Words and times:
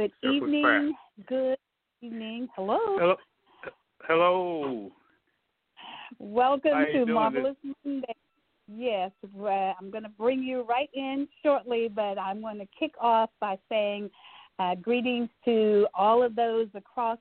Good 0.00 0.12
evening. 0.22 0.94
Good 1.28 1.58
evening. 2.00 2.48
Hello. 2.56 2.78
Hello. 2.98 3.16
Hello. 4.08 4.90
Welcome 6.18 6.86
to 6.94 7.04
Marvelous 7.04 7.56
Monday. 7.84 8.14
Yes, 8.66 9.10
uh, 9.38 9.46
I'm 9.46 9.90
going 9.90 10.04
to 10.04 10.08
bring 10.08 10.38
you 10.38 10.62
right 10.62 10.88
in 10.94 11.28
shortly, 11.42 11.90
but 11.94 12.18
I'm 12.18 12.40
going 12.40 12.58
to 12.60 12.68
kick 12.78 12.92
off 12.98 13.28
by 13.40 13.58
saying 13.68 14.08
uh, 14.58 14.76
greetings 14.76 15.28
to 15.44 15.86
all 15.94 16.22
of 16.22 16.34
those 16.34 16.68
across 16.74 17.18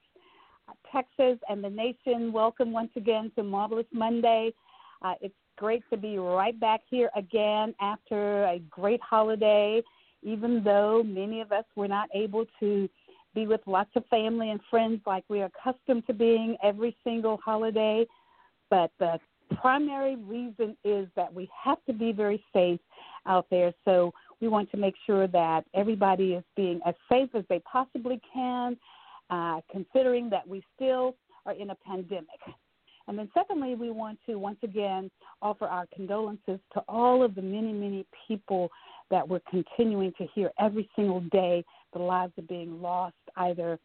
Texas 0.90 1.38
and 1.50 1.62
the 1.62 1.70
nation. 1.70 2.32
Welcome 2.32 2.72
once 2.72 2.92
again 2.96 3.30
to 3.36 3.44
Marvelous 3.44 3.88
Monday. 3.92 4.54
Uh, 5.02 5.16
it's 5.20 5.36
great 5.58 5.84
to 5.90 5.98
be 5.98 6.18
right 6.18 6.58
back 6.58 6.80
here 6.90 7.10
again 7.18 7.76
after 7.82 8.46
a 8.46 8.60
great 8.70 9.02
holiday, 9.02 9.82
even 10.22 10.64
though 10.64 11.04
many 11.04 11.42
of 11.42 11.52
us 11.52 11.66
were 11.76 11.88
not 11.88 12.10
able 12.14 12.46
to 12.60 12.90
be 13.36 13.48
with 13.48 13.62
lots 13.66 13.92
of 13.96 14.06
family 14.08 14.50
and 14.50 14.60
friends 14.70 15.02
like 15.06 15.24
we 15.30 15.42
are 15.42 15.50
accustomed 15.56 16.06
to 16.08 16.14
being 16.14 16.58
every 16.64 16.96
single 17.04 17.38
holiday. 17.44 18.06
But 18.70 18.92
the 19.00 19.20
primary 19.62 20.16
reason 20.16 20.76
is 20.84 21.08
that 21.16 21.34
we 21.34 21.50
have 21.64 21.78
to 21.86 21.94
be 21.94 22.12
very 22.12 22.44
safe 22.54 22.80
out 23.26 23.46
there. 23.50 23.74
So 23.86 24.14
we 24.42 24.48
want 24.48 24.72
to 24.72 24.78
make 24.78 24.96
sure 25.06 25.28
that 25.28 25.66
everybody 25.74 26.34
is 26.34 26.44
being 26.56 26.80
as 26.86 26.96
safe 27.10 27.30
as 27.36 27.44
they 27.50 27.60
possibly 27.60 28.22
can, 28.34 28.78
uh, 29.30 29.62
considering 29.72 30.30
that 30.30 30.48
we 30.48 30.64
still 30.76 31.16
are 31.46 31.54
in 31.54 31.70
a 31.70 31.76
pandemic. 31.76 32.40
And 33.08 33.18
then, 33.18 33.30
secondly, 33.34 33.74
we 33.74 33.90
want 33.90 34.20
to 34.28 34.36
once 34.36 34.60
again 34.64 35.10
offer 35.42 35.66
our 35.66 35.88
condolences 35.96 36.60
to 36.74 36.84
all 36.88 37.24
of 37.24 37.34
the 37.34 37.42
many, 37.42 37.74
many 37.74 38.06
people 38.28 38.70
that 39.10 39.28
we're 39.28 39.42
continuing 39.50 40.14
to 40.18 40.28
hear 40.34 40.52
every 40.60 40.90
single 40.96 41.22
day 41.32 41.64
the 41.94 42.00
lives 42.00 42.34
are 42.38 42.44
being 42.44 42.82
lost 42.82 43.16
either 43.38 43.80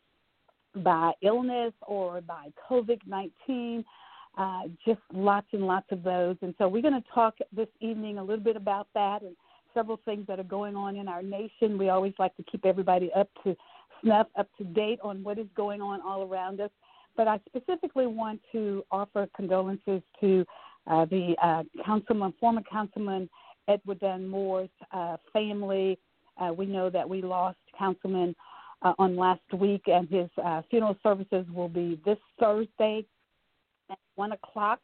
by 0.77 1.13
illness 1.23 1.73
or 1.87 2.21
by 2.21 2.49
COVID 2.71 3.01
19. 3.07 3.85
Uh, 4.37 4.63
just 4.85 5.01
lots 5.13 5.47
and 5.53 5.65
lots 5.65 5.87
of 5.93 6.03
those. 6.03 6.37
And 6.43 6.55
so 6.59 6.67
we're 6.67 6.83
going 6.83 7.01
to 7.01 7.09
talk 7.15 7.37
this 7.55 7.69
evening 7.81 8.19
a 8.19 8.25
little 8.25 8.43
bit 8.43 8.57
about 8.57 8.89
that 8.95 9.23
and 9.23 9.37
several 9.73 10.01
things 10.05 10.27
that 10.27 10.41
are 10.41 10.45
going 10.45 10.75
on 10.75 10.97
in 10.97 11.07
our 11.07 11.23
nation. 11.23 11.79
We 11.79 11.89
always 11.89 12.15
like 12.19 12.37
to 12.37 12.43
keep 12.43 12.67
everybody 12.67 13.13
up 13.13 13.29
to 13.45 13.57
snuff, 14.03 14.27
up 14.37 14.49
to 14.59 14.65
date 14.65 14.99
on 15.03 15.23
what 15.23 15.39
is 15.39 15.47
going 15.57 15.81
on 15.81 16.01
all 16.01 16.23
around 16.23 16.61
us. 16.61 16.71
But 17.17 17.29
I 17.29 17.39
specifically 17.47 18.07
want 18.07 18.41
to 18.51 18.85
offer 18.91 19.29
condolences 19.37 20.03
to 20.21 20.45
uh, 20.89 21.05
the 21.05 21.37
uh, 21.41 21.63
councilman, 21.85 22.35
former 22.41 22.63
councilman 22.71 23.29
Edward 23.69 24.01
Dunn 24.01 24.29
Moore's 24.29 24.69
uh, 24.93 25.17
family. 25.33 25.99
Uh, 26.39 26.53
we 26.53 26.67
know 26.67 26.91
that 26.91 27.09
we 27.09 27.23
lost 27.23 27.59
Councilman 27.79 28.35
uh, 28.83 28.93
on 28.99 29.17
last 29.17 29.41
week, 29.59 29.83
and 29.87 30.09
his 30.09 30.29
uh, 30.45 30.63
funeral 30.71 30.97
services 31.03 31.47
will 31.55 31.69
be 31.69 32.01
this 32.05 32.19
Thursday 32.39 33.05
at 33.91 33.99
one 34.17 34.33
o'clock, 34.33 34.81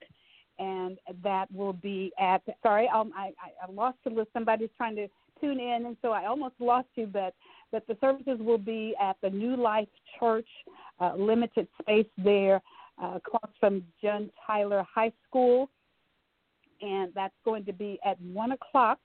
and 0.59 0.99
that 1.23 1.51
will 1.53 1.73
be 1.73 2.13
at. 2.19 2.43
Sorry, 2.63 2.89
um, 2.89 3.13
I, 3.17 3.33
I, 3.43 3.67
I 3.69 3.73
lost 3.73 3.99
the 4.05 4.11
list. 4.11 4.29
Somebody's 4.33 4.71
trying 4.77 4.97
to 4.97 5.09
tune 5.41 5.61
in, 5.61 5.87
and 5.87 5.97
so 6.03 6.13
I 6.13 6.27
almost 6.27 6.55
lost 6.61 6.89
you. 6.95 7.07
But 7.07 7.35
but 7.73 7.87
the 7.87 7.97
services 8.01 8.39
will 8.41 8.59
be 8.59 8.95
at 9.01 9.17
the 9.23 9.31
New 9.31 9.57
Life 9.57 9.89
Church, 10.19 10.49
uh, 11.01 11.15
limited 11.17 11.69
space 11.81 12.07
there, 12.19 12.61
uh, 13.03 13.17
across 13.17 13.51
from 13.59 13.85
John 14.03 14.31
Tyler 14.47 14.85
High 14.93 15.13
School, 15.29 15.69
and 16.81 17.13
that's 17.15 17.35
going 17.45 17.65
to 17.67 17.73
be 17.73 17.99
at 18.05 18.21
one 18.21 18.53
o'clock 18.53 18.99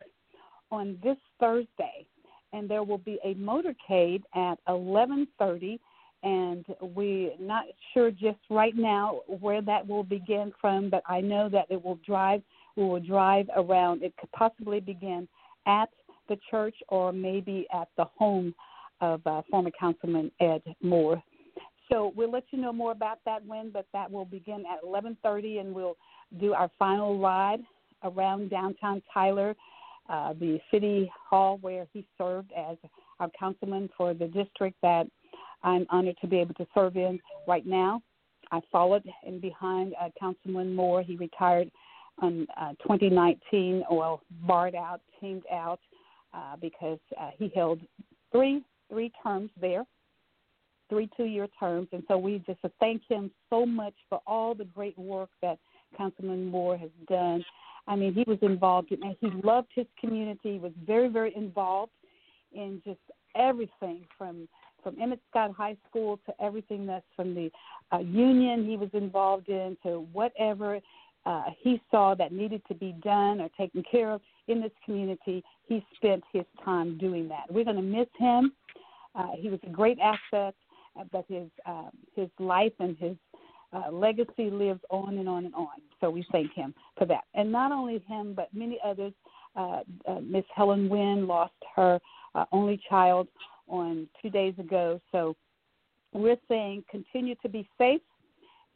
on 0.72 0.98
this 1.04 1.18
Thursday. 1.40 2.06
And 2.54 2.70
there 2.70 2.84
will 2.84 3.00
be 3.00 3.20
a 3.24 3.34
motorcade 3.36 4.24
at 4.34 4.60
eleven 4.68 5.28
thirty 5.38 5.80
and 6.26 6.66
we're 6.82 7.32
not 7.40 7.66
sure 7.94 8.10
just 8.10 8.40
right 8.50 8.76
now 8.76 9.22
where 9.28 9.62
that 9.62 9.88
will 9.88 10.04
begin 10.04 10.52
from, 10.60 10.90
but 10.90 11.04
I 11.08 11.22
know 11.22 11.50
that 11.50 11.68
it 11.70 11.84
will 11.84 12.00
drive. 12.06 12.42
We 12.76 12.84
will 12.84 13.00
drive 13.00 13.48
around. 13.56 14.02
It 14.02 14.16
could 14.20 14.32
possibly 14.32 14.80
begin 14.80 15.28
at 15.68 15.90
the 16.28 16.38
church 16.50 16.76
or 16.90 17.14
maybe 17.14 17.68
at 17.72 17.90
the 17.96 18.06
home 18.06 18.56
of 19.02 19.22
uh, 19.28 19.44
former 19.52 19.70
Councilman 19.80 20.32
Ed 20.40 20.64
Moore. 20.82 21.22
So 21.92 22.12
we'll 22.16 22.32
let 22.32 22.46
you 22.50 22.60
know 22.60 22.74
more 22.74 22.92
about 22.92 23.20
that 23.26 23.46
when, 23.46 23.70
but 23.70 23.86
that 23.94 24.12
will 24.12 24.26
begin 24.26 24.64
at 24.66 24.84
11:30, 24.84 25.60
and 25.60 25.76
we'll 25.76 25.96
do 26.40 26.54
our 26.54 26.70
final 26.78 27.20
ride 27.20 27.60
around 28.04 28.50
downtown 28.50 29.02
Tyler, 29.14 29.56
uh, 30.10 30.34
the 30.34 30.60
city 30.72 31.12
hall 31.30 31.58
where 31.62 31.88
he 31.92 32.06
served 32.18 32.52
as 32.56 32.78
our 33.20 33.30
councilman 33.38 33.90
for 33.98 34.14
the 34.14 34.28
district 34.28 34.78
that 34.82 35.08
I'm 35.64 35.86
honored 35.90 36.18
to 36.22 36.28
be 36.28 36.38
able 36.38 36.54
to 36.56 36.68
serve 36.76 36.96
in 36.96 37.20
right 37.48 37.66
now. 37.66 38.02
I 38.52 38.62
followed 38.72 39.04
in 39.26 39.40
behind 39.40 39.96
uh, 40.00 40.10
Councilman 40.20 40.76
Moore. 40.76 41.02
He 41.02 41.16
retired 41.16 41.72
in 42.22 42.48
uh, 42.60 42.74
2019, 42.84 43.84
well, 43.90 44.22
barred 44.48 44.76
out, 44.76 45.02
teamed 45.20 45.44
out, 45.52 45.80
uh, 46.34 46.56
because 46.62 47.00
uh, 47.20 47.32
he 47.38 47.52
held 47.56 47.80
three 48.32 48.64
three 48.90 49.12
terms 49.24 49.50
there, 49.60 49.84
three 50.90 51.10
two-year 51.18 51.48
terms, 51.60 51.88
and 51.92 52.04
so 52.08 52.18
we 52.18 52.44
just 52.46 52.60
thank 52.80 53.02
him 53.10 53.32
so 53.50 53.66
much 53.66 53.96
for 54.10 54.22
all 54.28 54.54
the 54.54 54.66
great 54.66 54.98
work 54.98 55.30
that 55.42 55.58
Councilman 55.98 56.46
Moore 56.46 56.78
has 56.78 56.90
done. 57.08 57.44
I 57.88 57.96
mean, 57.96 58.14
he 58.14 58.24
was 58.28 58.40
involved 58.42 58.92
in, 58.92 59.16
he 59.22 59.30
loved 59.44 59.68
his 59.76 59.86
community. 60.00 60.54
He 60.54 60.60
was 60.60 60.72
very, 60.86 61.08
very 61.08 61.36
involved 61.36 61.92
in 62.54 62.82
just 62.86 63.00
everything 63.36 64.06
from 64.18 64.48
from 64.82 65.02
Emmett 65.02 65.20
Scott 65.32 65.52
High 65.58 65.76
School 65.90 66.20
to 66.28 66.34
everything 66.40 66.86
that's 66.86 67.06
from 67.16 67.34
the 67.34 67.50
uh, 67.92 67.98
union 67.98 68.68
he 68.68 68.78
was 68.78 68.90
involved 68.94 69.50
in 69.50 69.76
to 69.82 70.08
whatever 70.14 70.80
uh, 71.26 71.46
he 71.60 71.82
saw 71.90 72.14
that 72.14 72.32
needed 72.32 72.62
to 72.68 72.76
be 72.76 72.96
done 73.04 73.42
or 73.42 73.50
taken 73.58 73.84
care 73.90 74.12
of 74.12 74.22
in 74.48 74.62
this 74.62 74.72
community. 74.86 75.44
He 75.68 75.84
spent 75.96 76.24
his 76.32 76.44
time 76.64 77.00
doing 77.00 77.28
that. 77.30 77.46
We're 77.50 77.64
going 77.64 77.78
to 77.78 77.82
miss 77.82 78.08
him. 78.20 78.54
Uh, 79.16 79.32
he 79.40 79.50
was 79.50 79.60
a 79.64 79.70
great 79.70 79.98
asset, 80.00 80.54
but 81.12 81.26
his 81.28 81.50
uh, 81.66 81.90
his 82.16 82.30
life 82.38 82.74
and 82.80 82.96
his 82.98 83.16
uh, 83.74 83.92
legacy 83.92 84.52
lives 84.52 84.82
on 84.90 85.18
and 85.18 85.28
on 85.28 85.46
and 85.46 85.56
on. 85.56 85.82
So 86.06 86.12
we 86.12 86.24
thank 86.32 86.54
him 86.54 86.76
for 87.00 87.06
that. 87.06 87.24
And 87.34 87.52
not 87.52 87.72
only 87.72 87.98
him, 88.08 88.34
but 88.36 88.50
many 88.54 88.80
others. 88.86 89.12
Uh, 89.56 89.80
uh, 90.08 90.20
Miss 90.22 90.44
Helen 90.56 90.88
Wynn 90.88 91.26
lost 91.26 91.56
her 91.76 92.00
uh, 92.36 92.46
only 92.52 92.80
child 92.88 93.28
on 93.68 94.08
two 94.22 94.30
days 94.30 94.54
ago. 94.60 95.02
So 95.12 95.36
we're 96.14 96.38
saying 96.48 96.84
continue 96.92 97.34
to 97.42 97.50
be 97.50 97.68
safe 97.80 98.02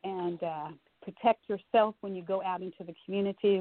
and 0.04 0.42
uh, 0.42 0.70
protect 1.04 1.48
yourself 1.48 1.94
when 2.02 2.16
you 2.16 2.24
go 2.24 2.42
out 2.42 2.64
into 2.64 2.84
the 2.84 2.96
community. 3.06 3.58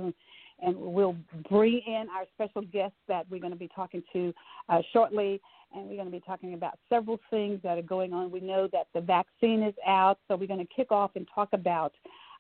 And 0.62 0.74
we'll 0.74 1.16
bring 1.50 1.82
in 1.87 2.06
our 2.16 2.25
special 2.34 2.62
guests 2.62 2.96
that 3.06 3.26
we're 3.28 3.40
going 3.40 3.52
to 3.52 3.58
be 3.58 3.69
talking 3.76 4.02
to 4.14 4.32
uh, 4.70 4.81
shortly. 4.94 5.43
And 5.75 5.90
we're 5.90 5.96
going 5.96 6.06
to 6.06 6.12
be 6.12 6.22
talking 6.26 6.54
about 6.54 6.78
several 6.88 7.20
things 7.28 7.60
that 7.64 7.76
are 7.76 7.82
going 7.82 8.14
on. 8.14 8.31
We 8.31 8.40
know 8.40 8.66
that 8.72 8.87
the 8.94 9.02
vaccine 9.02 9.62
is 9.62 9.75
out, 9.87 10.19
so 10.26 10.37
we're 10.37 10.48
going 10.48 10.66
to 10.66 10.75
kick 10.75 10.90
off 10.90 11.10
and 11.16 11.28
talk 11.34 11.50
about 11.52 11.93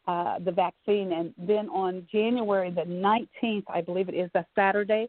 uh, 0.08 0.38
the 0.40 0.50
vaccine. 0.50 1.12
And 1.12 1.34
then 1.36 1.68
on 1.68 2.06
January 2.10 2.70
the 2.70 2.82
19th, 2.82 3.64
I 3.72 3.82
believe 3.82 4.08
it 4.08 4.14
is 4.14 4.30
a 4.34 4.44
Saturday 4.56 5.08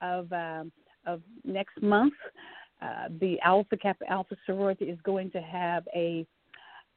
of 0.00 0.32
um, 0.32 0.70
of 1.06 1.20
next 1.44 1.82
month, 1.82 2.14
uh, 2.80 3.08
the 3.20 3.38
Alpha 3.40 3.76
Kappa 3.76 4.08
Alpha 4.10 4.36
sorority 4.46 4.86
is 4.86 4.98
going 5.02 5.30
to 5.32 5.40
have 5.40 5.84
a 5.94 6.26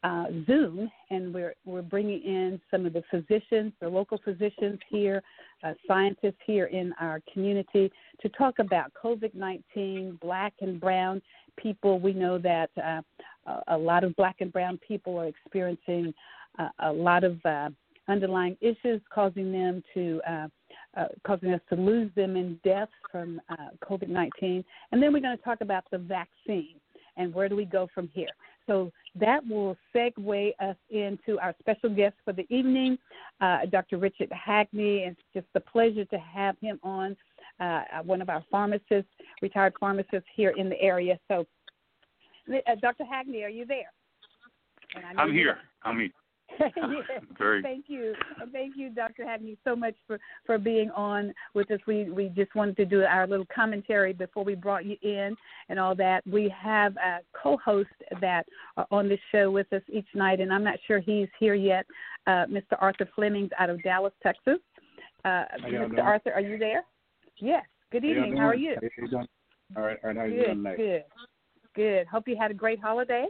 uh, 0.04 0.26
Zoom, 0.46 0.92
and 1.10 1.34
we're 1.34 1.54
we're 1.66 1.82
bringing 1.82 2.22
in 2.22 2.62
some 2.70 2.86
of 2.86 2.94
the 2.94 3.04
physicians, 3.10 3.74
the 3.82 3.90
local 3.90 4.20
physicians 4.24 4.80
here, 4.90 5.24
uh, 5.64 5.74
scientists 5.88 6.40
here 6.46 6.66
in 6.66 6.94
our 7.00 7.22
community 7.34 7.92
to 8.22 8.30
talk 8.30 8.60
about 8.60 8.92
COVID-19, 9.02 10.20
Black 10.20 10.54
and 10.62 10.80
Brown 10.80 11.22
people. 11.58 12.00
We 12.00 12.14
know 12.14 12.38
that 12.38 12.70
uh, 12.82 13.02
a 13.68 13.78
lot 13.78 14.04
of 14.04 14.16
Black 14.16 14.38
and 14.40 14.52
Brown 14.52 14.80
people 14.88 15.18
are 15.18 15.28
experiencing 15.28 16.14
uh, 16.60 16.70
a 16.80 16.92
lot 16.92 17.24
of 17.24 17.38
uh, 17.46 17.70
underlying 18.08 18.58
issues 18.62 19.02
causing 19.14 19.52
them 19.52 19.84
to 19.94 20.22
uh, 20.28 20.48
uh, 20.96 21.06
causing 21.26 21.54
us 21.54 21.62
to 21.70 21.76
lose 21.76 22.10
them 22.16 22.36
in 22.36 22.60
deaths 22.64 22.92
from 23.12 23.40
uh, 23.50 23.68
COVID 23.84 24.10
19. 24.10 24.64
And 24.92 25.04
then 25.04 25.14
we're 25.14 25.22
going 25.22 25.38
to 25.38 25.44
talk 25.44 25.62
about 25.62 25.84
the 25.92 25.98
vaccine 25.98 26.76
and 27.18 27.34
where 27.34 27.50
do 27.50 27.56
we 27.56 27.66
go 27.66 27.88
from 27.94 28.10
here. 28.14 28.30
So 28.66 28.92
that 29.16 29.48
will 29.48 29.78
segue 29.96 30.52
us 30.60 30.76
into 30.90 31.40
our 31.40 31.56
special 31.60 31.90
guest 31.90 32.16
for 32.26 32.34
the 32.34 32.46
evening, 32.50 32.98
uh, 33.42 33.60
Dr. 33.72 33.98
Richard. 33.98 34.32
And 34.32 34.68
it's 34.74 35.22
just 35.34 35.48
a 35.56 35.60
pleasure 35.60 36.06
to 36.06 36.18
have 36.18 36.56
him 36.60 36.80
on, 36.84 37.16
one 38.04 38.22
of 38.22 38.30
our 38.30 38.44
pharmacists, 38.52 39.10
retired 39.42 39.74
pharmacists 39.80 40.28
here 40.36 40.54
in 40.58 40.70
the 40.70 40.80
area. 40.82 41.18
So, 41.28 41.46
uh, 42.50 42.76
Dr. 42.82 43.06
Hackney, 43.06 43.44
are 43.44 43.50
you 43.50 43.66
there? 43.66 43.92
I'm 45.18 45.34
here. 45.34 45.58
I'm 45.84 46.00
here. 46.00 46.10
yes. 46.60 47.22
Very. 47.38 47.62
Thank 47.62 47.86
you, 47.88 48.14
thank 48.52 48.76
you, 48.78 48.90
Dr. 48.90 49.26
Hackney, 49.26 49.58
so 49.64 49.76
much 49.76 49.96
for 50.08 50.18
for 50.46 50.58
being 50.58 50.90
on 50.92 51.34
with 51.54 51.70
us. 51.72 51.80
We 51.86 52.10
we 52.10 52.30
just 52.30 52.56
wanted 52.56 52.78
to 52.78 52.86
do 52.86 53.04
our 53.04 53.28
little 53.28 53.46
commentary 53.54 54.14
before 54.14 54.44
we 54.44 54.56
brought 54.56 54.86
you 54.86 54.96
in 55.02 55.36
and 55.70 55.80
all 55.80 55.94
that. 55.96 56.26
We 56.26 56.54
have 56.58 56.96
a 56.98 57.20
co-host 57.34 57.90
that 58.22 58.46
are 58.78 58.88
on 58.92 59.10
this 59.10 59.20
show 59.32 59.52
with 59.52 59.72
us 59.74 59.82
each 59.92 60.08
night, 60.16 60.40
and 60.40 60.54
I'm 60.54 60.64
not 60.64 60.80
sure 60.88 61.00
he's 61.00 61.28
here 61.40 61.54
yet. 61.54 61.86
Uh, 62.26 62.46
Mr. 62.50 62.78
Arthur 62.80 63.10
Flemings 63.14 63.52
out 63.60 63.70
of 63.70 63.84
Dallas, 63.84 64.14
Texas. 64.24 64.58
Uh, 65.26 65.44
Mr. 65.66 66.04
Arthur, 66.04 66.32
are 66.34 66.42
you 66.42 66.58
there? 66.58 66.84
Yes. 67.40 67.64
Good 67.92 68.06
evening. 68.06 68.36
How, 68.36 68.44
How 68.44 68.48
are 68.50 68.56
you? 68.56 68.76
All 69.76 69.84
right. 69.84 69.98
All 70.04 70.10
right. 70.10 70.16
How 70.16 70.24
are 70.24 70.28
you 70.28 70.40
good, 70.40 70.46
doing 70.46 70.58
tonight? 70.58 70.78
Good. 70.78 71.04
Good. 71.78 72.08
Hope 72.08 72.28
you 72.28 72.36
had 72.36 72.52
a 72.52 72.56
great 72.56 72.82
holiday 72.82 73.28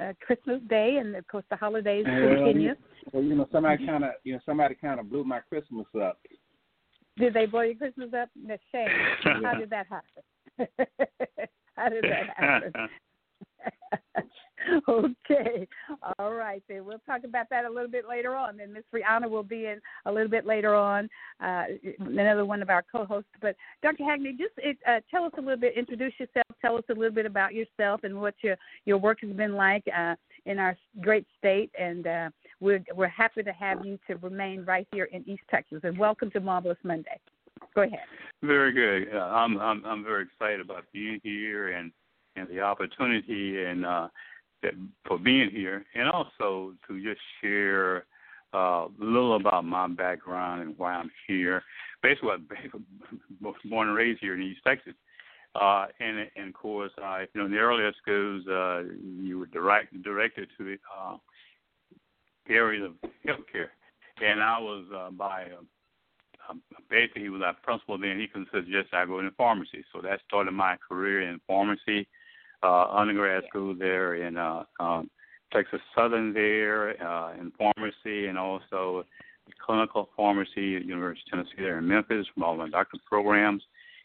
uh, 0.00 0.12
Christmas 0.20 0.60
Day, 0.68 0.96
and 1.00 1.14
of 1.16 1.26
course 1.26 1.44
the 1.50 1.56
holidays 1.56 2.04
well, 2.08 2.34
continue. 2.34 2.74
Well, 3.12 3.22
you 3.22 3.34
know, 3.34 3.46
somebody 3.52 3.86
kind 3.86 4.04
of, 4.04 4.12
you 4.24 4.32
know, 4.34 4.40
somebody 4.46 4.74
kind 4.74 5.00
of 5.00 5.10
blew 5.10 5.24
my 5.24 5.40
Christmas 5.40 5.86
up. 6.00 6.18
Did 7.18 7.34
they 7.34 7.46
blow 7.46 7.60
your 7.60 7.74
Christmas 7.74 8.10
up? 8.14 8.30
That's 8.46 8.62
shame. 8.72 8.88
How 9.44 9.54
did 9.54 9.70
that 9.70 9.86
happen? 9.86 10.68
How 11.76 11.88
did 11.88 12.04
that 12.04 12.36
happen? 12.36 12.72
okay. 14.88 15.66
All 16.18 16.34
right. 16.34 16.62
Then 16.68 16.84
we'll 16.84 17.00
talk 17.06 17.24
about 17.24 17.46
that 17.50 17.64
a 17.64 17.70
little 17.70 17.90
bit 17.90 18.08
later 18.08 18.36
on. 18.36 18.56
Then 18.56 18.72
Miss 18.72 18.84
Rihanna 18.94 19.28
will 19.28 19.42
be 19.42 19.66
in 19.66 19.80
a 20.06 20.12
little 20.12 20.28
bit 20.28 20.46
later 20.46 20.74
on, 20.74 21.08
uh, 21.42 21.64
another 22.00 22.44
one 22.44 22.62
of 22.62 22.70
our 22.70 22.84
co-hosts. 22.90 23.30
But 23.40 23.56
Dr. 23.82 24.04
Hackney, 24.04 24.36
just 24.38 24.54
uh, 24.86 25.00
tell 25.10 25.24
us 25.24 25.32
a 25.38 25.40
little 25.40 25.56
bit. 25.56 25.76
Introduce 25.76 26.12
yourself. 26.18 26.46
Tell 26.60 26.76
us 26.76 26.84
a 26.90 26.94
little 26.94 27.14
bit 27.14 27.26
about 27.26 27.54
yourself 27.54 28.00
and 28.04 28.20
what 28.20 28.34
your 28.42 28.56
your 28.84 28.98
work 28.98 29.18
has 29.22 29.30
been 29.30 29.54
like 29.54 29.84
uh, 29.96 30.14
in 30.46 30.58
our 30.58 30.76
great 31.00 31.26
state. 31.38 31.70
And 31.78 32.06
uh, 32.06 32.30
we're 32.60 32.84
we're 32.94 33.08
happy 33.08 33.42
to 33.42 33.52
have 33.52 33.84
you 33.84 33.98
to 34.06 34.16
remain 34.16 34.64
right 34.64 34.86
here 34.92 35.08
in 35.12 35.28
East 35.28 35.42
Texas. 35.50 35.80
And 35.82 35.98
welcome 35.98 36.30
to 36.32 36.40
Marvelous 36.40 36.78
Monday. 36.82 37.18
Go 37.74 37.82
ahead. 37.82 38.00
Very 38.42 38.72
good. 38.72 39.16
I'm 39.16 39.58
I'm 39.58 39.84
I'm 39.84 40.04
very 40.04 40.24
excited 40.24 40.60
about 40.60 40.84
being 40.92 41.20
here 41.22 41.72
and 41.76 41.92
and 42.40 42.48
the 42.48 42.60
opportunity 42.60 43.64
and 43.64 43.84
uh, 43.84 44.08
that, 44.62 44.72
for 45.06 45.18
being 45.18 45.50
here, 45.50 45.84
and 45.94 46.08
also 46.08 46.74
to 46.88 47.02
just 47.02 47.20
share 47.40 48.04
uh, 48.52 48.86
a 48.86 48.90
little 48.98 49.36
about 49.36 49.64
my 49.64 49.86
background 49.88 50.62
and 50.62 50.78
why 50.78 50.92
I'm 50.92 51.10
here. 51.26 51.62
Basically, 52.02 52.30
I'm 52.30 52.48
born 53.64 53.88
and 53.88 53.96
raised 53.96 54.20
here 54.20 54.34
in 54.34 54.42
East 54.42 54.60
Texas. 54.66 54.94
Uh, 55.54 55.86
and, 55.98 56.28
and 56.36 56.48
of 56.48 56.54
course, 56.54 56.92
I, 57.02 57.26
you 57.34 57.40
know, 57.40 57.46
in 57.46 57.52
the 57.52 57.58
earlier 57.58 57.92
schools, 58.00 58.46
uh, 58.46 58.82
you 59.02 59.38
were 59.38 59.46
direct, 59.46 60.00
directed 60.02 60.48
to 60.58 60.76
uh, 60.96 61.16
areas 62.48 62.84
of 62.84 63.10
healthcare. 63.26 63.68
And 64.24 64.40
I 64.42 64.58
was 64.58 64.84
uh, 64.94 65.10
by 65.10 65.44
uh, 65.44 66.50
um, 66.50 66.62
basically 66.88 67.22
he 67.22 67.28
was 67.28 67.42
our 67.42 67.54
principal 67.62 67.98
then. 67.98 68.18
He 68.18 68.26
could 68.26 68.46
suggest 68.52 68.88
I 68.92 69.06
go 69.06 69.18
into 69.18 69.32
pharmacy. 69.32 69.84
So 69.92 70.00
that 70.02 70.20
started 70.26 70.52
my 70.52 70.76
career 70.88 71.22
in 71.22 71.40
pharmacy 71.46 72.06
uh, 72.62 72.86
undergrad 72.90 73.44
school 73.48 73.74
there 73.74 74.14
in 74.26 74.36
uh, 74.36 74.64
um, 74.78 75.10
Texas 75.52 75.80
Southern 75.94 76.32
there 76.32 77.02
uh, 77.02 77.32
in 77.34 77.52
pharmacy 77.58 78.26
and 78.26 78.38
also 78.38 79.04
clinical 79.64 80.08
pharmacy 80.16 80.76
at 80.76 80.84
University 80.84 81.24
of 81.32 81.38
Tennessee 81.38 81.62
there 81.62 81.78
in 81.78 81.88
Memphis 81.88 82.26
from 82.32 82.44
all 82.44 82.56
my 82.56 82.68
doctorate 82.68 83.04
programs. 83.04 83.62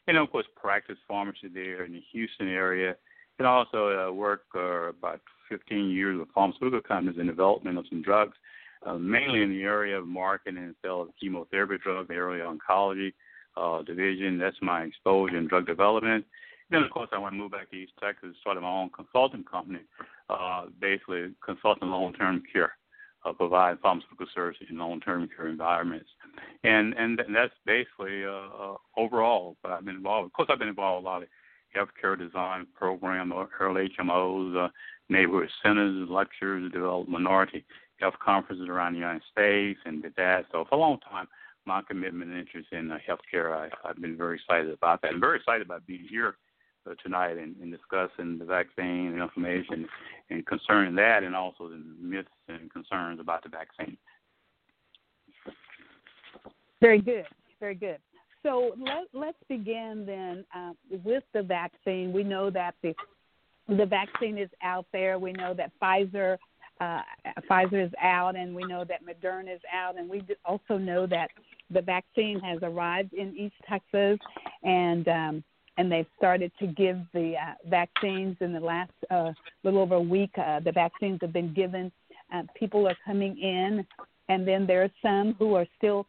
And 0.08 0.18
of 0.18 0.32
course, 0.32 0.46
practice 0.56 0.98
pharmacy 1.08 1.50
there 1.54 1.86
in 1.86 1.94
the 1.94 2.04
Houston 2.12 2.48
area. 2.48 2.96
And 3.38 3.48
also 3.48 4.08
uh, 4.08 4.12
worked 4.14 4.46
for 4.52 4.90
about 4.90 5.20
15 5.50 5.90
years 5.90 6.18
with 6.18 6.30
pharmaceutical 6.34 6.82
companies 6.82 7.20
in 7.20 7.28
development 7.28 7.78
of 7.78 7.86
some 7.90 8.02
drugs, 8.02 8.38
uh, 8.86 8.94
mainly 8.94 9.42
in 9.42 9.50
the 9.50 9.64
area 9.64 9.98
of 10.00 10.08
marketing 10.08 10.64
and 10.64 10.76
sale 10.82 11.02
of 11.02 11.10
chemotherapy 11.20 11.78
drugs, 11.84 12.08
the 12.08 12.14
area 12.14 12.48
of 12.48 12.58
oncology 12.58 13.14
uh, 13.58 13.82
division. 13.82 14.38
That's 14.38 14.56
my 14.62 14.84
exposure 14.84 15.38
in 15.38 15.48
drug 15.48 15.66
development. 15.66 16.26
Then, 16.70 16.84
of 16.84 16.90
course, 16.90 17.10
I 17.14 17.20
went 17.20 17.34
to 17.34 17.38
move 17.38 17.52
back 17.52 17.70
to 17.70 17.76
East 17.76 17.94
Texas, 18.02 18.36
started 18.42 18.62
my 18.62 18.70
own 18.70 18.90
consulting 18.90 19.44
company, 19.44 19.82
uh, 20.30 20.66
basically 20.80 21.34
consulting 21.46 21.90
long-term 21.90 22.44
care, 22.52 22.74
uh, 23.24 23.34
providing 23.34 23.80
pharmaceutical 23.82 24.26
services 24.34 24.68
in 24.70 24.78
long-term 24.78 25.30
care 25.36 25.48
environments, 25.48 26.10
and 26.64 26.94
and 26.94 27.20
that's 27.34 27.54
basically 27.66 28.26
uh, 28.26 28.30
uh, 28.30 28.76
overall 28.98 29.58
what 29.62 29.74
I've 29.74 29.86
been 29.86 29.96
involved. 29.96 30.26
Of 30.26 30.34
course, 30.34 30.50
I've 30.52 30.60
been 30.60 30.68
involved 30.68 31.04
in 31.04 31.08
a 31.08 31.10
lot 31.10 31.24
of 31.24 31.28
healthcare 31.76 32.18
design 32.18 32.66
program, 32.74 33.32
early 33.60 33.90
HMOs, 34.00 34.66
uh, 34.66 34.70
neighborhood 35.10 35.50
centers, 35.62 36.10
lectures, 36.10 36.72
develop 36.72 37.08
minority 37.08 37.64
health 38.00 38.16
conferences 38.24 38.68
around 38.68 38.94
the 38.94 39.00
United 39.00 39.22
States, 39.32 39.80
and 39.86 40.02
did 40.02 40.14
that. 40.18 40.46
So 40.52 40.66
for 40.68 40.76
a 40.76 40.80
long 40.80 41.00
time, 41.00 41.28
my 41.66 41.82
commitment 41.88 42.32
and 42.32 42.40
interest 42.40 42.70
in 42.72 42.92
uh, 42.92 42.98
healthcare, 43.08 43.56
I, 43.56 43.70
I've 43.88 44.02
been 44.02 44.18
very 44.18 44.38
excited 44.38 44.72
about 44.72 45.02
that. 45.02 45.12
I'm 45.12 45.20
very 45.20 45.38
excited 45.38 45.66
about 45.66 45.86
being 45.86 46.08
here 46.10 46.30
uh, 46.30 46.32
tonight 47.04 47.38
and, 47.38 47.56
and 47.62 47.72
discussing 47.72 48.38
the 48.38 48.46
vaccine 48.46 49.08
and 49.14 49.22
information 49.22 49.88
and 50.30 50.46
concerning 50.46 50.96
that 50.96 51.24
and 51.24 51.36
also 51.36 51.70
the 51.70 51.82
myths 52.00 52.28
and 52.48 52.72
concerns 52.72 53.20
about 53.20 53.44
the 53.44 53.50
vaccine. 53.50 53.98
Very 56.82 57.02
good. 57.02 57.26
Very 57.60 57.76
good. 57.76 57.98
So 58.44 58.76
let, 58.78 59.08
let's 59.14 59.38
begin 59.50 60.04
then 60.06 60.46
uh, 60.56 60.74
with 61.04 61.24
the 61.34 61.42
vaccine. 61.42 62.14
We 62.14 62.24
know 62.24 62.50
that 62.52 62.76
the 62.84 62.94
the 63.68 63.86
vaccine 63.88 64.38
is 64.38 64.50
out 64.62 64.86
there. 64.94 65.18
We 65.18 65.32
know 65.32 65.56
that 65.56 65.72
Pfizer 65.82 66.38
uh, 66.82 67.02
Pfizer 67.50 67.86
is 67.86 67.92
out, 68.02 68.36
and 68.36 68.54
we 68.54 68.64
know 68.66 68.84
that 68.84 69.00
Moderna 69.04 69.56
is 69.56 69.62
out, 69.74 69.98
and 69.98 70.10
we 70.10 70.22
also 70.44 70.78
know 70.78 71.08
that 71.08 71.30
the 71.72 71.82
vaccine 71.82 72.40
has 72.42 72.60
arrived 72.62 73.14
in 73.14 73.36
East 73.36 73.56
Texas, 73.68 74.20
and 74.64 75.08
um, 75.08 75.44
and 75.78 75.92
they've 75.92 76.08
started 76.18 76.52
to 76.60 76.68
give 76.68 76.98
the 77.14 77.34
uh, 77.36 77.54
vaccines 77.70 78.38
in 78.40 78.54
the 78.54 78.60
last 78.60 78.92
uh, 79.10 79.32
little 79.64 79.82
over 79.82 79.96
a 79.96 80.02
week. 80.02 80.32
Uh, 80.38 80.60
the 80.60 80.72
vaccines 80.72 81.20
have 81.22 81.34
been 81.34 81.54
given. 81.54 81.92
Uh, 82.34 82.44
people 82.58 82.88
are 82.88 82.96
coming 83.06 83.38
in, 83.38 83.86
and 84.30 84.48
then 84.48 84.66
there 84.66 84.84
are 84.84 84.92
some 85.02 85.36
who 85.38 85.54
are 85.56 85.66
still 85.78 86.06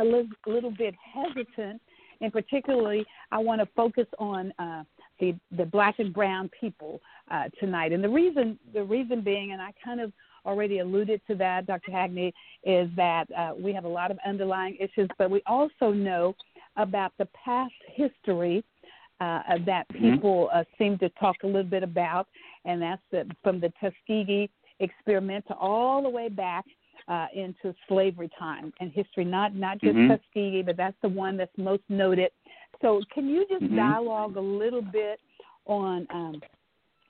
a 0.00 0.04
li- 0.04 0.28
little 0.46 0.70
bit 0.70 0.94
hesitant. 1.12 1.80
And 2.20 2.32
particularly, 2.32 3.04
I 3.32 3.38
want 3.38 3.60
to 3.60 3.68
focus 3.74 4.06
on 4.18 4.52
uh, 4.58 4.84
the 5.20 5.34
the 5.56 5.64
black 5.64 5.98
and 5.98 6.12
brown 6.12 6.50
people 6.58 7.00
uh, 7.30 7.44
tonight. 7.58 7.92
And 7.92 8.02
the 8.02 8.08
reason 8.08 8.58
the 8.72 8.84
reason 8.84 9.20
being, 9.22 9.52
and 9.52 9.60
I 9.60 9.72
kind 9.84 10.00
of 10.00 10.12
already 10.46 10.80
alluded 10.80 11.22
to 11.26 11.34
that, 11.36 11.66
Dr. 11.66 11.90
Hackney, 11.90 12.32
is 12.64 12.88
that 12.96 13.26
uh, 13.36 13.52
we 13.58 13.72
have 13.72 13.84
a 13.84 13.88
lot 13.88 14.10
of 14.10 14.18
underlying 14.26 14.76
issues, 14.76 15.08
but 15.18 15.30
we 15.30 15.42
also 15.46 15.90
know 15.90 16.34
about 16.76 17.12
the 17.18 17.26
past 17.44 17.72
history 17.94 18.64
uh, 19.20 19.42
that 19.66 19.86
mm-hmm. 19.88 20.14
people 20.14 20.50
uh, 20.52 20.64
seem 20.78 20.98
to 20.98 21.08
talk 21.10 21.36
a 21.44 21.46
little 21.46 21.62
bit 21.62 21.82
about, 21.82 22.26
and 22.64 22.82
that's 22.82 23.02
the, 23.10 23.26
from 23.42 23.60
the 23.60 23.72
Tuskegee 23.80 24.50
experiment 24.80 25.44
all 25.58 26.02
the 26.02 26.08
way 26.08 26.28
back 26.28 26.64
uh, 27.08 27.26
into 27.34 27.74
slavery 27.88 28.30
time 28.38 28.72
and 28.80 28.90
history. 28.92 29.24
Not 29.24 29.54
not 29.54 29.80
just 29.80 29.96
mm-hmm. 29.96 30.12
Tuskegee, 30.12 30.62
but 30.62 30.76
that's 30.76 30.96
the 31.02 31.08
one 31.08 31.36
that's 31.36 31.56
most 31.56 31.82
noted. 31.88 32.30
So, 32.82 33.00
can 33.12 33.28
you 33.28 33.46
just 33.48 33.64
mm-hmm. 33.64 33.76
dialogue 33.76 34.36
a 34.36 34.40
little 34.40 34.82
bit 34.82 35.20
on 35.66 36.06
um, 36.10 36.40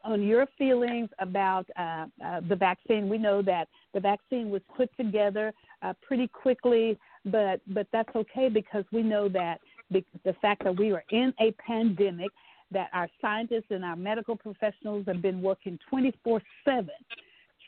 on 0.05 0.23
your 0.23 0.47
feelings 0.59 1.09
about 1.19 1.67
uh, 1.79 2.07
uh, 2.25 2.41
the 2.49 2.57
vaccine? 2.57 3.09
We 3.09 3.19
know 3.19 3.41
that 3.43 3.69
the 3.95 4.01
vaccine 4.01 4.51
was 4.51 4.63
put 4.77 4.91
together 4.97 5.53
uh, 5.83 5.95
pretty 6.03 6.29
quickly, 6.29 6.99
but 7.25 7.61
but 7.69 7.87
that's 7.93 8.15
okay 8.15 8.49
because 8.49 8.85
we 8.93 9.03
know 9.03 9.29
that 9.29 9.61
the 9.91 10.35
fact 10.41 10.65
that 10.65 10.77
we 10.77 10.93
are 10.93 11.05
in 11.11 11.33
a 11.41 11.53
pandemic, 11.53 12.31
that 12.71 12.89
our 12.93 13.09
scientists 13.21 13.67
and 13.71 13.85
our 13.85 13.97
medical 13.97 14.37
professionals 14.37 15.05
have 15.07 15.23
been 15.23 15.41
working 15.43 15.79
24 15.89 16.43
7 16.65 16.89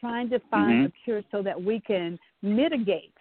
trying 0.00 0.28
to 0.28 0.38
find 0.50 0.73
mm-hmm. 0.73 0.87
a 0.87 1.04
cure 1.04 1.23
so 1.30 1.42
that 1.42 1.61
we 1.61 1.80
can 1.80 2.18
mitigate 2.42 3.14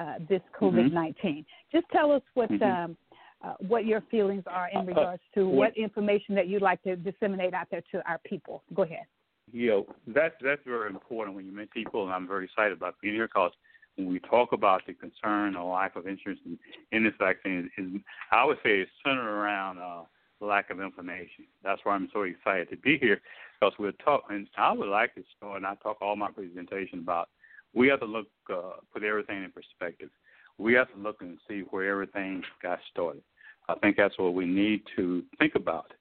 uh, 0.00 0.14
this 0.28 0.40
COVID 0.60 0.92
19. 0.92 1.14
Mm-hmm. 1.14 1.40
Just 1.76 1.86
tell 1.92 2.12
us 2.12 2.22
what. 2.34 2.50
Mm-hmm. 2.50 2.64
Um, 2.64 2.96
uh, 3.44 3.54
what 3.66 3.86
your 3.86 4.00
feelings 4.02 4.44
are 4.46 4.68
in 4.70 4.78
uh, 4.78 4.82
uh, 4.82 4.84
regards 4.84 5.22
to 5.34 5.48
what 5.48 5.76
information 5.76 6.32
that 6.32 6.46
you'd 6.46 6.62
like 6.62 6.80
to 6.84 6.94
disseminate 6.94 7.52
out 7.52 7.66
there 7.72 7.82
to 7.90 8.00
our 8.08 8.20
people. 8.24 8.62
Go 8.72 8.82
ahead. 8.82 9.04
Yeah, 9.52 9.80
that's 10.06 10.36
that's 10.40 10.60
very 10.64 10.88
important 10.88 11.34
when 11.34 11.44
you 11.44 11.50
meet 11.50 11.68
people, 11.72 12.04
and 12.04 12.12
I'm 12.12 12.28
very 12.28 12.44
excited 12.44 12.72
about 12.72 12.94
being 13.02 13.14
here 13.14 13.26
because 13.26 13.50
when 13.96 14.08
we 14.08 14.18
talk 14.20 14.52
about 14.52 14.82
the 14.86 14.94
concern 14.94 15.56
or 15.56 15.72
lack 15.74 15.96
of 15.96 16.06
interest 16.06 16.40
in, 16.46 16.58
in 16.92 17.04
this 17.04 17.14
vaccine, 17.18 17.70
is, 17.76 17.84
is 17.84 18.00
I 18.30 18.44
would 18.44 18.58
say 18.58 18.80
it's 18.80 18.90
centered 19.04 19.28
around 19.28 19.78
uh, 19.78 20.02
lack 20.40 20.70
of 20.70 20.80
information. 20.80 21.46
That's 21.62 21.80
why 21.84 21.94
I'm 21.94 22.08
so 22.12 22.22
excited 22.22 22.70
to 22.70 22.76
be 22.76 22.98
here 22.98 23.20
because 23.60 23.74
we're 23.78 23.92
talking. 23.92 24.46
I 24.56 24.72
would 24.72 24.88
like 24.88 25.14
to 25.14 25.22
start, 25.36 25.56
and 25.56 25.66
I 25.66 25.74
talk 25.76 25.98
all 26.00 26.16
my 26.16 26.30
presentation 26.30 26.98
about 26.98 27.28
we 27.74 27.88
have 27.88 28.00
to 28.00 28.06
look, 28.06 28.26
uh, 28.52 28.72
put 28.92 29.02
everything 29.02 29.44
in 29.44 29.50
perspective. 29.50 30.10
We 30.58 30.74
have 30.74 30.92
to 30.92 30.98
look 30.98 31.22
and 31.22 31.38
see 31.48 31.60
where 31.70 31.90
everything 31.90 32.42
got 32.62 32.78
started. 32.90 33.22
I 33.68 33.74
think 33.76 33.96
that's 33.96 34.18
what 34.18 34.34
we 34.34 34.44
need 34.44 34.82
to 34.96 35.22
think 35.38 35.54
about. 35.54 35.92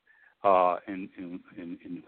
Uh, 0.43 0.77
in 0.87 1.07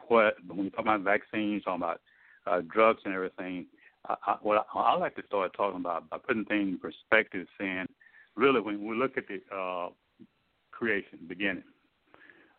what 0.08 0.36
when 0.48 0.58
we 0.58 0.70
talk 0.72 0.80
about 0.80 1.02
vaccines, 1.02 1.64
talking 1.64 1.84
about 1.84 2.02
uh, 2.48 2.62
drugs 2.68 3.02
and 3.06 3.14
everything, 3.14 3.68
I, 4.08 4.36
what 4.42 4.68
I, 4.74 4.80
I 4.80 4.98
like 4.98 5.16
to 5.16 5.24
start 5.26 5.54
talking 5.56 5.80
about 5.80 6.10
by 6.10 6.18
putting 6.18 6.46
things 6.46 6.70
in 6.74 6.80
perspective, 6.80 7.48
saying 7.60 7.88
really 8.36 8.62
when 8.62 8.86
we 8.86 8.96
look 8.96 9.18
at 9.18 9.26
the 9.28 9.42
uh, 9.56 9.90
creation 10.72 11.20
beginning, 11.28 11.64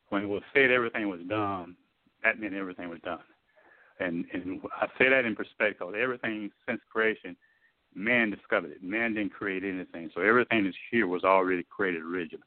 when 0.08 0.22
it 0.22 0.28
was 0.28 0.42
said 0.54 0.70
everything 0.70 1.08
was 1.08 1.20
done, 1.28 1.76
that 2.22 2.40
meant 2.40 2.54
everything 2.54 2.88
was 2.88 3.00
done. 3.04 3.18
And 4.00 4.24
and 4.32 4.60
I 4.80 4.86
say 4.98 5.08
that 5.08 5.24
in 5.24 5.36
perspective. 5.36 5.94
Everything 5.94 6.50
since 6.66 6.80
creation, 6.90 7.36
man 7.94 8.30
discovered 8.30 8.72
it. 8.72 8.82
Man 8.82 9.14
didn't 9.14 9.32
create 9.34 9.62
anything. 9.64 10.10
So 10.14 10.20
everything 10.20 10.64
that's 10.64 10.76
here 10.90 11.06
was 11.06 11.24
already 11.24 11.64
created 11.64 12.02
originally. 12.02 12.42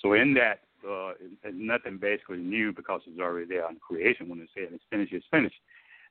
So 0.00 0.14
in 0.14 0.34
that, 0.34 0.60
uh, 0.88 1.12
nothing 1.52 1.98
basically 1.98 2.38
new 2.38 2.72
because 2.72 3.02
it's 3.06 3.20
already 3.20 3.46
there 3.46 3.68
in 3.68 3.76
creation. 3.76 4.28
When 4.28 4.38
they 4.38 4.46
say 4.46 4.68
it's 4.72 4.82
finished, 4.90 5.12
it's 5.12 5.26
finished. 5.30 5.56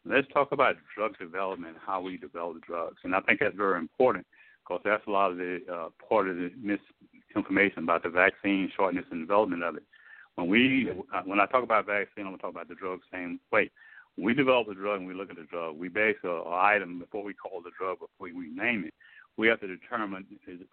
Let's 0.10 0.28
talk 0.34 0.54
about 0.54 0.76
drug 0.96 1.18
development, 1.18 1.76
how 1.86 2.00
we 2.00 2.18
develop 2.18 2.62
drugs, 2.66 2.98
and 3.04 3.14
I 3.14 3.20
think 3.22 3.42
that's 3.42 3.56
very 3.56 3.78
important 3.78 4.26
because 4.64 4.82
that's 4.86 5.06
a 5.06 5.12
lot 5.12 5.32
of 5.32 5.38
the 5.38 5.60
uh, 5.72 5.90
part 6.08 6.30
of 6.30 6.38
the 6.38 6.50
misinformation 6.56 7.84
about 7.84 8.04
the 8.04 8.10
vaccine 8.10 8.72
shortness 8.76 9.06
and 9.12 9.22
development 9.22 9.64
of 9.64 9.76
it. 9.76 9.84
When 10.36 10.48
we, 10.48 10.92
uh, 11.14 11.22
when 11.26 11.40
I 11.42 11.46
talk 11.48 11.64
about 11.64 11.88
vaccine, 11.88 12.26
I'm 12.26 12.34
to 12.34 12.42
talk 12.42 12.52
about 12.52 12.70
the 12.70 12.76
drug 12.76 13.00
same 13.12 13.40
way. 13.52 13.70
We 14.18 14.34
develop 14.34 14.70
a 14.70 14.76
drug 14.76 15.00
and 15.00 15.08
we 15.08 15.14
look 15.14 15.30
at 15.30 15.36
the 15.36 15.44
drug, 15.44 15.78
we 15.78 15.90
base 15.90 16.18
a, 16.24 16.44
item 16.48 17.00
before 17.00 17.24
we 17.24 17.34
call 17.34 17.62
the 17.62 17.72
drug, 17.78 18.00
before 18.00 18.34
we 18.34 18.50
name 18.50 18.86
it. 18.86 18.94
We 19.36 19.48
have 19.50 19.60
to 19.60 19.68
determine 19.68 20.26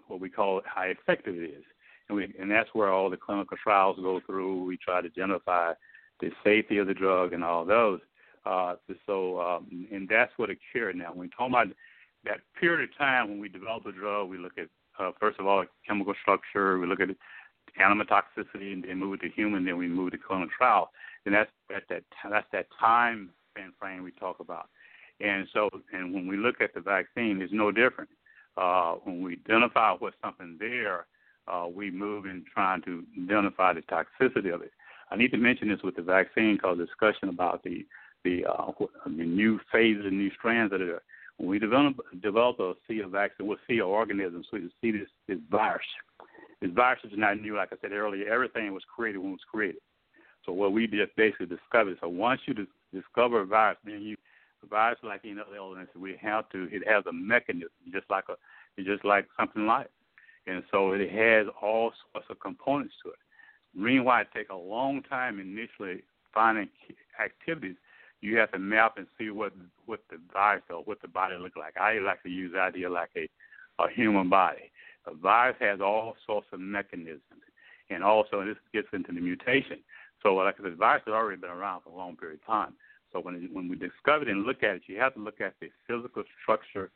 what 0.06 0.20
we 0.20 0.30
call 0.30 0.58
it, 0.58 0.64
how 0.66 0.82
effective 0.82 1.34
it 1.34 1.50
is, 1.50 1.64
and, 2.08 2.16
we, 2.16 2.32
and 2.38 2.50
that's 2.50 2.70
where 2.72 2.92
all 2.92 3.10
the 3.10 3.16
clinical 3.16 3.56
trials 3.62 3.96
go 4.00 4.20
through. 4.24 4.64
We 4.64 4.76
try 4.76 5.00
to 5.00 5.08
identify 5.08 5.72
the 6.20 6.30
safety 6.44 6.78
of 6.78 6.86
the 6.86 6.94
drug 6.94 7.32
and 7.32 7.42
all 7.42 7.64
those. 7.64 8.00
Uh, 8.46 8.74
so, 9.06 9.40
um, 9.40 9.86
and 9.90 10.08
that's 10.08 10.32
what 10.36 10.50
a 10.50 10.54
occurred 10.74 10.96
now. 10.96 11.10
When 11.10 11.20
we 11.20 11.28
talk 11.28 11.48
about 11.48 11.68
that 12.24 12.40
period 12.60 12.88
of 12.88 12.96
time 12.96 13.28
when 13.28 13.40
we 13.40 13.48
develop 13.48 13.86
a 13.86 13.92
drug, 13.92 14.28
we 14.28 14.38
look 14.38 14.58
at 14.58 14.68
uh, 14.98 15.10
first 15.18 15.40
of 15.40 15.46
all 15.46 15.64
chemical 15.86 16.14
structure, 16.22 16.78
we 16.78 16.86
look 16.86 17.00
at 17.00 17.08
animal 17.80 18.06
toxicity, 18.06 18.72
and 18.72 18.84
then 18.84 18.98
move 18.98 19.20
to 19.20 19.28
human, 19.28 19.64
then 19.64 19.76
we 19.76 19.88
move 19.88 20.12
to 20.12 20.18
clinical 20.18 20.50
trial. 20.56 20.90
And 21.26 21.34
that's 21.34 21.50
that 21.70 21.84
that 21.88 22.04
that's 22.30 22.46
that 22.52 22.66
time 22.78 23.30
frame 23.78 24.02
we 24.02 24.12
talk 24.12 24.40
about. 24.40 24.68
And 25.20 25.46
so, 25.52 25.70
and 25.92 26.12
when 26.12 26.26
we 26.26 26.36
look 26.36 26.60
at 26.60 26.74
the 26.74 26.80
vaccine, 26.80 27.40
it's 27.40 27.52
no 27.52 27.70
different. 27.70 28.10
Uh, 28.56 28.94
when 29.04 29.22
we 29.22 29.38
identify 29.48 29.94
what's 29.98 30.16
something 30.22 30.56
there, 30.58 31.06
uh, 31.48 31.66
we 31.72 31.90
move 31.90 32.26
in 32.26 32.44
trying 32.52 32.82
to 32.82 33.04
identify 33.22 33.72
the 33.72 33.82
toxicity 33.82 34.52
of 34.52 34.62
it. 34.62 34.72
I 35.10 35.16
need 35.16 35.30
to 35.32 35.36
mention 35.36 35.68
this 35.68 35.82
with 35.82 35.96
the 35.96 36.02
vaccine 36.02 36.56
because 36.56 36.78
discussion 36.78 37.28
about 37.28 37.62
the 37.62 37.86
the 38.24 38.44
uh, 38.46 38.72
the 39.06 39.24
new 39.24 39.60
phases 39.70 40.04
and 40.06 40.18
new 40.18 40.30
strands 40.38 40.72
that 40.72 40.80
are 40.80 41.02
when 41.36 41.48
we 41.48 41.58
develop 41.58 41.96
develop 42.22 42.60
a 42.60 42.74
see 42.88 43.00
vaccine, 43.02 43.46
we'll 43.46 43.58
see. 43.68 43.78
So 43.78 44.04
we 44.52 44.70
see 44.80 44.90
this 44.90 45.08
this 45.28 45.38
virus. 45.50 45.86
This 46.60 46.70
virus 46.72 47.00
is 47.04 47.12
not 47.16 47.40
new, 47.40 47.56
like 47.56 47.72
I 47.72 47.76
said 47.80 47.92
earlier. 47.92 48.32
Everything 48.32 48.72
was 48.72 48.84
created 48.94 49.18
when 49.18 49.28
it 49.28 49.32
was 49.32 49.40
created. 49.50 49.80
So 50.46 50.52
what 50.52 50.72
we 50.72 50.86
just 50.86 51.14
basically 51.16 51.46
discovered. 51.46 51.98
So 52.00 52.08
once 52.08 52.40
you 52.46 52.54
dis- 52.54 52.66
discover 52.92 53.40
a 53.40 53.46
virus, 53.46 53.78
then 53.84 54.02
you 54.02 54.16
a 54.62 54.66
virus 54.66 54.98
like 55.02 55.20
any 55.24 55.40
other 55.40 55.56
illness, 55.56 55.88
we 55.96 56.16
have 56.20 56.48
to. 56.50 56.68
It 56.70 56.86
has 56.86 57.04
a 57.06 57.12
mechanism, 57.12 57.70
just 57.92 58.08
like 58.10 58.24
a, 58.28 58.82
just 58.82 59.04
like 59.04 59.26
something 59.38 59.66
like, 59.66 59.88
and 60.46 60.62
so 60.70 60.92
it 60.92 61.10
has 61.10 61.46
all 61.60 61.92
sorts 62.12 62.28
of 62.30 62.40
components 62.40 62.94
to 63.02 63.10
it. 63.10 63.16
Reason 63.76 64.04
why 64.04 64.22
it 64.22 64.28
take 64.34 64.50
a 64.50 64.56
long 64.56 65.02
time 65.02 65.40
initially 65.40 66.02
finding 66.32 66.68
activities 67.22 67.76
you 68.24 68.38
have 68.38 68.52
to 68.52 68.58
map 68.58 68.94
and 68.96 69.06
see 69.18 69.30
what 69.30 69.52
what 69.86 70.00
the 70.10 70.18
virus 70.32 70.62
or 70.70 70.82
what 70.84 71.00
the 71.02 71.08
body 71.08 71.36
look 71.38 71.56
like. 71.56 71.76
I 71.76 71.98
like 71.98 72.22
to 72.22 72.30
use 72.30 72.52
the 72.54 72.60
idea 72.60 72.88
like 72.88 73.10
a 73.16 73.28
a 73.78 73.90
human 73.90 74.30
body. 74.30 74.70
A 75.06 75.14
virus 75.14 75.56
has 75.60 75.80
all 75.80 76.16
sorts 76.26 76.46
of 76.52 76.60
mechanisms, 76.60 77.44
and 77.90 78.02
also 78.02 78.44
this 78.44 78.56
gets 78.72 78.88
into 78.92 79.12
the 79.12 79.20
mutation. 79.20 79.78
So, 80.22 80.34
like 80.34 80.54
I 80.58 80.62
said, 80.62 80.72
the 80.72 80.76
virus 80.76 81.02
has 81.06 81.12
already 81.12 81.40
been 81.40 81.50
around 81.50 81.82
for 81.82 81.90
a 81.90 81.96
long 81.96 82.16
period 82.16 82.40
of 82.40 82.46
time. 82.46 82.72
So 83.12 83.20
when 83.20 83.34
it, 83.34 83.52
when 83.52 83.68
we 83.68 83.76
discover 83.76 84.22
it 84.22 84.28
and 84.28 84.44
look 84.44 84.62
at 84.62 84.76
it, 84.76 84.82
you 84.86 84.98
have 84.98 85.14
to 85.14 85.20
look 85.20 85.40
at 85.40 85.54
the 85.60 85.68
physical 85.86 86.24
structure 86.42 86.90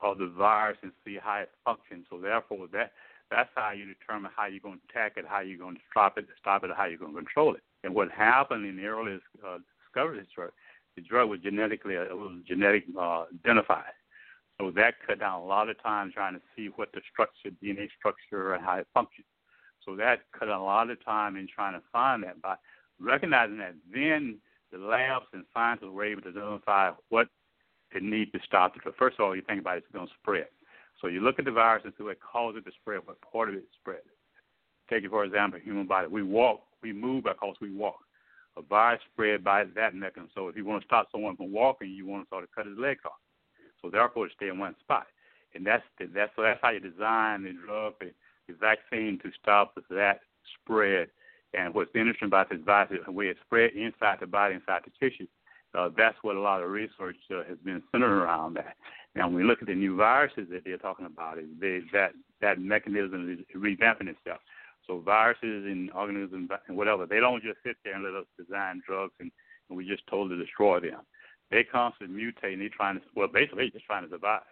of 0.00 0.18
the 0.18 0.26
virus 0.26 0.78
and 0.82 0.90
see 1.04 1.18
how 1.22 1.40
it 1.40 1.50
functions. 1.64 2.06
So 2.08 2.18
therefore, 2.18 2.66
that 2.72 2.92
that's 3.30 3.50
how 3.54 3.72
you 3.72 3.84
determine 3.84 4.30
how 4.34 4.46
you're 4.46 4.60
going 4.60 4.80
to 4.80 4.84
attack 4.90 5.14
it, 5.16 5.24
how 5.28 5.40
you're 5.40 5.58
going 5.58 5.76
to 5.76 5.80
stop 5.90 6.16
it, 6.18 6.26
stop 6.40 6.64
it, 6.64 6.70
how 6.74 6.86
you're 6.86 6.98
going 6.98 7.12
to 7.12 7.18
control 7.18 7.54
it. 7.54 7.62
And 7.84 7.94
what 7.94 8.10
happened 8.10 8.66
in 8.66 8.76
the 8.76 8.86
earliest 8.86 9.24
uh, 9.46 9.58
discovery 9.92 10.18
of 10.18 10.24
this 10.24 10.32
drug, 10.34 10.50
the 10.96 11.02
drug 11.02 11.28
was 11.28 11.40
genetically 11.40 11.94
it 11.94 12.16
was 12.16 12.40
genetic 12.46 12.84
uh, 12.98 13.24
identified. 13.34 13.92
So 14.60 14.70
that 14.72 14.94
cut 15.06 15.20
down 15.20 15.40
a 15.40 15.44
lot 15.44 15.68
of 15.68 15.82
time 15.82 16.12
trying 16.12 16.34
to 16.34 16.40
see 16.54 16.68
what 16.76 16.92
the 16.92 17.00
structure, 17.10 17.50
DNA 17.62 17.88
structure, 17.98 18.54
and 18.54 18.64
how 18.64 18.76
it 18.76 18.86
functions. 18.94 19.26
So 19.84 19.96
that 19.96 20.20
cut 20.38 20.48
a 20.48 20.60
lot 20.60 20.90
of 20.90 21.04
time 21.04 21.36
in 21.36 21.48
trying 21.52 21.74
to 21.74 21.82
find 21.90 22.22
that. 22.22 22.40
By 22.42 22.56
recognizing 23.00 23.58
that, 23.58 23.74
then 23.92 24.38
the 24.70 24.78
labs 24.78 25.26
and 25.32 25.44
scientists 25.52 25.88
were 25.90 26.04
able 26.04 26.22
to 26.22 26.28
identify 26.28 26.92
what 27.08 27.28
it 27.94 28.02
needs 28.02 28.30
to 28.32 28.40
stop 28.46 28.76
it. 28.76 28.82
But 28.84 28.96
first 28.96 29.18
of 29.18 29.24
all, 29.24 29.34
you 29.34 29.42
think 29.42 29.60
about 29.60 29.78
it, 29.78 29.84
it's 29.84 29.92
going 29.92 30.06
to 30.06 30.12
spread. 30.20 30.46
So 31.00 31.08
you 31.08 31.20
look 31.20 31.38
at 31.38 31.44
the 31.44 31.50
virus 31.50 31.82
and 31.84 31.92
see 31.98 32.04
what 32.04 32.18
causes 32.20 32.62
it 32.64 32.70
to 32.70 32.76
spread, 32.80 33.00
what 33.04 33.18
part 33.20 33.48
of 33.48 33.56
it 33.56 33.64
spread. 33.80 34.02
Take 34.88 35.04
it 35.04 35.10
for 35.10 35.24
example, 35.24 35.58
human 35.58 35.86
body. 35.86 36.06
We 36.06 36.22
walk, 36.22 36.60
we 36.82 36.92
move 36.92 37.24
because 37.24 37.56
we 37.60 37.72
walk. 37.72 37.98
A 38.56 38.62
virus 38.62 39.00
spread 39.12 39.42
by 39.42 39.64
that 39.64 39.94
mechanism. 39.94 40.30
So 40.34 40.48
if 40.48 40.56
you 40.56 40.64
want 40.64 40.82
to 40.82 40.86
stop 40.86 41.08
someone 41.10 41.36
from 41.36 41.52
walking, 41.52 41.90
you 41.90 42.06
want 42.06 42.24
to 42.24 42.28
sort 42.28 42.44
of 42.44 42.50
cut 42.54 42.66
his 42.66 42.78
legs 42.78 43.00
off. 43.06 43.12
So 43.80 43.90
therefore, 43.90 44.28
stay 44.36 44.48
in 44.48 44.58
one 44.58 44.76
spot. 44.80 45.06
And 45.54 45.66
that's 45.66 45.82
the, 45.98 46.06
that's 46.06 46.32
so 46.36 46.42
that's 46.42 46.60
how 46.62 46.70
you 46.70 46.80
design 46.80 47.44
the 47.44 47.52
drug, 47.66 47.94
the, 48.00 48.12
the 48.48 48.54
vaccine 48.54 49.18
to 49.22 49.30
stop 49.40 49.74
that 49.90 50.20
spread. 50.60 51.08
And 51.54 51.74
what's 51.74 51.90
interesting 51.94 52.26
about 52.26 52.50
this 52.50 52.60
virus 52.64 52.92
is 52.92 53.06
way 53.06 53.28
it 53.28 53.36
spread 53.44 53.72
inside 53.72 54.18
the 54.20 54.26
body, 54.26 54.54
inside 54.54 54.82
the 54.84 54.92
tissue. 54.98 55.26
Uh, 55.74 55.88
that's 55.96 56.16
what 56.22 56.36
a 56.36 56.40
lot 56.40 56.62
of 56.62 56.70
research 56.70 57.16
uh, 57.30 57.42
has 57.48 57.58
been 57.64 57.82
centered 57.92 58.22
around 58.22 58.54
that. 58.54 58.76
Now, 59.14 59.26
when 59.28 59.36
we 59.36 59.44
look 59.44 59.62
at 59.62 59.68
the 59.68 59.74
new 59.74 59.96
viruses 59.96 60.48
that 60.50 60.64
they're 60.64 60.78
talking 60.78 61.06
about, 61.06 61.38
is 61.38 61.46
they, 61.60 61.80
that 61.92 62.12
that 62.40 62.60
mechanism 62.60 63.30
is 63.30 63.56
revamping 63.56 64.08
itself. 64.08 64.40
So 64.86 64.98
viruses 64.98 65.64
and 65.66 65.90
organisms 65.92 66.50
and 66.68 66.76
whatever, 66.76 67.06
they 67.06 67.20
don't 67.20 67.42
just 67.42 67.58
sit 67.64 67.76
there 67.84 67.94
and 67.94 68.04
let 68.04 68.14
us 68.14 68.26
design 68.38 68.82
drugs 68.86 69.14
and, 69.20 69.30
and 69.68 69.76
we 69.76 69.86
just 69.86 70.06
totally 70.08 70.38
destroy 70.38 70.80
them. 70.80 71.00
They 71.50 71.64
constantly 71.64 72.16
mutate 72.16 72.54
and 72.54 72.62
they're 72.62 72.68
trying 72.68 72.96
to, 72.96 73.02
well, 73.14 73.28
basically 73.28 73.70
just 73.70 73.84
trying 73.84 74.04
to 74.04 74.10
survive. 74.10 74.42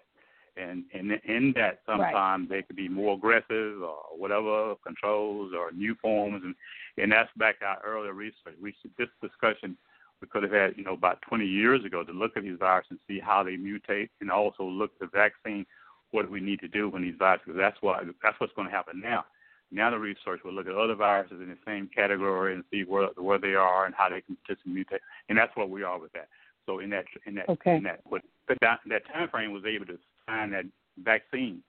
And, 0.56 0.84
and 0.92 1.12
in 1.24 1.52
that, 1.56 1.80
sometimes 1.86 2.48
right. 2.50 2.58
they 2.58 2.62
could 2.62 2.76
be 2.76 2.88
more 2.88 3.14
aggressive 3.14 3.82
or 3.82 3.96
whatever, 4.16 4.74
controls 4.84 5.52
or 5.56 5.72
new 5.72 5.94
forms. 6.02 6.42
And, 6.44 6.54
and 6.98 7.10
that's 7.10 7.30
back 7.36 7.60
to 7.60 7.66
our 7.66 7.80
earlier 7.84 8.12
research. 8.12 8.54
We 8.60 8.74
should, 8.82 8.92
this 8.98 9.08
discussion 9.22 9.76
we 10.20 10.28
could 10.28 10.42
have 10.42 10.52
had, 10.52 10.76
you 10.76 10.84
know, 10.84 10.92
about 10.92 11.22
20 11.22 11.46
years 11.46 11.84
ago 11.84 12.04
to 12.04 12.12
look 12.12 12.36
at 12.36 12.42
these 12.42 12.58
viruses 12.58 12.90
and 12.90 13.00
see 13.08 13.20
how 13.20 13.42
they 13.42 13.56
mutate 13.56 14.10
and 14.20 14.30
also 14.30 14.64
look 14.64 14.90
at 15.00 15.10
the 15.10 15.16
vaccine, 15.16 15.64
what 16.10 16.26
do 16.26 16.32
we 16.32 16.40
need 16.40 16.60
to 16.60 16.68
do 16.68 16.88
when 16.88 17.02
these 17.02 17.14
viruses, 17.18 17.54
that's, 17.56 17.80
what, 17.80 18.04
that's 18.22 18.38
what's 18.38 18.52
going 18.54 18.68
to 18.68 18.74
happen 18.74 19.00
now. 19.00 19.24
Now 19.72 19.90
the 19.90 19.98
research 19.98 20.40
will 20.44 20.52
look 20.52 20.66
at 20.66 20.74
other 20.74 20.94
viruses 20.94 21.40
in 21.40 21.48
the 21.48 21.58
same 21.64 21.88
category 21.94 22.54
and 22.54 22.64
see 22.70 22.82
where 22.82 23.08
where 23.16 23.38
they 23.38 23.54
are 23.54 23.86
and 23.86 23.94
how 23.94 24.08
they 24.08 24.20
can 24.20 24.36
potentially 24.42 24.74
mutate, 24.74 25.00
and 25.28 25.38
that's 25.38 25.54
what 25.56 25.70
we 25.70 25.82
are 25.82 25.98
with 25.98 26.12
that. 26.12 26.28
So 26.66 26.80
in 26.80 26.90
that 26.90 27.04
in 27.26 27.34
that 27.36 27.48
okay. 27.48 27.76
in 27.76 27.82
that 27.84 28.00
what 28.04 28.22
that 28.48 28.80
that 28.86 29.02
time 29.12 29.28
frame 29.28 29.52
was 29.52 29.64
able 29.64 29.86
to 29.86 29.98
find 30.26 30.52
that 30.52 30.64
vaccine 31.02 31.62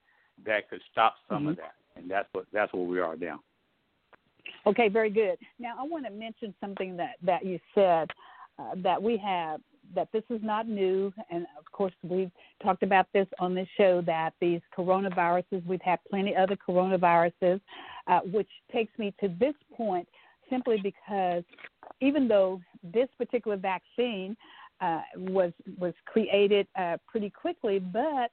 that 0.46 0.70
could 0.70 0.81
stop 0.91 1.15
some 1.29 1.39
mm-hmm. 1.39 1.50
of 1.50 1.58
that, 1.58 1.74
and 1.96 2.10
that's 2.10 2.27
what 2.31 2.46
that's 2.51 2.74
where 2.74 2.84
we 2.84 3.00
are 3.00 3.15
now. 3.15 3.39
Okay, 4.65 4.89
very 4.89 5.10
good. 5.10 5.38
Now 5.60 5.75
I 5.79 5.84
want 5.84 6.05
to 6.05 6.12
mention 6.12 6.53
something 6.60 6.98
that 6.98 7.15
that 7.24 7.46
you 7.46 7.60
said 7.75 8.10
uh, 8.60 8.75
that 8.77 9.01
we 9.01 9.17
have 9.17 9.62
that 9.95 10.10
this 10.12 10.24
is 10.29 10.39
not 10.43 10.67
new, 10.67 11.13
and 11.29 11.45
of 11.57 11.71
course 11.71 11.93
we've 12.03 12.31
talked 12.63 12.83
about 12.83 13.07
this 13.13 13.27
on 13.39 13.53
this 13.53 13.67
show 13.77 14.01
that 14.01 14.33
these 14.39 14.62
coronaviruses, 14.77 15.65
we've 15.65 15.81
had 15.81 16.00
plenty 16.10 16.36
other 16.36 16.55
coronaviruses, 16.55 17.60
uh, 18.07 18.19
which 18.31 18.50
takes 18.71 18.98
me 18.98 19.13
to 19.19 19.27
this 19.39 19.55
point 19.75 20.07
simply 20.50 20.77
because 20.77 21.43
even 22.01 22.27
though 22.27 22.62
this 22.83 23.07
particular 23.17 23.57
vaccine 23.57 24.36
uh, 24.81 25.01
was 25.15 25.51
was 25.77 25.93
created 26.05 26.67
uh, 26.77 26.98
pretty 27.07 27.29
quickly, 27.29 27.79
but 27.79 28.31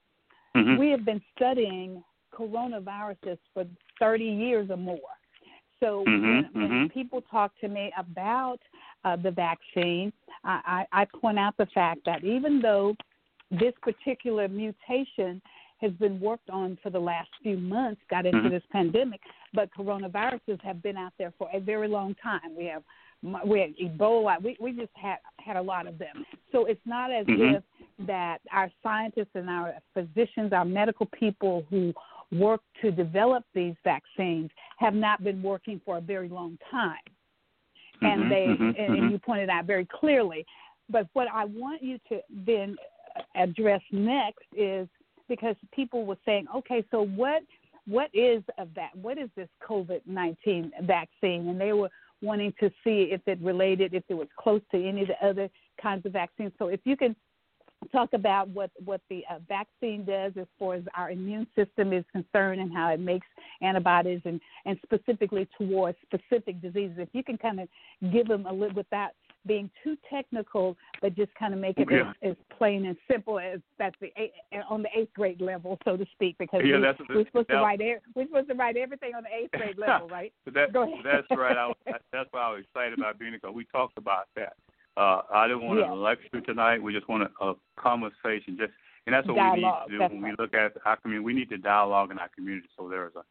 Mhm. 0.55 0.77
we 0.77 0.89
have 0.89 1.05
been 1.05 1.21
studying 1.35 2.03
coronaviruses 2.33 3.37
for 3.53 3.65
30 3.99 4.25
years 4.25 4.69
or 4.69 4.77
more. 4.77 4.97
So 5.79 6.03
Mhm, 6.03 6.21
when, 6.27 6.49
when 6.53 6.71
mhm. 6.71 6.91
people 6.91 7.21
talk 7.21 7.55
to 7.59 7.67
me 7.67 7.93
about 7.97 8.59
uh, 9.05 9.15
the 9.15 9.31
vaccine, 9.31 10.11
I, 10.43 10.85
I, 10.93 11.01
I 11.01 11.05
point 11.05 11.39
out 11.39 11.55
the 11.57 11.67
fact 11.67 12.01
that 12.05 12.23
even 12.23 12.61
though 12.61 12.95
this 13.51 13.73
particular 13.81 14.47
mutation 14.47 15.41
has 15.81 15.91
been 15.93 16.19
worked 16.19 16.49
on 16.49 16.77
for 16.83 16.89
the 16.89 16.99
last 16.99 17.29
few 17.41 17.57
months, 17.57 18.01
got 18.09 18.25
into 18.25 18.47
Mhm. 18.47 18.51
this 18.51 18.63
pandemic, 18.71 19.21
but 19.53 19.69
coronaviruses 19.71 20.61
have 20.61 20.81
been 20.81 20.97
out 20.97 21.13
there 21.17 21.31
for 21.37 21.49
a 21.53 21.59
very 21.59 21.87
long 21.87 22.15
time. 22.15 22.55
We 22.55 22.65
have 22.65 22.83
we 23.45 23.59
had 23.59 23.75
Ebola. 23.75 24.41
We 24.41 24.55
we 24.61 24.71
just 24.71 24.95
had 24.95 25.17
had 25.39 25.57
a 25.57 25.61
lot 25.61 25.87
of 25.87 25.97
them. 25.97 26.25
So 26.53 26.65
it's 26.65 26.85
not 26.85 27.11
as 27.11 27.25
Mhm. 27.27 27.55
if 27.55 27.63
that 28.05 28.39
our 28.51 28.71
scientists 28.81 29.35
and 29.35 29.49
our 29.49 29.75
physicians, 29.93 30.53
our 30.53 30.63
medical 30.63 31.05
people 31.07 31.65
who 31.69 31.93
work 32.31 32.61
to 32.81 32.91
develop 32.91 33.43
these 33.53 33.75
vaccines 33.83 34.51
have 34.77 34.93
not 34.93 35.21
been 35.23 35.41
working 35.41 35.79
for 35.81 35.97
a 35.97 36.01
very 36.01 36.29
long 36.29 36.57
time. 36.69 37.03
And 38.01 38.23
Mhm, 38.23 38.29
they 38.29 38.45
mhm, 38.45 38.79
and, 38.79 38.97
mhm. 38.97 39.11
you 39.11 39.19
pointed 39.19 39.49
out 39.49 39.65
very 39.65 39.85
clearly. 39.85 40.45
But 40.89 41.07
what 41.13 41.27
I 41.31 41.45
want 41.45 41.81
you 41.83 41.99
to 42.09 42.21
then 42.29 42.77
address 43.35 43.81
next 43.91 44.45
is 44.55 44.87
because 45.27 45.55
people 45.71 46.05
were 46.05 46.17
saying, 46.25 46.47
okay, 46.55 46.83
so 46.91 47.03
what 47.03 47.43
what 47.85 48.09
is 48.13 48.43
of 48.57 48.73
that? 48.75 48.95
What 48.95 49.17
is 49.17 49.29
this 49.35 49.49
COVID 49.67 50.01
nineteen 50.05 50.71
vaccine? 50.83 51.49
And 51.49 51.59
they 51.59 51.73
were 51.73 51.89
wanting 52.21 52.53
to 52.59 52.69
see 52.83 53.09
if 53.11 53.21
it 53.27 53.39
related, 53.41 53.93
if 53.93 54.03
it 54.09 54.13
was 54.13 54.27
close 54.37 54.61
to 54.71 54.77
any 54.87 55.01
of 55.03 55.07
the 55.07 55.25
other 55.25 55.49
kinds 55.81 56.05
of 56.05 56.11
vaccines. 56.13 56.51
So 56.59 56.67
if 56.67 56.81
you 56.83 56.97
can 56.97 57.15
talk 57.91 58.13
about 58.13 58.49
what 58.49 58.71
what 58.83 59.01
the 59.09 59.23
uh, 59.29 59.39
vaccine 59.47 60.03
does 60.05 60.33
as 60.39 60.47
far 60.57 60.75
as 60.75 60.83
our 60.95 61.11
immune 61.11 61.47
system 61.55 61.93
is 61.93 62.03
concerned 62.11 62.61
and 62.61 62.73
how 62.73 62.89
it 62.89 62.99
makes 62.99 63.27
antibodies 63.61 64.21
and 64.25 64.39
and 64.65 64.77
specifically 64.83 65.47
towards 65.57 65.97
specific 66.05 66.61
diseases. 66.61 66.97
If 66.97 67.09
you 67.13 67.23
can 67.23 67.37
kind 67.37 67.59
of 67.59 67.67
give 68.11 68.27
them 68.27 68.45
a 68.45 68.53
little 68.53 68.75
without 68.75 69.11
being 69.45 69.69
too 69.83 69.97
technical, 70.09 70.75
but 71.01 71.15
just 71.15 71.33
kind 71.35 71.53
of 71.53 71.59
make 71.59 71.77
it 71.77 71.87
Yeah. 71.89 72.11
as, 72.21 72.31
as 72.31 72.35
plain 72.57 72.85
and 72.85 72.97
simple 73.09 73.39
as 73.39 73.61
that's 73.77 73.95
the 74.01 74.11
eight, 74.17 74.33
on 74.69 74.83
the 74.83 74.89
eighth 74.93 75.13
grade 75.13 75.39
level, 75.41 75.77
so 75.85 75.95
to 75.95 76.05
speak, 76.11 76.37
because 76.37 76.61
Yeah, 76.65 76.75
we, 76.75 76.81
that's- 76.81 77.07
we're 77.09 77.25
supposed 77.25 77.49
to 77.49 77.55
write 77.61 77.79
we're 78.15 78.25
supposed 78.27 78.49
to 78.49 78.55
write 78.55 78.75
everything 78.77 79.15
on 79.15 79.23
the 79.23 79.33
eighth 79.33 79.51
grade 79.51 79.77
level, 79.77 80.09
right? 80.09 80.33
That, 80.53 80.73
Go 80.73 80.83
ahead. 80.83 81.05
that's 81.05 81.27
right. 81.31 81.55
I, 81.57 81.67
was- 81.67 81.77
that's 82.11 82.27
why 82.31 82.41
I 82.41 82.49
was 82.51 82.63
excited 82.65 82.99
about 82.99 83.17
being 83.17 83.31
here 83.31 83.39
because 83.41 83.55
we 83.55 83.65
talked 83.65 83.97
about 83.97 84.27
that. 84.35 84.53
Uh, 84.97 85.21
I 85.33 85.47
didn't 85.47 85.63
want 85.65 85.79
Yeah. 85.79 85.87
to 85.87 85.93
lecture 85.95 86.41
tonight. 86.41 86.83
We 86.83 86.91
just 86.93 87.07
want 87.07 87.23
a, 87.23 87.45
a 87.45 87.53
conversation. 87.77 88.57
Just 88.57 88.73
and 89.05 89.13
that's 89.15 89.25
what 89.27 89.37
Dialogue, 89.37 89.87
we 89.89 89.93
need 89.93 89.99
to 89.99 90.07
do 90.09 90.13
when 90.15 90.21
we 90.23 90.35
look 90.37 90.53
at 90.53 90.73
our 90.85 90.97
community. 90.97 91.23
We 91.25 91.33
need 91.33 91.49
to 91.49 91.57
dialogue 91.57 92.11
in 92.11 92.19
our 92.19 92.29
community 92.35 92.67
so 92.77 92.89
there's 92.89 93.13
a, 93.15 93.19
a 93.19 93.23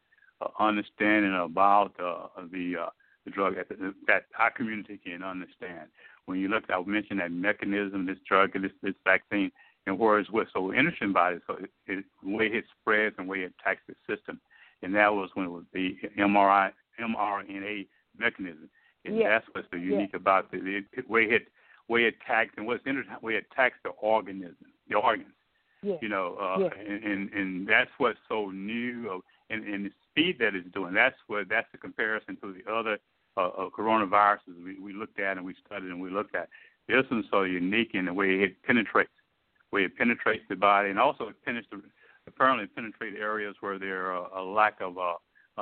understanding 0.59 1.35
about 1.35 1.91
uh, 1.99 2.27
the 2.51 2.75
uh, 2.85 2.89
the 3.25 3.31
drug 3.31 3.55
that, 3.55 3.67
that 4.07 4.23
our 4.37 4.51
community 4.51 4.99
can 5.03 5.23
understand. 5.23 5.89
When 6.25 6.39
you 6.39 6.47
look, 6.47 6.63
I 6.69 6.81
mentioned 6.85 7.19
that 7.19 7.31
mechanism, 7.31 8.05
this 8.05 8.17
drug, 8.27 8.53
this 8.53 8.71
this 8.81 8.93
vaccine, 9.03 9.51
and 9.87 9.97
where 9.99 10.19
it's 10.19 10.29
what 10.29 10.47
so 10.53 10.73
interesting 10.73 11.09
about 11.09 11.33
it, 11.33 11.41
so 11.47 11.55
it, 11.55 11.69
it, 11.87 12.05
the 12.23 12.29
way 12.35 12.45
it 12.45 12.65
spreads 12.79 13.15
and 13.17 13.27
way 13.27 13.39
it 13.39 13.53
attacks 13.59 13.81
the 13.87 13.95
system, 14.07 14.39
and 14.81 14.93
that 14.95 15.13
was 15.13 15.29
when 15.33 15.45
it 15.47 15.49
was 15.49 15.65
the 15.73 15.95
mRNA 16.17 16.71
mRNA 17.01 17.87
mechanism, 18.17 18.69
and 19.05 19.17
Yes. 19.17 19.27
that's 19.43 19.55
what's 19.55 19.67
so 19.71 19.77
unique 19.77 20.13
about 20.13 20.51
the, 20.51 20.59
the 20.59 21.01
way 21.07 21.23
it 21.23 21.47
way 21.87 22.03
it 22.03 22.15
attacks 22.21 22.51
and 22.57 22.67
what's 22.67 22.85
interesting 22.85 23.15
way 23.21 23.33
it 23.35 23.45
attacks 23.51 23.77
the 23.83 23.89
organism, 23.89 24.55
the 24.87 24.95
organs 24.95 25.33
Yeah. 25.81 25.95
you 26.01 26.09
know, 26.09 26.35
uh, 26.39 26.59
Yes. 26.59 26.73
and, 26.87 27.03
and 27.03 27.33
and 27.33 27.67
that's 27.67 27.91
what's 27.97 28.19
so 28.29 28.49
new, 28.51 29.09
uh, 29.11 29.19
and, 29.49 29.63
and 29.65 29.91
speed 30.19 30.37
that 30.39 30.55
it's 30.55 30.69
doing. 30.73 30.93
That's 30.93 31.15
what 31.27 31.49
that's 31.49 31.67
the 31.71 31.77
comparison 31.77 32.37
to 32.41 32.53
the 32.53 32.71
other 32.71 32.97
uh, 33.37 33.47
uh, 33.47 33.69
coronaviruses 33.69 34.63
we, 34.63 34.79
we 34.79 34.93
looked 34.93 35.19
at 35.19 35.37
and 35.37 35.45
we 35.45 35.55
studied 35.65 35.89
and 35.89 36.01
we 36.01 36.09
looked 36.09 36.35
at. 36.35 36.49
This 36.87 37.03
one's 37.11 37.25
so 37.31 37.43
unique 37.43 37.91
in 37.93 38.05
the 38.05 38.13
way 38.13 38.29
it 38.41 38.61
penetrates, 38.63 39.11
way 39.71 39.83
it 39.83 39.97
penetrates 39.97 40.43
the 40.49 40.55
body, 40.55 40.89
and 40.89 40.99
also 40.99 41.27
it 41.29 41.35
penetrates 41.45 41.85
apparently 42.27 42.67
penetrate 42.67 43.15
areas 43.15 43.55
where 43.59 43.79
there 43.79 44.11
are 44.11 44.27
a 44.37 44.43
lack 44.43 44.81
of 44.81 44.97
uh, 44.97 45.13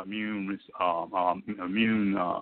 immune 0.01 0.59
um, 0.79 1.13
um, 1.13 1.43
immune 1.59 2.17
uh, 2.17 2.41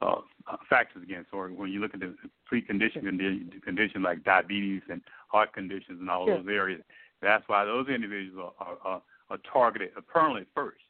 uh, 0.00 0.20
factors 0.68 1.02
against. 1.02 1.32
Or 1.32 1.48
when 1.48 1.70
you 1.70 1.80
look 1.80 1.94
at 1.94 2.00
the 2.00 2.14
precondition 2.50 3.04
condi- 3.04 3.62
condition 3.62 4.02
like 4.02 4.24
diabetes 4.24 4.82
and 4.90 5.00
heart 5.28 5.52
conditions 5.52 6.00
and 6.00 6.10
all 6.10 6.26
Sure. 6.26 6.38
those 6.38 6.48
areas, 6.48 6.82
that's 7.20 7.44
why 7.46 7.64
those 7.64 7.88
individuals 7.88 8.52
are, 8.58 8.66
are, 8.66 8.78
are, 8.84 9.02
are 9.30 9.38
targeted 9.52 9.90
apparently 9.96 10.44
first. 10.54 10.83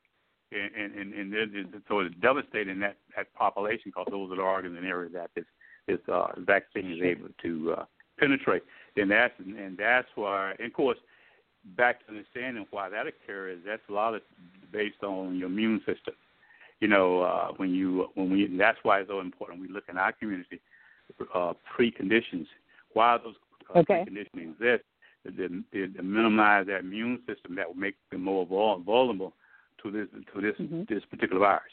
And, 0.53 0.95
and, 0.95 1.15
and 1.15 1.35
it 1.35 1.55
is, 1.55 1.67
so 1.89 2.01
it's 2.01 2.15
devastating 2.21 2.79
that, 2.81 2.97
that 3.17 3.33
population 3.35 3.85
because 3.87 4.07
those 4.11 4.31
are 4.31 4.37
the 4.37 4.43
organs 4.43 4.77
and 4.77 4.87
areas 4.87 5.13
that 5.15 5.31
this, 5.35 5.45
this 5.89 5.99
uh, 6.13 6.29
vaccine 6.39 6.93
is 6.93 7.03
able 7.03 7.29
to 7.43 7.75
uh, 7.79 7.85
penetrate. 8.19 8.63
And 8.97 9.11
that's, 9.11 9.35
and 9.39 9.77
that's 9.77 10.09
why, 10.15 10.55
and 10.59 10.69
of 10.69 10.73
course, 10.73 10.99
back 11.77 12.05
to 12.07 12.13
understanding 12.13 12.67
why 12.71 12.89
that 12.89 13.07
occurs, 13.07 13.59
that's 13.67 13.83
a 13.89 13.93
lot 13.93 14.15
of 14.15 14.23
based 14.73 15.03
on 15.03 15.37
your 15.39 15.49
immune 15.49 15.81
system. 15.81 16.15
You 16.81 16.89
know, 16.89 17.23
uh, 17.23 17.49
when 17.57 17.71
you 17.71 18.11
when 18.15 18.31
we 18.31 18.55
that's 18.59 18.79
why 18.83 19.01
it's 19.01 19.09
so 19.09 19.21
important. 19.21 19.61
We 19.61 19.69
look 19.69 19.85
in 19.89 19.97
our 19.97 20.13
community 20.13 20.61
uh, 21.35 21.55
preconditions. 21.77 22.47
Why 22.93 23.19
those 23.19 23.35
uh, 23.75 23.79
Okay. 23.81 24.05
preconditions 24.07 24.53
exist 24.53 24.85
to, 25.25 25.63
to, 25.73 25.89
to 25.89 26.03
minimize 26.03 26.67
that 26.67 26.81
immune 26.81 27.21
system 27.27 27.55
that 27.55 27.67
will 27.67 27.81
make 27.81 27.95
them 28.11 28.25
more 28.25 28.45
vulnerable 28.45 29.33
to 29.85 29.91
this 29.91 30.09
to 30.35 30.41
this 30.41 30.57
Mhm. 30.59 30.89
this 30.89 31.05
particular 31.05 31.41
virus. 31.41 31.73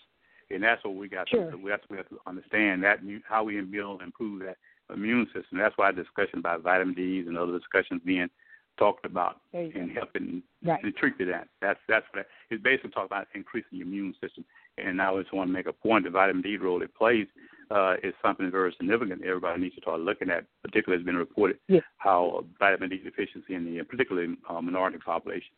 And 0.50 0.62
that's 0.63 0.84
what 0.84 0.95
we 0.95 1.08
got. 1.08 1.30
Sure. 1.30 1.50
To, 1.50 1.58
that's 1.65 1.82
what 1.84 1.91
we 1.91 1.97
have 1.97 2.10
to 2.10 2.19
understand 2.28 2.84
that 2.84 3.00
how 3.26 3.43
we 3.45 3.60
build 3.62 4.02
and 4.02 4.08
improve 4.10 4.41
that 4.41 4.58
immune 4.93 5.26
system. 5.28 5.58
That's 5.58 5.78
why 5.78 5.91
discussion 5.91 6.39
about 6.39 6.62
vitamin 6.62 6.93
D's 6.93 7.28
and 7.28 7.38
other 7.38 7.58
discussions 7.58 8.02
being 8.04 8.30
talked 8.78 9.06
about 9.06 9.41
and 9.54 9.91
helping 9.91 10.43
Right. 10.63 10.84
and 10.84 10.95
treat 10.95 11.17
that. 11.19 11.47
That's 11.62 11.80
that's 11.88 12.06
what 12.13 12.28
it's 12.50 12.62
basically 12.62 12.91
talking 12.91 13.06
about 13.06 13.28
increasing 13.34 13.78
your 13.78 13.88
immune 13.88 14.13
system. 14.21 14.43
And 14.78 15.02
I 15.02 15.15
just 15.21 15.34
want 15.34 15.47
to 15.47 15.54
make 15.54 15.67
a 15.67 15.74
point: 15.74 16.04
the 16.04 16.10
vitamin 16.10 16.41
D 16.41 16.58
role 16.58 16.82
it 16.82 16.93
plays 16.95 17.28
uh, 17.69 17.95
is 18.04 18.13
something 18.21 18.52
very 18.52 18.74
significant. 18.74 19.24
Everybody 19.24 19.62
needs 19.62 19.76
to 19.76 19.82
start 19.82 20.02
looking 20.02 20.30
at. 20.30 20.45
Particularly, 20.63 21.00
it's 21.02 21.06
been 21.06 21.15
reported 21.17 21.60
Yes. 21.69 21.84
how 21.97 22.45
vitamin 22.60 22.89
D 22.89 22.97
deficiency 22.97 23.54
in 23.56 23.63
the 23.65 23.82
particularly 23.84 24.36
uh, 24.50 24.62
minority 24.62 24.97
populations. 24.97 25.56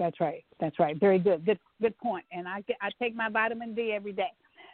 That's 0.00 0.18
right. 0.18 0.42
That's 0.58 0.78
right. 0.78 0.98
Very 0.98 1.18
good. 1.18 1.44
Good 1.44 1.58
good 1.80 1.96
point. 1.98 2.24
And 2.32 2.48
I 2.48 2.64
I 2.80 2.88
take 2.98 3.14
my 3.14 3.28
vitamin 3.28 3.74
D 3.74 3.92
every 3.94 4.12
day. 4.12 4.32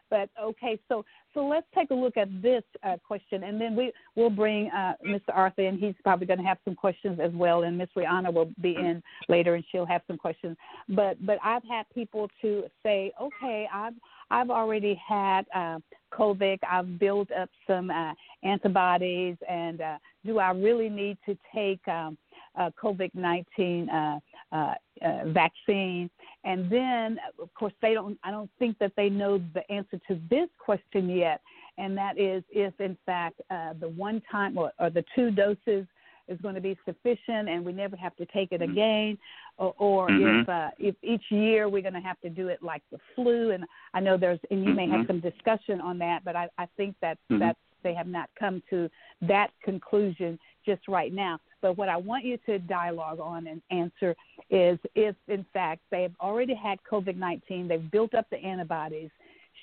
But 0.09 0.31
okay, 0.41 0.79
so 0.89 1.05
so 1.35 1.45
let's 1.45 1.67
take 1.75 1.91
a 1.91 1.95
look 1.95 2.17
at 2.17 2.29
this 2.41 2.63
uh, 2.85 2.97
question, 3.05 3.43
and 3.43 3.61
then 3.61 3.75
we 3.75 3.93
we'll 4.15 4.31
bring 4.31 4.71
uh, 4.71 4.93
Mr. 5.05 5.35
Arthur 5.35 5.63
in. 5.63 5.79
He's 5.79 5.97
probably 6.05 6.29
going 6.29 6.39
to 6.39 6.45
have 6.45 6.59
some 6.65 6.77
questions 6.77 7.19
as 7.21 7.33
well, 7.33 7.65
and 7.65 7.77
Miss 7.77 7.89
Rihanna 7.97 8.33
will 8.33 8.53
be 8.63 8.77
in 8.77 9.03
later, 9.29 9.57
and 9.57 9.65
she'll 9.73 9.85
have 9.85 10.03
some 10.07 10.17
questions. 10.17 10.57
But 10.91 11.25
but 11.27 11.39
I've 11.43 11.65
had 11.69 11.87
people 11.93 12.31
to 12.43 12.67
say, 12.85 13.11
okay, 13.21 13.69
I've 13.75 13.95
I've 14.31 14.51
already 14.51 14.95
had 15.07 15.45
uh, 15.53 15.81
COVID. 16.13 16.59
I've 16.71 17.01
built 17.01 17.31
up 17.33 17.51
some 17.67 17.91
uh, 17.91 18.13
antibodies, 18.45 19.37
and 19.49 19.81
uh, 19.81 19.99
do 20.25 20.39
I 20.39 20.53
really 20.53 20.89
need 20.89 21.19
to 21.27 21.37
take 21.53 21.87
um, 21.89 22.17
uh, 22.57 22.71
COVID 22.81 23.11
nineteen 23.15 23.91
uh, 23.91 24.21
uh, 24.53 24.75
uh, 25.03 25.27
vaccine? 25.27 26.11
And 26.45 26.71
then, 26.71 27.19
of 27.41 27.53
course, 27.55 27.73
they 27.83 27.95
don't. 27.95 28.19
I 28.23 28.31
don't 28.31 28.51
think 28.59 28.79
that 28.79 28.93
they 28.97 29.09
know 29.09 29.39
the 29.55 29.71
answer 29.71 29.99
to 30.09 30.21
this 30.31 30.49
question 30.59 31.09
yet, 31.09 31.41
and 31.79 31.97
that 31.99 32.19
is 32.19 32.43
if, 32.51 32.79
in 32.81 32.97
fact, 33.05 33.41
uh, 33.51 33.75
the 33.81 33.89
one 33.89 34.23
time 34.31 34.57
or, 34.57 34.73
or 34.79 34.91
the 34.91 35.05
two 35.15 35.31
doses 35.31 35.87
is 36.29 36.41
going 36.41 36.55
to 36.57 36.61
be 36.61 36.77
sufficient, 36.85 37.49
and 37.49 37.65
we 37.65 37.73
never 37.73 37.97
have 37.97 38.17
to 38.17 38.27
take 38.27 38.51
it 38.51 38.61
Mhm. 38.61 38.71
again, 38.73 39.19
or, 39.59 39.75
or 39.79 40.09
Mhm. 40.11 40.43
if 40.43 40.49
uh, 40.49 40.71
if 40.79 40.97
each 41.03 41.31
year 41.31 41.69
we're 41.69 41.83
going 41.83 41.95
to 41.95 42.01
have 42.01 42.21
to 42.21 42.31
do 42.31 42.49
it 42.49 42.63
like 42.63 42.83
the 42.91 42.99
flu. 43.15 43.53
And 43.53 43.65
I 43.95 44.01
know 44.01 44.17
there's, 44.17 44.41
and 44.51 44.65
you 44.65 44.73
may 44.75 44.89
have 44.89 45.03
Mhm. 45.03 45.07
some 45.07 45.21
discussion 45.21 45.81
on 45.81 45.99
that, 45.99 46.25
but 46.25 46.35
I, 46.37 46.49
I 46.59 46.67
think 46.77 46.97
that 47.01 47.19
Mhm. 47.31 47.39
that 47.41 47.57
they 47.83 47.95
have 47.95 48.09
not 48.09 48.29
come 48.37 48.61
to 48.71 48.91
that 49.23 49.53
conclusion 49.63 50.39
just 50.65 50.89
right 50.89 51.13
now. 51.13 51.39
But 51.67 51.77
what 51.77 51.89
I 51.89 51.97
want 51.97 52.25
you 52.25 52.39
to 52.47 52.61
dialogue 52.61 53.19
on 53.19 53.49
and 53.49 53.61
answer 53.73 54.15
is 54.51 54.79
if, 54.95 55.17
in 55.27 55.45
fact, 55.53 55.81
they've 55.91 56.15
already 56.21 56.55
had 56.55 56.79
COVID 56.89 57.17
19, 57.17 57.67
they've 57.67 57.91
built 57.91 58.15
up 58.15 58.31
the 58.31 58.37
antibodies, 58.37 59.11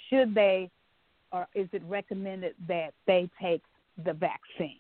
should 0.09 0.35
they, 0.35 0.69
or 1.31 1.47
is 1.55 1.69
it 1.71 1.81
recommended 1.87 2.55
that 2.67 2.93
they 3.07 3.29
take 3.41 3.61
the 4.03 4.11
vaccine? 4.11 4.79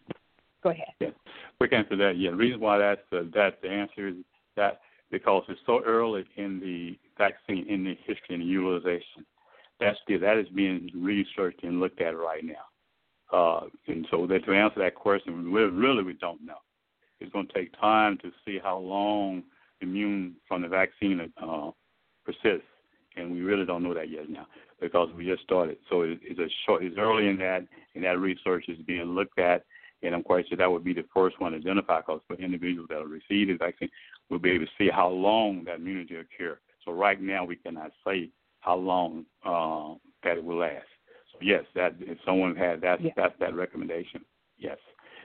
Go 0.63 0.71
ahead. 0.71 0.89
Yeah. 0.99 1.11
Quick 1.59 1.71
answer 1.71 1.91
to 1.91 1.95
that. 1.95 2.17
Yeah, 2.17 2.31
the 2.31 2.35
reason 2.35 2.59
why 2.59 2.77
that's 2.77 2.99
that 3.11 3.61
the 3.61 3.69
answer 3.69 4.09
is 4.09 4.15
that 4.57 4.81
because 5.09 5.43
it's 5.47 5.61
so 5.65 5.81
early 5.85 6.25
in 6.35 6.59
the 6.59 6.97
vaccine 7.17 7.65
in 7.69 7.85
the 7.85 7.97
history 8.05 8.35
and 8.35 8.41
the 8.41 8.45
utilization. 8.45 9.25
That's 9.79 9.97
the, 10.09 10.17
that 10.17 10.37
is 10.37 10.47
being 10.49 10.89
researched 10.93 11.63
and 11.63 11.79
looked 11.79 12.01
at 12.01 12.17
right 12.17 12.43
now. 12.43 12.65
Uh, 13.31 13.67
and 13.87 14.05
so 14.11 14.27
that 14.27 14.43
to 14.43 14.53
answer 14.53 14.79
that 14.79 14.95
question, 14.95 15.53
we 15.53 15.61
really 15.61 16.03
we 16.03 16.13
don't 16.13 16.45
know. 16.45 16.57
It's 17.23 17.31
going 17.31 17.47
to 17.47 17.53
take 17.53 17.79
time 17.79 18.17
to 18.21 18.31
see 18.45 18.59
how 18.61 18.77
long 18.77 19.43
immune 19.81 20.35
from 20.47 20.61
the 20.61 20.67
vaccine 20.67 21.31
uh, 21.41 21.71
persists, 22.25 22.67
and 23.15 23.31
we 23.31 23.41
really 23.41 23.65
don't 23.65 23.81
know 23.81 23.93
that 23.93 24.09
yet 24.09 24.29
now 24.29 24.45
because 24.81 25.09
we 25.15 25.25
just 25.25 25.43
started. 25.43 25.77
So 25.89 26.01
it, 26.01 26.19
it's 26.21 26.39
a 26.39 26.49
short, 26.65 26.83
it's 26.83 26.97
early 26.97 27.27
in 27.27 27.37
that, 27.37 27.65
and 27.95 28.03
that 28.03 28.19
research 28.19 28.65
is 28.67 28.77
being 28.85 29.15
looked 29.15 29.39
at, 29.39 29.63
and 30.03 30.13
I'm 30.13 30.23
quite 30.23 30.47
sure 30.47 30.57
that 30.57 30.69
would 30.69 30.83
be 30.83 30.93
the 30.93 31.05
first 31.13 31.39
one 31.39 31.53
to 31.53 31.57
identify 31.57 32.01
because 32.01 32.19
for 32.27 32.35
individuals 32.35 32.89
that 32.89 32.99
will 32.99 33.05
receive 33.05 33.47
the 33.47 33.53
vaccine, 33.53 33.89
we'll 34.29 34.39
be 34.39 34.51
able 34.51 34.65
to 34.65 34.71
see 34.77 34.89
how 34.89 35.07
long 35.07 35.63
that 35.63 35.75
immunity 35.75 36.17
occur. 36.17 36.59
So 36.83 36.91
right 36.91 37.21
now 37.21 37.45
we 37.45 37.55
cannot 37.55 37.91
say 38.05 38.29
how 38.59 38.75
long 38.75 39.25
uh, 39.45 39.95
that 40.23 40.37
it 40.37 40.43
will 40.43 40.57
last. 40.57 40.85
So 41.31 41.39
yes, 41.41 41.63
that 41.75 41.95
if 41.99 42.17
someone 42.25 42.55
had 42.55 42.81
that, 42.81 43.01
yeah. 43.01 43.11
that's 43.15 43.33
that 43.39 43.55
recommendation. 43.55 44.25
Yes, 44.57 44.77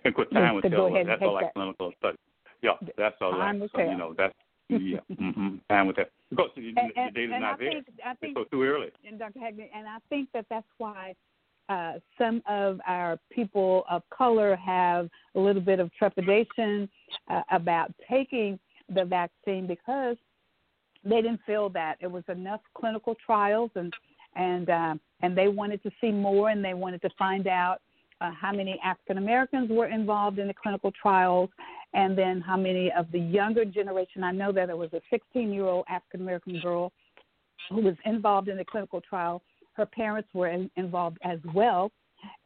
and 0.04 0.14
quick 0.14 0.30
time 0.30 0.54
will 0.54 0.62
tell. 0.62 0.92
That's 0.92 1.22
all 1.22 1.34
like 1.34 1.46
that. 1.46 1.54
clinical 1.54 1.92
study. 1.98 2.18
Yeah, 2.62 2.72
that's 2.96 3.16
all 3.20 3.32
time 3.32 3.60
like 3.60 3.70
so, 3.74 3.82
you 3.82 3.96
know 3.96 4.14
that's 4.16 4.34
yeah, 4.68 4.98
mm-hmm. 5.12 5.56
time 5.70 5.86
with 5.86 5.96
that 5.96 6.10
because 6.30 6.50
the, 6.56 6.68
and, 6.76 6.92
the 6.94 7.10
data's 7.14 7.30
and 7.32 7.42
not 7.42 7.54
I 7.54 7.56
there. 7.58 7.72
Think, 7.72 7.86
I 8.04 8.14
think, 8.14 8.36
it's 8.38 8.50
too 8.50 8.62
early. 8.62 8.88
And 9.06 9.18
Dr. 9.18 9.38
Hagman, 9.38 9.68
and 9.74 9.86
I 9.86 9.98
think 10.10 10.28
that 10.34 10.46
that's 10.50 10.66
why 10.76 11.14
uh, 11.68 11.94
some 12.18 12.42
of 12.48 12.80
our 12.86 13.18
people 13.30 13.84
of 13.90 14.02
color 14.10 14.56
have 14.56 15.08
a 15.34 15.40
little 15.40 15.62
bit 15.62 15.80
of 15.80 15.90
trepidation 15.94 16.88
uh, 17.30 17.42
about 17.50 17.92
taking 18.10 18.58
the 18.94 19.04
vaccine 19.04 19.66
because 19.66 20.16
they 21.04 21.16
didn't 21.16 21.40
feel 21.46 21.68
that 21.70 21.96
it 22.00 22.10
was 22.10 22.24
enough 22.28 22.60
clinical 22.74 23.14
trials 23.24 23.70
and 23.74 23.92
and 24.36 24.70
uh, 24.70 24.94
and 25.22 25.36
they 25.36 25.48
wanted 25.48 25.82
to 25.82 25.90
see 26.00 26.10
more 26.10 26.50
and 26.50 26.64
they 26.64 26.74
wanted 26.74 27.02
to 27.02 27.10
find 27.18 27.46
out 27.46 27.80
uh, 28.20 28.30
how 28.38 28.52
many 28.52 28.80
African 28.84 29.18
Americans 29.18 29.70
were 29.70 29.86
involved 29.86 30.38
in 30.38 30.48
the 30.48 30.54
clinical 30.54 30.92
trials 31.00 31.50
and 31.94 32.16
then 32.16 32.40
how 32.40 32.56
many 32.56 32.92
of 32.96 33.10
the 33.12 33.18
younger 33.18 33.64
generation. 33.64 34.22
I 34.24 34.32
know 34.32 34.52
that 34.52 34.66
there 34.66 34.76
was 34.76 34.92
a 34.92 35.00
16 35.10 35.52
year 35.52 35.64
old 35.64 35.84
African 35.88 36.20
American 36.20 36.60
girl 36.60 36.92
who 37.70 37.82
was 37.82 37.94
involved 38.04 38.48
in 38.48 38.56
the 38.56 38.64
clinical 38.64 39.00
trial. 39.00 39.42
Her 39.74 39.86
parents 39.86 40.28
were 40.34 40.48
in, 40.48 40.70
involved 40.76 41.18
as 41.22 41.38
well, 41.54 41.92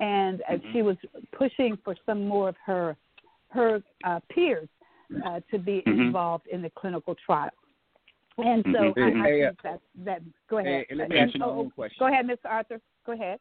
and 0.00 0.42
uh, 0.50 0.56
she 0.72 0.82
was 0.82 0.96
pushing 1.36 1.78
for 1.82 1.96
some 2.04 2.26
more 2.26 2.48
of 2.48 2.56
her 2.64 2.96
her 3.48 3.82
uh, 4.04 4.20
peers 4.30 4.68
uh, 5.26 5.40
to 5.50 5.58
be 5.58 5.82
mm-hmm. 5.86 6.00
involved 6.00 6.46
in 6.46 6.62
the 6.62 6.70
clinical 6.70 7.14
trial. 7.26 7.50
And 8.38 8.64
so 8.72 8.92
mm-hmm. 8.94 9.22
I, 9.22 9.26
I 9.26 9.48
think 9.48 9.62
that 9.62 9.80
that 10.04 10.22
go 10.48 10.58
ahead. 10.58 10.86
Hey, 10.88 10.94
let 10.94 11.08
me 11.08 11.18
ask 11.18 11.34
you 11.34 11.44
oh, 11.44 11.70
question. 11.74 11.96
Go 11.98 12.06
ahead, 12.08 12.26
Mr. 12.26 12.50
Arthur. 12.50 12.80
Go 13.04 13.12
ahead. 13.12 13.38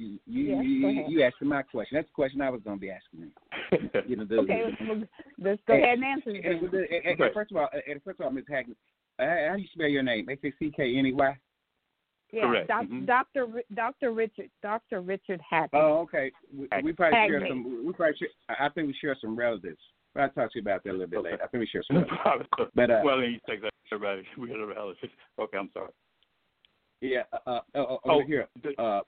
You 0.00 0.18
you, 0.26 0.56
yes, 0.56 0.64
you, 0.64 1.04
you 1.08 1.22
asked 1.22 1.42
me 1.42 1.48
my 1.48 1.62
question. 1.62 1.96
That's 1.96 2.08
the 2.08 2.14
question 2.14 2.40
I 2.40 2.48
was 2.48 2.62
going 2.64 2.78
to 2.78 2.80
be 2.80 2.90
asking 2.90 3.20
you. 3.20 4.00
you 4.08 4.16
know, 4.16 4.24
the, 4.24 4.36
okay, 4.36 4.64
let's, 4.80 5.02
let's 5.38 5.60
go 5.66 5.74
ahead 5.74 5.98
and 5.98 6.04
answer 6.04 6.30
it. 6.32 7.34
First 7.34 7.50
of 7.50 7.58
all, 7.58 7.68
and 7.86 8.02
first 8.02 8.18
of 8.18 8.24
all, 8.24 8.32
Ms. 8.32 8.44
Hackman, 8.48 8.76
how 9.18 9.52
do 9.56 9.62
you 9.62 9.68
spell 9.74 9.88
your 9.88 10.02
name? 10.02 10.26
S 10.30 10.38
A 10.42 10.52
C 10.58 10.72
K 10.74 10.96
N 10.96 11.06
E 11.06 11.12
Y. 11.12 11.36
Yeah, 12.32 12.42
Correct. 12.42 12.68
Doc, 12.68 12.84
mm-hmm. 12.84 13.04
Dr. 13.04 13.46
Dr. 13.74 14.12
Richard 14.12 14.50
Dr. 14.62 15.02
Richard 15.02 15.40
Hackman. 15.48 15.82
Oh, 15.82 15.98
okay. 16.02 16.30
We, 16.56 16.66
we 16.82 16.92
probably 16.92 17.18
Hackman. 17.18 17.40
share 17.40 17.48
some. 17.48 17.86
We 17.86 17.92
probably 17.92 18.16
share, 18.18 18.56
I 18.58 18.68
think 18.70 18.86
we 18.86 18.96
share 19.00 19.16
some 19.20 19.36
relatives. 19.36 19.80
I'll 20.16 20.30
talk 20.30 20.52
to 20.52 20.58
you 20.58 20.62
about 20.62 20.82
that 20.84 20.90
a 20.90 20.92
little 20.92 21.08
bit 21.08 21.22
later. 21.22 21.38
I 21.44 21.46
think 21.48 21.60
we 21.60 21.66
share 21.66 21.84
some. 21.86 22.06
but 22.74 22.90
uh, 22.90 23.00
well, 23.04 23.20
then 23.20 23.32
you 23.32 23.40
take 23.46 23.60
that 23.62 23.72
everybody. 23.92 24.22
We 24.38 24.50
had 24.50 24.60
a 24.60 24.66
relative. 24.66 25.10
Okay, 25.38 25.58
I'm 25.58 25.70
sorry. 25.74 25.90
Yeah. 27.00 27.22
Uh, 27.46 27.60
uh, 27.74 27.78
uh, 27.78 27.96
over 28.04 28.24
here. 28.24 28.48
Uh, 28.78 29.00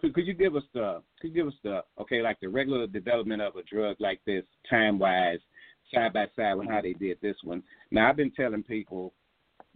could, 0.00 0.14
could 0.14 0.26
you 0.26 0.34
give 0.34 0.56
us 0.56 0.62
the? 0.74 1.02
Could 1.20 1.28
you 1.28 1.34
give 1.34 1.46
us 1.46 1.58
the? 1.62 1.82
Okay, 2.00 2.22
like 2.22 2.38
the 2.40 2.48
regular 2.48 2.86
development 2.86 3.42
of 3.42 3.56
a 3.56 3.62
drug 3.62 3.96
like 4.00 4.20
this, 4.26 4.44
time 4.68 4.98
wise, 4.98 5.38
side 5.92 6.12
by 6.12 6.26
side 6.36 6.54
with 6.54 6.68
how 6.68 6.80
they 6.80 6.92
did 6.92 7.18
this 7.20 7.36
one. 7.44 7.62
Now, 7.90 8.08
I've 8.08 8.16
been 8.16 8.32
telling 8.32 8.62
people 8.62 9.12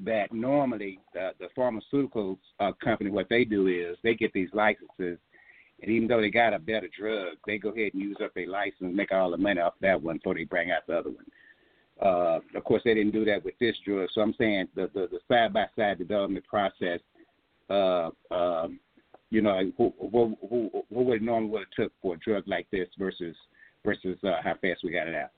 that 0.01 0.33
normally 0.33 0.99
uh, 1.19 1.31
the 1.39 1.49
pharmaceuticals 1.57 2.39
uh, 2.61 2.73
company, 2.83 3.11
what 3.11 3.29
they 3.29 3.45
do 3.45 3.69
is 3.69 3.97
they 4.03 4.15
get 4.15 4.33
these 4.33 4.49
licenses, 4.53 5.19
and 5.83 5.91
even 5.91 6.09
though 6.09 6.21
they 6.21 6.31
got 6.31 6.55
a 6.55 6.59
better 6.59 6.89
drug, 6.99 7.37
they 7.47 7.59
go 7.59 7.71
ahead 7.71 7.93
and 7.95 8.03
use 8.03 8.17
up 8.23 8.33
their 8.35 8.49
license, 8.49 8.95
make 8.95 9.13
all 9.13 9.31
the 9.31 9.37
money 9.37 9.61
off 9.61 9.75
that 9.81 10.01
one 10.01 10.17
before 10.17 10.35
they 10.35 10.45
bring 10.45 10.71
out 10.71 10.87
the 10.87 10.99
other 10.99 11.11
one. 11.11 11.25
Uh, 12.03 12.41
of 12.57 12.65
course, 12.65 12.83
they 12.85 12.95
didn't 12.95 13.13
do 13.13 13.25
that 13.25 13.45
with 13.45 13.55
this 13.61 13.77
drug. 13.85 14.09
So 14.13 14.21
I'm 14.21 14.35
saying 14.37 14.69
the 14.75 14.91
the, 14.95 15.09
the 15.11 15.21
side 15.29 15.53
by 15.53 15.67
side 15.77 15.99
development 15.99 16.45
process, 16.45 16.99
uh, 17.71 18.11
uh, 18.31 18.69
you 19.31 19.43
know, 19.43 19.73
who, 19.77 19.93
who, 20.01 20.37
who, 20.49 21.03
would 21.03 21.23
normally 21.23 21.51
would 21.51 21.61
have 21.61 21.85
took 21.87 21.93
for 22.01 22.15
a 22.15 22.19
drug 22.19 22.45
like 22.47 22.67
this 22.71 22.89
versus 22.99 23.37
versus 23.85 24.17
uh, 24.25 24.37
how 24.43 24.55
fast 24.61 24.81
we 24.83 24.93
got 24.93 25.09
it 25.09 25.15
out. 25.15 25.31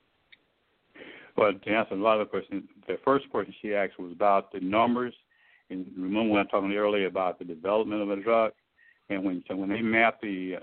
Well, 1.35 1.53
to 1.53 1.69
answer 1.69 1.93
a 1.93 1.97
lot 1.97 2.21
of 2.21 2.29
questions, 2.29 2.63
the 2.87 2.97
first 3.03 3.29
question 3.29 3.53
she 3.61 3.75
asked 3.75 3.99
was 3.99 4.11
about 4.11 4.51
the 4.51 4.59
numbers. 4.59 5.13
And 5.69 5.85
remember 5.97 6.33
when 6.33 6.47
I 6.47 6.49
talking 6.49 6.73
earlier 6.73 7.07
about 7.07 7.39
the 7.39 7.45
development 7.45 8.01
of 8.01 8.09
a 8.09 8.21
drug, 8.21 8.53
and 9.09 9.23
when 9.23 9.43
so 9.47 9.55
when 9.55 9.69
they 9.69 9.81
mapped 9.81 10.21
the 10.21 10.55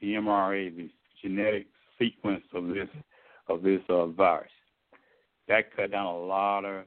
the 0.00 0.14
mRNA, 0.14 0.76
the 0.76 0.90
genetic 1.22 1.66
sequence 1.98 2.44
of 2.54 2.68
this 2.68 2.88
of 3.48 3.62
this 3.62 3.80
uh, 3.88 4.06
virus, 4.06 4.50
that 5.48 5.74
cut 5.74 5.92
down 5.92 6.06
a 6.06 6.18
lot 6.18 6.64
of 6.64 6.84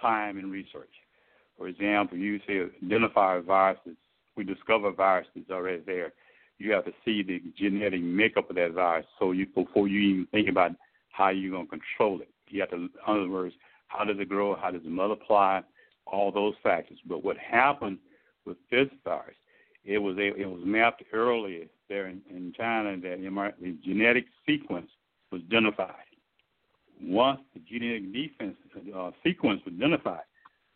time 0.00 0.38
and 0.38 0.52
research. 0.52 0.90
For 1.56 1.68
example, 1.68 2.18
you 2.18 2.38
say 2.46 2.60
identify 2.84 3.36
a 3.36 3.40
viruses. 3.40 3.96
We 4.36 4.44
discover 4.44 4.88
a 4.88 4.92
virus 4.92 5.28
that's 5.34 5.50
already 5.50 5.82
there. 5.84 6.12
You 6.58 6.72
have 6.72 6.84
to 6.84 6.92
see 7.04 7.22
the 7.22 7.42
genetic 7.58 8.02
makeup 8.02 8.48
of 8.50 8.56
that 8.56 8.72
virus, 8.72 9.06
so 9.18 9.32
you 9.32 9.46
before 9.46 9.88
you 9.88 10.00
even 10.00 10.26
think 10.30 10.48
about 10.48 10.72
how 11.10 11.28
you're 11.28 11.50
going 11.50 11.66
to 11.66 11.70
control 11.70 12.20
it. 12.20 12.28
You 12.48 12.60
have 12.60 12.70
to, 12.70 12.76
in 12.76 12.90
other 13.06 13.28
words, 13.28 13.54
how 13.88 14.04
does 14.04 14.16
it 14.18 14.28
grow? 14.28 14.56
How 14.56 14.70
does 14.70 14.82
it 14.84 14.90
multiply? 14.90 15.60
All 16.06 16.32
those 16.32 16.54
factors. 16.62 16.98
But 17.06 17.24
what 17.24 17.36
happened 17.36 17.98
with 18.44 18.56
this 18.70 18.88
virus, 19.04 19.36
it 19.84 19.98
was 19.98 20.16
it 20.18 20.48
was 20.48 20.60
mapped 20.64 21.02
earlier 21.12 21.66
there 21.88 22.08
in, 22.08 22.20
in 22.30 22.52
China 22.56 22.96
that 22.96 23.54
the 23.60 23.76
genetic 23.84 24.24
sequence 24.46 24.90
was 25.30 25.42
identified. 25.46 25.94
Once 27.00 27.40
the 27.54 27.60
genetic 27.60 28.12
defense 28.12 28.56
uh, 28.96 29.10
sequence 29.24 29.60
was 29.64 29.74
identified, 29.74 30.22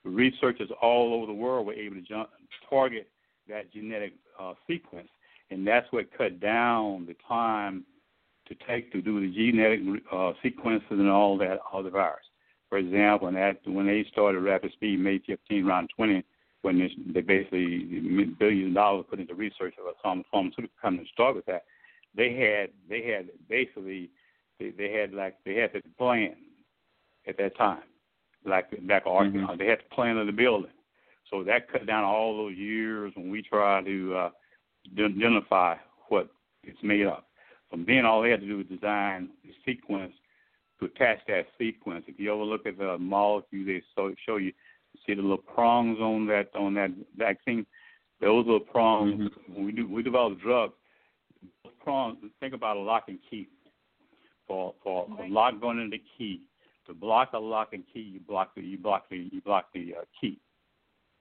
researchers 0.04 0.70
all 0.82 1.14
over 1.14 1.26
the 1.26 1.32
world 1.32 1.66
were 1.66 1.72
able 1.72 1.94
to 1.96 2.02
jump, 2.02 2.28
target 2.68 3.08
that 3.48 3.72
genetic 3.72 4.12
uh, 4.40 4.54
sequence, 4.66 5.08
and 5.50 5.66
that's 5.66 5.86
what 5.90 6.06
cut 6.16 6.40
down 6.40 7.06
the 7.06 7.16
time 7.28 7.84
to 8.48 8.54
take 8.68 8.92
to 8.92 9.02
do 9.02 9.20
the 9.20 9.32
genetic 9.34 9.80
uh, 10.12 10.32
sequences 10.42 10.86
and 10.90 11.08
all 11.08 11.36
that 11.38 11.58
of 11.72 11.84
the 11.84 11.90
virus. 11.90 12.24
For 12.68 12.78
example, 12.78 13.28
and 13.28 13.36
that 13.36 13.58
when 13.64 13.86
they 13.86 14.04
started 14.10 14.40
Rapid 14.40 14.72
Speed, 14.72 15.00
May 15.00 15.20
15, 15.26 15.66
around 15.66 15.90
20, 15.96 16.24
when 16.62 16.78
they, 16.78 16.90
they 17.12 17.20
basically 17.20 17.78
billions 18.38 18.70
of 18.70 18.74
dollars 18.74 19.04
put 19.08 19.20
into 19.20 19.34
research 19.34 19.74
of 19.78 19.94
some 20.04 20.24
pharmaceutical 20.30 20.74
company 20.82 21.06
to 21.06 21.12
start 21.12 21.36
with 21.36 21.46
that, 21.46 21.64
they 22.16 22.34
had 22.34 22.70
they 22.88 23.06
had 23.08 23.28
basically 23.48 24.10
they, 24.58 24.70
they 24.70 24.90
had 24.90 25.12
like 25.12 25.36
they 25.44 25.54
had 25.54 25.70
the 25.72 25.82
plan 25.96 26.34
at 27.28 27.36
that 27.38 27.56
time, 27.56 27.82
like 28.44 28.66
like 28.88 29.04
mm-hmm. 29.04 29.56
they 29.58 29.66
had 29.66 29.78
the 29.78 29.94
plan 29.94 30.16
of 30.16 30.26
the 30.26 30.32
building, 30.32 30.70
so 31.30 31.42
that 31.44 31.70
cut 31.70 31.86
down 31.86 32.04
all 32.04 32.36
those 32.36 32.56
years 32.56 33.12
when 33.16 33.30
we 33.30 33.42
tried 33.42 33.84
to 33.86 34.14
uh, 34.14 34.30
identify 34.98 35.74
what 36.08 36.28
it's 36.62 36.82
made 36.82 37.06
of. 37.06 37.22
From 37.70 37.84
then, 37.86 38.04
all 38.04 38.22
they 38.22 38.30
had 38.30 38.40
to 38.40 38.46
do 38.46 38.58
was 38.58 38.66
design 38.66 39.30
the 39.44 39.52
sequence 39.64 40.12
to 40.78 40.86
attach 40.86 41.18
that 41.28 41.46
sequence. 41.58 42.04
If 42.06 42.20
you 42.20 42.32
ever 42.32 42.42
look 42.42 42.66
at 42.66 42.78
the 42.78 42.96
molecule, 42.98 43.66
they 43.66 43.82
show 43.96 44.36
you 44.36 44.52
see 45.06 45.14
the 45.14 45.22
little 45.22 45.36
prongs 45.38 45.98
on 45.98 46.26
that 46.26 46.48
on 46.54 46.74
that 46.74 46.90
vaccine. 47.16 47.66
Those 48.20 48.46
little 48.46 48.60
prongs. 48.60 49.14
Mm-hmm. 49.14 49.54
When 49.54 49.66
we 49.66 49.72
do 49.72 49.88
we 49.88 50.02
develop 50.02 50.40
drugs, 50.40 50.74
those 51.64 51.72
prongs. 51.82 52.18
Think 52.40 52.54
about 52.54 52.76
a 52.76 52.80
lock 52.80 53.04
and 53.08 53.18
key. 53.28 53.48
For 54.46 54.74
for 54.82 55.08
a 55.20 55.28
lock 55.28 55.60
going 55.60 55.80
into 55.80 55.96
the 55.96 56.02
key, 56.16 56.42
to 56.86 56.94
block 56.94 57.32
a 57.32 57.38
lock 57.38 57.72
and 57.72 57.82
key, 57.92 58.00
you 58.00 58.20
block 58.20 58.54
the 58.54 58.62
you 58.62 58.78
block 58.78 59.08
the 59.10 59.28
you 59.32 59.40
block 59.40 59.66
the 59.74 59.94
uh, 60.00 60.04
key. 60.20 60.38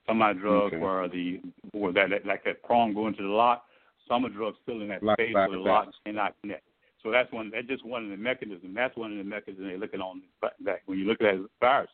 Some 0.07 0.21
of 0.21 0.27
my 0.27 0.33
drugs 0.33 0.73
okay. 0.73 0.77
where 0.77 1.07
the 1.07 1.41
where 1.71 1.93
that, 1.93 2.09
that 2.11 2.25
like 2.25 2.43
that 2.45 2.61
prong 2.63 2.93
going 2.93 3.15
to 3.15 3.23
the 3.23 3.29
lock 3.29 3.65
some 4.07 4.25
of 4.25 4.31
the 4.31 4.37
drugs 4.37 4.57
still 4.63 4.81
in 4.81 4.89
that 4.89 5.03
lock, 5.03 5.19
space 5.19 5.33
where 5.33 5.49
the 5.49 5.57
lock 5.57 5.87
cannot 6.05 6.35
connect. 6.41 6.63
So 7.03 7.11
that's 7.11 7.31
one. 7.31 7.51
That's 7.53 7.67
just 7.67 7.85
one 7.85 8.03
of 8.03 8.09
the 8.09 8.17
mechanisms. 8.17 8.73
That's 8.75 8.95
one 8.97 9.11
of 9.11 9.17
the 9.17 9.23
mechanisms 9.23 9.67
they're 9.67 9.77
looking 9.77 10.01
on. 10.01 10.21
That 10.63 10.79
when 10.85 10.97
you 10.97 11.05
look 11.05 11.21
at 11.21 11.35
the 11.35 11.47
virus, 11.59 11.89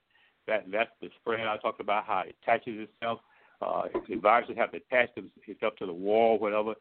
that 0.47 0.65
that's 0.71 0.89
the 1.01 1.09
spread 1.19 1.45
I 1.47 1.57
talked 1.57 1.81
about. 1.81 2.05
How 2.05 2.23
it 2.25 2.35
attaches 2.41 2.87
itself. 2.87 3.19
Uh, 3.61 3.83
the 4.09 4.15
viruses 4.15 4.55
have 4.57 4.71
to 4.71 4.77
attach 4.77 5.09
itself 5.47 5.73
to 5.77 5.85
the 5.85 5.93
wall, 5.93 6.39
whatever. 6.39 6.73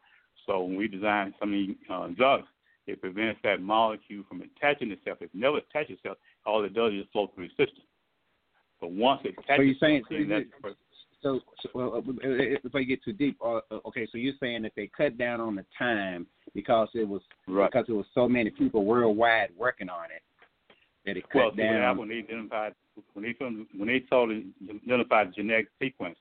So 0.47 0.63
when 0.63 0.77
we 0.77 0.87
design 0.87 1.33
some 1.39 1.49
of 1.49 1.53
these 1.53 1.75
uh, 1.89 2.07
drugs, 2.17 2.47
it 2.87 2.99
prevents 3.01 3.39
that 3.43 3.61
molecule 3.61 4.23
from 4.27 4.41
attaching 4.41 4.89
itself. 4.91 5.19
If 5.21 5.29
it 5.29 5.35
never 5.35 5.57
attaches 5.57 5.97
itself, 5.97 6.17
all 6.45 6.63
it 6.63 6.73
does 6.73 6.93
is 6.93 7.05
flow 7.11 7.29
through 7.35 7.49
the 7.49 7.65
system. 7.65 7.83
But 8.79 8.91
once 8.91 9.21
it 9.25 9.35
attaches 9.37 9.57
so 9.57 9.61
you're 9.61 9.75
saying, 9.79 10.03
itself, 10.09 10.43
so, 10.63 10.69
so, 11.23 11.39
so 11.61 11.95
uh, 11.97 12.01
if 12.23 12.75
I 12.75 12.83
get 12.83 13.03
too 13.03 13.13
deep, 13.13 13.37
uh, 13.43 13.59
uh, 13.69 13.79
okay, 13.87 14.07
so 14.11 14.17
you're 14.17 14.33
saying 14.39 14.63
that 14.63 14.73
they 14.75 14.89
cut 14.95 15.17
down 15.17 15.39
on 15.39 15.55
the 15.55 15.65
time 15.77 16.25
because 16.53 16.89
it 16.93 17.07
was 17.07 17.21
right. 17.47 17.71
because 17.71 17.85
it 17.87 17.93
was 17.93 18.05
so 18.13 18.27
many 18.27 18.49
people 18.49 18.85
worldwide 18.85 19.49
working 19.57 19.89
on 19.89 20.05
it. 20.05 20.23
that 21.05 21.17
it 21.17 21.25
well, 21.33 21.49
cut 21.49 21.57
down. 21.57 21.97
when 21.97 22.09
they 22.09 22.19
identified 22.19 22.73
when 23.13 23.23
they 23.23 23.35
when 23.77 23.87
they 23.87 24.03
the 24.09 24.43
identified 24.83 25.33
genetic 25.35 25.67
sequence, 25.81 26.17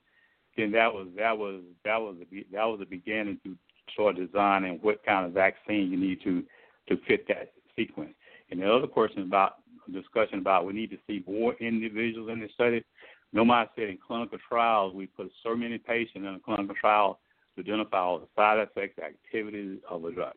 then 0.56 0.70
that 0.72 0.92
was 0.92 1.08
that 1.16 1.36
was 1.36 1.62
that 1.84 2.00
was 2.00 2.16
the, 2.30 2.46
that 2.52 2.64
was 2.64 2.78
the 2.80 2.86
beginning 2.86 3.38
to 3.44 3.56
start 3.92 4.16
designing 4.16 4.78
what 4.82 5.04
kind 5.04 5.26
of 5.26 5.32
vaccine 5.32 5.90
you 5.90 5.96
need 5.96 6.22
to 6.22 6.42
to 6.88 6.96
fit 7.08 7.26
that 7.28 7.52
sequence. 7.76 8.14
And 8.50 8.60
the 8.60 8.72
other 8.72 8.86
question 8.86 9.22
about 9.22 9.56
discussion 9.92 10.38
about 10.38 10.66
we 10.66 10.72
need 10.72 10.90
to 10.90 10.98
see 11.06 11.24
more 11.26 11.54
individuals 11.54 12.30
in 12.30 12.40
the 12.40 12.48
study. 12.54 12.84
Nobody 13.32 13.70
said 13.76 13.88
in 13.88 13.98
clinical 14.04 14.38
trials 14.48 14.94
we 14.94 15.06
put 15.06 15.30
so 15.42 15.54
many 15.54 15.78
patients 15.78 16.26
in 16.26 16.26
a 16.26 16.40
clinical 16.40 16.74
trial 16.74 17.20
to 17.54 17.62
identify 17.62 17.98
all 17.98 18.18
the 18.18 18.26
side 18.36 18.58
effects, 18.58 18.98
activities 18.98 19.78
of 19.88 20.04
a 20.04 20.12
drug. 20.12 20.34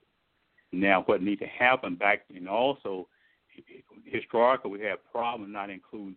Now, 0.72 1.04
what 1.06 1.22
needs 1.22 1.42
to 1.42 1.48
happen 1.48 1.96
back 1.96 2.22
and 2.34 2.50
also 2.50 3.08
historically 4.06 4.72
we 4.72 4.82
have 4.82 5.00
problems 5.12 5.54
not 5.54 5.70
include 5.70 6.16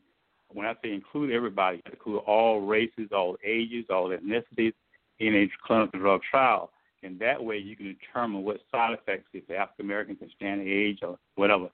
when 0.53 0.67
I 0.67 0.75
say 0.83 0.93
include 0.93 1.33
everybody, 1.33 1.83
include 1.91 2.23
all 2.27 2.61
races, 2.61 3.09
all 3.13 3.37
ages, 3.45 3.87
all 3.91 4.11
ethnicities 4.11 4.73
in 5.19 5.35
a 5.35 5.51
clinical 5.67 5.99
drug 5.99 6.21
trial. 6.31 6.71
And 7.03 7.19
that 7.21 7.43
way 7.43 7.59
you 7.59 7.77
can 7.77 7.87
determine 7.87 8.43
what 8.43 8.61
side 8.71 8.95
effects 8.95 9.29
if 9.33 9.51
African 9.51 9.85
American 9.85 10.17
can 10.17 10.31
stand 10.37 10.61
the 10.61 10.73
age 10.73 11.01
or 11.03 11.19
whatever. 11.35 11.69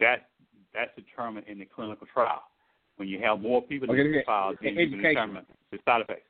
That 0.00 0.28
that's 0.74 0.90
determined 0.96 1.46
in 1.48 1.58
the 1.58 1.64
clinical 1.64 2.06
trial. 2.12 2.42
When 2.98 3.08
you 3.08 3.20
have 3.20 3.40
more 3.40 3.62
people 3.62 3.90
okay, 3.90 4.00
in 4.00 4.12
the 4.12 4.22
trial, 4.22 4.54
then 4.60 4.74
you 4.74 4.90
can 4.90 5.02
determine 5.02 5.46
the 5.70 5.78
side 5.84 6.02
effects. 6.02 6.22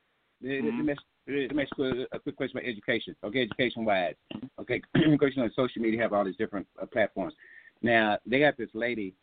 Mm-hmm. 0.45 0.87
Let 1.27 1.55
me 1.55 1.63
ask 1.63 2.09
a 2.13 2.19
quick 2.19 2.37
question 2.37 2.59
about 2.59 2.69
education. 2.69 3.17
Okay, 3.25 3.43
education 3.43 3.85
wise. 3.85 4.15
Okay, 4.61 4.81
question 5.19 5.43
on 5.43 5.51
social 5.57 5.83
media 5.83 6.03
have 6.03 6.13
all 6.13 6.25
these 6.25 6.37
different 6.37 6.67
uh, 6.81 6.87
platforms. 6.87 7.35
Now 7.83 8.19
they 8.27 8.41
got 8.41 8.57
this 8.57 8.69
lady, 8.75 9.15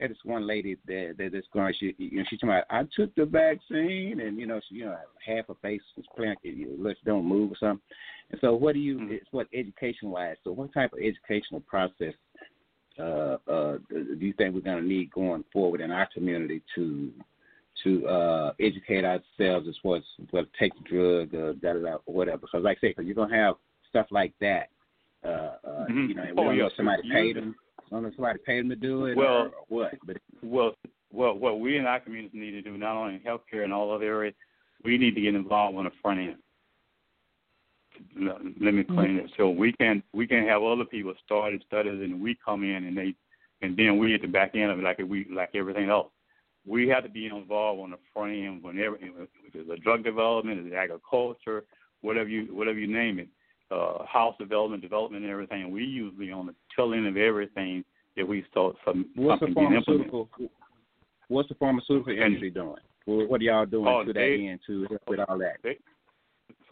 there's 0.00 0.10
this 0.10 0.18
one 0.24 0.46
lady 0.46 0.76
that 0.86 1.14
that 1.18 1.32
this 1.32 1.44
girl. 1.52 1.70
She 1.78 1.94
you 1.98 2.18
know 2.18 2.24
she's 2.28 2.38
talking 2.38 2.54
about 2.54 2.64
I 2.70 2.84
took 2.96 3.14
the 3.14 3.26
vaccine 3.26 4.20
and 4.20 4.38
you 4.38 4.46
know 4.46 4.60
she 4.68 4.76
you 4.76 4.86
know 4.86 4.96
half 5.24 5.46
her 5.48 5.54
face 5.62 5.82
is 5.96 6.04
playing 6.16 6.36
you 6.42 6.76
know, 6.78 6.94
don't 7.04 7.26
move 7.26 7.52
or 7.52 7.56
something. 7.60 7.82
And 8.30 8.40
so 8.40 8.54
what 8.54 8.74
do 8.74 8.80
you? 8.80 8.98
Mm-hmm. 8.98 9.12
It's 9.12 9.26
what 9.30 9.46
education 9.52 10.10
wise. 10.10 10.36
So 10.44 10.52
what 10.52 10.72
type 10.72 10.92
of 10.92 11.00
educational 11.00 11.60
process 11.60 12.14
uh, 12.98 13.36
uh, 13.48 13.78
do 13.88 14.16
you 14.20 14.32
think 14.34 14.54
we're 14.54 14.60
going 14.60 14.82
to 14.82 14.88
need 14.88 15.10
going 15.10 15.44
forward 15.52 15.80
in 15.80 15.90
our 15.90 16.08
community 16.12 16.62
to 16.74 17.12
to 17.84 18.06
uh, 18.06 18.52
educate 18.60 19.04
ourselves 19.04 19.66
as 19.68 19.74
far 19.82 19.96
as 19.96 20.02
well 20.32 20.44
take 20.58 20.72
the 20.74 20.90
drug, 20.90 21.34
uh, 21.34 21.52
da 21.62 21.72
da 21.72 21.90
da, 21.90 21.96
whatever? 22.06 22.38
Because 22.38 22.62
like 22.62 22.78
I 22.78 22.80
say, 22.80 22.88
because 22.88 23.06
you're 23.06 23.14
gonna 23.14 23.34
have 23.34 23.54
stuff 23.88 24.06
like 24.10 24.32
that. 24.40 24.68
Uh, 25.24 25.28
uh, 25.28 25.86
mm-hmm. 25.86 26.06
You 26.08 26.14
know, 26.14 26.22
we 26.24 26.30
oh, 26.32 26.44
don't 26.44 26.56
yeah. 26.56 26.62
know 26.62 26.70
somebody 26.76 27.02
paid 27.10 27.36
them. 27.36 27.54
I 27.78 27.82
don't 27.90 28.02
know 28.02 28.08
if 28.08 28.14
somebody 28.16 28.38
paid 28.44 28.60
them 28.60 28.70
to 28.70 28.76
do 28.76 29.06
it 29.06 29.16
well, 29.16 29.28
or, 29.28 29.46
or 29.46 29.52
what. 29.68 29.94
But 30.06 30.16
well, 30.42 30.74
well, 31.12 31.34
what 31.34 31.60
we 31.60 31.76
in 31.76 31.86
our 31.86 32.00
community 32.00 32.38
need 32.38 32.52
to 32.52 32.62
do, 32.62 32.76
not 32.76 32.96
only 32.96 33.14
in 33.14 33.20
healthcare 33.20 33.64
and 33.64 33.72
all 33.72 33.92
other 33.92 34.04
areas, 34.04 34.34
we 34.84 34.96
need 34.98 35.14
to 35.14 35.20
get 35.20 35.34
involved 35.34 35.76
on 35.76 35.84
the 35.84 35.90
front 36.02 36.20
end. 36.20 36.36
Let 38.16 38.74
me 38.74 38.80
explain 38.80 39.16
it. 39.16 39.30
So 39.36 39.50
we 39.50 39.72
can 39.72 40.02
we 40.12 40.26
can 40.26 40.46
have 40.46 40.62
other 40.62 40.84
people 40.84 41.14
started 41.24 41.62
studies, 41.66 42.00
and 42.02 42.20
we 42.20 42.36
come 42.44 42.62
in 42.62 42.84
and 42.84 42.96
they, 42.96 43.14
and 43.62 43.76
then 43.76 43.98
we 43.98 44.14
at 44.14 44.22
the 44.22 44.28
back 44.28 44.54
end 44.54 44.70
of 44.70 44.78
it 44.78 44.82
like 44.82 44.98
we 44.98 45.26
like 45.30 45.50
everything 45.54 45.88
else. 45.88 46.08
We 46.66 46.88
have 46.88 47.04
to 47.04 47.08
be 47.08 47.26
involved 47.26 47.80
on 47.80 47.90
the 47.90 47.98
front 48.12 48.32
end 48.32 48.62
whenever 48.62 48.96
if 48.96 49.28
it's 49.54 49.70
a 49.70 49.76
drug 49.76 50.04
development, 50.04 50.66
it's 50.66 50.74
agriculture, 50.74 51.64
whatever 52.02 52.28
you 52.28 52.54
whatever 52.54 52.78
you 52.78 52.86
name 52.86 53.18
it, 53.18 53.28
uh, 53.70 54.04
house 54.04 54.34
development, 54.38 54.82
development, 54.82 55.24
and 55.24 55.32
everything. 55.32 55.70
We 55.70 55.84
usually 55.84 56.32
on 56.32 56.46
the 56.46 56.54
tail 56.76 56.92
end 56.92 57.06
of 57.06 57.16
everything 57.16 57.84
that 58.16 58.26
we 58.26 58.44
start 58.50 58.76
some 58.84 59.06
what's 59.14 59.40
something 59.40 59.54
the 59.54 59.60
pharmaceutical 59.60 60.28
implemented. 60.38 60.56
What's 61.28 61.48
the 61.48 61.54
pharmaceutical 61.54 62.12
industry 62.12 62.50
doing? 62.50 62.74
What 63.06 63.40
are 63.40 63.44
y'all 63.44 63.66
doing 63.66 63.86
oh, 63.86 64.04
to 64.04 64.12
they, 64.12 64.36
that 64.36 64.42
end 64.42 64.60
to 64.66 64.86
help 64.88 65.02
with 65.06 65.20
all 65.20 65.38
that? 65.38 65.56
They, 65.62 65.78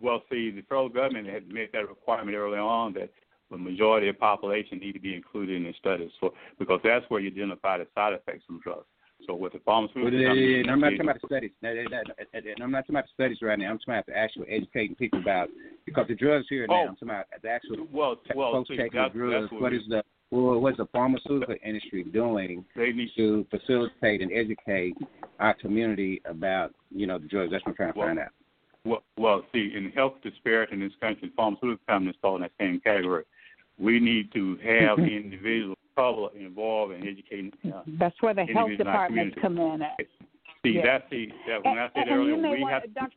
well, 0.01 0.23
see, 0.31 0.51
the 0.51 0.63
federal 0.63 0.89
government 0.89 1.29
had 1.29 1.49
made 1.49 1.71
that 1.73 1.89
requirement 1.89 2.37
early 2.37 2.59
on 2.59 2.95
that 2.95 3.11
the 3.51 3.57
majority 3.57 4.09
of 4.09 4.17
the 4.17 4.19
population 4.19 4.79
need 4.79 4.93
to 4.93 5.01
be 5.01 5.15
included 5.15 5.57
in 5.57 5.65
the 5.65 5.75
studies, 5.79 6.11
so 6.21 6.35
because 6.59 6.81
that's 6.85 7.05
where 7.09 7.21
you 7.21 7.31
identify 7.31 7.79
the 7.79 7.87
side 7.95 8.13
effects 8.13 8.45
from 8.47 8.61
drugs. 8.61 8.87
So 9.27 9.35
with 9.35 9.53
the 9.53 9.59
pharmaceutical, 9.65 10.05
well, 10.05 10.15
yeah, 10.15 10.71
I'm 10.71 10.81
not 10.81 10.91
talking 10.91 11.01
about 11.01 11.21
the 11.21 11.27
studies. 11.27 11.51
I'm 11.63 12.71
not 12.71 12.81
talking 12.81 12.95
about 12.95 13.05
studies 13.15 13.39
right 13.43 13.59
now. 13.59 13.71
I'm 13.71 13.79
talking 13.79 13.95
about 13.95 14.07
the 14.07 14.17
actual 14.17 14.45
educating 14.49 14.95
people 14.95 15.19
about 15.19 15.49
because 15.87 16.07
the 16.09 16.15
drugs 16.15 16.47
here 16.49 16.67
oh, 16.69 16.73
now. 16.73 16.81
I'm 16.81 16.95
talking 16.95 17.09
about 17.09 17.27
the 17.43 17.49
actual 17.49 17.87
well, 17.93 18.17
well, 18.35 18.53
folks 18.53 18.69
see, 18.69 18.77
taking 18.77 19.01
that's, 19.01 19.13
the 19.13 19.19
drugs. 19.19 19.49
What 19.53 19.73
is 19.73 19.83
the 19.89 20.03
well, 20.31 20.61
what's 20.61 20.77
the 20.77 20.87
pharmaceutical 20.93 21.57
industry 21.65 22.05
doing 22.05 22.65
to 22.77 23.47
facilitate 23.51 24.23
and 24.23 24.31
educate 24.31 24.95
our 25.41 25.55
community 25.55 26.21
about 26.25 26.75
you 26.95 27.07
know 27.07 27.19
the 27.19 27.27
drugs? 27.27 27.51
That's 27.51 27.65
what 27.65 27.73
I'm 27.73 27.77
trying 27.77 27.93
to 27.95 27.99
well, 27.99 28.09
find 28.09 28.19
out. 28.21 28.31
Well, 28.89 29.03
well, 29.19 29.45
see, 29.53 29.73
in 29.77 29.91
health 29.91 30.15
disparity 30.23 30.73
in 30.73 30.81
this 30.81 30.93
country, 31.01 31.31
pharmaceutical 31.37 31.85
companies 31.87 32.17
fall 32.23 32.37
in 32.37 32.43
that 32.43 32.53
same 32.59 32.81
category. 32.81 33.25
We 33.79 34.01
need 34.01 34.33
to 34.33 34.57
have 34.65 34.99
individuals 34.99 35.77
trouble 35.95 36.31
involved 36.39 36.95
in 36.95 37.07
educating. 37.07 37.53
Uh, 37.65 37.83
That's 37.99 38.15
where 38.21 38.33
the 38.33 38.45
health 38.45 38.71
departments 38.79 39.37
come 39.43 39.59
in 39.59 39.83
at. 39.83 39.97
See, 40.65 40.71
yeah. 40.71 40.83
that's 40.85 41.05
the 41.11 41.29
that 41.47 41.65
when 41.65 41.79
and, 41.79 41.81
I 41.81 41.89
said 41.95 42.09
earlier, 42.11 42.37
we 42.37 42.63
want, 42.63 42.73
have. 42.73 42.95
Dr. 42.95 43.13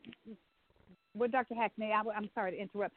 Well, 1.15 1.29
Dr. 1.29 1.55
Hackney, 1.55 1.91
I, 1.91 2.01
am 2.15 2.29
sorry 2.35 2.51
to 2.51 2.57
interrupt. 2.59 2.93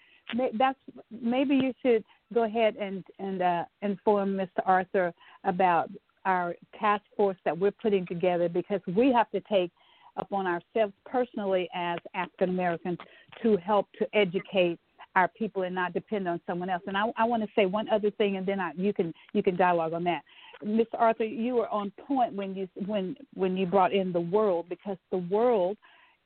That's 0.58 0.78
maybe 1.10 1.54
you 1.54 1.72
should 1.82 2.04
go 2.32 2.44
ahead 2.44 2.76
and 2.76 3.04
and 3.18 3.40
uh, 3.40 3.64
inform 3.82 4.37
Mr. 4.37 4.60
Arthur 4.66 5.14
about 5.44 5.90
our 6.26 6.54
task 6.78 7.04
force 7.16 7.37
that 7.44 7.58
we're 7.58 7.70
putting 7.70 8.06
together 8.06 8.48
because 8.48 8.80
we 8.94 9.12
have 9.12 9.30
to 9.30 9.40
take 9.40 9.70
upon 10.16 10.46
ourselves 10.46 10.92
personally 11.05 11.68
as 11.74 11.98
African 12.14 12.50
Americans 12.50 12.98
to 13.42 13.57
help 13.57 13.87
to 13.98 14.07
educate 14.14 14.79
our 15.16 15.29
people 15.29 15.62
and 15.62 15.74
not 15.74 15.92
depend 15.92 16.27
on 16.27 16.40
someone 16.46 16.68
else. 16.68 16.83
And 16.87 16.96
I, 16.96 17.11
I 17.16 17.24
want 17.24 17.42
to 17.42 17.48
say 17.55 17.66
one 17.66 17.88
other 17.88 18.11
thing, 18.11 18.37
and 18.37 18.46
then 18.46 18.61
I, 18.61 18.72
you 18.77 18.92
can 18.92 19.12
you 19.33 19.42
can 19.42 19.57
dialogue 19.57 19.92
on 19.92 20.05
that. 20.05 20.22
Mr. 20.64 20.94
Arthur, 20.98 21.24
you 21.24 21.55
were 21.55 21.68
on 21.68 21.92
point 22.07 22.33
when 22.35 22.55
you 22.55 22.68
when 22.87 23.16
when 23.35 23.57
you 23.57 23.66
brought 23.66 23.92
in 23.92 24.12
the 24.12 24.20
world 24.20 24.66
because 24.68 24.96
the 25.11 25.18
world 25.18 25.77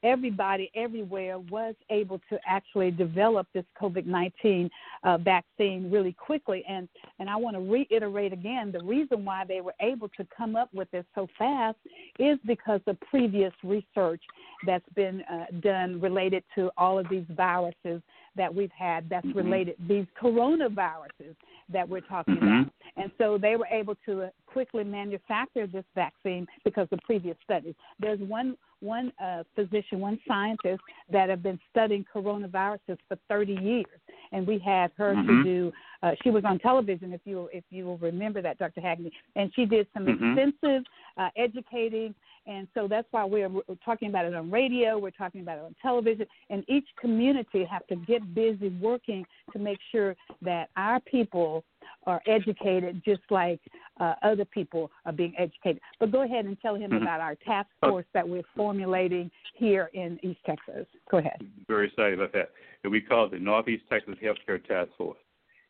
everybody 0.02 0.70
everywhere 0.74 1.38
was 1.38 1.74
able 1.90 2.20
to 2.30 2.38
actually 2.46 2.90
develop 2.90 3.46
this 3.54 3.64
COVID 3.80 4.06
19 4.06 4.70
uh, 5.04 5.18
vaccine 5.18 5.90
really 5.90 6.12
quickly. 6.12 6.64
And, 6.68 6.88
and 7.18 7.28
I 7.28 7.36
want 7.36 7.56
to 7.56 7.60
reiterate 7.60 8.32
again 8.32 8.72
the 8.72 8.84
reason 8.84 9.24
why 9.24 9.44
they 9.46 9.60
were 9.60 9.74
able 9.80 10.08
to 10.10 10.26
come 10.36 10.56
up 10.56 10.72
with 10.72 10.90
this 10.90 11.04
so 11.14 11.28
fast 11.38 11.76
is 12.18 12.38
because 12.46 12.80
of 12.86 12.98
previous 13.00 13.52
research 13.62 14.22
that's 14.66 14.88
been 14.94 15.22
uh, 15.22 15.46
done 15.60 16.00
related 16.00 16.42
to 16.54 16.70
all 16.76 16.98
of 16.98 17.08
these 17.08 17.24
viruses 17.30 18.02
that 18.36 18.54
we've 18.54 18.70
had 18.70 19.08
that's 19.08 19.26
mm-hmm. 19.26 19.38
related, 19.38 19.76
these 19.88 20.06
coronaviruses 20.20 21.34
that 21.70 21.88
we're 21.88 22.00
talking 22.00 22.36
mm-hmm. 22.36 22.46
about. 22.46 22.72
And 22.96 23.10
so 23.18 23.38
they 23.38 23.56
were 23.56 23.66
able 23.70 23.94
to 24.06 24.22
uh, 24.22 24.28
quickly 24.46 24.84
manufacture 24.84 25.66
this 25.66 25.84
vaccine 25.94 26.46
because 26.64 26.88
of 26.90 26.98
previous 27.04 27.36
studies. 27.44 27.74
There's 28.00 28.20
one 28.20 28.56
one 28.80 29.12
uh, 29.22 29.42
physician, 29.54 30.00
one 30.00 30.18
scientist 30.26 30.80
that 31.10 31.28
have 31.28 31.42
been 31.42 31.58
studying 31.70 32.04
coronaviruses 32.14 32.98
for 33.08 33.18
30 33.28 33.54
years, 33.54 33.86
and 34.32 34.46
we 34.46 34.58
had 34.58 34.90
her 34.96 35.14
mm-hmm. 35.14 35.26
to 35.26 35.44
do. 35.44 35.72
Uh, 36.02 36.12
she 36.22 36.30
was 36.30 36.44
on 36.44 36.58
television, 36.58 37.12
if 37.12 37.20
you 37.24 37.48
if 37.52 37.64
you 37.70 37.84
will 37.84 37.98
remember 37.98 38.40
that, 38.40 38.58
Dr. 38.58 38.80
Hackney, 38.80 39.12
and 39.36 39.52
she 39.54 39.64
did 39.64 39.86
some 39.94 40.06
mm-hmm. 40.06 40.38
extensive 40.38 40.84
uh, 41.16 41.28
educating. 41.36 42.14
And 42.46 42.66
so 42.72 42.88
that's 42.88 43.06
why 43.10 43.24
we're, 43.24 43.50
we're 43.50 43.62
talking 43.84 44.08
about 44.08 44.24
it 44.24 44.34
on 44.34 44.50
radio. 44.50 44.96
We're 44.96 45.10
talking 45.10 45.42
about 45.42 45.58
it 45.58 45.64
on 45.64 45.74
television, 45.82 46.26
and 46.48 46.64
each 46.66 46.86
community 46.98 47.64
have 47.70 47.86
to 47.88 47.96
get 47.96 48.34
busy 48.34 48.70
working 48.80 49.26
to 49.52 49.58
make 49.58 49.78
sure 49.92 50.16
that 50.40 50.70
our 50.76 50.98
people 51.00 51.62
are 52.08 52.22
educated 52.26 53.02
just 53.04 53.20
like 53.30 53.60
uh, 54.00 54.14
other 54.22 54.46
people 54.46 54.90
are 55.04 55.12
being 55.12 55.34
educated. 55.38 55.80
But 56.00 56.10
go 56.10 56.22
ahead 56.22 56.46
and 56.46 56.58
tell 56.60 56.74
him 56.74 56.90
mm-hmm. 56.90 57.02
about 57.02 57.20
our 57.20 57.34
task 57.36 57.68
force 57.80 58.06
that 58.14 58.26
we're 58.26 58.42
formulating 58.56 59.30
here 59.54 59.90
in 59.92 60.18
East 60.22 60.40
Texas. 60.46 60.86
Go 61.10 61.18
ahead. 61.18 61.46
Very 61.68 61.88
excited 61.88 62.14
about 62.14 62.32
that. 62.32 62.50
And 62.82 62.90
we 62.90 63.02
call 63.02 63.26
it 63.26 63.32
the 63.32 63.38
Northeast 63.38 63.84
Texas 63.90 64.14
Healthcare 64.22 64.64
Task 64.66 64.90
Force. 64.96 65.18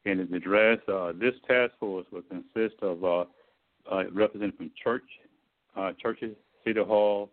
And 0.04 0.20
its 0.20 0.32
address, 0.32 0.78
uh, 0.88 1.12
this 1.20 1.34
task 1.48 1.72
force 1.80 2.06
will 2.12 2.22
consist 2.22 2.80
of 2.82 3.04
uh, 3.04 3.24
uh, 3.90 4.04
representatives 4.12 4.56
from 4.56 4.70
church, 4.82 5.02
uh, 5.76 5.92
churches, 6.00 6.36
city 6.64 6.80
hall, 6.80 7.30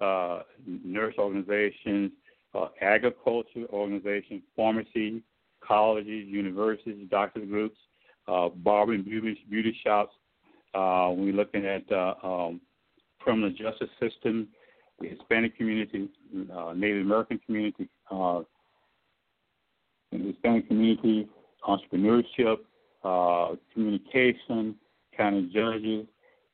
uh, 0.00 0.40
nurse 0.66 1.14
organizations, 1.18 2.10
uh, 2.54 2.68
agriculture 2.80 3.66
organizations, 3.70 4.42
pharmacy, 4.56 5.22
colleges, 5.60 6.26
universities, 6.26 7.06
doctors 7.10 7.48
groups, 7.48 7.76
uh, 8.28 8.48
and 8.66 9.04
beauty, 9.04 9.38
beauty 9.48 9.76
shops. 9.84 10.12
Uh, 10.74 11.10
we're 11.10 11.32
looking 11.32 11.64
at 11.64 11.90
uh, 11.90 12.14
um, 12.22 12.60
criminal 13.20 13.50
justice 13.50 13.88
system, 14.00 14.48
the 15.00 15.08
Hispanic 15.08 15.56
community, 15.56 16.08
uh, 16.54 16.72
Native 16.74 17.02
American 17.02 17.40
community, 17.44 17.88
uh, 18.10 18.42
the 20.12 20.18
Hispanic 20.18 20.68
community, 20.68 21.28
entrepreneurship, 21.66 22.58
uh, 23.04 23.56
communication, 23.72 24.74
county 25.16 25.50
judges, 25.52 26.06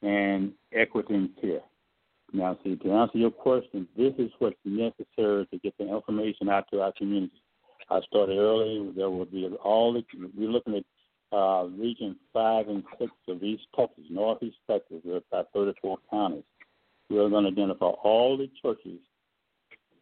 and 0.02 0.52
equity 0.72 1.14
in 1.14 1.30
care. 1.40 1.60
Now, 2.32 2.58
see, 2.64 2.76
to 2.76 2.92
answer 2.92 3.18
your 3.18 3.30
question, 3.30 3.86
this 3.96 4.14
is 4.18 4.30
what's 4.38 4.56
necessary 4.64 5.46
to 5.46 5.58
get 5.58 5.76
the 5.78 5.94
information 5.94 6.48
out 6.48 6.64
to 6.72 6.80
our 6.80 6.92
community. 6.92 7.42
I 7.90 8.00
started 8.08 8.38
early. 8.38 8.90
There 8.96 9.10
will 9.10 9.26
be 9.26 9.46
all 9.62 9.92
the, 9.92 10.02
we're 10.36 10.48
looking 10.48 10.76
at 10.76 10.84
uh, 11.32 11.64
region 11.78 12.16
five 12.32 12.68
and 12.68 12.84
six 12.98 13.10
of 13.28 13.42
East 13.42 13.64
Texas, 13.76 14.04
Northeast 14.10 14.56
Texas. 14.70 14.98
There's 15.04 15.22
about 15.32 15.48
34 15.54 15.98
counties. 16.10 16.44
We're 17.08 17.28
going 17.28 17.44
to 17.44 17.50
identify 17.50 17.86
all 17.86 18.36
the 18.36 18.50
churches 18.62 19.00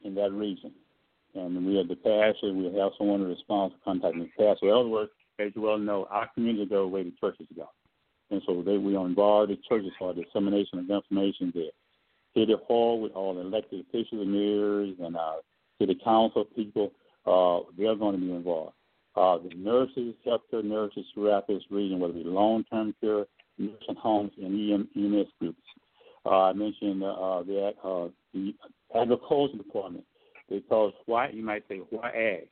in 0.04 0.14
that 0.14 0.32
region. 0.32 0.72
And 1.34 1.64
we 1.64 1.76
have 1.76 1.88
the 1.88 1.96
pastor, 1.96 2.52
we 2.52 2.64
have 2.76 2.92
someone 2.98 3.22
responsible 3.22 3.78
to 3.78 3.84
contact 3.84 4.16
the 4.16 4.28
pastor. 4.36 4.66
In 4.66 4.74
other 4.74 4.88
words, 4.88 5.10
as 5.38 5.52
you 5.54 5.62
well 5.62 5.78
know, 5.78 6.06
our 6.10 6.28
community 6.34 6.66
go 6.66 6.86
where 6.86 7.04
the 7.04 7.12
churches 7.20 7.46
go. 7.56 7.68
And 8.30 8.42
so 8.46 8.62
they, 8.62 8.78
we 8.78 8.96
involve 8.96 9.48
the 9.48 9.58
churches 9.68 9.92
for 9.98 10.14
dissemination 10.14 10.78
of 10.78 10.90
information 10.90 11.52
there. 11.54 11.70
City 12.34 12.54
Hall 12.66 13.00
with 13.00 13.12
all 13.12 13.40
elected 13.40 13.80
officials 13.80 14.22
and 14.22 14.32
mayors 14.32 14.94
and 15.02 15.16
uh, 15.16 15.34
city 15.80 15.98
council 16.02 16.44
people, 16.44 16.92
uh, 17.26 17.60
they're 17.76 17.96
going 17.96 18.14
to 18.14 18.20
be 18.20 18.32
involved. 18.32 18.74
Uh, 19.16 19.38
the 19.38 19.54
nurses, 19.56 20.14
healthcare 20.26 20.64
nurses 20.64 21.04
throughout 21.14 21.46
this 21.48 21.62
region, 21.70 21.98
whether 21.98 22.14
it 22.14 22.22
be 22.22 22.30
long-term 22.30 22.94
care, 23.00 23.24
nursing 23.58 23.96
homes, 23.96 24.30
and 24.38 24.72
EM, 24.72 24.88
EMS 24.96 25.28
groups. 25.40 25.58
Uh, 26.24 26.44
I 26.44 26.52
mentioned 26.52 27.02
uh, 27.02 27.42
the, 27.42 27.72
uh, 27.82 28.08
the 28.32 28.54
agriculture 28.94 29.56
department. 29.56 30.04
They 30.48 30.58
Because 30.58 30.92
why 31.06 31.30
you 31.30 31.42
might 31.42 31.64
say 31.68 31.78
why 31.90 32.10
ag? 32.10 32.48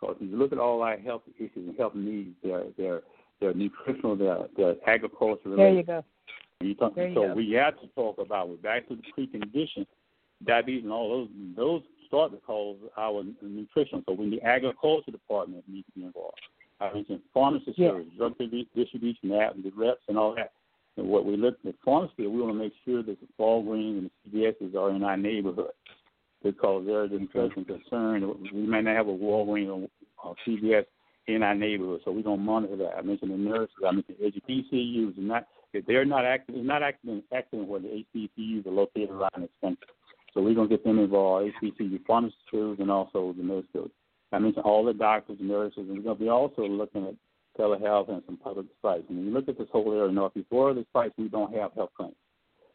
Because 0.00 0.16
if 0.20 0.30
you 0.30 0.36
look 0.36 0.52
at 0.52 0.58
all 0.58 0.82
our 0.82 0.98
health 0.98 1.22
issues 1.38 1.50
and 1.56 1.76
health 1.78 1.94
needs, 1.94 2.34
they're 2.42 2.64
they're 2.76 3.02
they're 3.40 3.54
nutritional, 3.54 4.16
they're 4.16 4.46
they're 4.56 4.74
agriculture 4.86 5.48
related. 5.48 5.58
There 5.58 5.72
you 5.74 5.82
go. 5.82 6.04
You 6.60 6.74
talk, 6.74 6.94
there 6.94 7.08
you 7.08 7.14
so 7.14 7.28
go. 7.28 7.34
we 7.34 7.52
have 7.52 7.80
to 7.80 7.86
talk 7.94 8.18
about 8.18 8.48
we're 8.48 8.56
back 8.56 8.88
to 8.88 8.96
the 8.96 9.02
precondition, 9.16 9.86
diabetes 10.44 10.82
and 10.82 10.92
all 10.92 11.08
those 11.08 11.28
those 11.56 11.82
start 12.06 12.32
to 12.32 12.38
cause 12.38 12.76
our 12.96 13.24
nutrition. 13.42 14.02
So 14.06 14.14
when 14.14 14.30
the 14.30 14.42
agriculture 14.42 15.10
department 15.10 15.64
needs 15.68 15.86
to 15.86 15.92
be 16.00 16.04
involved. 16.04 16.40
I 16.80 16.92
mentioned 16.92 17.22
pharmacy 17.32 17.72
Yeah. 17.76 17.90
service, 17.90 18.08
drug 18.16 18.36
distribution, 18.38 19.32
and 19.32 19.64
the 19.64 19.70
reps 19.70 20.02
and 20.08 20.18
all 20.18 20.34
that. 20.34 20.52
And 20.96 21.08
what 21.08 21.24
we 21.24 21.36
look 21.36 21.58
at 21.66 21.74
pharmacy, 21.84 22.26
we 22.26 22.40
want 22.40 22.52
to 22.52 22.58
make 22.58 22.74
sure 22.84 23.02
that 23.02 23.20
the 23.20 23.26
Walgreens 23.38 23.98
and 23.98 24.10
the 24.24 24.30
CVSs 24.30 24.74
are 24.74 24.90
in 24.90 25.02
our 25.02 25.16
neighborhood 25.16 25.72
because 26.42 26.86
there's 26.86 27.10
an 27.10 27.18
impression 27.18 27.64
concern 27.64 28.22
we 28.52 28.60
may 28.60 28.82
not 28.82 28.96
have 28.96 29.08
a 29.08 29.12
Walgreens 29.12 29.88
or, 30.22 30.34
CVS 30.46 30.86
in 31.26 31.42
our 31.42 31.54
neighborhood, 31.54 32.00
so 32.04 32.12
we're 32.12 32.22
gonna 32.22 32.36
monitor 32.36 32.76
that. 32.76 32.96
I 32.96 33.02
mentioned 33.02 33.32
the 33.32 33.36
nurses, 33.36 33.74
I 33.86 33.90
mentioned 33.90 34.18
HBCUs, 34.18 35.16
and 35.16 35.28
not 35.28 35.46
if 35.72 35.84
they're 35.86 36.04
not 36.04 36.24
acting, 36.24 36.64
not 36.64 36.82
acting, 36.82 37.22
acting 37.32 37.66
where 37.66 37.80
the 37.80 38.04
HBCUs 38.14 38.66
are 38.66 38.70
located 38.70 39.10
around 39.10 39.30
the 39.36 39.48
country. 39.60 39.88
So 40.36 40.42
we're 40.42 40.54
gonna 40.54 40.68
get 40.68 40.84
them 40.84 40.98
involved, 40.98 41.50
HBCU 41.62 42.04
pharmacy 42.06 42.36
schools 42.46 42.76
and 42.78 42.90
also 42.90 43.34
the 43.36 43.42
nurse. 43.42 43.64
I 44.32 44.38
mentioned 44.38 44.66
all 44.66 44.84
the 44.84 44.92
doctors 44.92 45.38
and 45.40 45.48
nurses, 45.48 45.78
and 45.78 45.96
we're 45.96 46.02
gonna 46.02 46.14
be 46.16 46.28
also 46.28 46.66
looking 46.68 47.06
at 47.06 47.14
telehealth 47.58 48.10
and 48.10 48.22
some 48.26 48.36
public 48.36 48.66
sites. 48.82 49.04
And 49.08 49.16
when 49.16 49.26
you 49.26 49.32
look 49.32 49.48
at 49.48 49.56
this 49.56 49.68
whole 49.72 49.90
area 49.94 50.12
northeast, 50.12 50.48
where 50.50 50.74
sites 50.92 51.14
we 51.16 51.28
don't 51.28 51.54
have 51.54 51.72
health 51.72 51.88
clinics? 51.96 52.18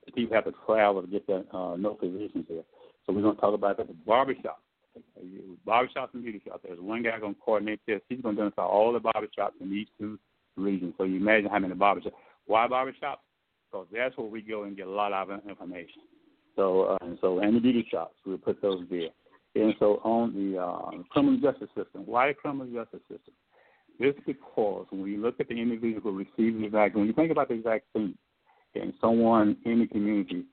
The 0.08 0.12
people 0.12 0.36
have 0.36 0.46
to 0.46 0.54
travel 0.66 1.04
to 1.04 1.08
get 1.08 1.28
that 1.28 1.46
uh, 1.56 1.76
no 1.76 1.98
physicians 2.00 2.46
there. 2.50 2.64
So 3.06 3.14
we're 3.14 3.22
going 3.22 3.36
to 3.36 3.42
talk 3.42 3.54
about 3.54 3.78
that. 3.78 3.88
The 3.88 3.94
barbershop. 3.94 4.60
Barbershops 5.68 6.16
and 6.16 6.24
beauty 6.24 6.42
shops. 6.46 6.64
There's 6.64 6.80
one 6.80 7.04
guy 7.04 7.20
going 7.20 7.36
to 7.36 7.42
coordinate 7.42 7.82
this. 7.86 8.02
He's 8.10 8.22
going 8.22 8.36
to 8.38 8.42
identify 8.42 8.64
all 8.64 8.92
the 8.92 9.00
barbershops 9.00 9.62
in 9.62 9.70
these 9.70 9.88
two 10.00 10.18
regions. 10.58 10.96
So 10.98 11.04
you 11.04 11.18
imagine 11.18 11.52
how 11.52 11.60
many 11.60 11.76
barbershops. 11.76 12.14
Why 12.48 12.68
barbershops? 12.68 13.22
Because 13.72 13.86
that's 13.94 14.18
where 14.18 14.28
we 14.28 14.42
go 14.42 14.64
and 14.64 14.76
get 14.76 14.88
a 14.88 14.92
lot 14.92 15.14
of 15.14 15.30
information. 15.48 16.02
So 16.56 16.84
uh, 16.84 16.98
and 17.02 17.18
so 17.22 17.40
and 17.40 17.56
the 17.56 17.60
beauty 17.60 17.88
shops, 17.90 18.16
we'll 18.26 18.38
put 18.38 18.62
those 18.62 18.86
there. 18.90 19.10
And 19.56 19.74
so 19.80 20.00
on 20.04 20.34
the 20.34 20.62
uh, 20.62 21.04
criminal 21.10 21.40
justice 21.40 21.70
system. 21.76 22.04
Why 22.06 22.34
criminal 22.34 22.68
justice 22.68 23.02
system? 23.10 23.34
This 24.00 24.16
because 24.26 24.88
when 24.90 25.06
you 25.06 25.22
look 25.22 25.40
at 25.40 25.50
the 25.50 25.62
individual 25.62 26.14
receiving 26.14 26.62
the 26.62 26.70
vaccine, 26.70 27.00
when 27.00 27.08
you 27.08 27.14
think 27.14 27.32
about 27.32 27.50
the 27.50 27.58
vaccine, 27.58 28.18
and 28.76 28.94
someone 29.02 29.58
in 29.66 29.80
the 29.80 29.88
community 29.88 30.46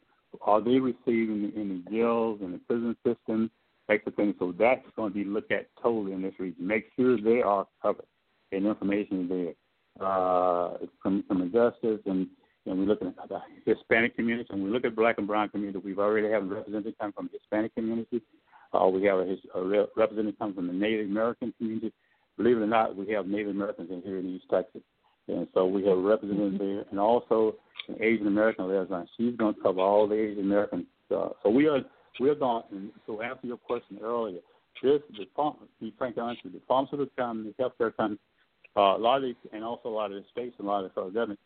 are 0.43 0.61
they 0.61 0.79
receiving 0.79 1.53
in 1.57 1.83
the 1.85 1.91
jails 1.91 2.41
and 2.43 2.55
the 2.55 2.59
prison 2.59 2.97
system, 3.07 3.51
extra 3.89 4.13
things? 4.13 4.35
So 4.39 4.53
that's 4.59 4.85
going 4.97 5.13
to 5.13 5.19
be 5.19 5.25
looked 5.25 5.53
at 5.53 5.69
totally 5.83 6.13
in 6.13 6.23
this 6.23 6.35
region. 6.39 6.67
Make 6.67 6.91
sure 6.97 7.21
they 7.21 7.41
are 7.41 7.67
covered 7.81 8.05
and 8.53 8.67
information 8.67 9.25
is 9.25 9.29
there. 9.29 9.55
Uh, 10.07 10.77
from, 11.03 11.25
from 11.27 11.51
justice 11.53 12.01
and 12.07 12.29
and 12.69 12.79
we 12.79 12.87
look 12.87 13.01
at 13.03 13.29
the 13.29 13.41
Hispanic 13.65 14.17
community 14.17 14.49
and 14.51 14.63
we 14.63 14.71
look 14.71 14.85
at 14.85 14.95
Black 14.95 15.19
and 15.19 15.27
Brown 15.27 15.49
community. 15.49 15.79
We've 15.79 15.99
already 15.99 16.31
have 16.31 16.49
representatives 16.49 16.97
come 17.01 17.13
from 17.13 17.31
the 17.33 17.39
Hispanic 17.39 17.75
community. 17.75 18.23
Uh, 18.73 18.87
we 18.89 19.05
have 19.05 19.19
a, 19.19 19.37
a 19.55 19.87
representative 19.97 20.39
come 20.39 20.55
from 20.55 20.67
the 20.67 20.73
Native 20.73 21.07
American 21.07 21.55
community. 21.59 21.93
Believe 22.37 22.59
it 22.59 22.63
or 22.63 22.67
not, 22.67 22.95
we 22.97 23.11
have 23.13 23.27
Native 23.27 23.51
Americans 23.51 23.91
in 23.91 24.03
here 24.03 24.19
in 24.19 24.37
East 24.37 24.45
Texas, 24.51 24.83
and 25.27 25.49
so 25.55 25.67
we 25.67 25.85
have 25.87 25.99
a 25.99 26.01
representative 26.01 26.59
there, 26.59 26.85
and 26.91 27.01
also 27.01 27.57
an 27.89 27.97
Asian 28.01 28.27
American 28.27 28.69
liaison. 28.69 29.09
She's 29.17 29.37
going 29.37 29.55
to 29.55 29.61
cover 29.61 29.81
all 29.81 30.07
the 30.07 30.15
Asian 30.15 30.45
Americans. 30.45 30.85
Uh, 31.11 31.31
so 31.43 31.51
we 31.51 31.67
are 31.67 31.81
we're 32.21 32.35
going. 32.35 32.63
And 32.71 32.91
so 33.07 33.23
answer 33.23 33.47
your 33.47 33.57
question 33.57 33.99
earlier, 34.03 34.41
this 34.83 35.01
the 35.17 35.27
be 35.81 35.95
frank 35.99 36.17
honest, 36.19 36.43
the 36.45 36.61
pharmaceutical 36.69 37.13
companies, 37.17 37.55
healthcare 37.59 37.97
companies, 37.97 38.21
uh, 38.77 38.97
a 38.97 38.99
lot 38.99 39.17
of 39.17 39.23
these, 39.23 39.35
and 39.53 39.65
also 39.65 39.89
a 39.89 39.91
lot 39.91 40.13
of 40.13 40.23
the 40.23 40.25
states 40.31 40.55
and 40.59 40.69
a 40.69 40.71
lot 40.71 40.85
of 40.85 40.91
the 40.91 40.95
federal 40.95 41.11
government, 41.11 41.41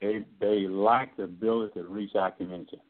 they 0.00 0.24
they 0.40 0.66
lack 0.68 1.16
the 1.16 1.24
ability 1.24 1.74
to 1.80 1.86
reach 1.86 2.14
our 2.14 2.30
community. 2.30 2.80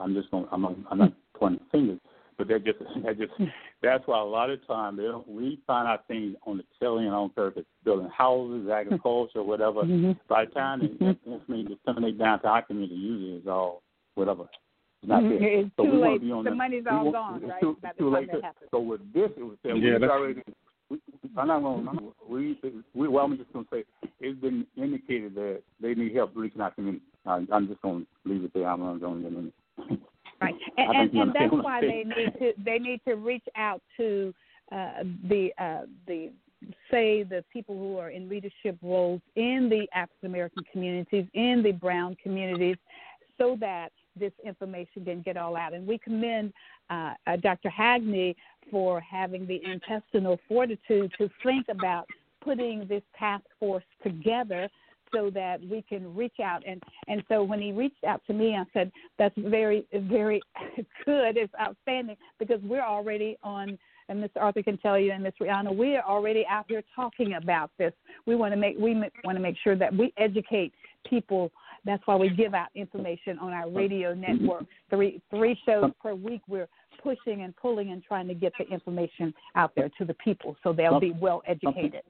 I'm 0.00 0.14
just 0.14 0.30
going. 0.30 0.46
I'm 0.52 0.64
I'm 0.90 0.98
not 0.98 1.12
pointing 1.36 1.64
fingers, 1.70 1.98
but 2.36 2.48
they're 2.48 2.58
just 2.58 2.78
that 3.04 3.18
just 3.18 3.32
that's 3.82 4.06
why 4.06 4.18
a 4.20 4.24
lot 4.24 4.50
of 4.50 4.64
time 4.66 4.96
they 4.96 5.04
don't, 5.04 5.26
we 5.28 5.60
find 5.66 5.86
out 5.88 6.06
things 6.08 6.36
on 6.46 6.56
the 6.58 6.64
telling 6.80 7.06
and 7.06 7.14
on 7.14 7.30
purpose, 7.30 7.64
building 7.84 8.08
houses, 8.16 8.68
agriculture, 8.68 9.42
whatever. 9.42 9.82
Mm-hmm. 9.82 10.12
By 10.28 10.46
the 10.46 10.50
time 10.52 10.80
the 10.80 11.16
information 11.30 11.76
disseminate 11.84 12.18
down 12.18 12.40
to 12.40 12.48
our 12.48 12.62
community, 12.62 12.94
usually 12.94 13.38
it's 13.38 13.46
all 13.46 13.82
whatever. 14.14 14.42
It's 15.02 15.08
not 15.10 15.22
Mhm. 15.22 15.38
there. 15.38 15.48
It's 15.60 15.70
so 15.76 15.84
too 15.84 15.90
we 15.92 15.96
late. 15.98 16.14
to 16.14 16.18
be 16.20 16.32
on 16.32 16.44
The 16.44 16.50
that- 16.50 16.56
money's 16.56 16.84
all 16.90 17.04
want- 17.04 17.12
gone, 17.14 17.36
it's 17.42 17.50
right, 17.50 17.60
Too, 17.60 17.76
by 17.82 17.88
the 17.92 17.98
too 17.98 18.04
time 18.04 18.12
late. 18.14 18.32
that 18.32 18.42
happens. 18.42 18.70
So 18.70 18.78
with 18.80 19.12
this, 19.12 19.30
it 19.36 19.42
was 19.42 19.58
said 19.62 19.76
Yeah, 19.76 19.98
we've 19.98 20.10
already. 20.10 20.42
We, 20.90 20.98
I'm 21.36 21.48
not 21.48 21.60
going. 21.60 21.84
to 21.84 22.12
We, 22.28 22.58
we. 22.94 23.08
Well, 23.08 23.24
I'm 23.24 23.36
just 23.36 23.52
going 23.52 23.64
to 23.66 23.70
say 23.70 23.84
it's 24.20 24.40
been 24.40 24.66
indicated 24.76 25.34
that 25.34 25.62
they 25.80 25.94
need 25.94 26.14
help 26.14 26.32
reaching 26.34 26.60
our 26.60 26.70
community. 26.70 27.04
I, 27.26 27.44
I'm 27.52 27.68
just 27.68 27.82
going 27.82 28.06
to 28.06 28.32
leave 28.32 28.44
it 28.44 28.52
there. 28.54 28.68
I'm 28.68 28.80
not 28.80 29.00
going 29.00 29.22
to 29.22 29.30
get 29.30 29.38
into. 29.38 30.02
Right, 30.40 30.54
and 30.76 30.96
and, 30.96 31.14
and 31.14 31.32
that's 31.34 31.52
why 31.52 31.80
they 31.80 32.04
need 32.04 32.32
to 32.38 32.52
they 32.64 32.78
need 32.78 33.00
to 33.06 33.14
reach 33.14 33.44
out 33.56 33.80
to 33.96 34.34
uh, 34.72 35.04
the 35.28 35.50
uh, 35.58 35.82
the 36.06 36.30
say 36.90 37.22
the 37.22 37.44
people 37.52 37.76
who 37.76 37.98
are 37.98 38.10
in 38.10 38.28
leadership 38.28 38.76
roles 38.82 39.20
in 39.36 39.68
the 39.68 39.86
African 39.94 40.26
American 40.26 40.64
communities, 40.72 41.26
in 41.34 41.62
the 41.62 41.72
brown 41.72 42.16
communities, 42.22 42.76
so 43.38 43.56
that 43.60 43.92
this 44.18 44.32
information 44.44 45.04
didn't 45.04 45.24
get 45.24 45.36
all 45.36 45.56
out. 45.56 45.74
And 45.74 45.86
we 45.86 45.98
commend 45.98 46.52
uh, 46.90 47.14
uh, 47.26 47.36
Dr. 47.36 47.70
Hackney 47.70 48.36
for 48.70 49.00
having 49.00 49.46
the 49.46 49.60
intestinal 49.64 50.38
fortitude 50.48 51.12
to 51.18 51.28
think 51.42 51.66
about 51.68 52.06
putting 52.42 52.86
this 52.88 53.02
task 53.18 53.44
force 53.58 53.84
together 54.02 54.68
so 55.12 55.30
that 55.30 55.60
we 55.70 55.82
can 55.82 56.14
reach 56.14 56.40
out 56.42 56.62
and 56.66 56.82
and 57.08 57.22
so 57.28 57.42
when 57.42 57.60
he 57.60 57.72
reached 57.72 58.02
out 58.04 58.20
to 58.26 58.32
me 58.32 58.56
I 58.56 58.64
said 58.72 58.90
that's 59.18 59.34
very 59.38 59.86
very 59.92 60.42
good 61.04 61.36
it's 61.36 61.52
outstanding 61.60 62.16
because 62.38 62.60
we're 62.62 62.82
already 62.82 63.36
on 63.42 63.78
and 64.08 64.22
Mr. 64.22 64.40
Arthur 64.40 64.62
can 64.62 64.76
tell 64.78 64.98
you 64.98 65.12
and 65.12 65.22
Miss 65.22 65.34
Rihanna 65.40 65.74
we're 65.74 66.00
already 66.00 66.44
out 66.48 66.66
here 66.68 66.82
talking 66.94 67.34
about 67.34 67.70
this 67.78 67.92
we 68.26 68.34
want 68.34 68.52
to 68.52 68.56
make 68.56 68.76
we 68.78 68.94
want 69.24 69.36
to 69.36 69.42
make 69.42 69.56
sure 69.62 69.76
that 69.76 69.94
we 69.94 70.12
educate 70.16 70.72
people 71.08 71.50
that's 71.84 72.02
why 72.06 72.16
we 72.16 72.30
give 72.30 72.54
out 72.54 72.68
information 72.74 73.38
on 73.38 73.52
our 73.52 73.68
radio 73.70 74.14
network 74.14 74.64
three 74.90 75.20
three 75.30 75.58
shows 75.66 75.90
per 76.02 76.14
week 76.14 76.40
we're 76.48 76.68
pushing 77.02 77.42
and 77.42 77.54
pulling 77.56 77.90
and 77.90 78.02
trying 78.02 78.26
to 78.26 78.34
get 78.34 78.52
the 78.58 78.66
information 78.72 79.32
out 79.56 79.72
there 79.76 79.90
to 79.98 80.04
the 80.04 80.14
people 80.14 80.56
so 80.62 80.72
they'll 80.72 81.00
be 81.00 81.12
well 81.12 81.42
educated 81.46 82.02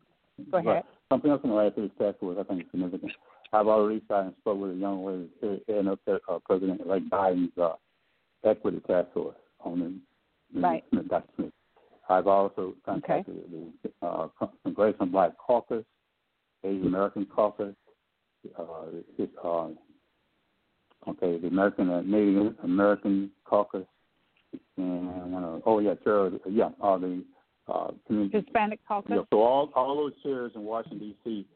go 0.50 0.58
ahead 0.58 0.66
Right. 0.66 0.84
Something 1.12 1.30
else 1.30 1.40
in 1.44 1.50
the 1.50 1.56
last 1.56 1.76
week's 1.76 1.96
task 1.98 2.18
force 2.18 2.38
I 2.40 2.44
think 2.44 2.62
is 2.62 2.66
significant. 2.70 3.12
I've 3.52 3.68
already 3.68 4.02
out 4.10 4.24
and 4.24 4.34
spoke 4.40 4.58
with 4.58 4.72
a 4.72 4.74
young 4.74 5.04
lady 5.04 5.28
here 5.40 5.58
heading 5.68 5.88
up 5.88 6.00
there, 6.06 6.18
uh, 6.28 6.40
President-elect 6.44 7.08
Biden's 7.08 7.56
uh, 7.56 7.74
equity 8.44 8.80
task 8.86 9.08
force 9.14 9.36
on 9.60 9.78
the 9.80 10.60
Right. 10.60 10.84
Smith, 10.90 11.08
Dr. 11.08 11.28
Smith. 11.36 11.52
I've 12.08 12.26
also 12.26 12.74
contacted 12.84 13.36
the 13.50 14.06
uh, 14.06 14.28
Congressional 14.64 15.06
Black 15.06 15.32
Caucus, 15.38 15.84
Asian 16.64 16.86
American 16.86 17.26
Caucus, 17.26 17.74
uh, 18.58 18.86
his, 19.16 19.28
uh, 19.42 19.68
okay, 21.08 21.38
the 21.38 21.48
American 21.48 21.90
uh, 21.90 22.02
Native 22.02 22.54
American 22.62 23.30
Caucus, 23.44 23.86
and 24.76 25.32
one 25.32 25.44
of 25.44 25.62
oh 25.66 25.78
yeah, 25.78 25.94
Charles, 26.02 26.34
yeah, 26.48 26.70
all 26.80 26.98
the 26.98 27.24
uh, 27.68 27.90
community 28.06 28.38
Hispanic 28.38 28.80
caucus 28.86 29.12
yeah, 29.14 29.22
so 29.30 29.40
all 29.40 29.70
all 29.74 29.96
those 29.96 30.12
chairs 30.22 30.52
in 30.54 30.62
Washington 30.62 30.98
D.C., 30.98 31.46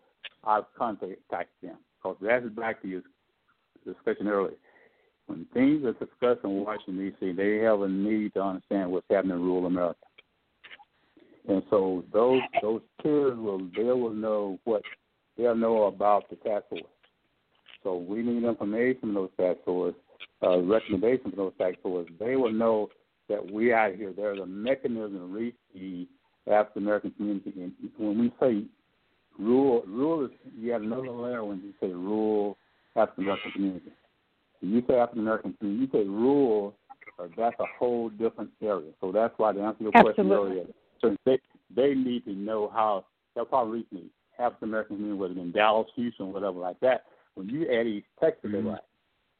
I've 0.45 0.65
contacted 0.77 1.19
them 1.63 1.77
because 1.97 2.17
that's 2.21 2.47
back 2.55 2.83
to 2.83 2.89
you. 2.89 3.03
discussion 3.85 4.29
earlier. 4.29 4.55
When 5.27 5.47
things 5.53 5.85
are 5.85 5.93
discussed 5.93 6.45
in 6.45 6.65
Washington 6.65 6.97
D.C., 6.99 7.33
they 7.33 7.59
have 7.59 7.83
a 7.83 7.89
need 7.89 8.33
to 8.35 8.43
understand 8.43 8.91
what's 8.91 9.07
happening 9.11 9.37
in 9.37 9.43
rural 9.43 9.67
America, 9.67 9.99
and 11.49 11.63
so 11.71 12.05
those 12.13 12.41
those 12.63 12.81
peers 13.03 13.37
will 13.39 13.69
they 13.77 13.83
will 13.85 14.15
know 14.15 14.59
what 14.65 14.83
they'll 15.39 15.55
know 15.55 15.85
about 15.85 16.29
the 16.29 16.37
task 16.37 16.65
force. 16.69 16.83
So 17.83 17.97
we 17.97 18.23
need 18.23 18.45
information 18.45 19.01
from 19.01 19.15
those 19.15 19.31
task 19.39 19.59
force, 19.65 19.95
uh, 20.43 20.59
recommendations 20.59 21.35
from 21.35 21.37
those 21.37 21.53
task 21.59 21.77
force. 21.83 22.09
They 22.19 22.37
will 22.37 22.53
know 22.53 22.91
that 23.29 23.51
we 23.51 23.73
out 23.73 23.95
here. 23.95 24.13
There's 24.15 24.41
a 24.41 24.47
mechanism 24.47 25.19
to 25.19 25.25
reach 25.27 25.55
the 25.73 26.07
African 26.51 26.83
American 26.83 27.13
community. 27.13 27.53
And 27.57 27.73
when 27.97 28.19
we 28.19 28.33
say 28.41 28.65
rural, 29.39 29.85
rural 29.87 30.25
is 30.27 30.31
you 30.57 30.73
have 30.73 30.83
another 30.83 31.11
layer 31.11 31.45
when 31.45 31.59
you 31.59 31.73
say 31.81 31.93
rural 31.93 32.59
African 32.97 33.25
American 33.25 33.53
community. 33.53 33.93
When 34.61 34.73
you 34.73 34.83
say 34.89 34.95
African 34.95 35.21
American 35.21 35.55
community, 35.55 35.93
you 35.93 36.01
say 36.01 36.09
rural, 36.09 36.75
uh, 37.19 37.29
that's 37.37 37.57
a 37.61 37.65
whole 37.79 38.09
different 38.11 38.51
area. 38.61 38.91
So 39.01 39.13
that's 39.13 39.35
why 39.37 39.53
to 39.53 39.61
answer 39.61 39.85
your 39.85 39.93
Absolutely. 39.95 40.25
question 40.25 40.33
earlier, 40.33 40.65
so 41.01 41.17
they 41.25 41.39
they 41.75 41.95
need 41.95 42.25
to 42.25 42.33
know 42.33 42.71
how 42.73 43.05
they'll 43.35 43.45
probably 43.45 43.79
reach 43.79 43.87
me 43.93 44.11
African 44.39 44.69
American 44.69 44.97
community, 44.97 45.19
whether 45.19 45.35
in 45.35 45.53
Dallas, 45.53 45.89
Houston, 45.97 46.33
whatever 46.33 46.59
like 46.59 46.79
that. 46.81 47.05
When 47.35 47.49
you 47.49 47.67
add 47.71 47.87
East 47.87 48.07
Texas, 48.21 48.41
Mm-hmm. 48.45 48.53
they're 48.65 48.73
like, 48.73 48.81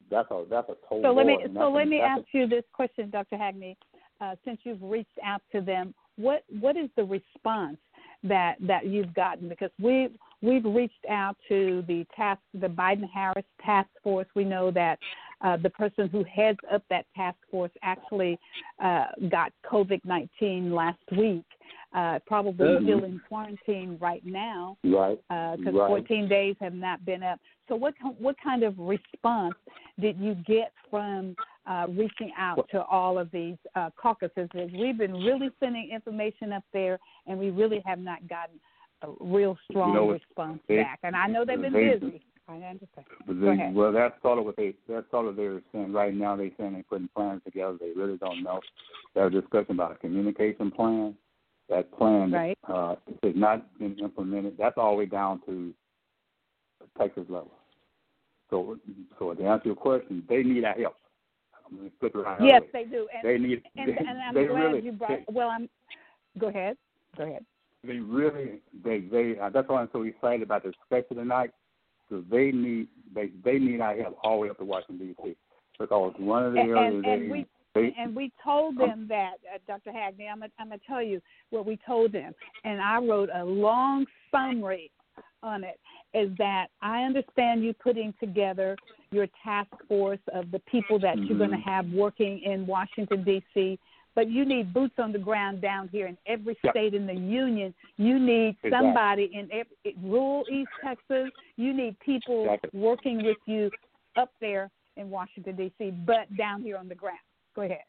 that's 0.09 0.31
a 0.31 0.43
that's 0.49 0.69
a 0.69 0.75
total. 0.87 1.03
So 1.03 1.11
let 1.13 1.25
me 1.25 1.37
so 1.53 1.69
let 1.71 1.87
me 1.87 1.99
that's 1.99 2.19
a- 2.19 2.21
ask 2.21 2.27
you 2.33 2.47
this 2.47 2.63
question, 2.73 3.09
Dr. 3.09 3.37
Hackney. 3.37 3.77
Uh, 4.21 4.35
since 4.43 4.59
you've 4.63 4.81
reached 4.81 5.17
out 5.23 5.41
to 5.51 5.61
them, 5.61 5.93
what 6.17 6.43
what 6.59 6.75
is 6.75 6.89
the 6.97 7.03
response 7.03 7.77
that 8.23 8.55
that 8.61 8.85
you've 8.87 9.13
gotten? 9.13 9.47
Because 9.47 9.71
we've 9.81 10.11
we've 10.41 10.65
reached 10.65 11.05
out 11.09 11.37
to 11.47 11.83
the 11.87 12.05
task 12.15 12.41
the 12.53 12.67
Biden 12.67 13.09
Harris 13.13 13.45
task 13.63 13.89
force. 14.03 14.27
We 14.35 14.43
know 14.43 14.71
that 14.71 14.99
uh, 15.41 15.57
the 15.57 15.69
person 15.69 16.09
who 16.09 16.23
heads 16.25 16.59
up 16.73 16.83
that 16.89 17.05
task 17.15 17.37
force 17.49 17.71
actually 17.83 18.37
uh, 18.83 19.05
got 19.29 19.53
COVID 19.71 20.01
nineteen 20.03 20.73
last 20.73 20.99
week. 21.17 21.45
Uh, 21.91 22.19
probably 22.27 22.67
Mhm. 22.67 22.83
still 22.83 23.03
in 23.03 23.19
quarantine 23.27 23.97
right 23.99 24.23
now 24.23 24.77
right. 24.83 25.19
because 25.57 25.73
Right. 25.73 25.87
14 25.87 26.27
days 26.27 26.55
have 26.59 26.75
not 26.75 27.03
been 27.03 27.23
up. 27.23 27.39
So, 27.67 27.75
what 27.75 27.95
what 28.19 28.37
kind 28.37 28.61
of 28.61 28.77
response 28.77 29.55
did 29.99 30.15
you 30.17 30.35
get 30.45 30.71
from 30.91 31.35
uh, 31.65 31.87
reaching 31.89 32.31
out 32.37 32.67
to 32.69 32.83
all 32.85 33.17
of 33.17 33.31
these 33.31 33.57
uh, 33.75 33.89
caucuses? 33.95 34.49
We've 34.53 34.97
been 34.99 35.13
really 35.13 35.49
sending 35.59 35.89
information 35.89 36.53
up 36.53 36.63
there, 36.73 36.99
and 37.25 37.39
we 37.39 37.49
really 37.49 37.81
have 37.85 37.99
not 37.99 38.27
gotten 38.27 38.59
a 39.01 39.07
real 39.19 39.57
strong 39.69 39.95
know 39.95 40.11
response 40.11 40.61
They- 40.67 40.77
back. 40.83 40.99
And 41.01 41.15
I 41.15 41.25
know 41.25 41.43
they've 41.43 41.59
been 41.59 41.73
they- 41.73 41.97
busy. 41.97 42.21
I 42.47 42.53
understand. 42.63 43.05
They, 43.27 43.71
well, 43.73 43.91
that's 43.91 44.19
sort 44.23 44.39
of 44.39 44.45
what 44.45 44.55
they 44.55 44.73
that's 44.87 45.09
sort 45.11 45.27
of 45.27 45.35
they're 45.35 45.61
saying 45.71 45.91
right 45.93 46.13
now. 46.13 46.35
They're 46.35 46.51
saying 46.57 46.73
they're 46.73 46.83
putting 46.83 47.07
plans 47.15 47.43
together. 47.43 47.77
They 47.79 47.91
really 47.95 48.17
don't 48.17 48.41
know. 48.43 48.59
They're 49.15 49.29
discussing 49.29 49.75
about 49.75 49.91
a 49.91 49.95
communication 49.95 50.71
plan. 50.71 51.15
That 51.69 51.91
plan 51.91 52.31
Right. 52.31 52.57
uh, 52.67 52.95
has 53.23 53.35
not 53.35 53.77
been 53.77 53.97
implemented. 53.99 54.57
That's 54.57 54.77
all 54.77 54.91
the 54.91 54.97
way 54.97 55.05
down 55.05 55.41
to 55.45 55.73
Texas 56.97 57.25
level. 57.29 57.51
So, 58.49 58.77
so 59.19 59.33
to 59.35 59.43
answer 59.43 59.67
your 59.67 59.75
question, 59.75 60.23
they 60.27 60.41
need 60.41 60.63
our 60.65 60.73
help. 60.73 60.95
I'm 61.69 61.77
going 61.77 61.89
to 61.91 61.95
flip 61.99 62.15
it 62.15 62.19
around. 62.19 62.43
Yes, 62.43 62.63
they 62.73 62.85
do. 62.85 63.07
And, 63.13 63.23
they 63.23 63.37
need. 63.37 63.61
and, 63.75 63.89
they, 63.89 63.95
and 63.97 64.09
I'm 64.19 64.33
they 64.33 64.45
glad 64.47 64.59
really, 64.59 64.81
you 64.81 64.91
brought. 64.93 65.09
They, 65.11 65.25
well, 65.27 65.49
I'm. 65.49 65.69
Go 66.39 66.47
ahead. 66.47 66.77
Go 67.15 67.23
ahead. 67.23 67.45
they 67.83 67.97
really 67.99 68.61
they 68.83 68.99
they 69.01 69.37
uh, 69.39 69.49
that's 69.49 69.67
why 69.69 69.81
I'm 69.81 69.89
so 69.91 70.01
excited 70.03 70.41
about 70.41 70.63
the 70.63 70.71
discussion 70.71 71.17
tonight 71.17 71.51
because 72.07 72.23
they 72.31 72.51
need 72.51 72.87
they 73.13 73.29
they 73.43 73.59
need 73.59 73.81
our 73.81 73.95
help 73.95 74.17
all 74.23 74.37
the 74.37 74.41
way 74.43 74.49
up 74.49 74.57
to 74.59 74.65
Washington 74.65 75.07
D.C. 75.15 75.35
because 75.79 76.13
one 76.17 76.45
of 76.45 76.53
the 76.53 76.59
And- 76.61 76.69
areas 76.71 76.93
and- 76.95 77.05
and 77.05 77.31
we- 77.31 77.45
they 77.75 77.93
and 77.97 78.15
we 78.15 78.31
told 78.43 78.77
them 78.77 79.05
that, 79.09 79.35
uh, 79.53 79.59
Dr. 79.67 79.91
Hackney, 79.91 80.27
I'm 80.27 80.39
going 80.39 80.51
I'm 80.59 80.69
to 80.71 80.79
tell 80.87 81.03
you 81.03 81.21
what 81.49 81.65
we 81.65 81.77
told 81.85 82.11
them. 82.11 82.33
And 82.63 82.81
I 82.81 82.97
wrote 82.99 83.29
a 83.33 83.43
long 83.43 84.05
summary 84.31 84.91
on 85.43 85.63
it 85.63 85.79
is 86.13 86.35
that 86.37 86.67
I 86.81 87.03
understand 87.03 87.63
you 87.63 87.73
putting 87.73 88.13
together 88.19 88.75
your 89.11 89.27
task 89.43 89.69
force 89.87 90.19
of 90.33 90.51
the 90.51 90.59
people 90.59 90.99
that 90.99 91.17
you're 91.25 91.37
going 91.37 91.51
to 91.51 91.57
have 91.57 91.87
working 91.87 92.41
in 92.43 92.67
Washington, 92.67 93.23
D.C., 93.23 93.79
but 94.15 94.29
you 94.29 94.43
need 94.43 94.73
boots 94.73 94.95
on 94.97 95.11
the 95.11 95.19
ground 95.19 95.61
down 95.61 95.87
here 95.87 96.07
in 96.07 96.17
every 96.25 96.57
Yep. 96.63 96.73
state 96.73 96.93
in 96.93 97.07
the 97.07 97.13
union. 97.13 97.73
You 97.97 98.19
need 98.19 98.57
Exactly. 98.63 98.71
somebody 98.71 99.29
in 99.33 99.49
every, 99.51 99.95
rural 100.03 100.45
East 100.49 100.71
Texas. 100.83 101.31
You 101.55 101.73
need 101.73 101.97
people 101.99 102.45
Exactly. 102.45 102.79
working 102.79 103.23
with 103.23 103.37
you 103.45 103.71
up 104.17 104.33
there 104.41 104.69
in 104.97 105.09
Washington, 105.09 105.55
D.C., 105.55 105.91
but 106.05 106.35
down 106.35 106.61
here 106.61 106.75
on 106.77 106.89
the 106.89 106.95
ground. 106.95 107.19
Go 107.59 107.65
ahead. 107.65 107.79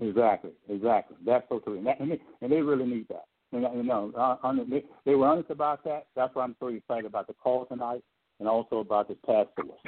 exactly 0.00 0.52
exactly 0.68 1.16
that's 1.26 1.44
so 1.48 1.58
true 1.58 1.78
and, 1.78 1.86
that, 1.86 1.98
and, 1.98 2.12
they, 2.12 2.20
and 2.42 2.52
they 2.52 2.60
really 2.60 2.86
need 2.86 3.08
that. 3.08 3.24
And, 3.52 3.64
and 3.64 3.90
uh, 3.90 4.36
they, 4.68 4.84
they 5.04 5.14
were 5.14 5.26
honest 5.26 5.50
about 5.50 5.82
that. 5.84 6.06
That's 6.14 6.34
why 6.34 6.44
I'm 6.44 6.56
so 6.60 6.66
excited 6.68 7.06
about 7.06 7.26
the 7.26 7.34
call 7.34 7.64
tonight, 7.66 8.02
and 8.38 8.48
also 8.48 8.78
about 8.78 9.08
the 9.08 9.14
task 9.26 9.50
force. 9.56 9.80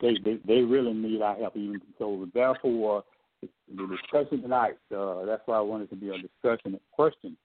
They 0.00 0.16
they, 0.24 0.38
they 0.46 0.62
really 0.62 0.92
need 0.94 1.22
our 1.22 1.36
help. 1.36 1.56
Even 1.56 1.80
so, 1.98 2.26
therefore, 2.34 3.04
the, 3.42 3.86
discussion 3.86 4.42
tonight. 4.42 4.78
Uh, 4.94 5.24
that's 5.24 5.42
why 5.46 5.56
I 5.56 5.60
wanted 5.60 5.90
to 5.90 5.96
be 5.96 6.08
a 6.08 6.18
discussion, 6.18 6.78
question 6.92 7.36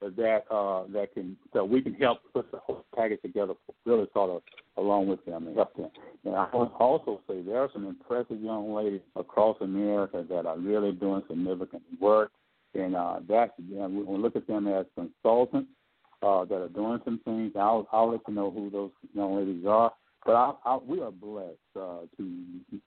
that 0.00 0.44
uh, 0.50 0.84
that 0.92 1.14
can 1.14 1.36
so 1.52 1.64
we 1.64 1.80
can 1.80 1.94
help 1.94 2.18
put 2.32 2.50
the 2.50 2.58
whole 2.58 2.84
package 2.94 3.22
together, 3.22 3.54
really 3.84 4.06
sort 4.12 4.30
of 4.30 4.42
along 4.76 5.08
with 5.08 5.24
them 5.24 5.46
and 5.46 5.56
help 5.56 5.74
them. 5.76 5.90
And 6.24 6.34
I 6.34 6.48
want 6.52 6.72
to 6.72 6.76
also 6.76 7.20
say 7.28 7.42
there 7.42 7.60
are 7.60 7.70
some 7.72 7.86
impressive 7.86 8.40
young 8.40 8.74
ladies 8.74 9.00
across 9.16 9.56
America 9.60 10.24
that 10.28 10.46
are 10.46 10.58
really 10.58 10.92
doing 10.92 11.22
significant 11.28 11.82
work, 12.00 12.30
and 12.74 12.94
uh, 12.94 13.20
that's 13.28 13.52
you 13.68 13.76
know, 13.76 13.88
we 13.88 14.18
look 14.18 14.36
at 14.36 14.46
them 14.46 14.68
as 14.68 14.86
consultants 14.94 15.70
uh, 16.22 16.44
that 16.44 16.56
are 16.56 16.68
doing 16.68 17.00
some 17.04 17.20
things. 17.24 17.52
I'll 17.56 17.88
I'll 17.92 18.10
let 18.10 18.20
you 18.28 18.34
know 18.34 18.50
who 18.50 18.70
those 18.70 18.90
young 19.14 19.36
ladies 19.36 19.64
are. 19.66 19.92
But 20.26 20.36
I, 20.36 20.52
I, 20.64 20.78
we 20.78 21.00
are 21.02 21.10
blessed 21.10 21.58
uh, 21.78 22.06
to 22.16 22.32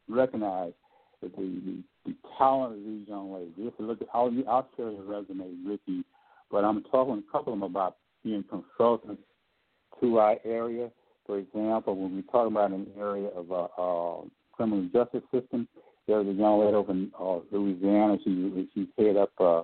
recognize 0.09 0.73
the, 1.21 1.29
the, 1.29 1.83
the 2.05 2.15
talent 2.37 2.73
of 2.73 2.83
these 2.83 3.07
young 3.07 3.33
ladies. 3.33 3.53
If 3.57 3.73
you 3.77 3.85
look 3.85 4.01
at, 4.01 4.07
I'll, 4.13 4.31
I'll 4.49 4.67
share 4.75 4.91
the 4.91 5.03
resume 5.03 5.45
with 5.65 5.79
you, 5.85 6.03
but 6.51 6.63
I'm 6.63 6.83
talking 6.83 7.23
a 7.27 7.31
couple 7.31 7.53
of 7.53 7.59
them 7.59 7.69
about 7.69 7.97
being 8.23 8.43
consultants 8.49 9.21
to 10.01 10.19
our 10.19 10.37
area. 10.45 10.89
For 11.25 11.39
example, 11.39 11.95
when 11.95 12.15
we 12.15 12.21
talk 12.23 12.47
about 12.47 12.71
an 12.71 12.87
area 12.97 13.27
of 13.29 13.51
uh, 13.51 13.67
uh, 13.77 14.21
criminal 14.53 14.87
justice 14.93 15.23
system, 15.33 15.67
there's 16.07 16.27
a 16.27 16.31
young 16.31 16.59
lady 16.61 16.73
over 16.73 16.91
in 16.91 17.11
uh, 17.19 17.39
Louisiana. 17.51 18.17
She 18.23 18.69
she's 18.73 18.87
head 18.97 19.17
up. 19.17 19.31
Uh, 19.39 19.61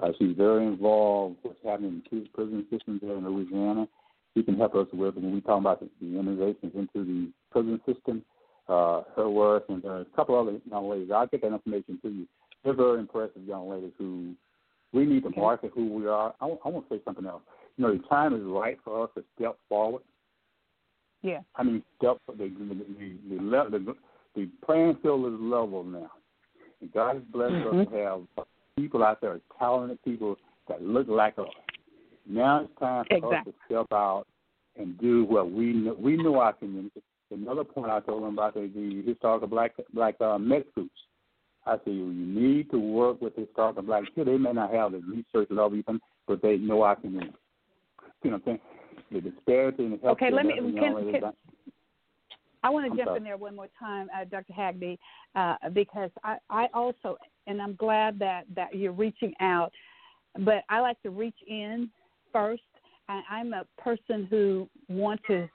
uh, 0.00 0.12
she's 0.18 0.36
very 0.36 0.66
involved 0.66 1.36
with 1.42 1.52
what's 1.52 1.64
happening 1.64 2.02
in 2.10 2.22
the 2.22 2.28
prison 2.32 2.64
systems 2.70 3.00
there 3.02 3.16
in 3.16 3.28
Louisiana. 3.28 3.86
She 4.34 4.42
can 4.42 4.56
help 4.56 4.74
us 4.74 4.86
with 4.92 5.16
it. 5.16 5.22
when 5.22 5.34
we 5.34 5.40
talk 5.40 5.60
about 5.60 5.80
the, 5.80 5.88
the 6.00 6.18
innovations 6.18 6.72
into 6.74 7.04
the 7.04 7.30
prison 7.50 7.80
system. 7.86 8.22
Uh, 8.68 9.02
her 9.16 9.28
work 9.28 9.64
and 9.68 9.82
there's 9.82 10.06
a 10.06 10.16
couple 10.16 10.38
other 10.38 10.58
young 10.70 10.88
ladies. 10.88 11.10
I'll 11.12 11.26
get 11.26 11.42
that 11.42 11.52
information 11.52 11.98
to 12.02 12.08
you. 12.08 12.26
They're 12.62 12.72
very 12.72 13.00
impressive 13.00 13.42
young 13.44 13.68
ladies 13.68 13.90
who 13.98 14.34
we 14.92 15.06
need 15.06 15.22
to 15.22 15.28
Okay. 15.28 15.40
market 15.40 15.72
who 15.74 15.86
we 15.92 16.06
are. 16.06 16.34
I, 16.40 16.46
I 16.46 16.68
want 16.68 16.88
to 16.88 16.96
say 16.96 17.02
something 17.04 17.26
else. 17.26 17.42
You 17.76 17.86
know, 17.86 17.92
the 17.96 18.02
time 18.08 18.34
is 18.34 18.42
right 18.42 18.78
for 18.84 19.04
us 19.04 19.10
to 19.16 19.24
step 19.36 19.56
forward. 19.68 20.02
Yeah. 21.22 21.40
I 21.56 21.62
mean, 21.62 21.82
step 21.98 22.18
the 22.26 22.34
the 22.34 22.48
the, 22.48 23.36
the, 23.36 23.42
le- 23.42 23.70
the, 23.70 23.96
the 24.34 24.48
playing 24.64 24.96
field 25.02 25.32
is 25.32 25.40
level 25.40 25.84
now. 25.84 26.10
And 26.80 26.92
God 26.92 27.16
has 27.16 27.24
blessed 27.32 27.66
us 27.66 27.86
to 27.90 27.96
have 27.96 28.46
people 28.76 29.04
out 29.04 29.20
there, 29.20 29.40
talented 29.58 30.02
people 30.02 30.36
that 30.68 30.82
look 30.82 31.08
like 31.08 31.38
us. 31.38 31.48
Now 32.26 32.62
it's 32.62 32.78
time 32.78 33.04
for 33.08 33.34
us 33.34 33.44
to 33.44 33.52
step 33.66 33.86
out 33.92 34.26
and 34.78 34.98
do 34.98 35.24
what 35.24 35.50
we 35.50 35.72
know. 35.72 35.96
We 35.98 36.16
know 36.16 36.38
our 36.38 36.52
community. 36.52 37.02
Another 37.30 37.64
point 37.64 37.90
I 37.90 38.00
told 38.00 38.24
them 38.24 38.32
about 38.32 38.54
the, 38.54 38.70
the 38.74 39.02
historical 39.06 39.46
black 39.46 39.72
black 39.92 40.20
uh, 40.20 40.38
med 40.38 40.64
schools. 40.72 40.88
I 41.66 41.72
said 41.84 41.92
you 41.92 42.06
need 42.12 42.70
to 42.70 42.78
work 42.78 43.20
with 43.20 43.36
this. 43.36 43.46
historical 43.46 43.82
black 43.82 44.04
kids. 44.14 44.26
They 44.26 44.38
may 44.38 44.52
not 44.52 44.72
have 44.72 44.92
the 44.92 44.98
research 44.98 45.48
level 45.50 45.76
even, 45.76 46.00
but 46.26 46.40
they 46.42 46.56
know 46.56 46.82
our 46.82 46.96
community. 46.96 47.32
You 48.22 48.30
know 48.30 48.36
what 48.44 48.52
I'm 48.52 48.58
saying? 49.12 49.22
The 49.24 49.30
disparity 49.30 49.84
in 49.84 49.90
the 49.92 49.96
health 49.98 50.12
Okay, 50.12 50.30
let 50.30 50.46
me- 50.46 50.54
can- 50.54 50.74
can- 50.74 51.32
I 52.62 52.68
want 52.68 52.84
to 52.86 52.90
I'm 52.90 52.96
jump 52.96 53.08
sorry. 53.08 53.16
in 53.18 53.24
there 53.24 53.36
one 53.38 53.56
more 53.56 53.68
time, 53.78 54.10
uh, 54.14 54.24
Dr. 54.24 54.52
Hackney, 54.52 54.98
uh, 55.34 55.56
because 55.72 56.10
I, 56.22 56.36
I 56.50 56.68
also, 56.74 57.16
and 57.46 57.60
I'm 57.60 57.74
glad 57.76 58.18
that, 58.18 58.44
that 58.54 58.74
you're 58.74 58.92
reaching 58.92 59.34
out, 59.40 59.72
but 60.40 60.64
I 60.68 60.80
like 60.80 61.00
to 61.02 61.10
reach 61.10 61.38
in 61.46 61.90
first. 62.32 62.62
I, 63.08 63.22
I'm 63.30 63.54
a 63.54 63.64
person 63.78 64.26
who 64.28 64.68
wants 64.88 65.22
to 65.28 65.48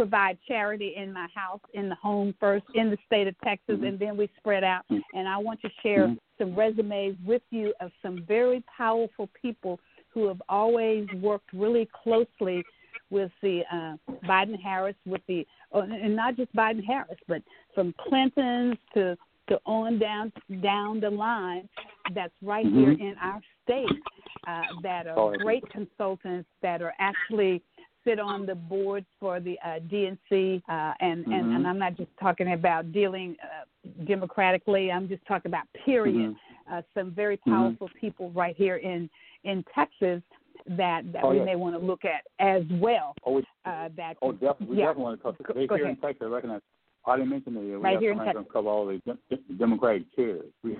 provide 0.00 0.38
charity 0.48 0.94
in 0.96 1.12
my 1.12 1.28
house, 1.34 1.60
in 1.74 1.90
the 1.90 1.94
home 1.96 2.34
first, 2.40 2.64
in 2.74 2.88
the 2.88 2.96
state 3.04 3.26
of 3.26 3.34
Texas, 3.44 3.78
Mhm. 3.78 3.88
and 3.88 3.98
then 3.98 4.16
we 4.16 4.28
spread 4.38 4.64
out. 4.64 4.88
Mhm. 4.88 5.02
And 5.12 5.28
I 5.28 5.36
want 5.36 5.60
to 5.60 5.68
share 5.82 6.08
Mhm. 6.08 6.18
some 6.38 6.54
resumes 6.54 7.18
with 7.22 7.42
you 7.50 7.74
of 7.80 7.92
some 8.00 8.22
very 8.22 8.62
powerful 8.62 9.28
people 9.42 9.78
who 10.08 10.26
have 10.26 10.40
always 10.48 11.06
worked 11.12 11.52
really 11.52 11.84
closely 11.86 12.64
with 13.10 13.30
the 13.42 13.62
uh, 13.70 13.96
Biden 14.24 14.58
Harris, 14.58 14.96
with 15.04 15.24
the 15.26 15.46
uh, 15.74 15.80
and 15.80 16.16
not 16.16 16.34
just 16.36 16.50
Biden 16.54 16.82
Harris, 16.82 17.18
but 17.28 17.42
from 17.74 17.92
Clinton's 17.98 18.78
to 18.94 19.18
to 19.48 19.60
on 19.66 19.98
down 19.98 20.32
down 20.62 21.00
the 21.00 21.10
line. 21.10 21.68
That's 22.14 22.32
right 22.40 22.64
mm-hmm. 22.64 22.78
here 22.78 22.92
in 22.92 23.18
our 23.18 23.42
state. 23.64 24.00
Uh, 24.46 24.62
that 24.82 25.06
are 25.06 25.18
oh, 25.18 25.32
great 25.32 25.62
consultants 25.68 26.48
that 26.62 26.80
are 26.80 26.94
actually 26.98 27.62
sit 28.04 28.18
on 28.18 28.46
the 28.46 28.54
board 28.54 29.04
for 29.18 29.40
the 29.40 29.58
uh, 29.64 29.78
DNC, 29.90 30.62
uh, 30.68 30.92
and, 31.00 31.24
mm-hmm. 31.24 31.32
and 31.32 31.54
and 31.54 31.66
I'm 31.66 31.78
not 31.78 31.96
just 31.96 32.10
talking 32.18 32.52
about 32.52 32.92
dealing 32.92 33.36
uh, 33.42 34.04
democratically. 34.04 34.90
I'm 34.90 35.08
just 35.08 35.24
talking 35.26 35.50
about 35.50 35.66
period. 35.84 36.16
Mm-hmm. 36.16 36.74
Uh, 36.74 36.82
some 36.94 37.10
very 37.10 37.36
Mm-hmm. 37.38 37.50
powerful 37.50 37.88
mm-hmm. 37.88 37.98
people 37.98 38.30
right 38.30 38.54
here 38.56 38.76
in 38.76 39.08
in 39.44 39.64
Texas 39.74 40.22
that 40.68 41.10
that 41.12 41.24
oh, 41.24 41.30
we 41.30 41.38
yeah. 41.38 41.44
may 41.44 41.56
want 41.56 41.74
to 41.78 41.84
look 41.84 42.04
at 42.04 42.22
as 42.38 42.62
well. 42.72 43.14
Oh, 43.24 43.32
we, 43.32 43.40
uh, 43.64 43.88
that 43.96 44.16
oh 44.22 44.32
definitely. 44.32 44.66
We 44.66 44.76
yeah. 44.78 44.86
definitely 44.86 45.04
want 45.04 45.18
to 45.18 45.22
cover. 45.22 45.36
Go, 45.42 45.54
they 45.54 45.66
go 45.66 45.76
here 45.76 45.84
ahead. 45.86 45.96
in 45.96 46.02
Texas 46.02 46.22
I 46.26 46.30
recognize. 46.30 46.60
I 47.06 47.16
didn't 47.16 47.30
mention 47.30 47.56
it. 47.56 47.60
We 47.60 47.74
right 47.76 47.92
have 47.92 48.00
here 48.00 48.12
in 48.12 48.18
Texas. 48.18 48.44
cover 48.52 48.68
all 48.68 48.86
the 48.86 49.00
de- 49.06 49.54
Democratic 49.58 50.14
chairs. 50.14 50.44
We 50.62 50.76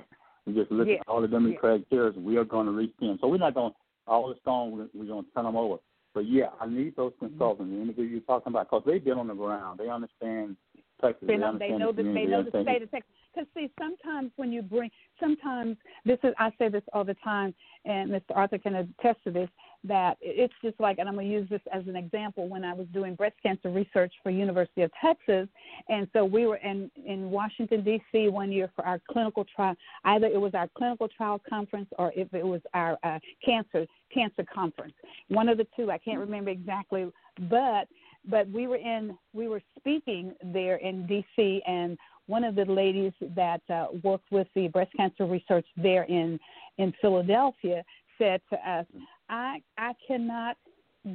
we 0.46 0.54
just 0.54 0.70
look 0.70 0.88
Yeah. 0.88 0.96
at 0.96 1.08
all 1.08 1.20
the 1.20 1.28
Democratic 1.28 1.88
chairs. 1.90 2.14
We 2.16 2.36
are 2.36 2.44
going 2.44 2.66
to 2.66 2.72
reach 2.72 2.92
them. 3.00 3.18
So 3.20 3.28
we're 3.28 3.38
not 3.38 3.54
going 3.54 3.72
all 4.06 4.28
the 4.28 4.34
stones. 4.40 4.74
We're, 4.94 5.00
we're 5.00 5.08
going 5.08 5.24
to 5.24 5.30
turn 5.32 5.44
them 5.44 5.56
over. 5.56 5.76
But 6.14 6.28
yeah, 6.28 6.48
I 6.61 6.66
need 6.66 6.96
those 6.96 7.12
Mm-hmm. 7.12 7.38
consultants, 7.38 7.72
the 7.72 7.80
individuals 7.80 8.11
you're 8.11 8.20
talking 8.38 8.52
about, 8.52 8.70
because 8.70 8.82
they've 8.86 9.04
been 9.04 9.18
on 9.18 9.28
the 9.28 9.34
ground. 9.34 9.78
They 9.78 9.88
understand 9.88 10.56
Texas. 11.00 11.26
They 11.26 11.34
they 11.34 11.38
know, 11.38 11.58
they 11.58 11.72
understand 11.72 11.78
know 11.80 11.92
the 11.92 12.02
the, 12.02 12.12
they 12.12 12.26
know 12.26 12.42
the 12.42 12.50
state 12.50 12.82
of 12.82 12.90
Texas. 12.90 13.11
Because 13.34 13.48
see, 13.54 13.70
sometimes 13.78 14.32
when 14.36 14.52
you 14.52 14.62
bring, 14.62 14.90
sometimes 15.20 15.76
this 16.04 16.18
is 16.24 16.34
I 16.38 16.50
say 16.58 16.68
this 16.68 16.82
all 16.92 17.04
the 17.04 17.16
time, 17.22 17.54
and 17.84 18.11
Mr. 18.11 18.34
Arthur 18.34 18.58
can 18.58 18.74
attest 18.74 19.22
to 19.24 19.30
this. 19.30 19.48
That 19.83 20.18
it's 20.20 20.53
just 20.62 20.78
like, 20.78 20.99
and 20.99 21.09
I'm 21.09 21.14
going 21.14 21.28
to 21.28 21.33
use 21.33 21.49
this 21.49 21.62
as 21.72 21.87
an 21.87 21.97
example. 21.97 22.49
When 22.49 22.64
I 22.64 22.74
was 22.74 22.87
doing 22.93 23.14
breast 23.14 23.37
cancer 23.43 23.70
research 23.70 24.12
for 24.22 24.31
University 24.31 24.83
of 24.83 24.91
Texas, 25.01 25.49
and 25.89 26.07
so 26.12 26.24
we 26.24 26.47
were 26.47 26.57
in 26.57 26.91
in 27.07 27.31
Washington 27.31 27.83
D.C. 27.83 28.28
one 28.28 28.53
year 28.53 28.70
for 28.76 28.85
our 28.85 29.01
clinical 29.11 29.47
trial. 29.57 29.74
Either 30.05 30.26
it 30.26 30.41
was 30.41 30.55
our 30.55 30.68
clinical 30.76 31.09
trial 31.09 31.41
conference 31.49 31.89
or 31.99 32.12
if 32.14 32.33
it 32.35 32.45
was 32.45 32.61
our 32.74 32.99
uh, 33.05 33.18
cancer 33.45 33.87
cancer 34.12 34.45
conference. 34.53 34.95
One 35.28 35.49
of 35.49 35.57
the 35.57 35.66
two. 35.76 35.91
I 35.91 35.99
can't 35.99 36.18
remember 36.18 36.51
exactly, 36.51 37.11
but 37.49 37.89
but 38.28 38.49
we 38.51 38.66
were 38.66 38.76
in 38.76 39.16
we 39.33 39.49
were 39.49 39.62
speaking 39.78 40.35
there 40.43 40.76
in 40.76 41.07
DC 41.07 41.61
and 41.66 41.97
one 42.26 42.45
of 42.45 42.55
the 42.55 42.64
ladies 42.64 43.12
that 43.35 43.61
uh, 43.70 43.87
worked 44.05 44.31
with 44.31 44.47
the 44.55 44.68
breast 44.68 44.93
cancer 44.97 45.26
research 45.26 45.66
there 45.76 46.05
in 46.05 46.39
in 46.78 46.93
Philadelphia 47.01 47.83
said 48.18 48.41
to 48.51 48.70
us 48.70 48.87
I 49.31 49.62
I 49.78 49.93
cannot 50.07 50.59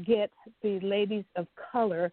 get 0.05 0.31
the 0.63 0.79
ladies 0.79 1.25
of 1.35 1.45
color 1.71 2.11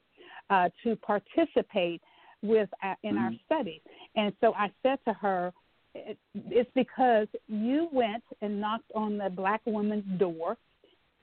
uh, 0.51 0.69
to 0.83 0.97
participate 0.97 2.03
with 2.43 2.69
uh, 2.83 2.95
in 3.03 3.17
our 3.17 3.33
study 3.47 3.81
and 4.17 4.35
so 4.41 4.53
I 4.55 4.71
said 4.83 4.99
to 5.07 5.15
her 5.15 5.53
it's 5.95 6.71
because 6.75 7.29
you 7.47 7.89
went 7.93 8.25
and 8.43 8.61
knocked 8.61 8.91
on 8.95 9.17
the 9.17 9.31
black 9.31 9.61
woman's 9.65 10.05
door 10.19 10.57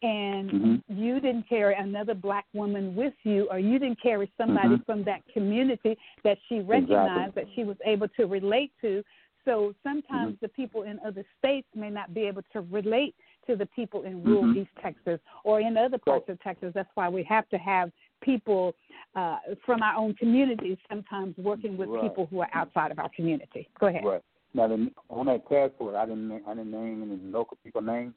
and 0.02 0.50
Mhm. 0.52 0.84
you 0.88 1.20
didn't 1.20 1.44
carry 1.50 1.76
another 1.76 2.14
black 2.14 2.46
woman 2.54 2.96
with 2.96 3.14
you, 3.24 3.50
or 3.52 3.60
you 3.60 3.78
didn't 3.80 4.00
carry 4.00 4.32
somebody 4.38 4.76
Mhm. 4.76 4.86
from 4.86 5.04
that 5.04 5.22
community 5.34 5.98
that 6.24 6.40
she 6.48 6.62
recognized, 6.62 7.36
that 7.36 7.50
she 7.54 7.66
was 7.66 7.76
able 7.84 8.08
to 8.10 8.26
relate 8.26 8.72
to. 8.80 9.04
So 9.44 9.76
sometimes 9.84 10.36
Mhm. 10.36 10.40
the 10.40 10.50
people 10.50 10.84
in 10.84 11.00
other 11.04 11.26
states 11.38 11.68
may 11.76 11.90
not 11.90 12.14
be 12.14 12.26
able 12.28 12.44
to 12.54 12.62
relate 12.62 13.14
to 13.50 13.56
the 13.56 13.66
people 13.68 14.04
in 14.04 14.24
rural 14.24 14.44
Mhm. 14.44 14.58
East 14.58 14.70
Texas 14.82 15.20
or 15.44 15.60
in 15.60 15.76
other 15.76 15.98
parts 15.98 16.30
of 16.30 16.40
Texas. 16.42 16.72
That's 16.76 16.90
why 16.96 17.10
we 17.10 17.24
have 17.24 17.50
to 17.50 17.58
have 17.58 17.92
people 18.22 18.76
uh, 19.16 19.40
from 19.66 19.82
our 19.82 19.96
own 19.96 20.14
communities 20.14 20.78
sometimes 20.88 21.36
working 21.38 21.76
with 21.78 21.90
Right. 21.90 22.04
people 22.04 22.28
who 22.28 22.42
are 22.42 22.50
outside 22.54 22.92
of 22.92 23.00
our 23.00 23.10
community. 23.10 23.68
Go 23.80 23.88
ahead. 23.88 24.06
Right. 24.06 24.22
Now, 24.54 24.68
the, 24.68 24.92
on 25.10 25.26
that 25.28 25.48
task 25.48 25.74
force, 25.78 25.96
I 25.96 26.06
didn't 26.06 26.32
I 26.48 26.54
didn't 26.54 26.72
name 26.72 27.02
any 27.04 27.18
local 27.32 27.58
people 27.64 27.82
names, 27.82 28.14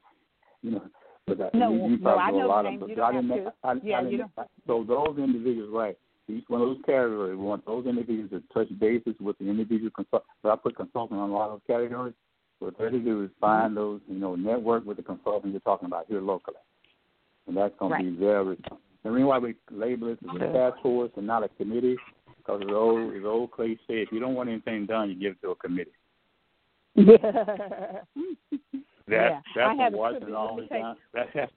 you 0.61 0.71
know. 0.71 0.83
But 1.25 1.41
I, 1.41 1.49
No, 1.57 1.71
you, 1.73 1.87
you 1.93 1.97
no, 1.97 2.15
I 2.17 2.31
know 2.31 2.45
a 2.45 2.47
lot 2.47 2.65
names. 2.65 2.83
of, 2.83 2.89
You 2.89 2.95
don't 2.95 3.05
I 3.05 3.11
didn't. 3.13 3.29
have 3.29 3.37
name- 3.39 3.45
to. 3.45 3.53
I, 3.63 3.73
Yeah, 3.83 3.99
I 3.99 4.01
you 4.09 4.29
So 4.67 4.83
those 4.83 5.17
individuals, 5.17 5.71
right? 5.71 5.97
Each 6.27 6.43
one 6.47 6.61
of 6.61 6.67
those 6.69 6.81
categories, 6.85 7.37
we 7.37 7.43
want 7.43 7.65
those 7.65 7.85
individuals 7.85 8.29
to 8.31 8.41
touch 8.53 8.69
bases 8.79 9.15
with 9.19 9.37
the 9.39 9.45
individual 9.49 9.89
consult. 9.91 10.25
But 10.41 10.51
I 10.51 10.55
put 10.57 10.75
consultant 10.75 11.19
on 11.19 11.29
a 11.29 11.33
lot 11.33 11.49
of 11.49 11.53
those 11.53 11.67
categories. 11.67 12.13
What 12.63 12.77
they 12.91 12.97
do 12.99 13.23
is 13.23 13.29
find 13.41 13.75
those, 13.75 13.99
you 14.07 14.15
know, 14.19 14.35
network 14.35 14.85
with 14.85 14.97
the 14.97 15.03
consultant 15.03 15.51
you're 15.53 15.59
talking 15.61 15.87
about 15.87 16.05
here 16.07 16.21
locally, 16.21 16.57
and 17.47 17.57
that's 17.57 17.73
going 17.77 17.91
Right. 17.91 18.03
to 18.05 18.11
be 18.11 18.17
very. 18.17 18.57
The 19.03 19.11
reason 19.11 19.27
why 19.27 19.37
we 19.39 19.55
label 19.69 20.07
it 20.09 20.19
as 20.23 20.35
a 20.41 20.53
task 20.53 20.81
force 20.81 21.11
and 21.17 21.27
not 21.27 21.43
a 21.43 21.49
committee, 21.49 21.97
because 22.37 22.61
it's 22.61 22.71
old, 22.71 23.13
it's 23.13 23.25
old 23.25 23.51
cliche. 23.51 24.01
If 24.01 24.11
you 24.13 24.19
don't 24.21 24.33
want 24.35 24.47
anything 24.49 24.85
done, 24.85 25.09
you 25.09 25.15
give 25.15 25.33
it 25.33 25.41
to 25.41 25.51
a 25.51 25.55
committee. 25.55 25.91
Yeah. 26.95 28.01
That, 29.05 29.11
Yeah, 29.11 29.41
that's 29.53 29.77
had 29.79 29.91
from 29.91 29.95
a 29.95 29.97
Washington 29.97 30.29
privilege, 30.31 30.35
all 30.37 30.55
the 30.55 30.61
way 30.61 30.67
down. 30.69 30.95
That, 31.13 31.27
that's 31.33 31.51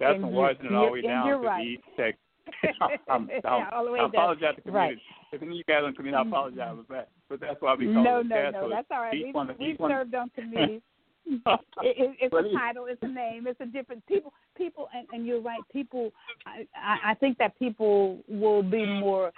And 0.00 0.20
from 0.20 0.30
you- 0.32 0.36
Washington 0.36 0.74
all 0.74 0.86
the 0.86 0.92
way 0.92 1.00
down 1.00 1.26
to 1.28 1.36
right. 1.38 1.64
the 1.64 1.70
East 1.70 1.82
Texas. 1.96 2.20
I'm, 3.08 3.30
I'm, 3.44 3.66
all 3.72 3.84
the 3.84 3.92
way 3.92 4.00
I 4.00 4.06
apologize 4.06 4.56
to 4.56 4.62
the 4.64 4.70
Right. 4.70 4.98
community. 4.98 5.02
If 5.32 5.42
any 5.42 5.50
of 5.52 5.56
you 5.58 5.64
guys 5.64 5.82
on 5.84 5.94
committee, 5.94 6.16
I 6.16 6.20
mm-hmm. 6.20 6.32
apologize 6.32 6.76
for 6.86 6.94
that. 6.94 7.08
But 7.28 7.40
that's 7.40 7.60
why 7.60 7.74
we 7.74 7.92
call 7.92 8.02
No, 8.02 8.18
it 8.20 8.26
a 8.26 8.28
no, 8.28 8.50
no. 8.50 8.68
That's 8.68 8.88
all 8.90 9.00
right. 9.00 9.12
We've, 9.12 9.34
one, 9.34 9.54
we've 9.58 9.78
one, 9.78 9.90
served 9.90 10.14
on 10.14 10.30
committees. 10.34 10.80
it, 11.26 11.40
it, 11.82 12.16
it's 12.20 12.34
a 12.34 12.58
title, 12.58 12.86
it's 12.86 13.02
a 13.02 13.08
name, 13.08 13.46
it's 13.46 13.60
a 13.60 13.66
different 13.66 14.04
people. 14.06 14.32
People, 14.56 14.88
and, 14.94 15.06
and 15.12 15.26
you're 15.26 15.40
right. 15.40 15.60
People, 15.72 16.10
I 16.46 17.10
I 17.10 17.14
think 17.14 17.38
that 17.38 17.56
people 17.58 18.18
will 18.28 18.62
be 18.62 18.84
more 18.84 19.30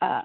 uh, 0.00 0.22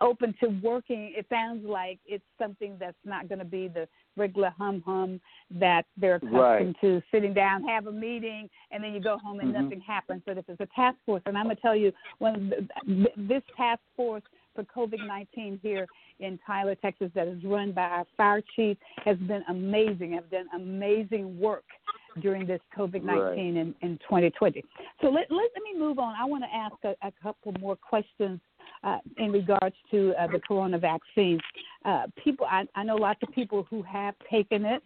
open 0.00 0.34
to 0.40 0.48
working. 0.62 1.12
It 1.16 1.26
sounds 1.28 1.64
like 1.66 1.98
it's 2.06 2.24
something 2.38 2.76
that's 2.78 2.96
not 3.04 3.28
going 3.28 3.40
to 3.40 3.44
be 3.44 3.68
the 3.68 3.88
regular 4.16 4.52
hum 4.56 4.82
hum 4.86 5.20
that 5.50 5.86
they're 5.96 6.16
accustomed 6.16 6.40
Right. 6.40 6.80
to 6.80 7.02
sitting 7.10 7.34
down, 7.34 7.64
have 7.64 7.86
a 7.86 7.92
meeting, 7.92 8.48
and 8.70 8.82
then 8.82 8.92
you 8.94 9.00
go 9.00 9.18
home 9.18 9.40
and 9.40 9.50
Mhm. 9.50 9.62
nothing 9.62 9.80
happens. 9.80 10.22
But 10.24 10.38
if 10.38 10.48
it's 10.48 10.60
a 10.60 10.66
task 10.66 10.98
force, 11.04 11.22
and 11.26 11.36
I'm 11.36 11.44
going 11.46 11.56
to 11.56 11.62
tell 11.62 11.74
you, 11.74 11.92
when 12.18 12.68
this 13.16 13.42
task 13.56 13.82
force 13.96 14.22
for 14.54 14.64
COVID 14.64 15.00
19 15.02 15.58
here 15.62 15.88
in 16.20 16.38
Tyler, 16.46 16.74
Texas, 16.74 17.10
that 17.14 17.26
is 17.26 17.42
run 17.44 17.72
by 17.72 17.88
our 17.88 18.04
fire 18.16 18.42
chief 18.54 18.76
has 19.04 19.16
been 19.18 19.44
amazing. 19.48 20.12
Have 20.12 20.30
done 20.30 20.48
amazing 20.54 21.38
work 21.40 21.64
during 22.20 22.46
this 22.46 22.60
COVID 22.76 23.02
19 23.02 23.56
in, 23.56 23.74
in 23.82 23.98
2020. 23.98 24.64
So 25.00 25.08
let, 25.08 25.30
let, 25.30 25.50
let 25.54 25.62
me 25.62 25.78
move 25.78 25.98
on. 25.98 26.14
I 26.14 26.24
want 26.24 26.44
to 26.44 26.54
ask 26.54 26.74
a, 26.84 27.06
a 27.06 27.12
couple 27.22 27.52
more 27.60 27.76
questions 27.76 28.40
uh, 28.82 28.98
in 29.18 29.32
regards 29.32 29.76
to 29.90 30.14
uh, 30.18 30.26
the 30.26 30.40
corona 30.40 30.78
vaccine. 30.78 31.40
Uh, 31.84 32.06
people, 32.22 32.46
I, 32.50 32.66
I 32.74 32.84
know 32.84 32.96
lots 32.96 33.22
of 33.22 33.30
people 33.32 33.66
who 33.70 33.82
have 33.82 34.14
taken 34.30 34.64
it. 34.64 34.82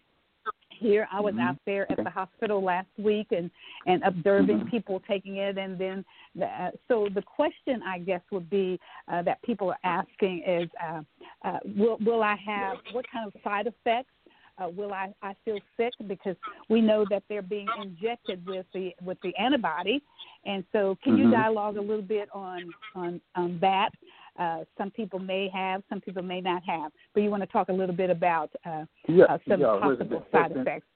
Here, 0.70 1.08
I 1.12 1.20
was 1.20 1.34
Mhm. 1.34 1.48
out 1.48 1.56
there 1.66 1.90
at 1.90 2.02
the 2.02 2.10
hospital 2.10 2.60
last 2.60 2.88
week 2.98 3.28
and 3.30 3.50
and 3.86 4.02
observing 4.02 4.60
Mhm. 4.60 4.70
people 4.70 5.00
taking 5.00 5.36
it, 5.36 5.56
and 5.56 5.78
then 5.78 6.04
the, 6.34 6.46
uh, 6.46 6.72
so 6.88 7.08
the 7.08 7.22
question 7.22 7.82
I 7.82 8.00
guess 8.00 8.20
would 8.32 8.50
be 8.50 8.80
uh, 9.08 9.22
that 9.22 9.40
people 9.42 9.70
are 9.70 9.78
asking 9.84 10.42
is, 10.42 10.68
uh, 10.82 11.02
uh, 11.42 11.60
will 11.76 11.96
will 11.98 12.22
I 12.22 12.34
have 12.34 12.78
what 12.92 13.08
kind 13.08 13.26
of 13.26 13.40
side 13.42 13.66
effects? 13.68 14.12
Uh, 14.56 14.68
will 14.68 14.92
I, 14.92 15.12
I 15.22 15.34
feel 15.44 15.60
sick 15.76 15.92
because 16.06 16.36
we 16.68 16.80
know 16.80 17.04
that 17.10 17.24
they're 17.28 17.42
being 17.42 17.68
injected 17.80 18.44
with 18.46 18.66
the 18.72 18.94
with 19.02 19.18
the 19.22 19.36
antibody, 19.36 20.02
and 20.44 20.64
so 20.72 20.96
can 21.02 21.16
you 21.18 21.26
Mhm. 21.26 21.32
dialogue 21.32 21.76
a 21.76 21.80
little 21.80 22.02
bit 22.02 22.28
on 22.32 22.72
on 22.94 23.20
on 23.34 23.58
that? 23.60 23.90
Uh, 24.38 24.64
some 24.76 24.90
people 24.90 25.18
may 25.18 25.48
have, 25.48 25.82
some 25.88 26.00
people 26.00 26.22
may 26.22 26.40
not 26.40 26.62
have, 26.64 26.92
but 27.12 27.22
you 27.22 27.30
want 27.30 27.42
to 27.42 27.46
talk 27.48 27.68
a 27.68 27.72
little 27.72 27.94
bit 27.94 28.10
about 28.10 28.50
uh, 28.64 28.84
yeah, 29.08 29.24
uh, 29.24 29.38
some 29.48 29.60
yeah, 29.60 29.78
possible 29.80 30.24
side 30.32 30.52
effects. 30.52 30.86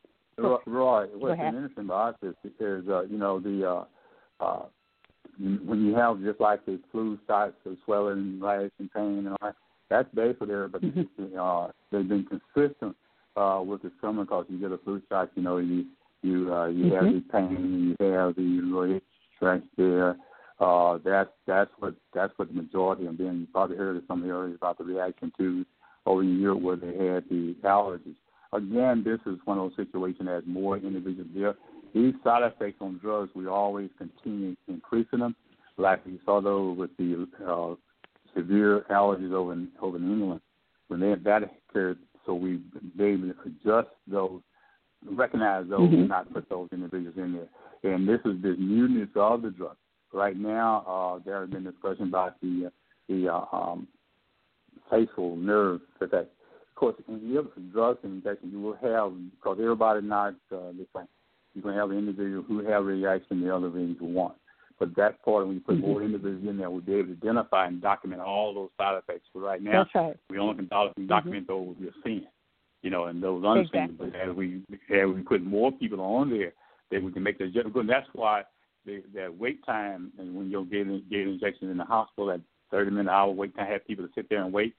Roy, 0.67 1.07
what's 1.17 1.39
been 1.39 1.55
interesting 1.55 1.85
about 1.85 2.21
this 2.21 2.35
is, 2.45 2.89
uh, 2.89 3.03
you 3.03 3.19
know, 3.19 3.41
the 3.41 3.69
uh, 3.69 3.85
uh, 4.45 4.67
when 5.39 5.85
you 5.85 5.95
have 5.95 6.21
just 6.23 6.41
like 6.41 6.65
the 6.65 6.81
flu 6.93 7.19
shots, 7.27 7.55
the 7.65 7.77
swelling, 7.85 8.41
rash, 8.41 8.71
and 8.79 8.91
pain, 8.93 9.27
and 9.27 9.29
all 9.29 9.39
that, 9.43 9.57
that's 9.91 10.09
basically 10.15 10.49
there. 10.49 10.69
But 10.69 10.83
Mm-hmm. 10.83 11.39
uh, 11.39 11.69
they've 11.91 12.09
been 12.09 12.25
consistent 12.25 12.97
uh, 13.39 13.63
with 13.63 13.83
the 13.83 13.93
summer 14.01 14.25
because 14.25 14.47
you 14.49 14.59
get 14.59 14.73
a 14.73 14.79
flu 14.79 15.01
shot, 15.09 15.31
you 15.35 15.43
know, 15.43 15.59
you 15.59 15.87
you 16.23 16.53
uh, 16.53 16.67
you 16.67 16.93
have 16.95 17.05
Mhm. 17.05 17.15
the 17.15 17.33
pain, 17.33 17.97
you 18.01 18.07
have 18.07 18.35
the 18.35 18.43
little 18.43 18.97
itch 18.97 19.63
there. 19.77 20.17
Uh, 20.59 20.99
that's 21.05 21.31
that's 21.47 21.71
what 21.79 21.95
that's 22.13 22.37
what 22.37 22.49
the 22.49 22.55
majority 22.55 23.07
of 23.07 23.17
them. 23.17 23.41
You 23.41 23.47
probably 23.53 23.77
heard 23.77 23.95
some 24.09 24.19
of 24.19 24.25
some 24.25 24.31
areas 24.31 24.57
about 24.57 24.79
the 24.79 24.85
reaction 24.85 25.33
to 25.39 25.65
over 26.07 26.23
in 26.23 26.41
Europe 26.41 26.61
where 26.63 26.77
they 26.77 26.97
had 26.97 27.29
the 27.29 27.55
allergies. 27.63 28.17
Again, 28.53 29.05
this 29.05 29.21
is 29.27 29.39
one 29.45 29.59
of 29.59 29.71
those 29.71 29.77
situations 29.77 30.27
that 30.27 30.47
more 30.47 30.77
individuals 30.79 31.31
there. 31.35 31.55
These 31.95 32.15
side 32.25 32.43
effects 32.43 32.81
on 32.81 32.99
drugs, 32.99 33.31
we 33.35 33.47
always 33.47 33.91
continue 33.99 34.57
increasing 34.67 35.21
them. 35.21 35.37
Like 35.77 36.05
we 36.05 36.19
saw 36.25 36.41
those 36.41 36.77
with 36.77 36.97
the 36.97 37.29
uh, 37.47 37.75
severe 38.35 38.85
allergies 38.91 39.33
over 39.33 39.53
in 39.53 39.69
over 39.81 39.97
in 39.97 40.11
England 40.11 40.41
when 40.89 41.01
they 41.01 41.15
that 41.15 41.43
occurred. 41.45 41.99
So 42.29 42.35
we 42.35 42.61
they 42.95 43.15
adjust 43.47 43.89
those, 44.07 44.43
recognize 45.11 45.67
those, 45.67 45.89
Mhm. 45.89 45.95
and 45.95 46.09
not 46.11 46.31
put 46.31 46.47
those 46.51 46.69
individuals 46.73 47.17
in 47.17 47.33
there. 47.33 47.95
And 47.95 48.07
this 48.07 48.21
is 48.27 48.43
the 48.43 48.55
newness 48.59 49.09
of 49.17 49.43
the 49.43 49.51
drug. 49.51 49.77
right 50.13 50.37
now, 50.39 50.85
uh, 50.87 51.19
there 51.25 51.41
has 51.41 51.51
been 51.51 51.65
discussion 51.65 52.09
about 52.09 52.41
the 52.41 52.71
the 53.09 53.29
uh, 53.29 53.45
um, 53.53 53.89
facial 54.91 55.37
nerve 55.37 55.81
effect. 56.01 56.31
Of 56.69 56.75
course, 56.77 56.97
in 57.09 57.33
the 57.33 57.41
other 57.41 57.51
drugs 57.73 57.99
and 58.03 58.15
injections, 58.15 58.53
you 58.53 58.61
will 58.61 58.77
have 58.77 59.13
because 59.31 59.59
everybody 59.61 60.01
not 60.03 60.35
uh, 60.53 60.73
the 60.73 60.87
same. 60.95 61.09
You're 61.55 61.63
going 61.63 61.75
to 61.75 61.81
have 61.81 61.91
an 61.91 61.99
individual 61.99 62.43
who 62.43 62.65
have 62.65 62.85
reaction, 62.85 63.41
the 63.41 63.55
other 63.55 63.71
who 63.71 64.07
won't. 64.07 64.35
But 64.79 64.95
that 64.97 65.23
part, 65.25 65.47
when 65.47 65.57
you 65.57 65.61
put 65.61 65.77
mm-hmm. 65.77 65.87
more 65.87 66.03
individuals 66.03 66.47
in 66.49 66.57
there, 66.57 66.71
we'll 66.71 66.81
be 66.81 66.95
able 66.95 67.09
to 67.09 67.13
identify 67.13 67.67
and 67.67 67.83
document 67.83 68.23
all 68.23 68.55
those 68.55 68.71
side 68.79 68.97
effects. 68.97 69.29
But 69.35 69.41
right 69.41 69.63
now, 69.63 69.87
right. 69.95 70.17
we 70.31 70.39
only 70.39 70.55
can 70.55 70.69
document 70.69 71.49
mm-hmm. 71.49 71.53
those 71.53 71.77
we're 71.81 71.91
seeing, 72.05 72.27
you 72.83 72.91
know, 72.91 73.07
and 73.07 73.23
those 73.23 73.43
unseen. 73.45 73.83
Exactly. 73.83 74.11
But 74.11 74.21
as 74.21 74.37
we 74.37 74.63
as 74.91 75.09
we 75.15 75.23
put 75.23 75.43
more 75.43 75.73
people 75.73 76.01
on 76.01 76.31
there, 76.31 76.53
then 76.91 77.05
we 77.05 77.13
can 77.13 77.23
make 77.25 77.39
the 77.39 77.45
adjustment. 77.45 77.75
And 77.75 77.89
that's 77.89 78.07
why 78.13 78.43
the, 78.87 79.03
that 79.15 79.37
wait 79.37 79.65
time, 79.67 80.13
and 80.19 80.35
when 80.35 80.49
you're 80.49 80.65
getting 80.65 81.03
getting 81.11 81.35
injections 81.35 81.71
in 81.71 81.77
the 81.77 81.85
hospital, 81.85 82.29
that 82.29 82.41
30 82.71 82.93
minute 82.93 83.11
hour 83.11 83.33
wait 83.33 83.57
time, 83.57 83.67
have 83.67 83.87
people 83.87 84.07
to 84.07 84.13
sit 84.15 84.29
there 84.29 84.45
and 84.45 84.53
wait. 84.53 84.75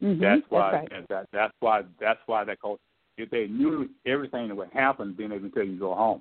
Mm-hmm. 0.00 0.22
That's 0.22 0.42
why. 0.48 0.72
That's, 0.72 0.92
right. 0.92 1.08
that, 1.08 1.28
that's 1.32 1.54
why. 1.58 1.82
That's 2.00 2.20
why 2.26 2.44
that 2.44 2.60
cause. 2.60 2.78
If 3.18 3.30
they 3.30 3.46
knew 3.46 3.88
everything 4.06 4.48
that 4.48 4.54
would 4.54 4.70
happen, 4.74 5.14
then 5.18 5.30
they 5.30 5.38
would 5.38 5.54
tell 5.54 5.64
you 5.64 5.72
to 5.72 5.78
go 5.78 5.94
home. 5.94 6.20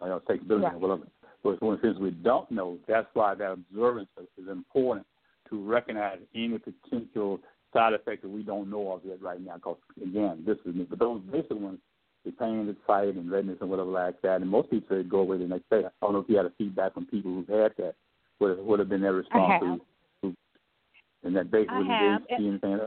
Know, 0.00 0.20
take 0.28 0.46
building 0.46 0.64
right. 0.64 0.74
or 0.74 0.78
whatever. 0.78 1.08
But 1.42 1.58
since 1.82 1.98
we 1.98 2.10
don't 2.10 2.50
know, 2.50 2.78
that's 2.86 3.08
why 3.14 3.34
that 3.34 3.52
observance 3.52 4.08
is 4.38 4.48
important 4.48 5.06
to 5.50 5.62
recognize 5.62 6.18
any 6.34 6.58
potential 6.58 7.40
side 7.72 7.94
effects 7.94 8.22
that 8.22 8.28
we 8.28 8.42
don't 8.42 8.70
know 8.70 8.92
of 8.92 9.00
yet 9.04 9.20
right 9.20 9.40
now. 9.40 9.56
Because 9.56 9.78
again, 10.00 10.44
this 10.46 10.58
is 10.64 10.74
but 10.88 10.98
those 10.98 11.20
basic 11.32 11.58
ones, 11.58 11.78
the 12.24 12.30
pain, 12.32 12.66
the 12.66 12.76
sight, 12.86 13.16
and 13.16 13.30
redness, 13.30 13.58
and 13.60 13.70
whatever 13.70 13.90
like 13.90 14.20
that, 14.22 14.40
and 14.40 14.48
most 14.48 14.70
people 14.70 14.96
say 14.96 15.02
go 15.02 15.20
away 15.20 15.38
the 15.38 15.44
next 15.44 15.68
day. 15.68 15.82
I 15.84 15.90
don't 16.00 16.12
know 16.12 16.20
if 16.20 16.28
you 16.28 16.36
had 16.36 16.46
a 16.46 16.52
feedback 16.56 16.94
from 16.94 17.06
people 17.06 17.32
who've 17.32 17.48
had 17.48 17.72
that. 17.78 17.94
What 18.38 18.64
would 18.64 18.78
have 18.78 18.88
been 18.88 19.02
their 19.02 19.12
response? 19.12 19.62
I 19.62 19.66
have. 19.66 19.80
To, 20.22 20.36
and 21.24 21.36
that 21.36 21.50
they 21.50 21.66
would 21.68 21.86
they 21.86 22.36
see 22.36 22.48
anything? 22.48 22.80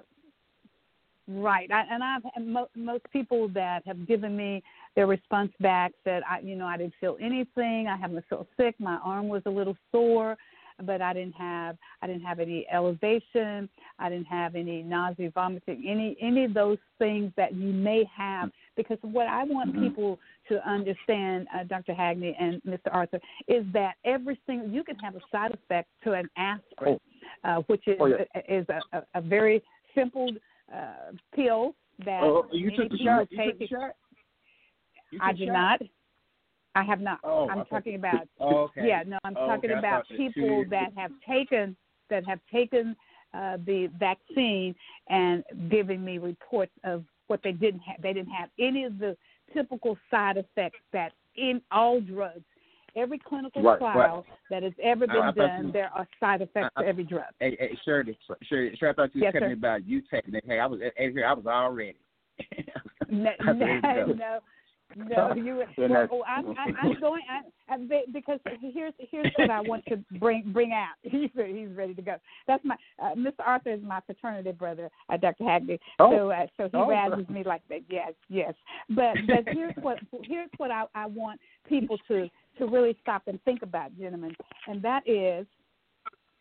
Right, 1.27 1.71
I, 1.71 1.83
and 1.89 2.03
I've 2.03 2.21
mo- 2.39 2.69
most 2.75 3.03
people 3.11 3.47
that 3.49 3.81
have 3.87 4.07
given 4.07 4.37
me 4.37 4.61
their 4.95 5.07
response 5.07 5.51
back 5.59 5.91
said, 6.03 6.21
I, 6.29 6.39
you 6.39 6.55
know, 6.55 6.67
I 6.67 6.77
didn't 6.77 6.93
feel 7.01 7.17
anything. 7.19 7.87
I 7.87 7.97
haven't 7.97 8.23
felt 8.29 8.47
sick. 8.57 8.75
My 8.79 8.99
arm 9.03 9.27
was 9.27 9.41
a 9.47 9.49
little 9.49 9.75
sore, 9.91 10.37
but 10.83 11.01
I 11.01 11.13
didn't 11.13 11.33
have, 11.33 11.77
I 12.03 12.07
didn't 12.07 12.21
have 12.21 12.39
any 12.39 12.67
elevation. 12.71 13.67
I 13.97 14.09
didn't 14.09 14.27
have 14.27 14.55
any 14.55 14.83
nausea, 14.83 15.31
vomiting, 15.31 15.83
any 15.87 16.15
any 16.21 16.45
of 16.45 16.53
those 16.53 16.77
things 16.99 17.31
that 17.37 17.55
you 17.55 17.73
may 17.73 18.03
have. 18.15 18.51
Because 18.77 18.99
what 19.01 19.27
I 19.27 19.45
want 19.45 19.71
mm-hmm. 19.71 19.83
people 19.83 20.19
to 20.49 20.69
understand, 20.69 21.47
uh, 21.55 21.63
Dr. 21.63 21.95
Hackney 21.95 22.35
and 22.39 22.61
Mr. 22.63 22.89
Arthur, 22.91 23.19
is 23.47 23.65
that 23.73 23.95
every 24.03 24.39
single 24.45 24.69
you 24.69 24.83
can 24.83 24.97
have 24.97 25.15
a 25.15 25.21
side 25.31 25.53
effect 25.53 25.89
to 26.03 26.13
an 26.13 26.29
aspirin, 26.37 26.99
oh. 27.43 27.49
uh, 27.49 27.61
which 27.67 27.87
is 27.87 27.95
oh, 27.99 28.05
yeah. 28.05 28.41
is 28.47 28.67
a, 28.69 28.97
a, 28.97 29.03
a 29.15 29.21
very 29.21 29.63
simple 29.95 30.29
uh, 30.73 31.11
pill 31.35 31.75
that 32.05 32.23
oh, 32.23 32.45
you 32.51 32.71
took 32.71 32.89
the 32.89 32.97
shot. 32.97 33.27
You 33.31 33.45
took 33.51 33.59
the 33.59 33.67
shot. 33.67 33.91
I 35.21 35.33
did 35.33 35.49
not. 35.49 35.81
I 36.75 36.83
have 36.83 36.99
not. 36.99 37.19
Oh, 37.23 37.47
I'm 37.49 37.65
talking 37.65 37.95
about. 37.95 38.27
Oh, 38.39 38.63
okay. 38.63 38.87
Yeah, 38.87 39.03
no, 39.07 39.17
I'm 39.23 39.35
oh, 39.37 39.47
talking 39.47 39.71
okay. 39.71 39.79
about 39.79 40.03
people 40.09 40.65
that 40.69 40.91
have 40.97 41.11
taken 41.27 41.75
that 42.09 42.27
have 42.27 42.39
taken 42.51 42.95
uh, 43.33 43.57
the 43.65 43.89
vaccine 43.97 44.75
and 45.09 45.43
giving 45.69 46.03
me 46.03 46.17
reports 46.17 46.73
of 46.83 47.03
what 47.27 47.39
they 47.43 47.53
didn't 47.53 47.79
have. 47.81 48.01
They 48.01 48.13
didn't 48.13 48.31
have 48.31 48.49
any 48.59 48.83
of 48.83 48.99
the 48.99 49.15
typical 49.53 49.97
side 50.11 50.37
effects 50.37 50.79
that 50.91 51.13
in 51.35 51.61
all 51.71 52.01
drugs. 52.01 52.43
Every 52.95 53.19
clinical 53.19 53.61
right, 53.61 53.77
trial 53.77 54.25
right. 54.27 54.37
that 54.49 54.63
has 54.63 54.73
ever 54.81 55.05
been 55.05 55.17
I, 55.17 55.29
I 55.29 55.31
done, 55.31 55.65
you, 55.67 55.71
there 55.73 55.89
are 55.93 56.07
side 56.19 56.41
effects 56.41 56.69
I, 56.77 56.83
to 56.83 56.87
every 56.87 57.03
drug. 57.03 57.25
Hey, 57.39 57.57
hey 57.59 57.77
Shirley, 57.83 58.17
Shirley, 58.43 58.75
Shirley, 58.79 58.91
I 58.91 58.93
thought 58.93 59.15
you 59.15 59.21
yes, 59.21 59.33
were 59.33 59.39
telling 59.41 59.51
sir. 59.51 59.55
me 59.55 59.59
about 59.59 59.85
you 59.85 60.01
taking 60.09 60.33
it. 60.35 60.43
Hey, 60.47 60.59
I 60.59 60.65
was 60.65 60.79
here. 60.97 61.25
I 61.27 61.33
was 61.33 61.45
all 61.45 61.71
ready. 61.71 61.97
no, 63.09 63.31
no, 63.45 63.53
no, 63.53 64.39
no, 64.95 65.33
you. 65.35 65.63
Well, 65.77 66.07
oh, 66.11 66.23
I'm, 66.27 66.47
I'm, 66.57 66.75
I'm 66.81 66.99
going 67.01 67.21
I, 67.29 67.73
I, 67.73 67.77
because 68.13 68.39
here's 68.61 68.93
here's 68.97 69.31
what 69.37 69.49
I 69.49 69.61
want 69.61 69.83
to 69.87 69.97
bring 70.19 70.51
bring 70.53 70.71
out. 70.71 70.93
He's 71.01 71.29
he's 71.33 71.69
ready 71.75 71.93
to 71.95 72.01
go. 72.01 72.15
That's 72.47 72.63
my 72.63 72.75
uh, 73.01 73.15
Mr. 73.15 73.41
Arthur 73.45 73.73
is 73.73 73.81
my 73.83 73.99
fraternity 74.05 74.51
brother, 74.51 74.89
uh, 75.09 75.17
Dr. 75.17 75.43
Hackney. 75.43 75.79
Oh. 75.99 76.11
So 76.11 76.31
uh, 76.31 76.45
so 76.57 76.63
he 76.65 76.77
oh. 76.77 76.87
razzes 76.87 77.29
me 77.29 77.43
like 77.43 77.61
that. 77.69 77.81
Yes, 77.89 78.13
yes. 78.29 78.53
But 78.89 79.15
but 79.27 79.53
here's 79.53 79.75
what 79.81 79.97
here's 80.23 80.49
what 80.57 80.71
I, 80.71 80.85
I 80.93 81.07
want 81.07 81.39
people 81.67 81.97
to 82.07 82.29
to 82.57 82.65
really 82.65 82.97
stop 83.01 83.23
and 83.27 83.41
think 83.43 83.61
about, 83.61 83.97
gentlemen, 83.97 84.35
and 84.67 84.81
that 84.81 85.07
is 85.07 85.45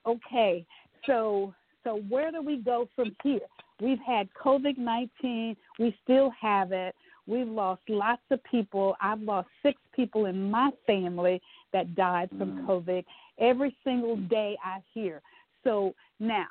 okay. 0.06 0.64
So 1.06 1.54
so 1.84 2.00
where 2.08 2.30
do 2.30 2.42
we 2.42 2.56
go 2.56 2.88
from 2.96 3.14
here? 3.22 3.40
We've 3.80 4.00
had 4.06 4.28
COVID 4.42 4.78
19. 4.78 5.56
We 5.78 5.96
still 6.02 6.32
have 6.40 6.72
it. 6.72 6.94
We've 7.26 7.48
lost 7.48 7.82
lots 7.88 8.22
of 8.30 8.42
people. 8.44 8.96
I've 9.00 9.20
lost 9.20 9.48
six 9.62 9.80
people 9.94 10.26
in 10.26 10.50
my 10.50 10.70
family 10.86 11.40
that 11.72 11.94
died 11.94 12.28
from 12.30 12.58
Mm. 12.58 12.66
COVID. 12.66 13.04
Every 13.38 13.76
single 13.82 14.16
day 14.16 14.56
I 14.62 14.82
hear. 14.92 15.22
So 15.62 15.94
now, 16.20 16.46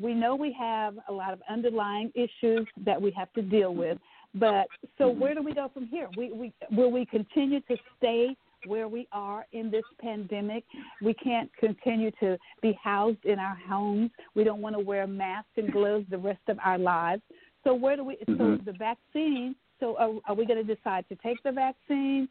we 0.00 0.14
know 0.14 0.34
we 0.34 0.52
have 0.52 0.98
a 1.08 1.12
lot 1.12 1.32
of 1.32 1.40
underlying 1.48 2.12
issues 2.14 2.66
that 2.78 3.00
we 3.00 3.10
have 3.12 3.32
to 3.34 3.42
deal 3.42 3.74
with. 3.74 3.98
But 4.34 4.66
so 4.98 5.08
where 5.08 5.34
do 5.34 5.42
we 5.42 5.54
go 5.54 5.68
from 5.68 5.86
here? 5.86 6.08
We, 6.16 6.32
we 6.32 6.52
will 6.70 6.90
we 6.90 7.06
continue 7.06 7.60
to 7.62 7.76
stay 7.96 8.36
where 8.66 8.88
we 8.88 9.06
are 9.12 9.46
in 9.52 9.70
this 9.70 9.84
pandemic. 10.00 10.64
We 11.02 11.14
can't 11.14 11.50
continue 11.56 12.10
to 12.20 12.36
be 12.62 12.78
housed 12.82 13.24
in 13.24 13.38
our 13.38 13.56
homes. 13.68 14.10
We 14.34 14.44
don't 14.44 14.60
want 14.60 14.76
to 14.76 14.80
wear 14.80 15.06
masks 15.06 15.50
and 15.56 15.72
gloves 15.72 16.06
the 16.10 16.18
rest 16.18 16.40
of 16.48 16.58
our 16.64 16.78
lives. 16.78 17.22
So 17.64 17.74
where 17.74 17.96
do 17.96 18.04
we? 18.04 18.16
Mm-hmm. 18.28 18.36
So 18.38 18.58
the 18.64 18.76
vaccine. 18.78 19.54
So 19.80 19.96
are, 19.96 20.10
are 20.26 20.34
we 20.34 20.44
going 20.46 20.64
to 20.64 20.74
decide 20.74 21.04
to 21.08 21.16
take 21.16 21.42
the 21.42 21.52
vaccine? 21.52 22.28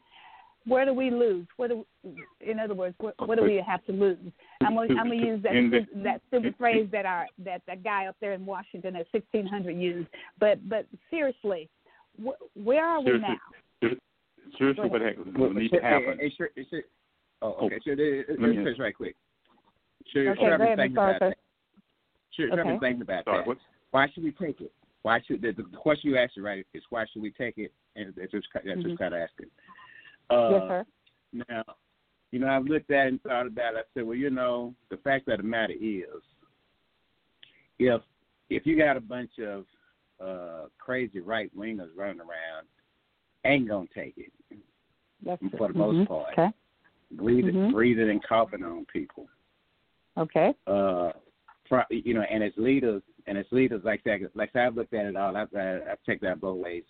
Where 0.66 0.84
do 0.84 0.92
we 0.92 1.10
lose? 1.10 1.46
What 1.56 1.70
do, 1.70 1.86
in 2.40 2.58
other 2.58 2.74
words, 2.74 2.94
what, 2.98 3.14
what 3.26 3.38
do 3.38 3.44
we 3.44 3.62
have 3.66 3.84
to 3.86 3.92
lose? 3.92 4.18
I'm 4.62 4.74
going, 4.74 4.88
to 4.88 5.16
use 5.16 5.42
that 5.42 5.52
the, 5.52 6.02
that 6.02 6.20
stupid 6.28 6.54
phrase 6.58 6.88
that 6.92 7.06
our 7.06 7.26
that 7.44 7.62
that 7.66 7.82
guy 7.82 8.06
up 8.06 8.16
there 8.20 8.34
in 8.34 8.44
Washington 8.44 8.96
at 8.96 9.06
1600 9.12 9.70
used. 9.70 10.08
But 10.38 10.68
but 10.68 10.86
seriously, 11.10 11.70
wh- 12.22 12.56
where 12.56 12.84
are 12.84 13.00
we 13.00 13.06
seriously, 13.06 13.28
now? 13.80 13.88
Seriously, 14.56 14.88
what 14.88 15.02
well, 15.36 15.52
needs 15.52 15.72
to 15.72 15.80
happen? 15.80 16.18
Hey, 16.18 16.32
hey, 16.38 16.66
hey, 16.70 16.82
oh, 17.42 17.66
okay. 17.66 17.76
Oh, 17.76 17.78
so 17.84 17.90
let 17.90 18.50
me 18.50 18.56
finish 18.56 18.78
right 18.78 18.94
quick. 18.94 19.16
Sure, 20.12 20.30
okay, 20.30 20.40
sure, 20.40 20.58
go 20.58 20.64
ahead, 20.64 20.78
thinking 20.78 20.96
about 20.96 21.20
that. 21.20 21.38
Sure, 22.30 22.52
Okay. 22.52 22.62
sure, 22.62 22.78
thinking 22.80 23.02
about 23.02 23.24
Sorry, 23.24 23.38
that. 23.38 23.46
what? 23.46 23.58
Why 23.90 24.08
should 24.12 24.24
we 24.24 24.32
take 24.32 24.60
it? 24.60 24.72
Why 25.02 25.20
should 25.26 25.42
the, 25.42 25.52
the 25.52 25.64
question 25.76 26.10
you 26.10 26.16
asked 26.16 26.36
right 26.38 26.66
is 26.74 26.82
why 26.90 27.04
should 27.12 27.22
we 27.22 27.30
take 27.30 27.58
it? 27.58 27.72
And 27.96 28.14
that's 28.14 28.30
just 28.30 28.46
that's 28.52 28.66
Mhm. 28.66 28.82
just 28.82 28.98
kind 28.98 29.14
of 29.14 29.20
asking. 29.20 29.50
Uh, 30.30 30.50
yes, 30.50 30.62
sir. 30.68 30.86
Now, 31.48 31.64
you 32.30 32.38
know, 32.38 32.48
I've 32.48 32.64
looked 32.64 32.90
at 32.90 33.06
it 33.06 33.10
and 33.10 33.22
thought 33.22 33.46
about 33.46 33.74
it. 33.74 33.78
I 33.78 33.82
said, 33.94 34.04
well, 34.04 34.16
you 34.16 34.30
know, 34.30 34.74
the 34.90 34.98
fact 34.98 35.28
of 35.28 35.38
the 35.38 35.42
matter 35.42 35.74
is, 35.78 36.22
if 37.78 38.02
if 38.50 38.66
you 38.66 38.76
got 38.76 38.96
a 38.96 39.00
bunch 39.00 39.38
of 39.38 39.66
uh, 40.20 40.66
crazy 40.78 41.20
right 41.20 41.54
wingers 41.56 41.90
running 41.96 42.20
around, 42.20 42.66
ain't 43.48 43.68
gonna 43.68 43.86
take 43.94 44.14
it 44.16 44.32
That's 45.24 45.42
for 45.56 45.68
the 45.68 45.74
mhm. 45.74 45.76
most 45.76 46.08
part. 46.08 46.32
Okay. 46.32 46.50
breathing, 47.12 47.54
Mhm. 47.54 47.72
breathing 47.72 48.10
and 48.10 48.22
coughing 48.22 48.62
on 48.62 48.84
people. 48.86 49.28
Okay. 50.16 50.54
Uh, 50.66 51.12
pro- 51.66 51.82
you 51.90 52.12
know, 52.14 52.22
and 52.22 52.42
as 52.44 52.52
leaders, 52.56 53.02
and 53.26 53.38
as 53.38 53.46
leaders 53.50 53.82
like 53.84 54.02
that, 54.04 54.20
like 54.34 54.54
I've 54.54 54.76
looked 54.76 54.94
at 54.94 55.06
it 55.06 55.16
all. 55.16 55.36
I've 55.36 55.54
I've 55.54 56.02
checked 56.04 56.22
that 56.22 56.40
both 56.40 56.58
ways, 56.58 56.84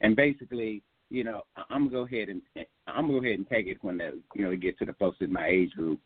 and 0.00 0.14
basically, 0.16 0.82
you 1.10 1.24
know, 1.24 1.42
I'm 1.70 1.88
gonna 1.88 1.90
go 1.90 2.02
ahead 2.02 2.28
and 2.28 2.42
I'm 2.86 3.06
gonna 3.06 3.20
go 3.20 3.24
ahead 3.26 3.38
and 3.38 3.48
take 3.48 3.66
it 3.66 3.78
when 3.82 3.98
the 3.98 4.20
you 4.34 4.42
know 4.44 4.50
we 4.50 4.56
get 4.56 4.78
to 4.78 4.84
the 4.84 4.92
folks 4.94 5.20
in 5.20 5.32
my 5.32 5.46
age 5.46 5.72
group. 5.72 6.00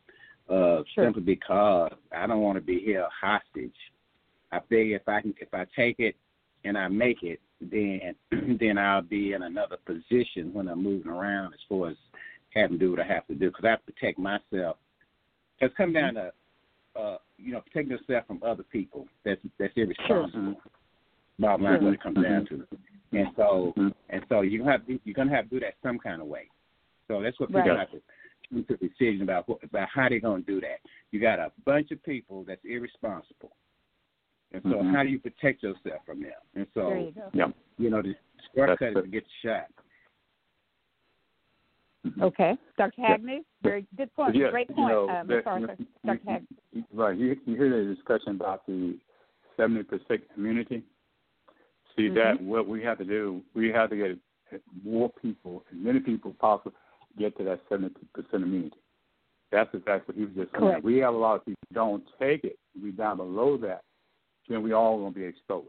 Uh, 0.48 0.82
Sure. 0.94 1.04
simply 1.06 1.22
because 1.22 1.92
I 2.10 2.26
don't 2.26 2.42
want 2.42 2.56
to 2.56 2.60
be 2.60 2.92
held 2.92 3.10
hostage. 3.12 3.76
I 4.50 4.60
figure 4.68 4.96
if 4.96 5.08
I 5.08 5.20
can, 5.22 5.34
if 5.40 5.54
I 5.54 5.64
take 5.74 5.98
it 6.00 6.16
and 6.64 6.78
I 6.78 6.88
make 6.88 7.22
it, 7.22 7.40
then 7.60 8.14
then 8.60 8.78
I'll 8.78 9.02
be 9.02 9.32
in 9.32 9.42
another 9.42 9.76
position 9.84 10.52
when 10.52 10.68
I'm 10.68 10.82
moving 10.82 11.10
around 11.10 11.54
as 11.54 11.60
far 11.68 11.90
as 11.90 11.96
having 12.54 12.78
to 12.78 12.84
do 12.84 12.90
what 12.90 13.00
I 13.00 13.04
have 13.04 13.26
to 13.28 13.34
do 13.34 13.48
because 13.48 13.64
I 13.64 13.70
have 13.70 13.84
to 13.86 13.92
protect 13.92 14.18
myself. 14.18 14.76
It's 15.60 15.74
come 15.76 15.92
down 15.92 16.14
to 16.14 16.32
uh, 16.98 17.18
you 17.38 17.52
know 17.52 17.60
protecting 17.60 17.96
yourself 17.96 18.26
from 18.26 18.42
other 18.42 18.64
people. 18.64 19.06
That's 19.24 19.40
that's 19.58 19.72
irresponsible. 19.76 20.60
Bottom 21.38 21.64
line, 21.64 21.76
is 21.76 21.82
what 21.82 21.94
it 21.94 22.02
comes 22.02 22.22
down 22.22 22.46
to. 22.46 22.66
And 23.12 23.28
so 23.36 23.72
Mhm. 23.76 23.94
and 24.10 24.24
so 24.28 24.42
you 24.42 24.64
have 24.64 24.86
to, 24.86 25.00
you're 25.04 25.14
gonna 25.14 25.34
have 25.34 25.48
to 25.48 25.50
do 25.50 25.60
that 25.60 25.74
some 25.82 25.98
kind 25.98 26.20
of 26.20 26.28
way. 26.28 26.48
So 27.08 27.20
that's 27.22 27.38
what 27.40 27.48
people 27.48 27.62
Right. 27.62 27.78
have 27.78 27.90
to 27.90 28.02
come 28.48 28.64
to 28.64 28.74
a 28.74 28.76
decision 28.76 29.22
about 29.22 29.48
what, 29.48 29.62
about 29.62 29.88
how 29.88 30.08
they're 30.08 30.20
gonna 30.20 30.42
do 30.42 30.60
that. 30.60 30.80
You 31.10 31.20
got 31.20 31.38
a 31.38 31.52
bunch 31.64 31.90
of 31.90 32.02
people 32.02 32.44
that's 32.44 32.64
irresponsible. 32.64 33.52
And 34.52 34.62
so 34.64 34.70
Mhm. 34.70 34.94
how 34.94 35.02
do 35.02 35.08
you 35.08 35.18
protect 35.18 35.62
yourself 35.62 36.04
from 36.04 36.22
them? 36.22 36.32
And 36.54 36.66
so 36.74 36.88
There 36.90 36.98
you 37.00 37.12
go. 37.12 37.30
Yeah. 37.32 37.52
you 37.78 37.90
know, 37.90 38.02
the 38.02 38.14
shortcut 38.54 38.78
That's 38.80 38.96
is 38.96 39.02
to 39.04 39.08
get 39.08 39.24
shot. 39.42 39.70
Mm-hmm. 42.06 42.22
Okay, 42.22 42.58
Dr. 42.76 43.00
Hackney, 43.00 43.44
very 43.62 43.86
good 43.96 44.12
point. 44.14 44.34
Yeah, 44.34 44.50
Great 44.50 44.66
point, 44.68 44.78
you 44.78 44.88
know, 44.88 45.08
uh, 45.08 45.22
that, 45.22 45.46
Arthur. 45.46 45.76
you, 45.78 45.86
Dr. 46.04 46.30
Hackney. 46.30 46.84
Right. 46.92 47.16
You, 47.16 47.40
you 47.46 47.56
hear 47.56 47.70
the 47.70 47.94
discussion 47.94 48.30
about 48.32 48.66
the 48.66 48.98
70% 49.56 50.20
immunity. 50.36 50.82
See 51.96 52.08
Mhm. 52.08 52.14
that 52.14 52.40
what 52.42 52.66
we 52.66 52.82
have 52.82 52.98
to 52.98 53.04
do, 53.04 53.42
we 53.54 53.70
have 53.70 53.90
to 53.90 53.96
get 53.96 54.18
more 54.82 55.10
people, 55.10 55.64
as 55.70 55.76
many 55.78 56.00
people 56.00 56.34
possible, 56.34 56.74
get 57.16 57.36
to 57.38 57.44
that 57.44 57.60
70% 57.68 58.42
immunity. 58.42 58.76
That's 59.50 59.72
exactly 59.74 60.12
what 60.12 60.16
he 60.16 60.24
was 60.24 60.34
just 60.34 60.50
saying. 60.52 60.64
Correct. 60.64 60.84
We 60.84 60.98
have 60.98 61.14
a 61.14 61.16
lot 61.18 61.36
of 61.36 61.44
people 61.44 61.60
who 61.68 61.74
don't 61.74 62.04
take 62.18 62.44
it. 62.44 62.58
We're 62.80 62.92
down 62.92 63.18
below 63.18 63.56
that, 63.58 63.84
then 64.48 64.62
we 64.62 64.72
all 64.72 64.98
gonna 64.98 65.10
be 65.10 65.24
exposed. 65.24 65.68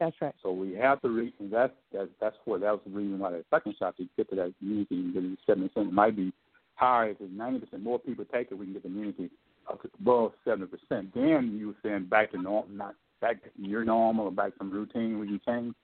That's 0.00 0.16
right. 0.20 0.34
So 0.42 0.52
we 0.52 0.74
have 0.74 1.00
to 1.02 1.08
reach, 1.08 1.34
and 1.38 1.52
that's 1.52 1.72
that's 1.92 2.08
that's 2.20 2.36
what 2.44 2.60
that 2.60 2.72
was 2.72 2.80
the 2.84 2.92
reason 2.92 3.18
why 3.18 3.30
that 3.30 3.44
second 3.50 3.76
shot 3.78 3.96
to 3.96 4.08
get 4.16 4.28
to 4.30 4.36
that 4.36 4.54
immunity 4.60 4.96
and 4.96 5.14
get 5.14 5.20
to 5.20 5.36
seventy 5.46 5.68
percent. 5.68 5.92
Might 5.92 6.16
be 6.16 6.32
higher 6.74 7.10
if 7.10 7.20
ninety 7.20 7.60
percent 7.60 7.82
more 7.82 7.98
people 7.98 8.24
take 8.32 8.50
it, 8.50 8.54
we 8.54 8.66
can 8.66 8.74
get 8.74 8.82
the 8.82 8.88
immunity 8.88 9.30
up 9.70 9.80
to 9.82 9.90
above 10.00 10.32
seventy 10.44 10.66
percent. 10.66 11.14
Then 11.14 11.56
you 11.58 11.68
were 11.68 11.74
saying 11.82 12.06
back 12.06 12.32
to 12.32 12.38
normal, 12.42 12.68
not 12.70 12.94
back 13.20 13.42
to 13.42 13.50
your 13.56 13.84
normal 13.84 14.26
or 14.26 14.32
back 14.32 14.52
to 14.52 14.58
some 14.58 14.70
routine 14.70 15.18
we 15.18 15.26
can 15.26 15.40
change. 15.46 15.74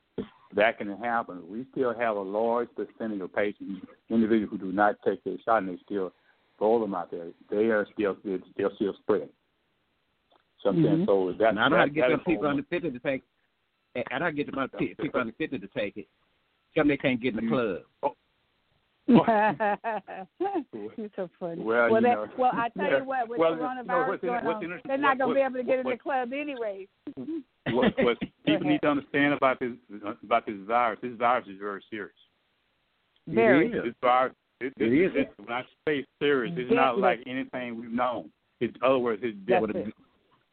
That 0.57 0.79
can 0.79 0.97
happen. 0.99 1.43
We 1.49 1.65
still 1.71 1.95
have 1.95 2.17
a 2.17 2.21
large 2.21 2.69
percentage 2.75 3.21
of 3.21 3.33
patients, 3.33 3.87
individuals 4.11 4.51
who 4.51 4.59
do 4.59 4.73
not 4.73 4.97
take 5.07 5.23
their 5.23 5.37
shot 5.45 5.59
and 5.59 5.69
they 5.69 5.79
still 5.85 6.13
throw 6.59 6.81
them 6.81 6.95
out 6.95 7.13
there. 7.13 7.29
They 7.49 7.71
are 7.71 7.87
still 7.95 8.17
they're 8.25 8.71
still 8.75 8.95
spreading. 9.03 9.29
So 10.63 10.69
I'm 10.71 10.83
saying 10.85 10.99
Mhm. 10.99 11.07
so 11.07 11.33
that 11.39 11.55
Now, 11.55 11.67
I 11.67 11.69
that, 11.71 11.77
don't 11.79 11.93
get 11.95 12.01
that 12.03 12.11
them 12.11 12.21
people 12.21 12.45
all- 12.45 12.51
under 12.51 12.63
50 12.65 12.91
to 12.91 12.99
take 12.99 13.23
I 14.13 14.19
don't 14.19 14.37
get 14.37 14.47
them 14.51 14.69
pe- 14.79 14.95
people 14.95 15.21
under 15.21 15.33
50 15.33 15.59
to 15.59 15.67
take 15.69 15.97
it. 15.97 16.07
Tell 16.75 16.83
them 16.83 16.89
they 16.89 16.97
can't 16.97 17.21
get 17.21 17.35
in 17.37 17.45
the 17.49 17.51
club. 17.51 18.15
You're 20.97 21.09
so 21.17 21.29
funny. 21.41 21.61
Well, 21.63 21.91
well, 21.91 22.01
you 22.01 22.07
that, 22.07 22.15
know. 22.15 22.29
well, 22.39 22.51
I 22.55 22.69
tell 22.69 22.85
Yeah. 22.91 22.99
you 22.99 23.05
what, 23.05 23.29
with 23.29 23.39
Well, 23.41 23.57
coronavirus 23.57 23.87
no, 23.87 24.05
what's 24.09 24.23
in- 24.23 24.29
going 24.29 24.45
what's 24.45 24.57
on, 24.57 24.63
interesting- 24.63 24.89
they're 24.89 24.99
not 24.99 25.19
going 25.19 25.31
to 25.31 25.35
be 25.35 25.41
able 25.41 25.55
to 25.57 25.63
get 25.65 25.79
in 25.81 25.85
what- 25.85 25.93
the 25.99 26.03
club 26.03 26.33
anyway. 26.33 26.87
what, 27.73 27.93
what 28.05 28.19
people 28.47 28.67
need 28.69 28.81
to 28.83 28.89
understand 28.89 29.35
about 29.35 29.59
this 29.59 29.73
about 30.23 30.47
this 30.47 30.57
virus. 30.61 31.01
This 31.03 31.13
virus 31.17 31.49
is 31.49 31.59
very 31.59 31.83
serious. 31.91 32.15
Very. 33.27 33.67
It 33.67 33.75
is. 33.75 33.85
This 33.85 33.95
virus, 34.01 34.35
it, 34.61 34.73
It 34.77 34.93
it, 34.93 35.03
is. 35.07 35.13
it, 35.17 35.33
when 35.39 35.53
I 35.53 35.65
say 35.89 36.05
serious, 36.21 36.55
it's 36.57 36.71
not 36.73 36.99
like 36.99 37.21
anything 37.27 37.81
we've 37.81 37.91
known. 37.91 38.31
It's, 38.61 38.75
in 38.77 38.83
other 38.83 38.99
words, 38.99 39.23
it's 39.25 39.37
That's 39.49 39.67
deadly. 39.67 39.81
it. 39.83 39.95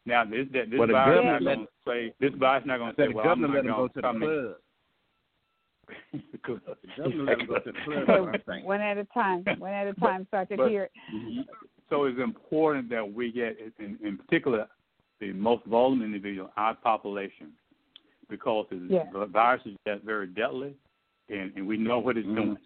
Now 0.08 0.24
this 0.24 0.48
that 0.54 0.70
this 0.72 0.80
Well, 0.80 0.88
the 0.88 0.94
virus 0.94 1.16
governor 1.18 1.40
not 1.40 1.44
going 1.44 1.60
to 1.60 1.72
say 1.86 2.14
this 2.22 2.32
virus 2.40 2.64
not 2.66 2.78
going 2.78 2.96
to 2.96 3.02
say 3.02 3.08
the 3.10 3.14
well 3.14 3.28
I'm 3.30 3.42
not 3.42 3.50
let 3.52 3.64
them 3.64 3.68
go 3.68 3.78
going 3.78 3.90
to 3.90 3.94
the 3.96 4.02
come 4.02 4.24
in. 4.24 4.30
club. 4.30 4.56
The 6.32 6.38
governor 6.98 7.24
let 7.26 7.38
them 7.38 7.48
go 7.48 7.60
to 7.60 7.72
the 7.72 7.78
club. 7.84 8.30
That's 8.32 8.48
what 8.48 8.64
One 8.66 8.82
at 8.82 8.98
a 8.98 9.04
time. 9.06 9.44
One 9.60 9.72
at 9.74 9.88
a 9.88 9.94
time, 9.96 10.28
so 10.32 10.38
I 10.38 10.46
could 10.46 10.58
but- 10.58 10.70
hear 10.70 10.84
it. 10.84 11.46
So 11.90 12.04
it's 12.06 12.20
important 12.20 12.90
that 12.90 13.14
we 13.14 13.32
get, 13.32 13.58
in, 13.80 13.98
in 14.04 14.18
particular, 14.18 14.68
the 15.22 15.32
most 15.32 15.66
vulnerable 15.66 16.04
individual, 16.06 16.50
our 16.58 16.76
population, 16.76 17.54
because 18.30 18.66
the, 18.70 18.88
Yeah. 18.90 19.04
the 19.14 19.26
virus 19.26 19.62
is 19.66 19.76
that 19.86 20.04
very 20.04 20.28
deadly, 20.28 20.74
and, 21.30 21.54
and 21.56 21.66
we 21.66 21.78
know 21.78 22.00
what 22.00 22.18
it's 22.18 22.28
Mhm. 22.28 22.36
doing. 22.36 22.58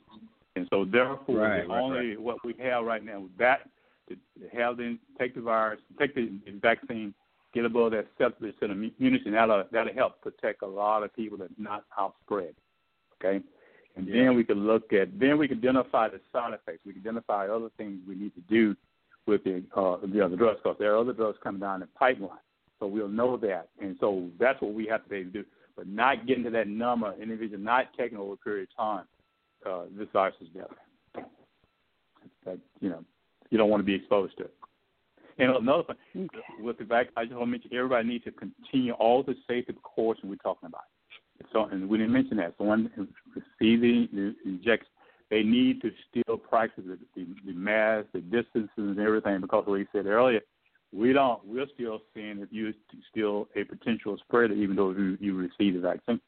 And 0.56 0.68
so, 0.72 0.86
therefore, 0.86 1.38
Right, 1.38 1.62
the 1.62 1.68
right, 1.68 1.80
only 1.82 2.18
what 2.18 2.44
we 2.44 2.54
have 2.60 2.84
right 2.84 3.04
now 3.04 3.20
with 3.22 3.38
that 3.38 3.70
to 4.10 4.16
to 4.16 4.50
have 4.58 4.78
them 4.78 5.00
take 5.20 5.36
the 5.36 5.42
virus, 5.42 5.80
take 6.00 6.16
the, 6.16 6.32
the 6.46 6.54
vaccine, 6.54 7.14
get 7.54 7.66
above 7.66 7.92
that 7.92 8.18
percent 8.18 8.72
immunity, 8.72 9.24
and 9.26 9.34
that'll 9.34 9.64
that'll 9.72 9.94
help 9.94 10.22
protect 10.22 10.62
a 10.62 10.68
lot 10.68 11.04
of 11.04 11.14
people 11.16 11.38
that's 11.38 11.54
not 11.58 11.86
outspread. 11.98 12.56
Okay, 13.16 13.44
and 13.96 14.08
Yeah. 14.08 14.26
then 14.26 14.36
we 14.36 14.44
can 14.44 14.66
look 14.66 14.94
at 14.94 15.20
then 15.20 15.38
we 15.38 15.48
can 15.48 15.58
identify 15.58 16.08
the 16.10 16.22
side 16.32 16.54
effects. 16.54 16.86
We 16.86 16.94
can 16.94 17.02
identify 17.02 17.48
other 17.48 17.70
things 17.78 18.00
we 18.08 18.16
need 18.16 18.34
to 18.36 18.42
do 18.42 18.76
with 19.28 19.44
the 19.44 19.64
uh, 19.76 19.98
the 20.06 20.22
other 20.22 20.36
drugs 20.36 20.60
because 20.64 20.78
there 20.80 20.94
are 20.94 20.98
other 20.98 21.14
drugs 21.14 21.38
coming 21.44 21.62
down 21.62 21.82
the 21.82 21.88
pipeline. 21.88 22.40
So 22.80 22.88
we'll 22.88 23.08
know 23.08 23.38
that, 23.38 23.70
and 23.80 23.96
so 24.00 24.30
that's 24.40 24.60
what 24.62 24.74
we 24.74 24.88
have 24.88 25.04
to 25.04 25.10
be 25.10 25.18
able 25.18 25.32
to 25.32 25.44
do. 25.44 25.46
But 25.76 25.88
not 25.88 26.26
getting 26.26 26.44
to 26.46 26.50
that 26.52 26.68
number, 26.68 27.14
individual 27.22 27.60
not 27.60 27.94
taking 27.98 28.18
over 28.18 28.34
a 28.34 28.38
period 28.38 28.70
of 28.70 28.76
time, 28.76 29.06
uh, 29.66 29.84
this 29.98 30.08
virus 30.12 30.36
is 30.42 30.50
deadly. 30.50 31.28
That 32.46 32.60
you 32.80 32.90
know, 32.90 33.04
you 33.52 33.58
don't 33.58 33.70
want 33.70 33.82
to 33.82 33.86
be 33.86 33.94
exposed 33.96 34.38
to 34.38 34.46
it. 34.46 34.54
And 35.42 35.56
another 35.56 35.84
thing, 35.84 36.30
Okay. 36.34 36.42
with 36.60 36.78
the 36.78 36.84
vac, 36.84 37.08
I 37.18 37.26
just 37.26 37.36
want 37.36 37.48
to 37.48 37.52
mention 37.52 37.74
everybody 37.74 38.08
needs 38.08 38.24
to 38.26 38.32
continue 38.32 38.94
all 38.94 39.24
the 39.24 39.36
safety 39.48 39.74
precautions 39.74 40.30
we're 40.30 40.36
talking 40.36 40.68
about. 40.68 40.84
So, 41.52 41.66
and 41.66 41.90
we 41.90 41.98
didn't 41.98 42.14
mention 42.14 42.38
that. 42.38 42.54
So, 42.58 42.66
when 42.66 42.92
receiving 43.36 44.08
the 44.14 44.36
injection, 44.46 44.88
they 45.32 45.42
need 45.42 45.82
to 45.82 45.92
still 46.10 46.38
practice 46.38 46.84
the, 46.86 47.00
the, 47.16 47.26
the 47.46 47.54
mask, 47.54 48.08
the 48.14 48.22
distances, 48.22 48.70
and 48.78 49.00
everything 49.00 49.42
because, 49.42 49.64
like 49.68 49.80
you 49.80 49.88
said 49.92 50.06
earlier, 50.06 50.42
we 50.94 51.14
don't. 51.14 51.44
We're 51.44 51.66
still 51.74 52.02
seeing 52.14 52.40
if 52.40 52.50
you're 52.52 52.74
still 53.10 53.48
a 53.56 53.64
potential 53.64 54.18
spreader, 54.18 54.54
even 54.54 54.76
though 54.76 54.92
you, 54.92 55.18
you 55.20 55.36
receive 55.36 55.74
the 55.74 55.80
vaccine. 55.80 56.22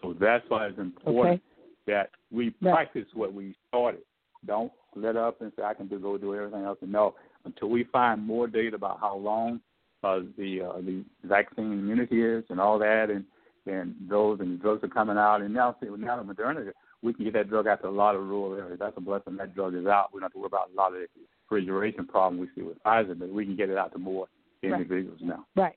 So 0.00 0.14
that's 0.20 0.44
why 0.48 0.66
it's 0.66 0.78
important 0.78 1.40
Okay. 1.40 1.42
that 1.86 2.10
we 2.30 2.50
practice 2.50 3.06
what 3.14 3.32
we 3.32 3.56
started. 3.68 4.02
Don't 4.46 4.72
let 4.94 5.16
up 5.16 5.40
and 5.40 5.52
say 5.56 5.62
I 5.62 5.74
can 5.74 5.88
do, 5.88 5.98
go 5.98 6.18
do 6.18 6.34
everything 6.34 6.64
else. 6.64 6.78
No, 6.82 7.14
until 7.44 7.68
we 7.68 7.84
find 7.84 8.24
more 8.24 8.46
data 8.46 8.76
about 8.76 9.00
how 9.00 9.16
long 9.16 9.60
uh, 10.02 10.20
the 10.36 10.60
uh, 10.62 10.80
the 10.80 11.04
vaccine 11.24 11.72
immunity 11.72 12.22
is 12.22 12.44
and 12.50 12.60
all 12.60 12.78
that, 12.78 13.10
and 13.10 13.24
and 13.66 13.94
those 14.08 14.40
and 14.40 14.60
drugs 14.60 14.84
are 14.84 14.88
coming 14.88 15.16
out. 15.16 15.40
And 15.40 15.54
now, 15.54 15.76
see, 15.80 15.88
now 15.98 16.22
the 16.22 16.34
Moderna, 16.34 16.70
we 17.02 17.14
can 17.14 17.24
get 17.24 17.34
that 17.34 17.48
drug 17.48 17.66
out 17.66 17.82
to 17.82 17.88
a 17.88 17.90
lot 17.90 18.14
of 18.14 18.22
rural 18.22 18.54
areas. 18.54 18.78
That's 18.78 18.96
a 18.96 19.00
blessing. 19.00 19.36
That 19.36 19.54
drug 19.54 19.74
is 19.74 19.86
out. 19.86 20.10
We 20.12 20.20
don't 20.20 20.24
have 20.26 20.32
to 20.32 20.38
worry 20.38 20.48
about 20.48 20.70
a 20.72 20.76
lot 20.76 20.88
of 20.94 21.00
the 21.00 21.06
refrigeration 21.50 22.06
problem 22.06 22.40
we 22.40 22.48
see 22.54 22.62
with 22.62 22.82
Pfizer, 22.84 23.18
but 23.18 23.30
we 23.30 23.44
can 23.44 23.56
get 23.56 23.70
it 23.70 23.78
out 23.78 23.92
to 23.92 23.98
more 23.98 24.26
Right. 24.62 24.80
individuals 24.80 25.18
now. 25.22 25.44
Right. 25.56 25.76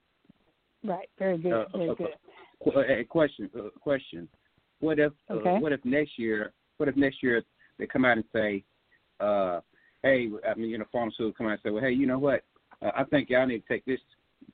Right. 0.83 1.09
Very 1.19 1.37
good. 1.37 1.51
Uh, 1.51 1.65
Very 1.75 1.89
uh, 1.89 1.93
good. 1.95 2.07
Qu- 2.63 2.79
A 2.79 3.03
question. 3.03 3.49
Uh, 3.57 3.69
question. 3.81 4.29
What 4.79 4.99
if? 4.99 5.11
Okay. 5.29 5.55
Uh, 5.55 5.59
what 5.59 5.73
if 5.73 5.83
next 5.83 6.17
year? 6.17 6.53
What 6.77 6.87
if 6.87 6.95
next 6.95 7.21
year 7.21 7.43
they 7.79 7.85
come 7.87 8.05
out 8.05 8.17
and 8.17 8.25
say, 8.33 8.63
uh, 9.19 9.61
"Hey, 10.03 10.29
I 10.49 10.53
mean, 10.55 10.69
you 10.69 10.77
know, 10.77 10.85
pharmaceutical 10.91 11.33
come 11.33 11.47
out 11.47 11.53
and 11.53 11.59
say, 11.63 11.69
well, 11.69 11.83
hey, 11.83 11.91
you 11.91 12.07
know 12.07 12.19
what? 12.19 12.43
Uh, 12.81 12.91
I 12.95 13.03
think 13.05 13.29
y'all 13.29 13.45
need 13.47 13.61
to 13.61 13.67
take 13.67 13.85
this, 13.85 13.99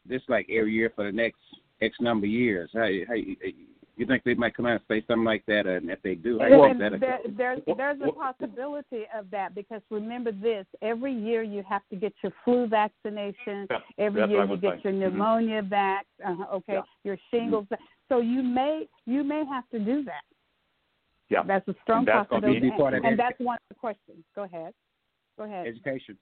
this 0.08 0.22
like 0.30 0.48
every 0.50 0.74
year 0.74 0.92
for 0.96 1.06
the 1.06 1.12
next 1.12 1.40
X 1.82 1.96
number 2.00 2.26
of 2.26 2.32
years. 2.32 2.70
How, 2.74 2.88
how 3.08 3.14
you, 3.16 3.36
you 3.96 4.06
think 4.08 4.24
they 4.24 4.34
might 4.34 4.56
come 4.56 4.66
out 4.66 4.72
and 4.74 4.82
say 4.88 5.04
something 5.08 5.26
like 5.26 5.46
that? 5.48 5.68
And 5.68 5.90
if 5.92 6.02
they 6.02 6.16
do, 6.16 6.40
how 6.40 6.48
you 6.48 6.64
And 6.64 6.82
that'll 6.82 7.00
there, 7.00 7.20
there's 7.38 7.62
there's 7.78 8.00
a 8.02 8.12
possibility 8.12 9.04
of 9.16 9.30
that 9.32 9.54
because 9.54 9.82
remember 9.90 10.32
this: 10.32 10.66
every 10.82 11.14
year 11.14 11.44
you 11.44 11.64
have 11.68 11.82
to 11.92 11.96
get 11.96 12.14
your 12.24 12.32
flu 12.44 12.68
vaccination. 12.68 13.68
Yeah, 13.70 13.78
Every 13.98 14.28
year 14.30 14.46
you 14.46 14.58
get 14.58 14.82
saying. 14.84 14.98
your 15.00 15.10
Mhm. 15.12 15.14
pneumonia 15.14 15.62
vax. 15.62 16.04
Uh, 16.26 16.46
okay, 16.56 16.74
Yeah. 16.74 16.82
your 17.04 17.18
shingles. 17.30 17.68
So 18.10 18.20
you 18.20 18.42
may 18.42 18.88
you 19.06 19.24
may 19.24 19.46
have 19.46 19.70
to 19.70 19.80
do 19.80 20.04
that. 20.04 20.24
Yeah, 21.34 21.44
That's 21.48 21.68
a 21.68 21.76
strong 21.84 22.00
And 22.00 22.08
that's 22.08 22.30
possibility, 22.30 22.60
be 22.60 22.72
part 22.72 22.94
of 22.94 22.98
and, 22.98 23.06
and 23.06 23.20
that's 23.20 23.40
one 23.40 23.56
of 23.56 23.68
the 23.70 23.76
questions. 23.76 24.24
Go 24.36 24.44
ahead. 24.44 24.74
Go 25.38 25.46
ahead. 25.46 25.66
Education, 25.66 26.16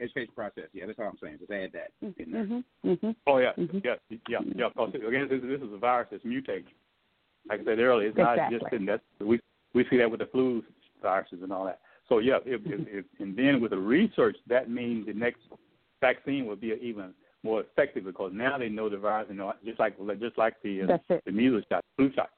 education 0.00 0.32
process. 0.34 0.64
Yeah, 0.72 0.86
that's 0.86 0.98
all 0.98 1.08
I'm 1.08 1.18
saying. 1.22 1.36
Just 1.38 1.50
add 1.50 1.72
that 1.72 1.90
in 2.00 2.32
there. 2.32 2.44
Mm-hmm. 2.44 2.90
Mm-hmm. 2.90 3.10
Oh 3.26 3.38
yeah, 3.38 3.52
Mhm. 3.58 3.84
yeah, 3.84 3.96
yeah, 4.26 4.38
yeah. 4.56 4.68
Because 4.68 4.94
again, 4.94 5.28
this, 5.28 5.42
this 5.42 5.60
is 5.60 5.72
a 5.72 5.76
virus 5.76 6.08
that's 6.10 6.24
mutating. 6.24 6.64
Like 7.46 7.60
I 7.60 7.64
said 7.64 7.78
earlier, 7.78 8.08
it's 8.08 8.16
not 8.16 8.38
just 8.50 8.64
in 8.72 8.86
that 8.86 9.02
we 9.20 9.38
we 9.74 9.84
see 9.90 9.98
that 9.98 10.10
with 10.10 10.20
the 10.20 10.26
flu 10.26 10.62
viruses 11.02 11.40
and 11.42 11.52
all 11.52 11.66
that. 11.66 11.80
So 12.08 12.18
yeah, 12.18 12.38
if, 12.46 12.62
if, 12.64 12.86
if, 12.88 13.04
and 13.18 13.36
then 13.36 13.60
with 13.60 13.72
the 13.72 13.78
research, 13.78 14.36
that 14.46 14.70
means 14.70 15.06
the 15.06 15.12
next 15.12 15.40
vaccine 16.00 16.46
will 16.46 16.56
be 16.56 16.72
even 16.80 17.12
more 17.42 17.60
effective 17.60 18.04
because 18.04 18.32
now 18.34 18.56
they 18.56 18.70
know 18.70 18.88
the 18.88 18.96
virus, 18.96 19.26
and 19.28 19.38
know, 19.38 19.52
just 19.64 19.78
like 19.78 19.98
just 20.20 20.38
like 20.38 20.54
the 20.62 20.82
uh, 20.82 21.16
the 21.26 21.32
measles 21.32 21.64
shot, 21.70 21.84
flu 21.96 22.10
shot. 22.14 22.30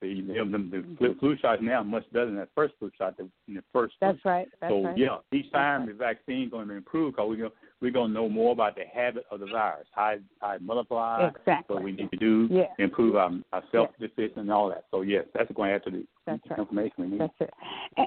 The, 0.00 0.20
the, 0.20 0.34
the 0.34 0.96
flu, 0.98 1.08
mm-hmm. 1.10 1.18
flu 1.18 1.36
shot 1.38 1.62
now 1.62 1.82
much 1.82 2.04
better 2.12 2.26
than 2.26 2.36
that 2.36 2.48
first 2.54 2.74
flu 2.78 2.90
shot 2.98 3.16
the, 3.16 3.28
in 3.48 3.54
the 3.54 3.62
first. 3.72 3.94
That's 4.00 4.22
right. 4.24 4.48
That's 4.60 4.70
so 4.70 4.84
right. 4.84 4.98
yeah, 4.98 5.18
each 5.32 5.50
time 5.52 5.80
right. 5.80 5.88
the 5.88 5.94
vaccine 5.94 6.50
going 6.50 6.68
to 6.68 6.74
improve 6.74 7.14
because 7.14 7.30
we 7.30 7.36
go 7.36 7.50
we're 7.84 7.90
going 7.92 8.08
to 8.08 8.14
know 8.14 8.30
more 8.30 8.52
about 8.52 8.76
the 8.76 8.84
habit 8.92 9.26
of 9.30 9.40
the 9.40 9.46
virus, 9.46 9.86
how 9.94 10.08
it, 10.12 10.22
how 10.40 10.52
it 10.52 10.62
multiplies, 10.62 11.32
Exactly. 11.38 11.74
what 11.74 11.84
we 11.84 11.92
need 11.92 12.10
to 12.10 12.16
do, 12.16 12.48
Yeah. 12.50 12.68
improve 12.78 13.14
our, 13.14 13.30
our 13.52 13.62
self 13.70 13.90
decision 14.00 14.38
and 14.38 14.50
all 14.50 14.70
that. 14.70 14.86
So 14.90 15.02
yes, 15.02 15.26
that's 15.34 15.52
going 15.52 15.68
to 15.68 15.72
have 15.74 15.84
to 15.84 15.90
the 15.90 16.06
That's 16.26 16.40
right. 16.48 16.58
information 16.60 16.94
we 16.96 17.06
need. 17.08 17.20
That's 17.20 17.34
it. 17.40 17.50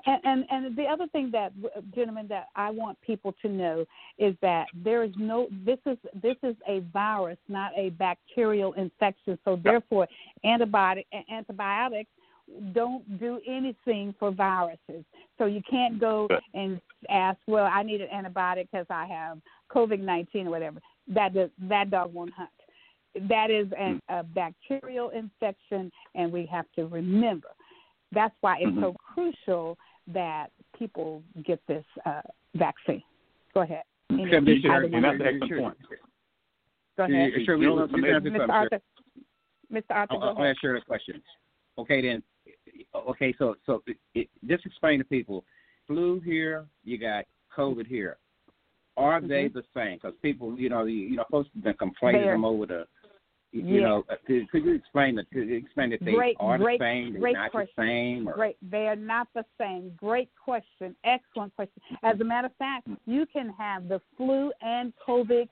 And, 0.08 0.20
and 0.24 0.46
and 0.50 0.76
the 0.76 0.86
other 0.86 1.06
thing 1.08 1.30
that 1.32 1.54
gentlemen 1.94 2.28
that 2.30 2.48
I 2.56 2.72
want 2.72 3.00
people 3.02 3.36
to 3.44 3.48
know 3.48 3.86
is 4.18 4.36
that 4.42 4.66
there 4.74 5.04
is 5.04 5.12
no 5.16 5.48
this 5.64 5.78
is 5.86 5.98
this 6.22 6.38
is 6.42 6.56
a 6.68 6.80
virus, 6.92 7.38
not 7.48 7.72
a 7.78 7.90
bacterial 7.92 8.74
infection. 8.74 9.38
So 9.46 9.60
therefore, 9.64 10.08
antibiotic 10.44 11.06
antibiotics 11.32 12.10
don't 12.74 13.20
do 13.20 13.40
anything 13.48 14.14
for 14.20 14.32
viruses. 14.32 15.04
So 15.38 15.46
you 15.46 15.62
can't 15.70 16.00
go 16.00 16.28
Right. 16.30 16.42
and 16.54 16.82
ask, 17.10 17.38
well, 17.48 17.66
I 17.72 17.84
need 17.84 18.02
an 18.02 18.10
antibiotic 18.10 18.68
because 18.72 18.88
I 18.90 19.06
have 19.06 19.40
COVID 19.70 20.00
nineteen 20.00 20.48
or 20.48 20.52
whatever. 20.52 20.82
That 21.08 21.34
does, 21.34 21.50
that 21.60 21.90
dog 21.90 22.14
won't 22.14 22.34
hunt. 22.34 22.50
That 23.30 23.50
is 23.50 23.68
an, 23.78 24.02
a 24.10 24.24
bacterial 24.24 25.10
infection, 25.10 25.92
and 26.16 26.32
we 26.32 26.46
have 26.48 26.66
to 26.76 26.86
remember 26.88 27.50
That's 28.12 28.36
why 28.42 28.58
it's 28.60 28.72
mm-hmm. 28.72 28.82
so 28.82 28.94
crucial 28.94 29.78
that 30.08 30.48
people 30.78 31.22
get 31.46 31.60
this 31.68 31.86
uh, 32.06 32.22
vaccine. 32.56 33.04
Go 33.54 33.62
ahead. 33.62 33.84
Any, 34.10 34.24
and 34.34 34.48
that's 34.48 35.20
an 35.20 35.22
excellent 35.22 35.62
point. 35.62 35.78
Go 36.96 37.04
ahead. 37.04 37.32
Sure, 37.46 37.58
Mr. 37.58 38.50
Arthur. 38.50 38.82
Mr. 39.72 39.84
Arthur, 39.90 40.14
go 40.14 40.22
I'll, 40.22 40.38
I'll 40.38 40.46
ask 40.46 40.64
you 40.64 40.76
a 40.76 40.82
question. 40.82 41.22
Okay, 41.78 42.02
then. 42.02 42.24
Okay, 42.96 43.34
so 43.38 43.56
so 43.66 43.82
it, 43.88 43.98
it, 44.14 44.30
just 44.48 44.66
explain 44.66 45.00
to 45.00 45.06
people. 45.06 45.44
Flu 45.86 46.20
here, 46.20 46.66
you 46.84 46.98
got 46.98 47.26
COVID 47.56 47.88
here. 47.88 48.18
Are 48.98 49.20
mm-hmm. 49.20 49.30
they 49.30 49.48
the 49.48 49.64
same? 49.76 49.96
Because 49.96 50.14
people, 50.22 50.58
you 50.60 50.70
know, 50.70 50.86
you, 50.86 50.98
you 50.98 51.16
know, 51.16 51.26
folks 51.32 51.50
have 51.54 51.64
been 51.64 51.74
complaining 51.76 52.26
them 52.26 52.44
over 52.44 52.66
the 52.66 52.86
you 53.52 53.76
yes. 53.76 53.82
know, 53.82 54.04
uh, 54.10 54.16
could, 54.26 54.50
could 54.52 54.66
you 54.66 54.74
explain? 54.74 55.18
Could 55.32 55.48
you 55.48 55.56
explain 55.56 55.92
that 55.92 56.04
they 56.04 56.12
great, 56.12 56.36
are 56.40 56.58
great, 56.58 56.80
the 56.80 56.84
same? 56.84 57.14
They're 57.14 57.22
great 57.22 57.34
not 57.34 57.52
question. 57.52 57.74
the 57.78 57.84
same? 57.84 58.28
Or? 58.28 58.34
Great, 58.34 58.58
they 58.62 58.88
are 58.88 58.96
not 58.96 59.28
the 59.34 59.46
same. 59.60 59.94
Great 59.98 60.30
question. 60.44 60.96
Excellent 61.06 61.56
question. 61.56 61.82
As 62.04 62.20
a 62.20 62.24
matter 62.24 62.48
of 62.48 62.56
fact, 62.58 62.88
you 63.06 63.26
can 63.32 63.54
have 63.58 63.88
the 63.88 64.02
flu 64.18 64.52
and 64.62 64.92
COVID 65.08 65.48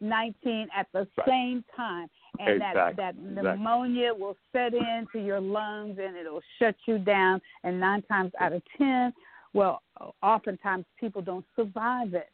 nineteen 0.00 0.68
at 0.76 0.88
the 0.92 1.06
right. 1.16 1.28
same 1.28 1.64
time, 1.76 2.08
and 2.38 2.54
exactly. 2.54 2.80
that 2.80 2.96
that 2.96 3.14
exactly. 3.14 3.42
pneumonia 3.42 4.12
will 4.14 4.36
set 4.52 4.72
into 4.74 5.18
your 5.24 5.40
lungs 5.40 5.98
and 6.02 6.16
it'll 6.16 6.42
shut 6.58 6.76
you 6.86 6.98
down. 6.98 7.40
And 7.64 7.80
nine 7.80 8.02
times 8.02 8.32
out 8.40 8.52
of 8.52 8.62
ten, 8.76 9.12
well, 9.52 9.82
oftentimes 10.22 10.84
people 10.98 11.22
don't 11.22 11.44
survive 11.56 12.14
it 12.14 12.30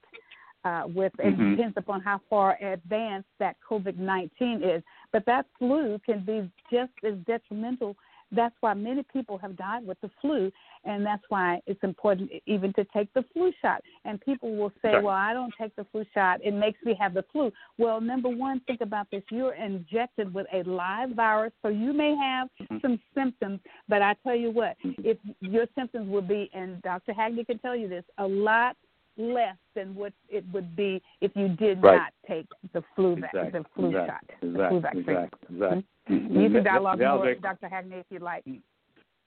uh, 0.65 0.85
with 0.87 1.13
mm-hmm. 1.15 1.53
it 1.53 1.57
depends 1.57 1.77
upon 1.77 2.01
how 2.01 2.21
far 2.29 2.57
advanced 2.63 3.29
that 3.39 3.57
COVID 3.69 3.99
nineteen 3.99 4.63
is. 4.63 4.83
But 5.13 5.25
that 5.27 5.47
flu 5.59 5.99
can 6.05 6.25
be 6.25 6.51
just 6.71 6.93
as 7.05 7.15
detrimental. 7.27 7.97
That's 8.33 8.55
why 8.61 8.75
many 8.75 9.05
people 9.13 9.39
have 9.39 9.57
died 9.57 9.87
with 9.87 10.01
the 10.01 10.11
flu, 10.21 10.51
and 10.85 11.05
that's 11.05 11.23
why 11.29 11.61
it's 11.67 11.83
important 11.83 12.31
even 12.47 12.73
to 12.73 12.85
take 12.87 13.13
the 13.15 13.25
flu 13.33 13.53
shot. 13.63 13.83
And 14.05 14.21
people 14.21 14.57
will 14.57 14.73
say, 14.83 14.95
"Well, 14.95 15.09
I 15.09 15.33
don't 15.33 15.53
take 15.61 15.77
the 15.77 15.85
flu 15.85 16.05
shot; 16.15 16.41
it 16.43 16.53
makes 16.53 16.83
me 16.85 16.95
have 16.99 17.15
the 17.15 17.25
flu." 17.33 17.53
Well, 17.79 18.01
number 18.01 18.29
one, 18.29 18.61
think 18.61 18.81
about 18.81 19.09
this: 19.11 19.23
you're 19.31 19.55
injected 19.55 20.33
with 20.33 20.47
a 20.53 20.63
live 20.65 21.11
virus, 21.11 21.53
so 21.63 21.69
you 21.69 21.93
may 21.93 22.17
have 22.17 22.49
mm-hmm. 22.61 22.79
some 22.83 23.01
symptoms. 23.15 23.61
But 23.89 24.03
I 24.03 24.15
tell 24.23 24.35
you 24.35 24.51
what, 24.51 24.77
mm-hmm. 24.85 25.03
if 25.05 25.19
your 25.41 25.67
symptoms 25.75 26.09
would 26.09 26.27
be, 26.27 26.51
and 26.55 26.83
Dr. 26.83 27.13
Hackney 27.13 27.45
can 27.45 27.59
tell 27.59 27.77
you 27.77 27.89
this, 27.89 28.05
a 28.19 28.27
lot 28.27 28.77
less 29.17 29.57
than 29.75 29.95
what 29.95 30.13
it 30.29 30.45
would 30.53 30.75
be 30.75 31.01
if 31.21 31.31
you 31.35 31.49
did 31.49 31.83
right. 31.83 31.97
not 31.97 32.13
take 32.27 32.47
the 32.73 32.83
flu 32.97 33.13
exactly. 33.13 33.51
the 33.51 33.65
flu 33.75 33.89
exactly. 33.89 34.07
shot, 34.07 34.25
exactly. 34.43 34.51
the 34.51 34.69
flu 34.69 34.81
vaccine. 34.81 35.01
Exactly. 35.01 35.57
Exactly. 35.57 35.85
Mm-hmm. 36.11 36.41
You 36.41 36.51
can 36.51 36.65
dialogue 36.65 36.99
that, 36.99 37.15
more, 37.15 37.27
that 37.27 37.43
Dr. 37.43 37.69
Hackney, 37.69 37.97
if 37.97 38.07
you'd 38.11 38.23
like. 38.23 38.45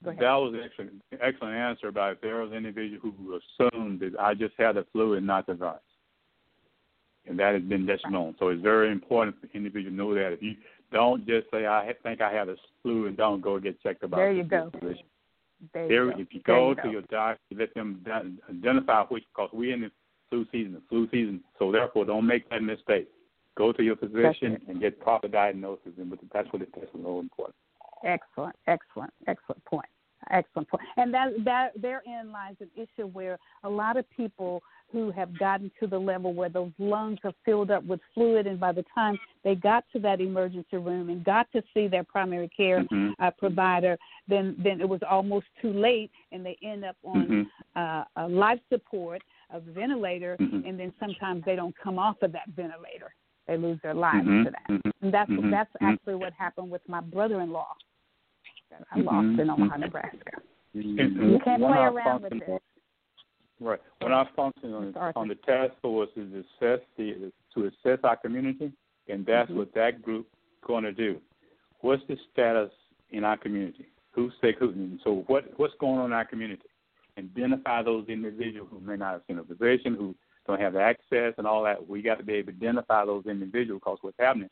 Go 0.04 0.12
ahead. 0.12 0.22
That 0.22 0.34
was 0.34 0.54
an 0.54 0.62
excellent, 0.64 1.02
excellent 1.22 1.56
answer. 1.56 1.92
But 1.92 2.12
if 2.14 2.22
there 2.22 2.42
was 2.42 2.52
an 2.52 2.58
individual 2.58 3.00
who 3.02 3.40
assumed 3.40 4.00
that 4.02 4.14
I 4.20 4.34
just 4.34 4.54
had 4.58 4.76
the 4.76 4.86
flu 4.92 5.14
and 5.14 5.26
not 5.26 5.48
the 5.48 5.56
virus, 5.56 5.82
and 7.26 7.38
that 7.40 7.54
has 7.54 7.64
been 7.64 7.86
detrimental. 7.86 8.36
So 8.40 8.50
it's 8.50 8.62
very 8.62 8.92
important 8.92 9.36
for 9.42 9.48
individuals 9.56 9.94
to 9.94 9.98
know 9.98 10.14
that. 10.14 10.34
If 10.34 10.42
you 10.42 10.56
don't 10.92 11.26
just 11.26 11.48
say 11.52 11.66
I 11.66 11.94
think 12.04 12.22
I 12.22 12.32
have 12.32 12.48
the 12.48 12.58
flu 12.84 13.08
and 13.08 13.18
don't 13.18 13.42
go 13.42 13.60
get 13.60 13.82
checked 13.82 14.04
about. 14.04 14.18
it. 14.18 14.22
There 14.22 14.32
you 14.32 14.44
go. 14.44 14.70
Position. 14.70 15.04
There 15.74 16.06
you 16.06 16.12
if 16.18 16.28
you 16.32 16.42
go 16.42 16.70
you 16.70 16.76
to 16.76 16.82
go. 16.84 16.90
your 16.90 17.02
doctor, 17.04 17.40
let 17.58 17.74
them 17.74 18.06
identify 18.50 19.04
which, 19.04 19.24
because 19.34 19.50
we're 19.54 19.74
in 19.74 19.82
the 19.82 19.92
flu 20.30 20.46
season, 20.52 20.74
the 20.74 20.82
flu 20.90 21.08
season. 21.12 21.42
So 21.58 21.72
therefore, 21.72 22.06
don't 22.06 22.28
make 22.28 22.50
that 22.50 22.62
mistake. 22.62 23.08
Go 23.58 23.72
to 23.72 23.84
your 23.84 23.96
physician 23.96 24.62
and 24.68 24.80
get 24.80 25.00
proper 25.00 25.28
diagnosis, 25.28 25.94
and 25.98 26.16
that's 26.32 26.48
what 26.54 26.62
it, 26.62 26.70
that's 26.76 26.92
so 26.94 27.20
important. 27.20 27.56
Excellent, 28.04 28.56
excellent, 28.68 29.12
excellent 29.28 29.66
point. 29.66 29.88
Excellent 30.32 30.68
point. 30.68 30.84
And 30.98 31.14
that 31.14 31.30
that 31.46 31.82
therein 31.82 32.32
lies 32.32 32.56
an 32.60 32.70
issue 32.76 33.08
where 33.08 33.38
a 33.64 33.70
lot 33.70 33.98
of 33.98 34.10
people 34.10 34.62
who 34.92 35.12
have 35.12 35.38
gotten 35.38 35.70
to 35.80 35.88
the 35.88 35.98
level 35.98 36.34
where 36.34 36.48
those 36.50 36.72
lungs 36.80 37.20
are 37.26 37.34
filled 37.44 37.72
up 37.72 37.84
with 37.84 38.00
fluid, 38.14 38.48
and 38.48 38.60
by 38.60 38.72
the 38.72 38.86
time 38.96 39.18
they 39.44 39.56
got 39.56 39.84
to 39.92 40.00
that 40.00 40.22
emergency 40.22 40.78
room 40.78 41.10
and 41.10 41.24
got 41.26 41.52
to 41.52 41.62
see 41.74 41.88
their 41.88 42.04
primary 42.04 42.50
care 42.56 42.84
mm-hmm. 42.84 43.12
uh, 43.22 43.32
provider, 43.32 43.98
then 44.28 44.56
then 44.64 44.80
it 44.80 44.88
was 44.88 45.02
almost 45.10 45.48
too 45.62 45.74
late, 45.74 46.12
and 46.32 46.46
they 46.46 46.58
end 46.64 46.86
up 46.86 46.96
on 47.04 47.48
mm-hmm. 47.76 48.22
uh, 48.22 48.30
life 48.30 48.60
support, 48.72 49.22
a 49.52 49.60
ventilator, 49.60 50.38
mm-hmm. 50.40 50.68
and 50.68 50.80
then 50.80 50.94
sometimes 51.00 51.44
they 51.46 51.56
don't 51.56 51.76
come 51.78 52.00
off 52.00 52.16
of 52.22 52.32
that 52.32 52.48
ventilator. 52.56 53.14
They 53.48 53.58
lose 53.58 53.80
their 53.82 53.94
lives 53.94 54.28
mm-hmm. 54.28 54.44
to 54.44 54.52
that. 54.52 54.82
And 55.02 55.14
that's 55.14 55.30
Mm-hmm. 55.30 55.52
that's 55.52 55.70
Mm-hmm. 55.76 55.86
actually 55.86 56.16
what 56.16 56.34
happened 56.34 56.70
with 56.70 56.82
my 56.88 57.02
brother-in-law 57.02 57.74
that 58.70 58.86
I 58.92 59.00
Mhm. 59.00 59.06
lost 59.06 59.40
in 59.40 59.50
Omaha, 59.50 59.76
Mhm. 59.76 59.80
Nebraska. 59.80 60.42
And- 60.74 60.84
You 61.32 61.40
can't 61.40 61.62
when 61.62 61.72
play 61.74 61.80
I 61.82 61.88
around 61.88 62.22
with 62.24 62.32
function- 62.34 62.54
this. 62.54 62.62
Right. 63.60 63.82
When 64.02 64.14
I 64.14 64.24
function 64.36 64.74
on, 64.74 64.96
on 65.16 65.28
the 65.28 65.36
task 65.36 65.74
force 65.82 66.10
is 66.16 66.32
to 66.32 66.40
assess 66.40 66.86
the 66.96 67.32
to 67.56 67.66
assess 67.66 68.00
our 68.04 68.16
community, 68.18 68.72
and 69.08 69.26
that's 69.26 69.50
Mhm. 69.50 69.56
what 69.56 69.74
that 69.74 70.02
group 70.04 70.28
going 70.62 70.84
to 70.84 70.92
do. 70.92 71.20
What's 71.80 72.04
the 72.06 72.18
status 72.32 72.72
in 73.10 73.24
our 73.24 73.38
community? 73.38 73.88
Who's 74.12 74.34
sick? 74.42 74.60
Who? 74.60 74.70
and 74.70 75.00
So 75.02 75.24
what 75.28 75.58
what's 75.60 75.74
going 75.76 76.00
on 76.00 76.08
in 76.08 76.14
our 76.14 76.26
community? 76.26 76.68
Identify 77.18 77.82
those 77.82 78.08
individuals 78.10 78.70
who 78.70 78.80
may 78.80 78.96
not 78.96 79.14
have 79.14 79.24
seen 79.26 79.40
a 79.40 79.44
physician, 79.44 79.96
who 79.96 80.14
don't 80.46 80.60
have 80.62 80.76
access, 80.76 81.34
and 81.40 81.48
all 81.48 81.64
that. 81.64 81.88
We 81.88 82.04
got 82.04 82.20
to 82.20 82.24
be 82.24 82.34
able 82.34 82.52
to 82.52 82.58
identify 82.58 83.06
those 83.06 83.26
individuals 83.26 83.82
because 83.84 83.98
what's 84.04 84.20
happening, 84.20 84.50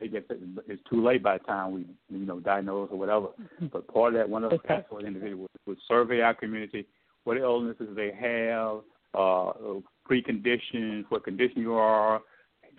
it 0.00 0.12
gets 0.12 0.26
it's 0.68 0.82
too 0.90 1.04
late 1.04 1.22
by 1.22 1.38
the 1.38 1.44
time 1.44 1.72
we 1.72 1.86
you 2.08 2.26
know 2.26 2.40
diagnose 2.40 2.90
or 2.90 2.98
whatever. 2.98 3.28
But 3.72 3.88
part 3.88 4.14
of 4.14 4.18
that, 4.18 4.28
one 4.28 4.44
of 4.44 4.50
the 4.50 4.56
Okay. 4.56 4.68
task 4.68 4.88
force 4.88 5.04
individuals 5.04 5.50
would, 5.66 5.78
survey 5.88 6.20
our 6.20 6.34
community, 6.34 6.86
what 7.24 7.36
illnesses 7.36 7.88
they 7.96 8.12
have, 8.12 8.80
uh, 9.14 9.52
preconditions, 10.08 11.04
what 11.08 11.24
condition 11.24 11.60
you 11.60 11.74
are, 11.74 12.20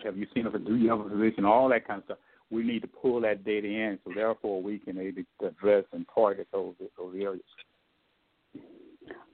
have 0.04 0.16
you 0.16 0.26
seen 0.34 0.46
a 0.46 0.58
do 0.58 0.76
you 0.76 0.90
have 0.90 1.00
a 1.00 1.08
physician, 1.08 1.44
all 1.44 1.68
that 1.68 1.86
kind 1.86 1.98
of 1.98 2.04
stuff. 2.04 2.18
We 2.50 2.62
need 2.62 2.80
to 2.80 2.88
pull 2.88 3.20
that 3.22 3.44
data 3.44 3.66
in, 3.66 3.98
so 4.04 4.12
therefore 4.14 4.62
we 4.62 4.78
can 4.78 4.98
able 4.98 5.22
to 5.40 5.46
address 5.48 5.84
and 5.92 6.06
target 6.14 6.48
those 6.52 6.74
those 6.96 7.14
areas. 7.14 7.42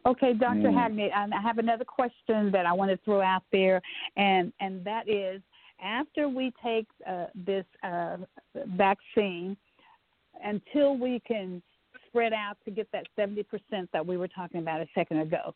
Okay, 0.06 0.34
Dr. 0.34 0.68
Mm. 0.68 0.74
Hackney, 0.74 1.12
I 1.12 1.26
have 1.40 1.56
another 1.58 1.84
question 1.84 2.50
that 2.52 2.66
I 2.66 2.72
want 2.72 2.90
to 2.90 2.98
throw 3.04 3.22
out 3.22 3.44
there, 3.52 3.80
and 4.16 4.52
and 4.60 4.84
that 4.84 5.08
is, 5.08 5.40
after 5.82 6.28
we 6.28 6.52
take 6.62 6.86
uh, 7.06 7.26
this 7.34 7.64
uh, 7.82 8.18
vaccine, 8.76 9.56
until 10.42 10.96
we 10.96 11.20
can 11.26 11.62
spread 12.08 12.32
out 12.32 12.56
to 12.64 12.70
get 12.70 12.88
that 12.92 13.06
seventy 13.16 13.42
percent 13.42 13.88
that 13.92 14.04
we 14.04 14.16
were 14.16 14.28
talking 14.28 14.60
about 14.60 14.80
a 14.80 14.86
second 14.94 15.18
ago, 15.18 15.54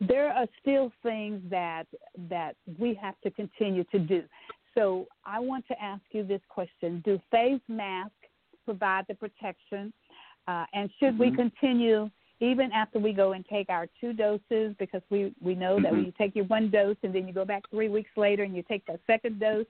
there 0.00 0.30
are 0.30 0.46
still 0.60 0.92
things 1.02 1.40
that 1.50 1.84
that 2.28 2.56
we 2.78 2.94
have 2.94 3.14
to 3.22 3.30
continue 3.30 3.84
to 3.84 3.98
do. 3.98 4.22
So 4.74 5.06
I 5.24 5.40
want 5.40 5.66
to 5.68 5.82
ask 5.82 6.02
you 6.12 6.22
this 6.22 6.42
question: 6.48 7.02
Do 7.04 7.20
face 7.30 7.60
masks 7.68 8.12
provide 8.64 9.06
the 9.08 9.14
protection, 9.14 9.92
uh, 10.48 10.66
and 10.74 10.90
should 10.98 11.18
we 11.18 11.30
Mhm. 11.30 11.36
continue? 11.36 12.10
Even 12.40 12.70
after 12.72 12.98
we 12.98 13.12
go 13.12 13.32
and 13.32 13.46
take 13.46 13.70
our 13.70 13.88
two 14.00 14.12
doses, 14.12 14.74
because 14.78 15.02
we 15.10 15.34
we 15.40 15.54
know 15.54 15.80
that 15.80 15.92
Mhm. 15.92 15.96
when 15.96 16.04
you 16.04 16.12
take 16.12 16.36
your 16.36 16.44
one 16.46 16.68
dose 16.70 16.96
and 17.02 17.14
then 17.14 17.26
you 17.26 17.32
go 17.32 17.44
back 17.44 17.68
three 17.70 17.88
weeks 17.88 18.10
later 18.16 18.42
and 18.42 18.54
you 18.54 18.62
take 18.62 18.84
that 18.86 19.00
second 19.06 19.38
dose, 19.38 19.66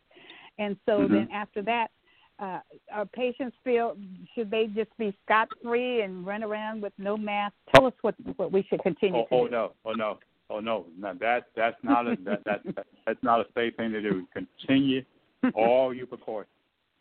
and 0.59 0.77
so 0.87 1.01
Mhm. 1.01 1.11
then 1.11 1.29
after 1.31 1.63
that, 1.63 1.91
uh, 2.39 2.61
our 2.91 3.07
patients 3.07 3.57
feel 3.65 3.97
should 4.35 4.51
they 4.51 4.67
just 4.67 4.95
be 4.99 5.17
scot 5.25 5.49
free 5.63 6.03
and 6.03 6.27
run 6.27 6.43
around 6.43 6.83
with 6.83 6.93
no 6.99 7.17
mask? 7.17 7.55
Tell 7.75 7.87
us 7.87 7.95
what 8.03 8.15
what 8.37 8.53
we 8.53 8.63
should 8.65 8.83
continue 8.83 9.21
Oh, 9.21 9.27
to 9.27 9.35
oh 9.35 9.47
no, 9.47 9.73
oh 9.85 9.93
no, 9.93 10.19
oh 10.51 10.61
no, 10.61 10.87
that 10.99 11.47
that's 11.55 11.83
not 11.83 12.07
a 12.07 12.17
that, 12.25 12.45
that, 12.45 12.63
that 12.75 12.87
that's 13.07 13.23
not 13.23 13.41
a 13.41 13.47
safe 13.55 13.77
thing 13.77 13.93
to 13.93 14.03
do. 14.03 14.27
Continue 14.33 15.05
all 15.55 15.95
your 15.95 16.07
precautions. 16.07 16.51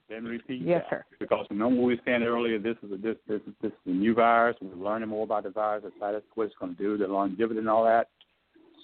Then 0.10 0.26
repeat 0.26 0.62
Yes, 0.62 0.84
that. 0.90 0.98
sir. 0.98 1.06
Because 1.20 1.48
remember 1.50 1.82
we 1.82 1.96
were 1.96 2.02
saying 2.06 2.24
earlier, 2.24 2.60
this 2.60 2.78
is 2.84 2.92
a, 2.92 2.98
this 2.98 3.16
this 3.28 3.42
this 3.62 3.72
is 3.72 3.78
a 3.88 3.90
new 3.90 4.14
virus. 4.14 4.56
We're 4.62 4.76
learning 4.84 5.10
more 5.10 5.24
about 5.24 5.44
the 5.44 5.50
virus, 5.50 5.84
the 5.84 6.06
effects, 6.06 6.28
what 6.36 6.46
it's 6.46 6.56
going 6.60 6.76
to 6.76 6.82
do, 6.82 6.98
the 6.98 7.08
longevity, 7.08 7.60
and 7.60 7.70
all 7.70 7.86
that. 7.86 8.10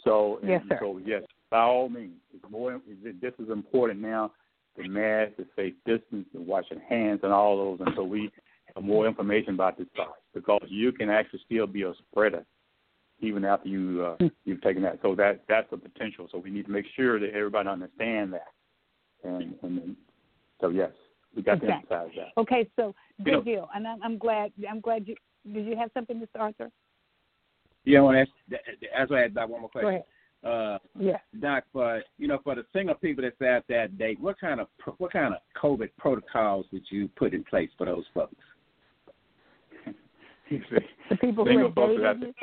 So 0.04 0.40
Yes, 0.44 0.64
sir. 0.68 0.78
So 0.82 1.00
yes, 1.06 1.24
by 1.52 1.60
all 1.60 1.90
means, 1.90 2.16
it's 2.34 2.44
more. 2.50 2.82
This 3.22 3.34
is 3.40 3.50
important 3.50 4.00
now. 4.02 4.32
The 4.78 4.88
mask, 4.88 5.34
the 5.38 5.46
safe 5.56 5.76
distance, 5.86 6.26
the 6.34 6.42
washing 6.42 6.80
hands, 6.90 7.20
and 7.24 7.34
all 7.34 7.58
those. 7.58 7.86
And 7.86 7.94
so 7.96 8.04
we 8.04 8.32
have 8.74 8.84
more 8.84 9.06
information 9.06 9.54
about 9.54 9.78
this 9.78 9.88
virus 9.96 10.14
because 10.34 10.66
you 10.70 10.92
can 10.92 11.10
actually 11.10 11.42
still 11.46 11.68
be 11.68 11.84
a 11.84 11.94
spreader 12.10 12.46
even 13.20 13.46
after 13.46 13.70
you 13.70 14.04
uh, 14.20 14.28
you've 14.46 14.62
taken 14.62 14.82
that. 14.84 15.00
So 15.02 15.14
that 15.16 15.44
that's 15.48 15.68
a 15.72 15.78
potential. 15.78 16.28
So 16.32 16.40
we 16.40 16.50
need 16.50 16.66
to 16.66 16.72
make 16.72 16.86
sure 16.96 17.20
that 17.20 17.30
everybody 17.36 17.70
understand 17.70 18.34
that. 18.34 18.48
And 19.24 19.54
and 19.62 19.96
so 20.60 20.70
yes, 20.70 20.92
we 21.36 21.42
got 21.42 21.62
to 21.62 21.68
emphasize 21.72 22.10
that. 22.16 22.40
Okay, 22.42 22.68
so 22.76 22.94
You 23.18 23.26
good 23.26 23.32
know- 23.32 23.42
deal, 23.44 23.70
and 23.76 23.88
I'm, 23.88 24.02
I'm 24.04 24.18
glad. 24.18 24.52
I'm 24.70 24.82
glad 24.82 25.08
you. 25.08 25.16
Did 25.52 25.66
you 25.66 25.76
have 25.76 25.90
something, 25.94 26.18
Mr. 26.20 26.40
Arthur? 26.40 26.70
Yeah, 27.84 28.02
well, 28.02 28.14
that's 28.14 28.30
that's 28.96 29.10
why 29.10 29.20
I 29.20 29.22
had 29.24 29.34
that 29.34 29.50
one 29.50 29.62
more 29.62 29.70
Go 29.74 29.80
question. 29.80 29.90
ahead. 29.90 30.04
Uh, 30.44 30.80
Yeah. 31.00 31.18
Doc, 31.40 31.64
for 31.74 32.02
you 32.18 32.28
know, 32.28 32.40
for 32.44 32.56
the 32.56 32.66
single 32.74 32.96
people 32.96 33.24
that's 33.24 33.42
out 33.42 33.64
that 33.70 33.98
date, 33.98 34.20
what 34.20 34.40
kind 34.40 34.60
of 34.60 34.68
what 34.98 35.12
kind 35.14 35.34
of 35.34 35.40
COVID 35.62 35.90
protocols 35.98 36.66
did 36.72 36.84
you 36.90 37.08
put 37.16 37.34
in 37.34 37.44
place 37.44 37.70
for 37.78 37.86
those 37.86 38.06
folks? 38.14 38.36
You 40.50 40.62
see, 40.70 40.78
The 41.10 41.16
people 41.16 41.46
who 41.46 41.60
have 41.60 41.76
dated, 41.76 42.22
you 42.22 42.34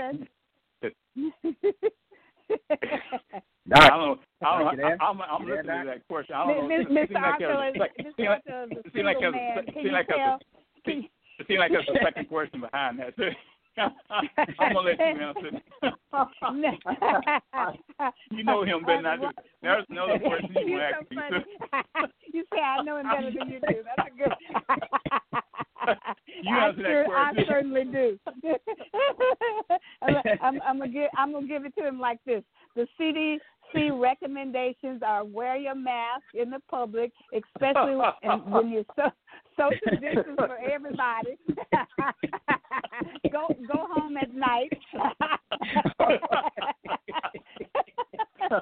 said. 0.82 0.92
Doc, 3.68 3.82
I 3.82 3.88
don't. 3.96 4.20
I 4.44 4.58
don't. 4.58 4.80
I, 4.80 4.96
I'm, 5.04 5.20
I'm 5.20 5.44
listening 5.44 5.64
to 5.64 5.84
that 5.86 6.06
question. 6.08 6.34
I 6.34 6.46
don't 6.46 6.68
know. 6.68 6.76
Mr. 6.84 7.16
Arthur, 7.16 7.72
Mr. 8.00 8.28
Arthur 8.28 8.64
is 8.70 8.78
a 8.78 8.90
single 8.92 9.32
man. 9.32 9.66
Can 9.66 9.84
you 9.84 9.90
tell? 10.08 10.38
It 10.86 11.10
seems 11.46 11.58
like 11.58 11.70
there's 11.70 11.88
a 11.88 11.98
second 12.04 12.28
question 12.28 12.60
behind 12.60 12.98
that. 12.98 13.14
I'm 13.78 13.92
gonna 14.72 14.80
let 14.80 14.98
you 14.98 15.04
answer. 15.04 15.50
you 18.32 18.42
know 18.42 18.64
him 18.64 18.84
better 18.84 18.96
than 18.96 19.06
I 19.06 19.16
do. 19.16 19.28
There's 19.62 19.84
another 19.88 20.18
question 20.18 20.50
you 20.66 20.72
want 20.72 20.82
to 20.82 20.88
ask 20.98 21.08
me. 21.10 21.16
you 22.32 22.44
say 22.52 22.60
I 22.60 22.82
know 22.82 22.96
him 22.96 23.06
better 23.06 23.30
than 23.38 23.50
you 23.50 23.60
do. 23.60 23.84
That's 23.84 24.08
a 24.08 24.10
good. 24.18 24.32
you 26.42 26.52
I, 26.52 26.66
answer 26.66 26.82
sure, 26.82 27.04
that 27.04 27.06
question. 27.06 27.38
I 27.38 27.44
certainly 27.48 27.84
do. 27.84 28.18
I'm, 30.02 30.16
I'm, 30.42 30.60
I'm 30.66 30.78
gonna 30.78 30.90
give 30.90 31.08
I'm 31.16 31.30
gonna 31.32 31.46
give 31.46 31.64
it 31.64 31.76
to 31.76 31.86
him 31.86 32.00
like 32.00 32.18
this. 32.26 32.42
The 32.74 32.88
CDC 33.74 34.00
recommendations 34.00 35.02
are 35.04 35.24
wear 35.24 35.56
your 35.56 35.74
mask 35.74 36.22
in 36.34 36.50
the 36.50 36.60
public, 36.70 37.10
especially 37.32 37.96
when, 37.96 38.12
when 38.50 38.68
you're 38.70 38.84
so, 38.96 39.10
social 39.56 39.98
distance 40.00 40.36
for 40.36 40.58
everybody. 40.58 41.36
go 43.32 43.48
go 43.72 43.86
home 43.90 44.16
at 44.16 44.32
night. 44.34 44.72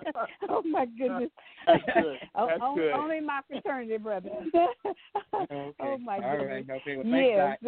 oh 0.48 0.62
my 0.62 0.86
goodness. 0.98 1.30
That's 1.66 1.82
good. 1.94 2.16
Oh, 2.38 2.46
That's 2.48 2.60
on- 2.62 2.76
good. 2.76 2.92
Only 2.92 3.20
my 3.20 3.40
fraternity 3.48 3.96
brother. 3.98 4.30
Okay. 4.54 4.66
Oh 5.80 5.98
my 5.98 6.18
All 6.18 6.36
goodness. 6.38 6.64
right. 6.68 6.82
Okay. 6.86 6.96
Well, 6.96 7.06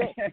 Yes. 0.07 0.33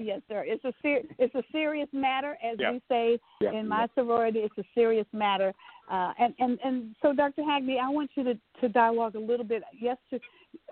Yes, 0.00 0.20
sir. 0.28 0.44
It's 0.46 0.64
a 0.64 0.72
ser- 0.82 1.02
it's 1.18 1.34
a 1.34 1.42
serious 1.52 1.88
matter, 1.92 2.38
as 2.42 2.58
Yeah. 2.58 2.72
we 2.72 2.82
say 2.88 3.20
Yeah. 3.40 3.52
in 3.52 3.68
my 3.68 3.88
sorority. 3.94 4.40
It's 4.40 4.56
a 4.58 4.64
serious 4.74 5.06
matter, 5.12 5.52
uh, 5.88 6.14
and 6.18 6.34
and 6.38 6.58
and 6.62 6.96
so, 7.02 7.12
Dr. 7.12 7.42
Hackney, 7.42 7.78
I 7.78 7.88
want 7.88 8.10
you 8.16 8.24
to 8.24 8.38
to 8.60 8.68
dialogue 8.68 9.14
a 9.16 9.20
little 9.20 9.44
bit. 9.46 9.62
Yesterday, 9.72 10.24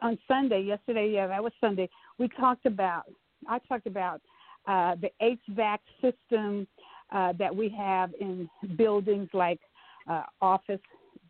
on 0.02 0.18
Sunday, 0.28 0.60
yesterday, 0.60 1.10
yeah, 1.10 1.26
that 1.26 1.42
was 1.42 1.52
Sunday. 1.60 1.88
We 2.18 2.28
talked 2.28 2.66
about. 2.66 3.04
I 3.48 3.58
talked 3.60 3.86
about 3.86 4.20
uh, 4.66 4.96
the 4.96 5.10
HVAC 5.20 5.78
system 6.00 6.66
uh, 7.10 7.32
that 7.34 7.54
we 7.54 7.68
have 7.68 8.12
in 8.20 8.48
buildings 8.76 9.28
like 9.32 9.60
uh, 10.08 10.24
office 10.40 10.80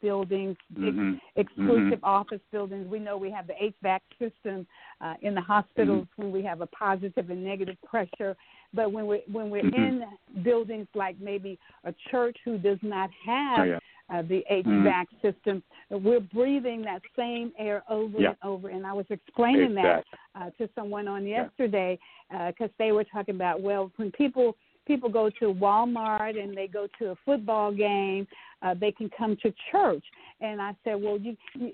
buildings, 0.01 0.57
big 0.75 0.95
Mhm. 0.95 1.21
exclusive 1.37 2.01
office 2.03 2.41
buildings. 2.51 2.89
We 2.89 2.99
know 2.99 3.17
we 3.17 3.31
have 3.31 3.47
the 3.47 3.61
HVAC 3.63 4.01
system 4.19 4.67
uh, 5.01 5.15
in 5.23 5.35
the 5.35 5.41
hospitals 5.41 6.07
when 6.17 6.33
we 6.33 6.43
have 6.43 6.61
a 6.61 6.67
positive 6.67 7.31
and 7.31 7.45
negative 7.45 7.77
pressure. 7.83 8.37
But 8.73 8.93
when 8.93 9.07
we 9.07 9.23
when 9.31 9.51
we're 9.51 9.63
Mhm. 9.63 9.75
in 9.75 10.43
buildings 10.43 10.89
like 10.95 11.19
maybe 11.21 11.59
a 11.85 11.93
church 12.11 12.37
who 12.45 12.59
does 12.59 12.83
not 12.83 13.11
Oh, 13.11 13.31
have 13.33 13.69
yeah. 13.69 13.79
uh, 14.09 14.23
the 14.23 14.45
HVAC 14.51 15.07
system, 15.21 15.63
we're 15.91 16.21
breathing 16.21 16.83
that 16.83 17.03
same 17.17 17.53
air 17.59 17.83
over 17.89 18.21
Yeah. 18.21 18.31
and 18.31 18.39
over. 18.43 18.69
And 18.69 18.87
I 18.87 18.93
was 18.93 19.07
explaining 19.11 19.75
that 19.75 20.05
uh, 20.35 20.51
to 20.59 20.69
someone 20.75 21.09
on 21.09 21.27
yesterday 21.27 21.99
because 22.49 22.71
they 22.79 22.93
were 22.93 23.05
talking 23.05 23.35
about 23.35 23.61
well 23.61 23.91
when 23.97 24.11
people 24.13 24.57
people 24.87 25.09
go 25.09 25.29
to 25.29 25.53
Walmart 25.53 26.41
and 26.41 26.57
they 26.57 26.69
go 26.69 26.87
to 26.99 27.11
a 27.11 27.17
football 27.25 27.73
game, 27.73 28.27
uh, 28.63 28.75
they 28.75 28.93
can 28.93 29.11
come 29.17 29.37
to 29.43 29.53
church. 29.71 30.05
And 30.41 30.61
I 30.61 30.75
said, 30.85 30.95
well, 31.01 31.19
you 31.19 31.37
you, 31.55 31.73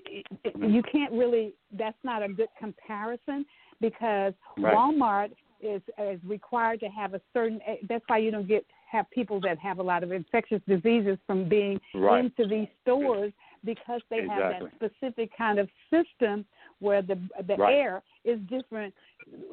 you 0.55 0.83
can't 0.83 1.11
really. 1.11 1.53
That's 1.71 1.97
not 2.03 2.23
a 2.23 2.29
good 2.29 2.49
comparison 2.59 3.45
because 3.81 4.33
Right. 4.57 4.75
Walmart 4.75 5.31
is 5.61 5.81
is 5.97 6.19
required 6.25 6.79
to 6.81 6.87
have 6.87 7.13
a 7.13 7.21
certain. 7.33 7.59
eh, 7.65 7.77
That's 7.87 8.03
why 8.07 8.17
you 8.19 8.31
don't 8.31 8.47
get 8.47 8.65
have 8.91 9.09
people 9.09 9.39
that 9.41 9.57
have 9.57 9.79
a 9.79 9.83
lot 9.83 10.03
of 10.03 10.11
infectious 10.11 10.61
diseases 10.67 11.17
from 11.25 11.49
being 11.49 11.79
Right. 11.95 12.23
into 12.23 12.47
these 12.47 12.67
stores 12.83 13.33
because 13.63 14.01
they 14.09 14.27
have 14.27 14.49
that 14.49 14.61
specific 14.75 15.35
kind 15.35 15.57
of 15.57 15.67
system 15.89 16.45
where 16.79 17.01
the 17.01 17.15
the 17.47 17.55
Right. 17.55 17.73
air 17.75 18.03
is 18.23 18.39
different. 18.41 18.93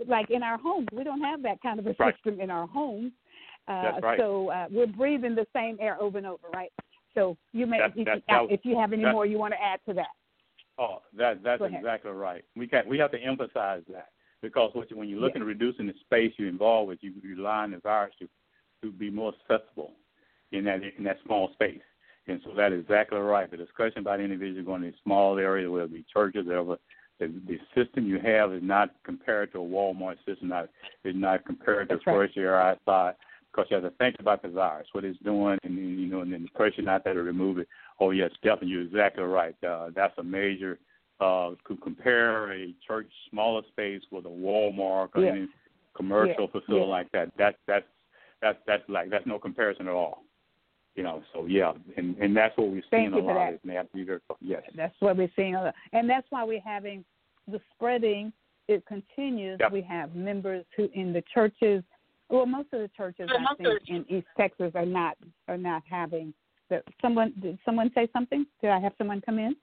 Like 0.06 0.30
in 0.30 0.42
our 0.42 0.58
homes, 0.58 0.88
we 0.92 1.04
don't 1.04 1.22
have 1.22 1.42
that 1.42 1.62
kind 1.62 1.78
of 1.78 1.86
a 1.86 1.94
Right. 1.98 2.14
system 2.14 2.40
in 2.40 2.50
our 2.50 2.66
homes. 2.66 3.12
Uh, 3.68 4.00
right. 4.02 4.18
So 4.18 4.50
uh, 4.50 4.66
we're 4.70 4.86
breathing 4.86 5.34
the 5.34 5.46
same 5.54 5.76
air 5.80 5.96
over 6.00 6.18
and 6.18 6.26
over, 6.26 6.48
right? 6.52 6.72
So 7.14 7.36
you 7.52 7.66
may, 7.66 7.78
That- 7.78 7.96
if, 7.96 8.04
that- 8.06 8.16
you- 8.16 8.22
that 8.28 8.50
if 8.54 8.60
you 8.64 8.76
have 8.78 8.92
any 8.92 9.04
more 9.04 9.26
you 9.26 9.38
want 9.38 9.54
to 9.54 9.62
add 9.62 9.80
to 9.86 9.94
that. 9.94 10.08
Oh, 10.78 11.02
that 11.14 11.42
that's 11.42 11.62
exactly 11.62 12.10
right. 12.10 12.42
We 12.56 12.66
can 12.66 12.88
we 12.88 12.98
have 12.98 13.10
to 13.10 13.18
emphasize 13.18 13.82
that 13.92 14.08
because 14.40 14.70
what 14.74 14.90
you, 14.90 14.96
when 14.96 15.08
you're 15.08 15.20
looking 15.20 15.42
at 15.42 15.46
reducing 15.46 15.86
the 15.86 15.94
space 16.00 16.32
you're 16.38 16.48
involved 16.48 16.88
with, 16.88 16.98
you 17.02 17.12
rely 17.22 17.64
on 17.64 17.72
the 17.72 17.78
virus 17.78 18.14
to 18.20 18.28
to 18.82 18.90
be 18.90 19.10
more 19.10 19.34
accessible 19.50 19.92
in 20.52 20.64
that 20.64 20.80
in 20.96 21.04
that 21.04 21.18
small 21.26 21.52
space. 21.52 21.82
And 22.28 22.40
so 22.44 22.52
that 22.56 22.72
is 22.72 22.80
exactly 22.82 23.18
right. 23.18 23.50
The 23.50 23.56
discussion 23.58 23.98
about 23.98 24.20
individuals 24.20 24.64
going 24.66 24.82
to 24.82 24.92
small 25.02 25.38
areas, 25.38 25.68
whether 25.70 25.84
it 25.84 25.92
be 25.92 26.04
churches, 26.12 26.46
whatever, 26.46 26.76
the, 27.18 27.26
the 27.46 27.58
system 27.74 28.06
you 28.06 28.18
have 28.20 28.52
is 28.54 28.62
not 28.62 28.90
compared 29.04 29.52
to 29.52 29.58
a 29.58 29.64
Walmart 29.64 30.16
system. 30.24 30.48
Not 30.48 30.68
is 31.04 31.14
not 31.16 31.44
compared 31.44 31.88
to 31.88 31.96
That's 31.96 32.06
right. 32.06 32.14
first 32.14 32.36
year 32.36 32.54
outside 32.54 33.14
because 33.52 33.66
you 33.70 33.76
have 33.76 33.84
to 33.84 33.96
think 33.98 34.16
about 34.20 34.42
the 34.42 34.48
virus, 34.48 34.86
what 34.92 35.04
it's 35.04 35.18
doing, 35.20 35.58
and 35.64 35.76
then, 35.76 35.98
you 35.98 36.06
know, 36.06 36.20
and 36.20 36.32
then 36.32 36.42
the 36.42 36.48
pressure 36.50 36.82
not 36.82 37.04
there 37.04 37.14
to 37.14 37.22
remove 37.22 37.58
it. 37.58 37.68
Oh 37.98 38.10
yes, 38.10 38.30
definitely, 38.42 38.68
you're 38.68 38.82
exactly 38.82 39.24
right. 39.24 39.54
Uh, 39.64 39.90
that's 39.94 40.16
a 40.18 40.22
major. 40.22 40.78
Uh, 41.20 41.50
compare 41.82 42.50
a 42.52 42.74
church 42.86 43.10
smaller 43.30 43.60
space 43.68 44.00
with 44.10 44.24
a 44.24 44.28
Walmart 44.28 45.10
or 45.14 45.22
Yeah. 45.22 45.32
any 45.32 45.48
commercial 45.94 46.44
Yeah. 46.44 46.60
facility 46.60 46.84
Yeah. 46.86 46.90
like 46.90 47.12
that, 47.12 47.36
that 47.36 47.56
that's 47.66 47.86
that's 48.40 48.58
that's 48.66 48.88
like 48.88 49.10
that's 49.10 49.26
no 49.26 49.38
comparison 49.38 49.86
at 49.86 49.92
all. 49.92 50.24
You 50.96 51.02
know, 51.02 51.22
so 51.34 51.46
yeah, 51.46 51.72
and 51.96 52.16
and 52.18 52.34
that's 52.36 52.56
what 52.56 52.68
we're 52.68 52.82
Thank 52.90 53.12
seeing 53.12 53.14
a 53.14 53.32
lot. 53.32 53.52
Is, 53.52 53.60
they 53.64 53.74
have 53.74 53.90
to 53.90 53.96
be 53.96 54.04
very 54.04 54.20
yes. 54.40 54.62
That's 54.74 54.94
what 55.00 55.16
we're 55.16 55.30
seeing, 55.36 55.54
a 55.56 55.64
lot. 55.64 55.74
and 55.92 56.08
that's 56.08 56.26
why 56.30 56.42
we're 56.44 56.60
having 56.60 57.04
the 57.46 57.60
spreading. 57.74 58.32
It 58.68 58.86
continues. 58.86 59.58
Yep. 59.60 59.72
We 59.72 59.82
have 59.82 60.14
members 60.14 60.64
who 60.76 60.88
in 60.94 61.12
the 61.12 61.22
churches. 61.34 61.84
Well, 62.30 62.46
most 62.46 62.68
of 62.72 62.80
the 62.80 62.90
churches 62.96 63.28
I 63.28 63.54
think 63.56 63.80
in 63.88 64.04
East 64.08 64.26
Texas 64.36 64.70
are 64.74 64.86
not 64.86 65.16
are 65.48 65.58
not 65.58 65.82
having. 65.88 66.32
The, 66.68 66.82
someone 67.02 67.32
did 67.42 67.58
someone 67.64 67.90
say 67.94 68.08
something? 68.12 68.46
Did 68.62 68.70
I 68.70 68.78
have 68.78 68.92
someone 68.96 69.20
come 69.20 69.38
in? 69.38 69.56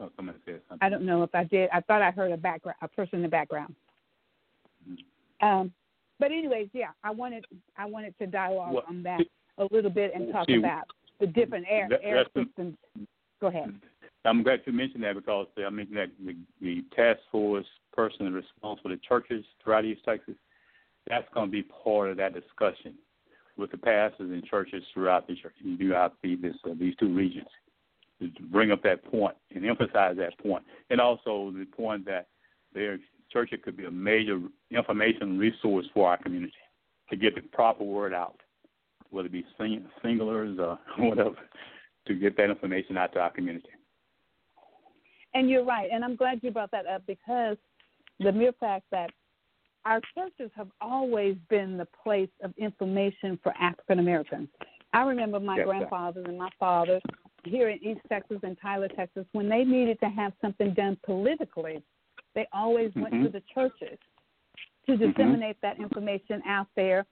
Oh, 0.00 0.10
somebody 0.14 0.38
said 0.44 0.60
something. 0.68 0.86
I 0.86 0.88
don't 0.88 1.04
know 1.04 1.24
if 1.24 1.34
I 1.34 1.42
did. 1.42 1.68
I 1.72 1.80
thought 1.80 2.00
I 2.02 2.12
heard 2.12 2.30
a 2.30 2.36
background, 2.36 2.76
a 2.82 2.86
person 2.88 3.16
in 3.16 3.22
the 3.22 3.28
background. 3.28 3.74
Mm-hmm. 4.88 5.46
Um, 5.46 5.72
but 6.20 6.30
anyways, 6.30 6.68
yeah, 6.72 6.90
I 7.02 7.10
wanted 7.10 7.44
I 7.76 7.86
wanted 7.86 8.16
to 8.18 8.26
dialogue 8.26 8.74
Well, 8.74 8.84
on 8.88 9.02
that 9.02 9.22
a 9.58 9.66
little 9.72 9.90
bit 9.90 10.12
and 10.14 10.32
talk 10.32 10.46
see, 10.46 10.54
about 10.56 10.84
the 11.18 11.26
different 11.26 11.66
air 11.68 11.88
that- 11.90 12.04
air 12.04 12.22
that's 12.22 12.30
the- 12.34 12.44
systems. 12.44 12.76
Go 13.40 13.48
ahead. 13.48 13.74
I'm 14.24 14.42
glad 14.42 14.60
you 14.66 14.72
mentioned 14.72 15.04
that 15.04 15.14
because 15.14 15.46
I 15.64 15.70
mean 15.70 15.88
that 15.94 16.08
the, 16.24 16.36
the 16.60 16.84
task 16.94 17.20
force 17.30 17.66
person 17.98 18.32
responsible 18.32 18.90
the 18.90 18.96
churches 19.08 19.44
throughout 19.62 19.84
East 19.84 20.02
Texas, 20.04 20.36
that's 21.08 21.26
going 21.34 21.48
to 21.48 21.50
be 21.50 21.64
part 21.64 22.10
of 22.10 22.16
that 22.16 22.32
discussion 22.32 22.94
with 23.56 23.72
the 23.72 23.76
pastors 23.76 24.30
and 24.30 24.44
churches 24.44 24.84
throughout 24.94 25.26
the 25.26 25.34
church, 25.34 25.54
throughout 25.76 26.14
the, 26.22 26.36
this, 26.36 26.54
uh, 26.64 26.74
these 26.78 26.94
two 27.00 27.12
regions, 27.12 27.48
to 28.20 28.30
bring 28.52 28.70
up 28.70 28.84
that 28.84 29.04
point 29.10 29.34
and 29.52 29.66
emphasize 29.66 30.16
that 30.16 30.38
point, 30.38 30.62
and 30.90 31.00
also 31.00 31.52
the 31.58 31.66
point 31.76 32.04
that 32.04 32.28
their 32.72 33.00
church 33.32 33.52
could 33.64 33.76
be 33.76 33.86
a 33.86 33.90
major 33.90 34.38
information 34.70 35.36
resource 35.36 35.86
for 35.92 36.08
our 36.08 36.18
community 36.18 36.52
to 37.10 37.16
get 37.16 37.34
the 37.34 37.40
proper 37.40 37.82
word 37.82 38.14
out, 38.14 38.38
whether 39.10 39.26
it 39.26 39.32
be 39.32 39.44
sing- 39.58 39.88
singulars 40.04 40.56
or 40.60 40.78
whatever, 41.04 41.34
to 42.06 42.14
get 42.14 42.36
that 42.36 42.48
information 42.48 42.96
out 42.96 43.12
to 43.12 43.18
our 43.18 43.32
community. 43.32 43.70
And 45.34 45.50
you're 45.50 45.64
right, 45.64 45.88
and 45.92 46.04
I'm 46.04 46.14
glad 46.14 46.38
you 46.44 46.52
brought 46.52 46.70
that 46.70 46.86
up 46.86 47.02
because 47.08 47.56
the 48.20 48.32
mere 48.32 48.52
fact 48.52 48.84
that 48.90 49.10
our 49.84 50.00
churches 50.14 50.50
have 50.54 50.68
always 50.80 51.36
been 51.48 51.76
the 51.76 51.86
place 52.02 52.28
of 52.42 52.52
information 52.58 53.38
for 53.42 53.54
African 53.58 53.98
Americans. 54.00 54.48
I 54.92 55.02
remember 55.02 55.38
my 55.40 55.56
Yes, 55.56 55.66
grandfathers 55.66 56.26
and 56.26 56.38
my 56.38 56.50
father 56.58 57.00
here 57.44 57.68
in 57.68 57.82
East 57.82 58.00
Texas 58.08 58.38
and 58.42 58.56
Tyler, 58.60 58.88
Texas, 58.88 59.24
when 59.32 59.48
they 59.48 59.64
needed 59.64 60.00
to 60.00 60.08
have 60.08 60.32
something 60.40 60.74
done 60.74 60.98
politically, 61.04 61.82
they 62.34 62.46
always 62.52 62.94
went 62.96 63.14
Mhm. 63.14 63.22
to 63.24 63.28
the 63.30 63.40
churches 63.54 63.98
to 64.86 64.96
disseminate 64.96 65.60
that 65.60 65.78
information 65.78 66.42
out 66.44 66.66
there 66.74 67.06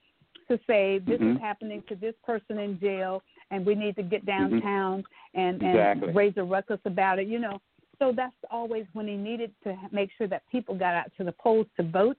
to 0.47 0.59
say 0.67 0.99
this 0.99 1.19
is 1.19 1.37
Mhm. 1.37 1.39
happening 1.39 1.81
to 1.83 1.95
this 1.95 2.15
person 2.23 2.57
in 2.59 2.79
jail 2.79 3.23
and 3.51 3.65
we 3.65 3.75
need 3.75 3.95
to 3.95 4.03
get 4.03 4.25
downtown 4.25 5.03
and, 5.33 5.61
and 5.61 5.75
Exactly. 5.75 6.13
raise 6.13 6.35
a 6.37 6.43
ruckus 6.43 6.79
about 6.85 7.19
it, 7.19 7.27
you 7.27 7.39
know. 7.39 7.61
So 7.99 8.13
that's 8.15 8.35
always 8.51 8.85
when 8.93 9.07
he 9.07 9.15
needed 9.15 9.51
to 9.63 9.75
make 9.91 10.09
sure 10.17 10.27
that 10.27 10.43
people 10.51 10.75
got 10.75 10.93
out 10.93 11.11
to 11.17 11.23
the 11.23 11.31
polls 11.31 11.67
to 11.77 11.83
vote. 11.83 12.17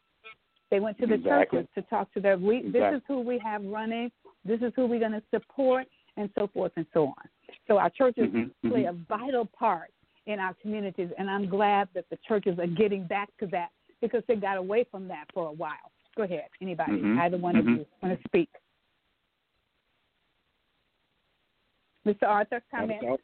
They 0.70 0.81
went 0.81 0.99
to 0.99 1.07
the 1.07 1.14
Exactly. 1.14 1.61
churches 1.61 1.70
to 1.76 1.83
talk 1.83 2.12
to 2.14 2.20
their. 2.20 2.37
We, 2.37 2.62
This 2.62 2.97
is 2.97 3.03
who 3.07 3.20
we 3.20 3.39
have 3.39 3.64
running. 3.64 4.11
This 4.45 4.61
is 4.61 4.72
who 4.76 4.87
we're 4.87 4.99
going 4.99 5.12
to 5.12 5.22
support, 5.31 5.87
and 6.16 6.31
so 6.37 6.49
forth 6.49 6.72
and 6.76 6.87
so 6.93 7.07
on. 7.07 7.29
So 7.66 7.79
our 7.79 7.91
churches 7.91 8.31
Mhm, 8.31 8.51
play 8.62 8.83
mhm. 8.83 8.91
a 8.91 8.93
vital 8.93 9.47
part 9.47 9.93
in 10.26 10.39
our 10.39 10.55
communities, 10.55 11.11
and 11.16 11.31
I'm 11.31 11.49
glad 11.49 11.89
that 11.95 12.09
the 12.11 12.16
churches 12.18 12.59
are 12.59 12.66
getting 12.66 13.07
back 13.07 13.35
to 13.39 13.47
that 13.47 13.70
because 14.01 14.22
they 14.26 14.37
got 14.37 14.59
away 14.59 14.85
from 14.85 15.09
that 15.09 15.31
for 15.33 15.49
a 15.49 15.53
while. 15.53 15.91
Go 16.16 16.24
ahead, 16.24 16.49
anybody, 16.61 16.93
mm-hmm. 16.93 17.18
either 17.20 17.39
one 17.39 17.55
mm-hmm. 17.55 17.72
of 17.72 17.79
you 17.79 17.87
want 18.03 18.20
to 18.20 18.29
speak. 18.29 18.51
Mr. 22.05 22.24
Arthur, 22.24 22.62
comment. 22.70 23.20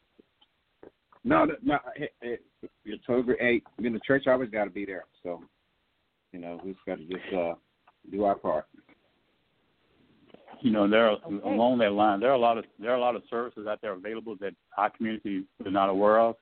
No, 1.24 1.46
no, 1.62 1.78
it's 2.20 3.04
over 3.08 3.36
eight. 3.40 3.64
I 3.78 3.82
mean, 3.82 3.94
the 3.94 4.00
church 4.06 4.26
always 4.26 4.50
got 4.50 4.64
to 4.64 4.70
be 4.70 4.84
there. 4.84 5.04
So, 5.22 5.42
you 6.32 6.38
know, 6.38 6.60
we 6.62 6.72
just 6.72 6.84
got 6.84 6.98
to 6.98 7.04
just 7.04 7.34
uh, 7.34 7.54
do 8.10 8.24
our 8.24 8.34
part. 8.34 8.66
You 10.60 10.70
know, 10.70 10.88
there 10.88 11.08
are, 11.08 11.16
okay. 11.26 11.48
along 11.48 11.78
that 11.78 11.92
line, 11.92 12.20
there 12.20 12.30
are 12.30 12.34
a 12.34 12.38
lot 12.38 12.58
of 12.58 12.64
there 12.78 12.90
are 12.90 12.96
a 12.96 13.00
lot 13.00 13.16
of 13.16 13.22
services 13.28 13.66
out 13.66 13.80
there 13.82 13.92
available 13.92 14.36
that 14.40 14.54
our 14.76 14.90
community 14.90 15.44
is 15.64 15.72
not 15.72 15.88
aware 15.88 16.20
of 16.20 16.36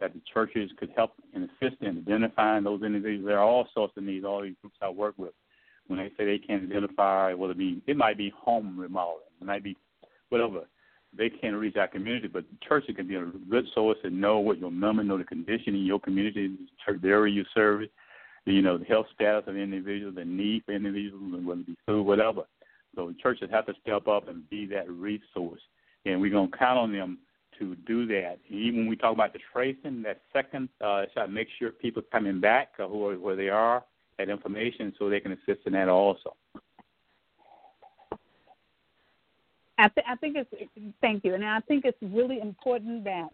that 0.00 0.12
the 0.12 0.20
churches 0.32 0.70
could 0.78 0.90
help 0.96 1.12
and 1.34 1.48
assist 1.50 1.80
in 1.82 1.98
identifying 1.98 2.64
those 2.64 2.82
individuals. 2.82 3.26
There 3.26 3.38
are 3.38 3.44
all 3.44 3.66
sorts 3.74 3.96
of 3.96 4.04
needs. 4.04 4.24
All 4.24 4.42
these 4.42 4.54
groups 4.60 4.76
I 4.80 4.88
work 4.88 5.14
with, 5.16 5.32
when 5.88 5.98
they 5.98 6.10
say 6.16 6.24
they 6.24 6.38
can't 6.38 6.64
identify, 6.64 7.34
whether 7.34 7.52
it 7.52 7.58
be 7.58 7.82
it 7.86 7.96
might 7.96 8.16
be 8.16 8.32
home 8.36 8.78
remodeling, 8.78 9.22
it 9.40 9.46
might 9.46 9.64
be 9.64 9.76
whatever. 10.28 10.62
They 11.16 11.30
can't 11.30 11.56
reach 11.56 11.76
our 11.76 11.88
community, 11.88 12.28
but 12.28 12.44
the 12.50 12.66
church 12.66 12.84
can 12.94 13.08
be 13.08 13.16
a 13.16 13.24
good 13.24 13.64
source 13.74 13.96
to 14.02 14.10
know 14.10 14.38
what 14.38 14.58
your 14.58 14.70
members 14.70 15.06
know 15.06 15.18
the 15.18 15.24
condition 15.24 15.74
in 15.74 15.86
your 15.86 15.98
community, 15.98 16.48
the 16.48 16.66
church 16.84 17.00
the 17.02 17.08
area 17.08 17.34
you 17.34 17.44
serve, 17.54 17.82
you 18.44 18.62
know 18.62 18.78
the 18.78 18.84
health 18.84 19.06
status 19.14 19.44
of 19.46 19.56
individuals, 19.56 20.14
the 20.14 20.24
need 20.24 20.64
for 20.64 20.72
individuals, 20.72 21.44
whether 21.44 21.60
it 21.60 21.66
be 21.66 21.76
food, 21.86 22.04
whatever. 22.04 22.42
So 22.94 23.12
churches 23.22 23.48
have 23.50 23.66
to 23.66 23.74
step 23.82 24.08
up 24.08 24.28
and 24.28 24.48
be 24.50 24.66
that 24.66 24.88
resource, 24.90 25.60
and 26.04 26.20
we're 26.20 26.30
gonna 26.30 26.48
count 26.56 26.78
on 26.78 26.92
them 26.92 27.18
to 27.58 27.74
do 27.86 28.06
that. 28.06 28.38
Even 28.48 28.80
when 28.80 28.88
we 28.88 28.96
talk 28.96 29.12
about 29.12 29.32
the 29.32 29.40
tracing, 29.52 30.02
that 30.02 30.20
second, 30.32 30.68
uh, 30.80 31.06
to 31.06 31.28
make 31.28 31.48
sure 31.58 31.70
people 31.70 32.02
coming 32.12 32.40
back 32.40 32.72
uh, 32.78 32.86
who 32.86 33.06
are, 33.06 33.18
where 33.18 33.36
they 33.36 33.48
are, 33.48 33.84
that 34.18 34.28
information, 34.28 34.92
so 34.98 35.08
they 35.08 35.20
can 35.20 35.32
assist 35.32 35.66
in 35.66 35.72
that 35.72 35.88
also. 35.88 36.36
I, 39.78 39.88
th- 39.88 40.06
I 40.08 40.16
think 40.16 40.36
it's 40.36 40.94
thank 41.00 41.24
you, 41.24 41.34
and 41.34 41.44
I 41.44 41.60
think 41.60 41.84
it's 41.84 41.98
really 42.02 42.40
important 42.40 43.04
that 43.04 43.28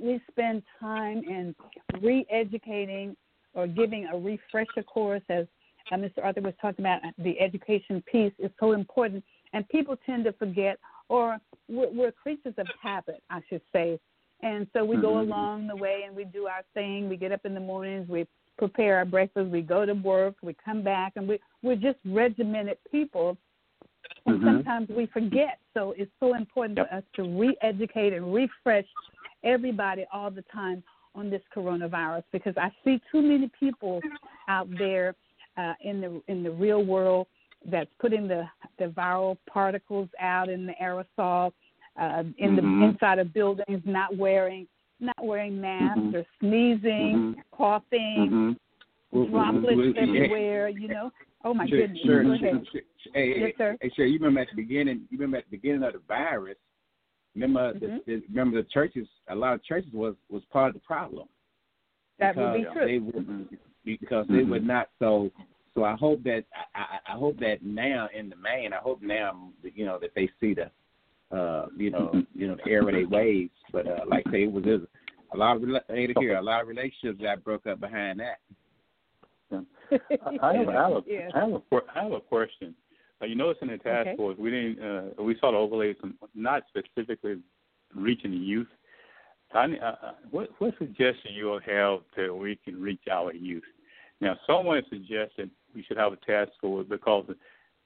we 0.00 0.20
spend 0.30 0.62
time 0.78 1.18
in 1.18 1.54
re-educating 2.00 3.16
or 3.54 3.66
giving 3.66 4.06
a 4.06 4.16
refresher 4.16 4.82
course, 4.84 5.22
as 5.28 5.46
uh, 5.90 5.96
Mr. 5.96 6.22
Arthur 6.22 6.40
was 6.40 6.54
talking 6.62 6.84
about. 6.84 7.00
The 7.18 7.38
education 7.40 8.02
piece 8.10 8.32
is 8.38 8.50
so 8.60 8.72
important, 8.72 9.24
and 9.52 9.68
people 9.68 9.96
tend 10.06 10.24
to 10.24 10.32
forget 10.34 10.78
or 11.10 11.38
we're, 11.68 11.90
we're 11.90 12.12
creatures 12.12 12.54
of 12.56 12.66
habit, 12.80 13.22
I 13.28 13.40
should 13.50 13.60
say. 13.72 13.98
And 14.42 14.66
so 14.72 14.84
we 14.84 14.96
mm-hmm. 14.96 15.02
go 15.02 15.20
along 15.20 15.66
the 15.66 15.76
way 15.76 16.04
and 16.06 16.16
we 16.16 16.24
do 16.24 16.46
our 16.46 16.62
thing. 16.72 17.10
We 17.10 17.16
get 17.18 17.32
up 17.32 17.44
in 17.44 17.52
the 17.52 17.60
mornings, 17.60 18.08
we 18.08 18.26
prepare 18.56 18.96
our 18.98 19.04
breakfast, 19.04 19.50
we 19.50 19.60
go 19.60 19.84
to 19.84 19.92
work, 19.92 20.36
we 20.42 20.56
come 20.64 20.82
back, 20.82 21.12
and 21.16 21.28
we 21.28 21.38
we're 21.62 21.76
just 21.76 21.98
regimented 22.06 22.78
people. 22.90 23.36
And 24.26 24.36
mm-hmm. 24.36 24.46
sometimes 24.46 24.88
we 24.88 25.06
forget. 25.06 25.58
So 25.74 25.94
it's 25.96 26.10
so 26.20 26.34
important 26.34 26.78
yep. 26.78 26.88
for 26.88 26.96
us 26.96 27.04
to 27.16 27.38
re-educate 27.38 28.12
and 28.12 28.34
refresh 28.34 28.86
everybody 29.44 30.04
all 30.12 30.30
the 30.30 30.44
time 30.52 30.82
on 31.14 31.30
this 31.30 31.42
coronavirus 31.54 32.22
because 32.32 32.54
I 32.56 32.70
see 32.84 33.00
too 33.10 33.22
many 33.22 33.50
people 33.58 34.00
out 34.48 34.68
there 34.78 35.14
uh, 35.56 35.74
in 35.82 36.00
the 36.00 36.22
in 36.28 36.42
the 36.42 36.50
real 36.50 36.84
world 36.84 37.26
that's 37.70 37.90
putting 38.00 38.28
the 38.28 38.44
the 38.78 38.86
viral 38.86 39.36
particles 39.48 40.08
out 40.20 40.48
in 40.48 40.66
the 40.66 40.72
aerosol 40.80 41.52
uh, 42.00 42.22
in 42.38 42.56
mm-hmm. 42.56 42.80
the 42.80 42.86
inside 42.86 43.18
of 43.18 43.32
buildings, 43.34 43.82
not 43.84 44.16
wearing 44.16 44.66
not 45.00 45.16
wearing 45.22 45.60
masks 45.60 45.98
mm-hmm. 45.98 46.16
or 46.16 46.24
sneezing, 46.38 47.34
mm-hmm. 47.34 47.40
coughing, 47.52 48.56
mm-hmm. 49.12 49.30
droplets 49.30 49.96
everywhere. 49.98 50.68
You 50.68 50.88
know. 50.88 51.10
Oh 51.44 51.54
my 51.54 51.66
sure, 51.68 51.80
goodness. 51.80 52.02
Sure, 52.04 52.22
Go 52.22 52.36
sure, 52.38 52.60
sure, 52.72 52.82
Hey, 53.14 53.34
yes, 53.38 53.52
sir. 53.56 53.76
Hey, 53.80 53.90
sure. 53.96 54.06
You 54.06 54.18
remember 54.18 54.40
at 54.40 54.48
the 54.54 54.62
beginning? 54.62 55.06
You 55.10 55.18
remember 55.18 55.38
at 55.38 55.44
the 55.50 55.56
beginning 55.56 55.82
of 55.82 55.94
the 55.94 56.00
virus? 56.06 56.56
Remember, 57.34 57.72
the, 57.74 58.00
the, 58.06 58.22
remember 58.28 58.62
the 58.62 58.68
churches. 58.68 59.06
A 59.28 59.34
lot 59.34 59.54
of 59.54 59.64
churches 59.64 59.90
was 59.92 60.14
was 60.28 60.42
part 60.52 60.68
of 60.68 60.74
the 60.74 60.80
problem. 60.80 61.28
That 62.18 62.36
would 62.36 62.52
be 62.52 62.66
true. 62.72 62.86
They 62.86 62.98
would, 62.98 63.48
because 63.84 64.26
they 64.28 64.42
were 64.42 64.60
not 64.60 64.88
so 64.98 65.30
so 65.74 65.84
I 65.84 65.94
hope 65.94 66.22
that 66.24 66.44
I, 66.74 67.12
I 67.12 67.16
hope 67.16 67.38
that 67.40 67.62
now 67.62 68.08
in 68.16 68.28
the 68.28 68.36
main, 68.36 68.72
I 68.72 68.78
hope 68.78 69.00
now 69.02 69.50
you 69.62 69.86
know 69.86 69.98
that 70.00 70.10
they 70.14 70.28
see 70.40 70.54
the 70.54 70.70
uh 71.36 71.66
you 71.76 71.90
know 71.90 72.22
you 72.34 72.48
know 72.48 72.56
the 72.56 72.70
error 72.70 72.88
of 72.88 72.94
their 72.94 73.08
ways. 73.08 73.50
But 73.72 73.86
uh, 73.86 74.00
like 74.06 74.24
I 74.26 74.32
say, 74.32 74.42
it 74.42 74.52
was 74.52 74.64
a 75.32 75.36
lot 75.36 75.56
of 75.56 75.62
here 76.18 76.36
a 76.36 76.42
lot 76.42 76.62
of 76.62 76.68
relationships 76.68 77.22
got 77.22 77.44
broke 77.44 77.66
up 77.66 77.80
behind 77.80 78.20
that. 78.20 78.38
I, 79.52 80.54
have, 80.54 80.68
I, 80.68 80.72
have 80.74 80.92
a, 80.92 81.02
yeah. 81.06 81.28
I, 81.34 81.40
have 81.40 81.50
a, 81.50 81.60
I 81.94 82.02
have 82.02 82.12
a 82.12 82.20
question. 82.20 82.74
Uh, 83.22 83.26
you 83.26 83.34
notice 83.34 83.58
in 83.62 83.68
the 83.68 83.78
task 83.78 84.08
okay. 84.08 84.16
force, 84.16 84.36
we 84.38 84.50
didn't 84.50 84.80
uh, 84.82 85.22
we 85.22 85.36
saw 85.40 85.50
the 85.50 85.58
overlays, 85.58 85.96
not 86.34 86.62
specifically 86.68 87.36
reaching 87.94 88.30
the 88.30 88.36
youth. 88.36 88.68
I, 89.52 89.64
uh, 89.64 89.66
uh, 89.66 90.12
what 90.30 90.50
what 90.58 90.74
suggestion 90.78 91.32
you 91.34 91.46
will 91.46 91.60
have 91.60 92.00
that 92.16 92.34
we 92.34 92.58
can 92.64 92.80
reach 92.80 93.02
our 93.10 93.34
youth? 93.34 93.64
Now, 94.20 94.36
someone 94.46 94.82
suggested 94.88 95.50
we 95.74 95.82
should 95.82 95.96
have 95.96 96.12
a 96.12 96.16
task 96.16 96.52
force 96.60 96.86
because 96.88 97.26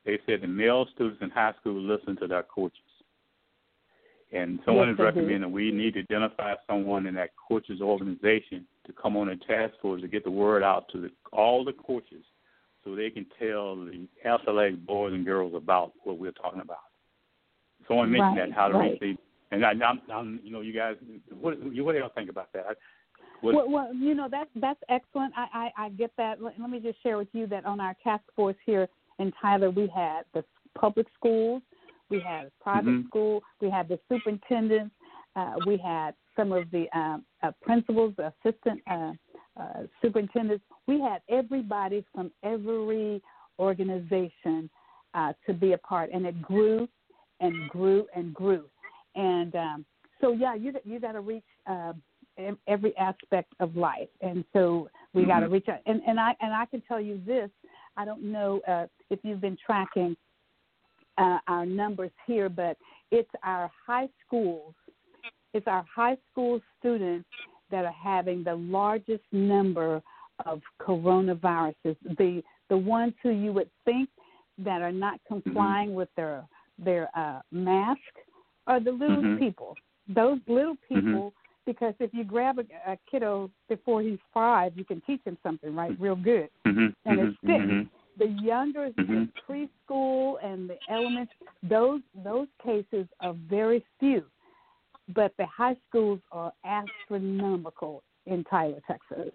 they 0.05 0.19
said 0.27 0.43
the 0.43 0.47
male 0.47 0.87
students 0.95 1.23
in 1.23 1.31
high 1.31 1.55
school 1.61 1.81
listen 1.81 2.17
to 2.17 2.27
their 2.27 2.43
coaches. 2.43 2.79
And 4.35 4.59
someone 4.64 4.89
yes, 4.89 4.95
is 4.95 4.99
recommending 4.99 5.53
we 5.53 5.70
need 5.70 5.95
to 5.95 6.01
identify 6.01 6.55
someone 6.68 7.07
in 7.07 7.14
that 7.14 7.30
coaches 7.49 7.80
organization 7.80 8.66
to 8.87 8.93
come 8.93 9.16
on 9.16 9.28
a 9.28 9.37
task 9.37 9.74
force 9.80 10.03
to 10.03 10.09
get 10.09 10.24
the 10.24 10.30
word 10.30 10.62
out 10.62 10.87
to 10.93 11.01
the, 11.01 11.11
all 11.32 11.64
the 11.64 11.72
coaches 11.72 12.24
so 12.82 12.95
they 12.95 13.11
can 13.11 13.26
tell 13.39 13.76
the 13.76 14.07
athletic 14.26 14.85
boys 14.85 15.12
and 15.12 15.24
girls 15.24 15.55
about 15.55 15.93
what 16.03 16.18
we're 16.18 16.32
talking 16.32 16.61
about. 16.61 16.78
Someone 17.87 18.11
mentioned 18.11 18.39
right, 18.39 18.49
that 18.49 18.55
how 18.55 18.68
to 18.68 18.74
right. 18.74 18.99
reach 19.01 19.18
and 19.55 19.64
I, 19.64 19.70
I'm, 19.70 20.01
I'm, 20.12 20.41
you 20.43 20.51
know, 20.51 20.62
you 20.62 20.72
guys, 20.72 20.97
what, 21.41 21.59
what 21.62 21.93
do 21.93 21.99
y'all 21.99 22.11
think 22.14 22.28
about 22.28 22.53
that? 22.55 22.66
I, 22.68 22.72
what, 23.41 23.55
well, 23.55 23.70
well, 23.70 23.95
you 23.95 24.14
know 24.14 24.28
that's 24.30 24.49
that's 24.57 24.80
excellent. 24.89 25.35
I, 25.37 25.70
I 25.76 25.85
I 25.85 25.89
get 25.91 26.12
that. 26.16 26.43
Let, 26.43 26.59
let 26.59 26.70
me 26.70 26.80
just 26.80 27.03
share 27.03 27.18
with 27.18 27.28
you 27.32 27.47
that 27.49 27.66
on 27.66 27.78
our 27.78 27.95
task 28.03 28.22
force 28.35 28.57
here 28.64 28.89
in 29.18 29.32
Tyler, 29.41 29.70
we 29.70 29.87
had 29.95 30.22
the 30.32 30.45
public 30.78 31.07
schools, 31.18 31.61
we 32.11 32.21
had 32.21 32.51
private 32.61 32.91
mm-hmm. 32.91 33.09
school, 33.09 33.43
we 33.61 33.71
had 33.71 33.89
the 33.89 33.99
superintendents, 34.11 34.95
uh, 35.37 35.55
we 35.67 35.77
had 35.77 36.15
some 36.37 36.53
of 36.53 36.71
the 36.71 36.87
um, 36.97 37.25
uh, 37.43 37.51
principals, 37.63 38.15
assistant 38.19 38.81
uh, 38.91 39.13
uh, 39.61 39.83
superintendents. 40.03 40.65
We 40.87 41.01
had 41.01 41.23
everybody 41.29 42.05
from 42.15 42.31
every 42.43 43.23
organization 43.59 44.71
uh, 45.15 45.33
to 45.47 45.53
be 45.53 45.73
a 45.73 45.79
part, 45.79 46.11
and 46.13 46.27
it 46.27 46.41
grew 46.43 46.89
and 47.41 47.69
grew 47.69 48.07
and 48.15 48.35
grew. 48.35 48.65
And 49.15 49.55
um, 49.55 49.87
so, 50.21 50.33
yeah, 50.33 50.55
you 50.55 50.72
you 50.85 51.01
got 51.01 51.13
to 51.13 51.21
reach 51.21 51.45
uh, 51.68 51.93
every 52.67 52.97
aspect 52.97 53.53
of 53.61 53.76
life, 53.76 54.09
and 54.21 54.45
so 54.53 54.89
we 55.13 55.22
mm-hmm. 55.22 55.31
got 55.31 55.41
to 55.41 55.49
reach 55.49 55.68
out. 55.68 55.81
And 55.87 56.01
and 56.07 56.18
I 56.18 56.35
and 56.41 56.53
I 56.53 56.67
can 56.67 56.83
tell 56.87 57.01
you 57.01 57.21
this: 57.25 57.51
I 57.97 58.05
don't 58.05 58.22
know 58.22 58.61
uh, 58.67 58.87
if 59.11 59.21
you've 59.22 59.41
been 59.41 59.59
tracking 59.64 60.17
uh, 61.18 61.38
our 61.46 61.66
numbers 61.66 62.11
here, 62.26 62.49
but 62.49 62.76
it's 63.11 63.30
our 63.42 63.70
high 63.86 64.08
schools, 64.26 64.74
it's 65.53 65.66
our 65.66 65.84
high 65.95 66.16
school 66.30 66.61
students 66.78 67.28
that 67.70 67.84
are 67.84 67.92
having 67.92 68.42
the 68.45 68.54
largest 68.54 69.22
number 69.32 70.03
of 70.46 70.61
coronaviruses. 70.80 71.96
The 72.18 72.42
the 72.70 72.76
ones 72.76 73.12
who 73.22 73.30
you 73.30 73.53
would 73.53 73.70
think 73.84 74.08
that 74.58 74.82
are 74.82 74.92
not 74.92 75.14
mm-hmm. 75.14 75.34
complying 75.34 75.88
mm-hmm. 75.88 75.99
with 75.99 76.08
their 76.16 76.45
their 76.78 77.08
uh, 77.16 77.41
mask 77.53 78.00
are 78.66 78.80
the 78.80 78.91
little 78.91 79.22
mm-hmm. 79.22 79.38
people. 79.38 79.74
Those 80.08 80.38
little 80.49 80.74
mm-hmm. 80.74 80.95
people 80.95 81.34
because 81.66 81.95
if 81.99 82.12
you 82.12 82.24
grab 82.24 82.58
a, 82.58 82.92
a 82.92 82.99
kiddo 83.11 83.50
before 83.68 84.03
he's 84.03 84.18
five, 84.32 84.72
you 84.76 84.84
can 84.84 85.00
teach 85.07 85.20
him 85.24 85.38
something 85.42 85.74
right 85.74 85.99
real 85.99 86.16
good, 86.16 86.50
mm-hmm, 86.66 86.86
and 87.07 87.18
mm-hmm, 87.18 87.28
it 87.28 87.36
sticks. 87.42 87.91
The 88.18 88.26
younger, 88.42 88.91
mm-hmm. 88.91 89.24
the 89.24 89.68
preschool 89.91 90.36
and 90.42 90.70
the 90.70 90.76
elements, 90.88 91.32
those 91.62 92.00
those 92.22 92.49
cases 92.64 93.07
are 93.20 93.34
very 93.49 93.84
few, 93.99 94.24
but 95.14 95.32
the 95.38 95.46
high 95.46 95.76
schools 95.88 96.20
are 96.30 96.53
astronomical 96.64 98.03
in 98.26 98.45
Tyler, 98.45 98.80
Texas. 98.86 99.32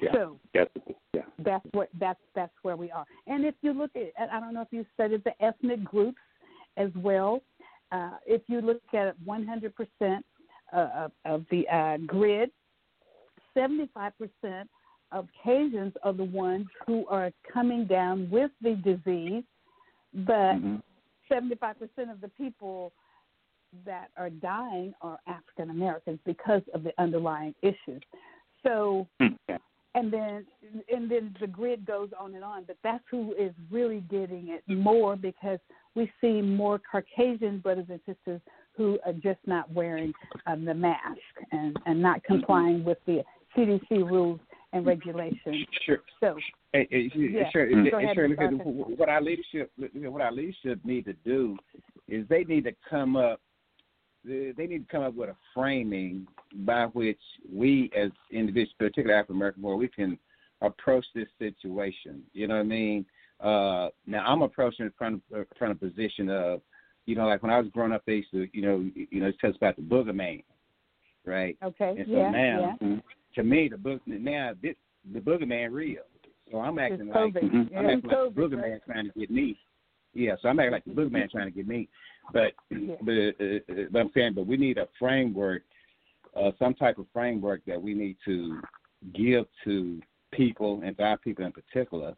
Yeah. 0.00 0.12
So 0.12 0.38
yeah. 0.54 0.64
that's 1.38 1.64
what 1.72 1.88
that's 1.98 2.20
that's 2.34 2.52
where 2.62 2.76
we 2.76 2.90
are. 2.90 3.04
And 3.26 3.44
if 3.44 3.54
you 3.62 3.72
look 3.72 3.90
at, 3.96 4.30
I 4.30 4.40
don't 4.40 4.54
know 4.54 4.62
if 4.62 4.68
you 4.70 4.84
studied 4.94 5.22
the 5.24 5.32
ethnic 5.44 5.84
groups 5.84 6.18
as 6.76 6.90
well. 6.96 7.42
Uh, 7.92 8.12
if 8.26 8.42
you 8.48 8.60
look 8.60 8.82
at 8.92 9.14
100 9.24 9.74
percent 9.74 10.24
uh, 10.72 10.88
of, 10.96 11.12
of 11.24 11.44
the 11.50 11.68
uh, 11.68 11.98
grid, 12.06 12.50
75% 13.56 13.84
of 15.14 15.28
are 16.02 16.12
the 16.12 16.24
ones 16.24 16.66
who 16.86 17.06
are 17.06 17.30
coming 17.52 17.86
down 17.86 18.28
with 18.30 18.50
the 18.60 18.74
disease, 18.76 19.44
but 20.12 20.56
mm-hmm. 20.56 20.76
75% 21.32 22.12
of 22.12 22.20
the 22.20 22.28
people 22.36 22.92
that 23.86 24.08
are 24.16 24.30
dying 24.30 24.92
are 25.00 25.18
African 25.26 25.70
Americans 25.70 26.18
because 26.26 26.62
of 26.74 26.82
the 26.82 26.92
underlying 26.98 27.54
issues. 27.62 28.02
So, 28.62 29.06
hmm. 29.20 29.34
and 29.94 30.12
then 30.12 30.46
and 30.92 31.10
then 31.10 31.34
the 31.40 31.46
grid 31.46 31.84
goes 31.86 32.10
on 32.18 32.34
and 32.34 32.44
on. 32.44 32.64
But 32.64 32.76
that's 32.82 33.04
who 33.10 33.34
is 33.38 33.52
really 33.70 34.00
getting 34.10 34.48
it 34.48 34.62
more 34.68 35.16
because 35.16 35.58
we 35.94 36.10
see 36.20 36.40
more 36.40 36.80
Caucasian 36.90 37.58
brothers 37.58 37.86
and 37.88 38.00
sisters 38.06 38.40
who 38.76 38.98
are 39.04 39.12
just 39.12 39.40
not 39.46 39.70
wearing 39.72 40.12
um, 40.46 40.64
the 40.64 40.74
mask 40.74 41.18
and 41.52 41.76
and 41.86 42.00
not 42.00 42.18
mm-hmm. 42.18 42.34
complying 42.34 42.84
with 42.84 42.98
the 43.06 43.22
CDC 43.56 43.90
rules 43.90 44.40
and 44.74 44.86
regulations. 44.86 45.66
Sure. 45.86 45.98
So. 46.20 46.36
Yeah. 46.72 47.50
Sure. 47.52 47.68
Sure. 47.70 48.28
What 48.96 49.08
our 49.08 49.22
leadership, 49.22 49.70
what 49.76 50.22
our 50.22 50.32
leadership 50.32 50.80
need 50.84 51.04
to 51.04 51.14
do 51.24 51.56
is 52.08 52.26
they 52.28 52.44
need 52.44 52.64
to 52.64 52.72
come 52.88 53.16
up 53.16 53.40
they 54.24 54.66
need 54.66 54.88
to 54.88 54.90
come 54.90 55.02
up 55.02 55.14
with 55.14 55.28
a 55.28 55.36
framing 55.52 56.26
by 56.60 56.86
which 56.86 57.18
we, 57.52 57.90
as 57.94 58.10
individuals, 58.30 58.74
particularly 58.78 59.18
African 59.18 59.36
American, 59.36 59.62
where 59.62 59.76
we 59.76 59.88
can 59.88 60.18
approach 60.62 61.04
this 61.14 61.28
situation. 61.38 62.22
You 62.32 62.48
know 62.48 62.54
what 62.54 62.60
I 62.60 62.64
mean? 62.64 63.06
Uh, 63.40 63.88
now 64.06 64.24
I'm 64.26 64.42
approaching 64.42 64.86
it 64.86 64.94
from 64.96 65.20
from 65.58 65.72
a 65.72 65.74
position 65.74 66.30
of, 66.30 66.62
you 67.06 67.14
know, 67.16 67.26
like 67.26 67.42
when 67.42 67.52
I 67.52 67.58
was 67.58 67.68
growing 67.72 67.92
up, 67.92 68.02
they 68.06 68.14
used 68.14 68.30
to, 68.30 68.48
you 68.52 68.62
know, 68.62 68.90
you 68.94 69.20
know, 69.20 69.30
it's 69.42 69.56
about 69.56 69.76
the 69.76 69.82
booger 69.82 70.14
man, 70.14 70.42
right? 71.26 71.58
Okay. 71.62 71.94
And 71.98 72.06
so 72.06 72.12
yeah, 72.12 72.30
now, 72.30 72.78
yeah. 72.80 72.96
To 73.34 73.42
me, 73.42 73.68
the 73.68 73.76
book 73.76 74.00
now 74.06 74.52
this, 74.62 74.74
the 75.12 75.20
booger 75.20 75.46
man 75.46 75.72
real. 75.72 76.02
So 76.50 76.60
I'm 76.60 76.78
acting 76.78 77.08
it's 77.08 77.08
like 77.08 77.34
COVID. 77.34 77.76
I'm 77.76 77.86
acting 77.86 78.10
COVID, 78.10 78.24
like 78.26 78.34
the 78.34 78.40
booger 78.40 78.62
right? 78.62 78.70
man 78.70 78.80
trying 78.86 79.10
to 79.10 79.18
get 79.18 79.30
me. 79.30 79.58
Yeah, 80.14 80.34
so 80.40 80.48
I'm 80.48 80.58
acting 80.60 80.72
like 80.72 80.84
the 80.84 80.92
booger 80.92 81.10
man 81.10 81.28
trying 81.30 81.46
to 81.46 81.56
get 81.56 81.66
me. 81.66 81.88
But 82.32 82.52
yeah. 82.70 82.94
but, 83.02 83.12
uh, 83.12 83.84
but 83.90 83.98
I'm 83.98 84.10
saying, 84.14 84.34
but 84.34 84.46
we 84.46 84.56
need 84.56 84.78
a 84.78 84.88
framework, 84.98 85.62
uh, 86.36 86.52
some 86.58 86.74
type 86.74 86.98
of 86.98 87.06
framework 87.12 87.62
that 87.66 87.80
we 87.80 87.94
need 87.94 88.16
to 88.24 88.60
give 89.14 89.46
to 89.64 90.00
people 90.32 90.82
and 90.84 90.96
to 90.98 91.02
our 91.02 91.18
people 91.18 91.44
in 91.44 91.52
particular, 91.52 92.14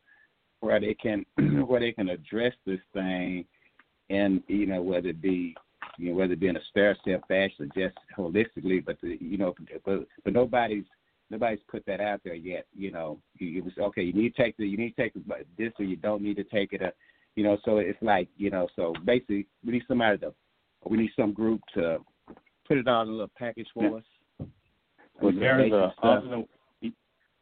where 0.60 0.80
they 0.80 0.94
can 0.94 1.24
where 1.66 1.80
they 1.80 1.92
can 1.92 2.08
address 2.08 2.52
this 2.66 2.80
thing, 2.92 3.44
and 4.10 4.42
you 4.48 4.66
know 4.66 4.82
whether 4.82 5.08
it 5.08 5.22
be 5.22 5.54
you 5.98 6.10
know 6.10 6.16
whether 6.16 6.34
it 6.34 6.40
be 6.40 6.48
in 6.48 6.56
a 6.56 6.64
stair 6.70 6.96
step 7.00 7.26
fashion 7.28 7.70
or 7.70 7.80
just 7.80 7.96
holistically, 8.16 8.84
but 8.84 8.98
the, 9.00 9.16
you 9.20 9.38
know 9.38 9.54
but 9.84 10.06
but 10.24 10.32
nobody's 10.32 10.84
nobody's 11.30 11.60
put 11.68 11.84
that 11.86 12.00
out 12.00 12.20
there 12.24 12.34
yet. 12.34 12.66
You 12.74 12.92
know, 12.92 13.18
you, 13.38 13.48
you 13.48 13.62
okay, 13.78 14.02
you 14.02 14.12
need 14.12 14.34
to 14.34 14.42
take 14.42 14.56
the 14.56 14.66
you 14.66 14.76
need 14.76 14.94
to 14.96 15.02
take 15.02 15.14
this 15.58 15.72
or 15.78 15.84
you 15.84 15.96
don't 15.96 16.22
need 16.22 16.36
to 16.36 16.44
take 16.44 16.72
it. 16.72 16.82
Uh, 16.82 16.90
you 17.36 17.44
know, 17.44 17.58
so 17.64 17.76
it's 17.78 17.98
like, 18.00 18.28
you 18.36 18.50
know, 18.50 18.66
so 18.74 18.94
basically 19.04 19.46
we 19.64 19.72
need 19.72 19.82
somebody 19.86 20.18
to, 20.18 20.32
we 20.88 20.96
need 20.96 21.10
some 21.14 21.32
group 21.32 21.60
to 21.74 21.98
put 22.66 22.78
it 22.78 22.88
on 22.88 23.08
a 23.08 23.10
little 23.10 23.30
package 23.38 23.68
for 23.74 23.84
yeah. 23.84 23.96
us. 23.96 24.48
Well, 25.20 25.32
there's 25.38 25.72
a, 25.72 25.94
other, 26.02 26.44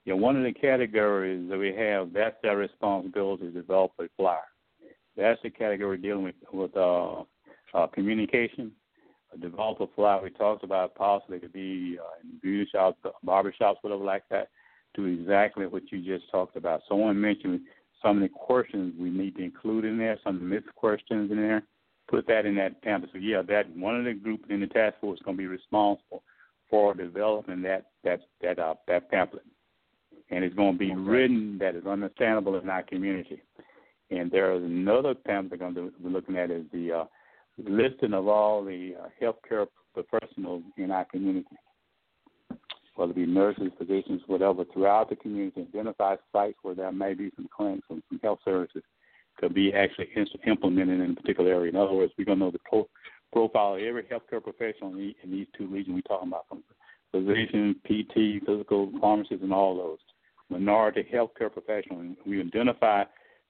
yeah, 0.04 0.14
one 0.14 0.36
of 0.36 0.42
the 0.42 0.52
categories 0.52 1.48
that 1.48 1.58
we 1.58 1.74
have, 1.74 2.12
that's 2.12 2.36
their 2.42 2.56
responsibility 2.56 3.46
to 3.46 3.52
develop 3.52 3.92
a 4.00 4.04
flyer. 4.16 4.40
That's 5.16 5.40
the 5.42 5.50
category 5.50 5.98
dealing 5.98 6.24
with, 6.24 6.34
with 6.52 6.76
uh, 6.76 7.22
uh, 7.72 7.86
communication. 7.92 8.72
A 9.34 9.38
develop 9.38 9.90
flyer. 9.94 10.22
We 10.22 10.30
talked 10.30 10.64
about 10.64 10.94
possibly 10.94 11.40
could 11.40 11.52
be 11.52 11.98
uh, 12.00 12.20
in 12.22 12.38
beauty 12.40 12.68
shops, 12.70 12.98
barber 13.22 13.52
shops, 13.56 13.78
whatever 13.82 14.04
like 14.04 14.22
that. 14.30 14.48
Do 14.94 15.06
exactly 15.06 15.66
what 15.66 15.90
you 15.90 16.00
just 16.02 16.30
talked 16.30 16.56
about. 16.56 16.82
Someone 16.88 17.20
mentioned 17.20 17.62
some 18.00 18.18
of 18.18 18.22
the 18.22 18.28
questions 18.28 18.94
we 18.98 19.10
need 19.10 19.34
to 19.36 19.42
include 19.42 19.84
in 19.84 19.98
there, 19.98 20.18
some 20.22 20.36
of 20.36 20.40
the 20.40 20.46
missed 20.46 20.72
questions 20.76 21.30
in 21.30 21.38
there. 21.38 21.62
Put 22.08 22.26
that 22.28 22.46
in 22.46 22.54
that 22.56 22.80
pamphlet. 22.82 23.12
So 23.12 23.18
yeah, 23.18 23.42
that 23.48 23.74
one 23.76 23.96
of 23.96 24.04
the 24.04 24.12
group 24.12 24.42
in 24.50 24.60
the 24.60 24.66
task 24.66 24.96
force 25.00 25.18
is 25.18 25.24
going 25.24 25.36
to 25.36 25.42
be 25.42 25.46
responsible 25.46 26.22
for 26.70 26.94
developing 26.94 27.62
that 27.62 27.86
that 28.04 28.20
that 28.42 28.58
uh, 28.58 28.74
that 28.86 29.10
pamphlet, 29.10 29.44
and 30.30 30.44
it's 30.44 30.54
going 30.54 30.74
to 30.74 30.78
be 30.78 30.92
okay. 30.92 31.00
written 31.00 31.58
that 31.58 31.74
is 31.74 31.86
understandable 31.86 32.56
in 32.58 32.68
our 32.68 32.82
community. 32.82 33.42
And 34.10 34.30
there 34.30 34.52
is 34.54 34.62
another 34.62 35.14
pamphlet 35.14 35.60
we're 35.60 35.72
going 35.72 35.74
to 35.74 35.98
be 35.98 36.08
looking 36.08 36.36
at 36.36 36.50
is 36.50 36.66
the 36.72 36.92
uh, 36.92 37.04
listing 37.58 38.14
of 38.14 38.28
all 38.28 38.64
the 38.64 38.94
uh, 39.00 39.08
healthcare 39.22 39.66
professionals 39.94 40.62
in 40.76 40.90
our 40.90 41.04
community 41.04 41.56
whether 42.96 43.10
it 43.10 43.16
be 43.16 43.26
nurses, 43.26 43.72
physicians, 43.78 44.22
whatever, 44.26 44.64
throughout 44.72 45.10
the 45.10 45.16
community, 45.16 45.62
identify 45.62 46.16
sites 46.32 46.58
where 46.62 46.74
there 46.74 46.92
may 46.92 47.14
be 47.14 47.30
some 47.34 47.48
clinics 47.54 47.86
and 47.90 48.02
some 48.08 48.20
health 48.22 48.38
services 48.44 48.82
could 49.38 49.52
be 49.52 49.72
actually 49.72 50.08
implemented 50.46 51.00
in 51.00 51.10
a 51.10 51.14
particular 51.14 51.52
area. 51.52 51.70
In 51.70 51.76
other 51.76 51.92
words, 51.92 52.12
we're 52.16 52.24
going 52.24 52.38
to 52.38 52.44
know 52.44 52.50
the 52.52 52.60
pro- 52.60 52.88
profile 53.32 53.74
of 53.74 53.82
every 53.82 54.04
healthcare 54.04 54.42
professional 54.42 54.92
in 54.94 55.14
these 55.24 55.48
two 55.58 55.66
regions 55.66 55.96
we're 55.96 56.16
talking 56.16 56.28
about, 56.28 56.46
from 56.48 56.62
physician, 57.10 57.74
PT, 57.84 58.46
physical 58.46 58.92
pharmacists, 59.00 59.42
and 59.42 59.52
all 59.52 59.76
those. 59.76 59.98
Minority 60.50 61.04
healthcare 61.12 61.52
professionals. 61.52 62.16
We 62.24 62.40
identify 62.40 63.04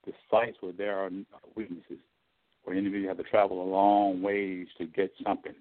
the 0.06 0.12
sites 0.30 0.56
where 0.60 0.72
there 0.72 0.98
are 0.98 1.10
weaknesses, 1.54 1.98
where 2.64 2.76
individuals 2.76 3.16
have 3.16 3.24
to 3.24 3.30
travel 3.30 3.62
a 3.62 3.68
long 3.68 4.22
ways 4.22 4.66
to 4.78 4.86
get 4.86 5.12
something. 5.24 5.54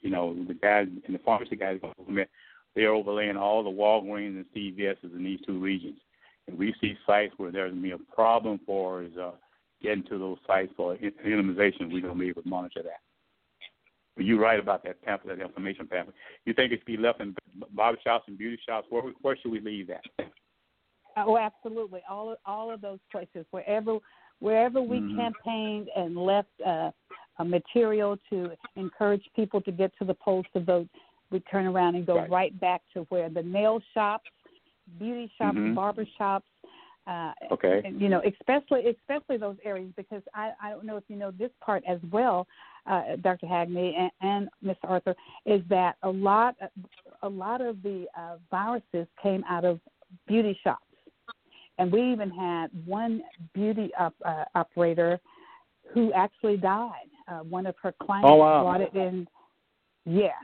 You 0.00 0.10
know, 0.10 0.34
the 0.46 0.54
guy 0.54 0.80
in 0.80 1.12
the 1.12 1.18
pharmacy 1.18 1.56
guy 1.56 1.72
is 1.72 1.80
going 1.80 1.94
to 2.16 2.26
they're 2.74 2.92
overlaying 2.92 3.36
all 3.36 3.64
the 3.64 3.70
Walgreens 3.70 4.36
and 4.36 4.46
CVS's 4.56 5.12
in 5.14 5.24
these 5.24 5.40
two 5.46 5.58
regions. 5.58 5.98
And 6.46 6.56
we 6.58 6.74
see 6.80 6.94
sites 7.06 7.34
where 7.36 7.50
there's 7.50 7.72
going 7.72 7.82
to 7.82 7.88
be 7.88 7.94
a 7.94 8.14
problem 8.14 8.60
for 8.64 9.02
is 9.02 9.16
uh, 9.20 9.32
getting 9.82 10.04
to 10.04 10.18
those 10.18 10.38
sites 10.46 10.72
for 10.76 10.96
immunization. 10.96 11.90
We're 11.92 12.02
going 12.02 12.14
to 12.14 12.20
be 12.20 12.28
able 12.28 12.42
to 12.42 12.48
monitor 12.48 12.82
that. 12.84 13.00
But 14.16 14.24
you're 14.24 14.38
right 14.38 14.60
about 14.60 14.84
that 14.84 15.02
pamphlet, 15.02 15.38
that 15.38 15.44
information 15.44 15.86
pamphlet. 15.86 16.16
You 16.44 16.54
think 16.54 16.72
it 16.72 16.80
should 16.80 16.86
be 16.86 16.96
left 16.96 17.20
in 17.20 17.34
barbershops 17.76 18.26
and 18.26 18.38
beauty 18.38 18.58
shops? 18.66 18.86
Where, 18.90 19.02
where 19.22 19.36
should 19.36 19.52
we 19.52 19.60
leave 19.60 19.88
that? 19.88 20.04
Oh, 21.16 21.36
absolutely. 21.36 22.02
All 22.08 22.36
all 22.46 22.72
of 22.72 22.80
those 22.80 23.00
places, 23.10 23.44
wherever 23.50 23.98
wherever 24.40 24.82
we 24.82 24.98
mm-hmm. 24.98 25.16
campaigned 25.16 25.88
and 25.96 26.16
left 26.16 26.48
uh, 26.66 26.90
a 27.38 27.44
material 27.44 28.18
to 28.30 28.50
encourage 28.76 29.22
people 29.36 29.60
to 29.62 29.72
get 29.72 29.92
to 29.98 30.04
the 30.04 30.14
polls 30.14 30.44
to 30.52 30.60
vote, 30.60 30.88
we 31.30 31.40
turn 31.40 31.66
around 31.66 31.94
and 31.94 32.06
go 32.06 32.16
right, 32.16 32.30
right 32.30 32.60
back 32.60 32.82
to 32.94 33.06
where 33.08 33.28
the 33.28 33.42
nail 33.42 33.80
shops, 33.94 34.28
beauty 34.98 35.30
shops, 35.38 35.56
mm-hmm. 35.56 35.74
barber 35.74 36.04
shops. 36.18 36.46
Uh, 37.06 37.32
okay. 37.50 37.82
You 37.96 38.08
know, 38.08 38.20
especially 38.26 38.84
especially 38.88 39.36
those 39.38 39.56
areas 39.64 39.90
because 39.96 40.22
I 40.34 40.52
I 40.62 40.70
don't 40.70 40.84
know 40.84 40.96
if 40.96 41.04
you 41.08 41.16
know 41.16 41.30
this 41.30 41.50
part 41.64 41.82
as 41.88 41.98
well, 42.12 42.46
uh, 42.86 43.16
Dr. 43.22 43.46
Hackney 43.46 43.96
and, 43.98 44.10
and 44.20 44.48
Mr. 44.64 44.88
Arthur, 44.88 45.14
is 45.46 45.62
that 45.70 45.96
a 46.02 46.10
lot 46.10 46.56
a 47.22 47.28
lot 47.28 47.60
of 47.62 47.82
the 47.82 48.06
uh, 48.16 48.36
viruses 48.50 49.06
came 49.22 49.42
out 49.48 49.64
of 49.64 49.80
beauty 50.28 50.58
shops, 50.62 50.84
and 51.78 51.90
we 51.90 52.12
even 52.12 52.30
had 52.30 52.68
one 52.84 53.22
beauty 53.54 53.90
op, 53.98 54.14
uh, 54.24 54.44
operator 54.54 55.20
who 55.92 56.12
actually 56.12 56.56
died. 56.56 57.08
Uh, 57.28 57.40
one 57.40 57.66
of 57.66 57.74
her 57.82 57.94
clients 58.02 58.28
oh, 58.28 58.36
wow. 58.36 58.62
brought 58.62 58.80
it 58.80 58.94
in. 58.94 59.26
Yes, 60.04 60.34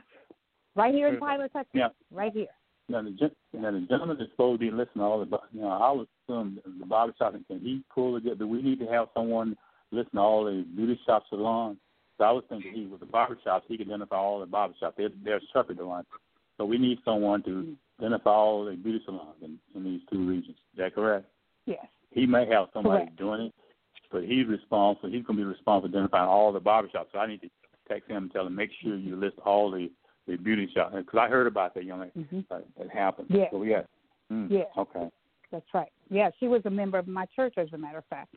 Right 0.77 0.93
here 0.93 1.07
in 1.07 1.19
Tyler, 1.19 1.49
Texas. 1.49 1.71
Yeah. 1.73 1.87
Right 2.11 2.31
here. 2.31 2.45
Now 2.87 3.01
the, 3.01 3.09
now 3.53 3.71
the 3.71 3.85
gentleman 3.89 4.21
is 4.21 4.29
supposed 4.31 4.61
to 4.61 4.65
be 4.65 4.71
listening 4.71 4.99
to 4.99 5.01
all 5.01 5.25
the, 5.25 5.37
you 5.51 5.61
know, 5.61 5.69
I 5.69 5.91
would 5.91 6.07
assume 6.29 6.59
the 6.79 6.85
barber 6.85 7.13
shop, 7.17 7.33
can 7.33 7.59
he 7.59 7.81
pull 7.93 8.15
it? 8.15 8.39
Do 8.39 8.47
we 8.47 8.61
need 8.61 8.79
to 8.79 8.85
have 8.85 9.07
someone 9.15 9.57
listen 9.91 10.11
to 10.13 10.19
all 10.19 10.45
the 10.45 10.63
beauty 10.75 10.97
shop 11.05 11.23
salons? 11.29 11.77
So 12.17 12.25
I 12.25 12.31
was 12.31 12.43
thinking 12.47 12.73
he 12.73 12.85
with 12.85 12.99
the 12.99 13.07
barber 13.07 13.37
shops, 13.43 13.65
he 13.67 13.75
could 13.75 13.87
identify 13.87 14.17
all 14.17 14.39
the 14.39 14.45
barber 14.45 14.75
shops. 14.79 14.95
They're, 14.97 15.09
they're 15.25 15.41
separate 15.51 15.83
ones. 15.83 16.05
So 16.57 16.65
we 16.65 16.77
need 16.77 16.99
someone 17.03 17.41
to 17.43 17.75
identify 17.99 18.29
all 18.29 18.65
the 18.65 18.75
beauty 18.75 19.01
salons 19.05 19.35
in, 19.41 19.57
in 19.75 19.83
these 19.83 20.01
two 20.11 20.27
regions. 20.27 20.57
Is 20.73 20.77
that 20.77 20.95
correct? 20.95 21.25
Yes. 21.65 21.85
He 22.11 22.25
may 22.25 22.47
have 22.47 22.67
somebody 22.73 23.05
correct. 23.05 23.17
doing 23.17 23.41
it, 23.41 23.53
but 24.11 24.23
he's 24.23 24.47
responsible. 24.47 25.09
He's 25.09 25.25
going 25.25 25.37
to 25.37 25.43
be 25.43 25.49
responsible 25.49 25.91
for 25.91 25.97
identifying 25.97 26.29
all 26.29 26.51
the 26.51 26.61
barbershops. 26.61 27.07
So 27.11 27.19
I 27.19 27.27
need 27.27 27.41
to 27.41 27.49
text 27.87 28.09
him 28.09 28.23
and 28.23 28.31
tell 28.31 28.47
him, 28.47 28.55
make 28.55 28.69
sure 28.81 28.95
you 28.95 29.15
list 29.15 29.37
all 29.45 29.71
the 29.71 29.89
the 30.27 30.35
beauty 30.35 30.69
shops 30.73 30.93
because 30.93 31.19
I 31.19 31.29
heard 31.29 31.47
about 31.47 31.73
that 31.75 31.85
young 31.85 32.01
lady 32.01 32.11
mm-hmm. 32.17 32.41
that, 32.49 32.65
that 32.77 32.89
happened. 32.89 33.27
Yeah. 33.29 33.45
So 33.49 33.63
yeah. 33.63 33.83
Mm, 34.31 34.51
yeah. 34.51 34.63
Okay. 34.77 35.09
That's 35.51 35.65
right. 35.73 35.91
Yeah, 36.09 36.29
she 36.39 36.47
was 36.47 36.61
a 36.65 36.69
member 36.69 36.97
of 36.97 37.07
my 37.07 37.25
church, 37.35 37.53
as 37.57 37.67
a 37.73 37.77
matter 37.77 37.99
of 37.99 38.05
fact. 38.09 38.35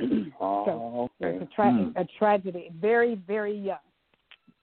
oh, 0.40 0.64
so 0.64 1.10
okay. 1.22 1.36
It's 1.36 1.52
a, 1.52 1.54
tra- 1.54 1.64
mm. 1.66 1.92
a 1.96 2.06
tragedy. 2.18 2.70
Very, 2.80 3.16
very 3.26 3.54
young. 3.54 3.76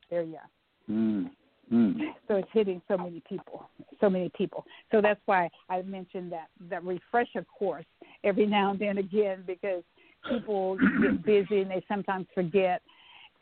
Very 0.09 0.31
young. 0.31 0.49
Mm. 0.89 1.29
Mm. 1.71 1.99
So 2.27 2.35
it's 2.35 2.49
hitting 2.51 2.81
so 2.87 2.97
many 2.97 3.21
people, 3.27 3.69
so 3.99 4.09
many 4.09 4.29
people. 4.37 4.65
So 4.91 5.01
that's 5.01 5.21
why 5.25 5.49
I 5.69 5.81
mentioned 5.83 6.31
that 6.31 6.47
that 6.69 6.83
refresher 6.83 7.45
course 7.57 7.85
every 8.23 8.45
now 8.45 8.71
and 8.71 8.79
then 8.79 8.97
again 8.97 9.43
because 9.47 9.83
people 10.29 10.77
get 11.01 11.23
busy 11.25 11.61
and 11.61 11.71
they 11.71 11.83
sometimes 11.87 12.27
forget. 12.33 12.81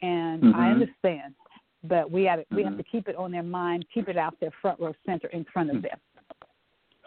And 0.01 0.43
mm-hmm. 0.43 0.59
I 0.59 0.71
understand 0.71 1.33
but 1.83 2.11
we 2.11 2.23
have 2.25 2.39
we 2.51 2.63
have 2.63 2.73
Mm-hmm. 2.73 2.77
to 2.77 2.83
keep 2.83 3.07
it 3.07 3.15
on 3.15 3.31
their 3.31 3.43
mind, 3.43 3.85
keep 3.93 4.09
it 4.09 4.17
out 4.17 4.35
there 4.41 4.51
front 4.61 4.79
row 4.79 4.93
center 5.05 5.27
in 5.27 5.45
front 5.51 5.69
of 5.69 5.77
Mm-hmm. 5.77 5.83
them. 5.83 5.99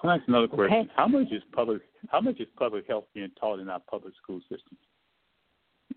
Well, 0.03 0.17
that's 0.17 0.29
another 0.29 0.49
question. 0.49 0.77
Okay. 0.79 0.91
How 0.97 1.07
much 1.07 1.31
is 1.31 1.43
public 1.53 1.83
How 2.11 2.21
much 2.21 2.41
is 2.41 2.49
public 2.57 2.87
health 2.89 3.05
being 3.15 3.31
taught 3.39 3.61
in 3.61 3.69
our 3.69 3.81
public 3.81 4.15
school 4.23 4.41
systems? 4.49 4.81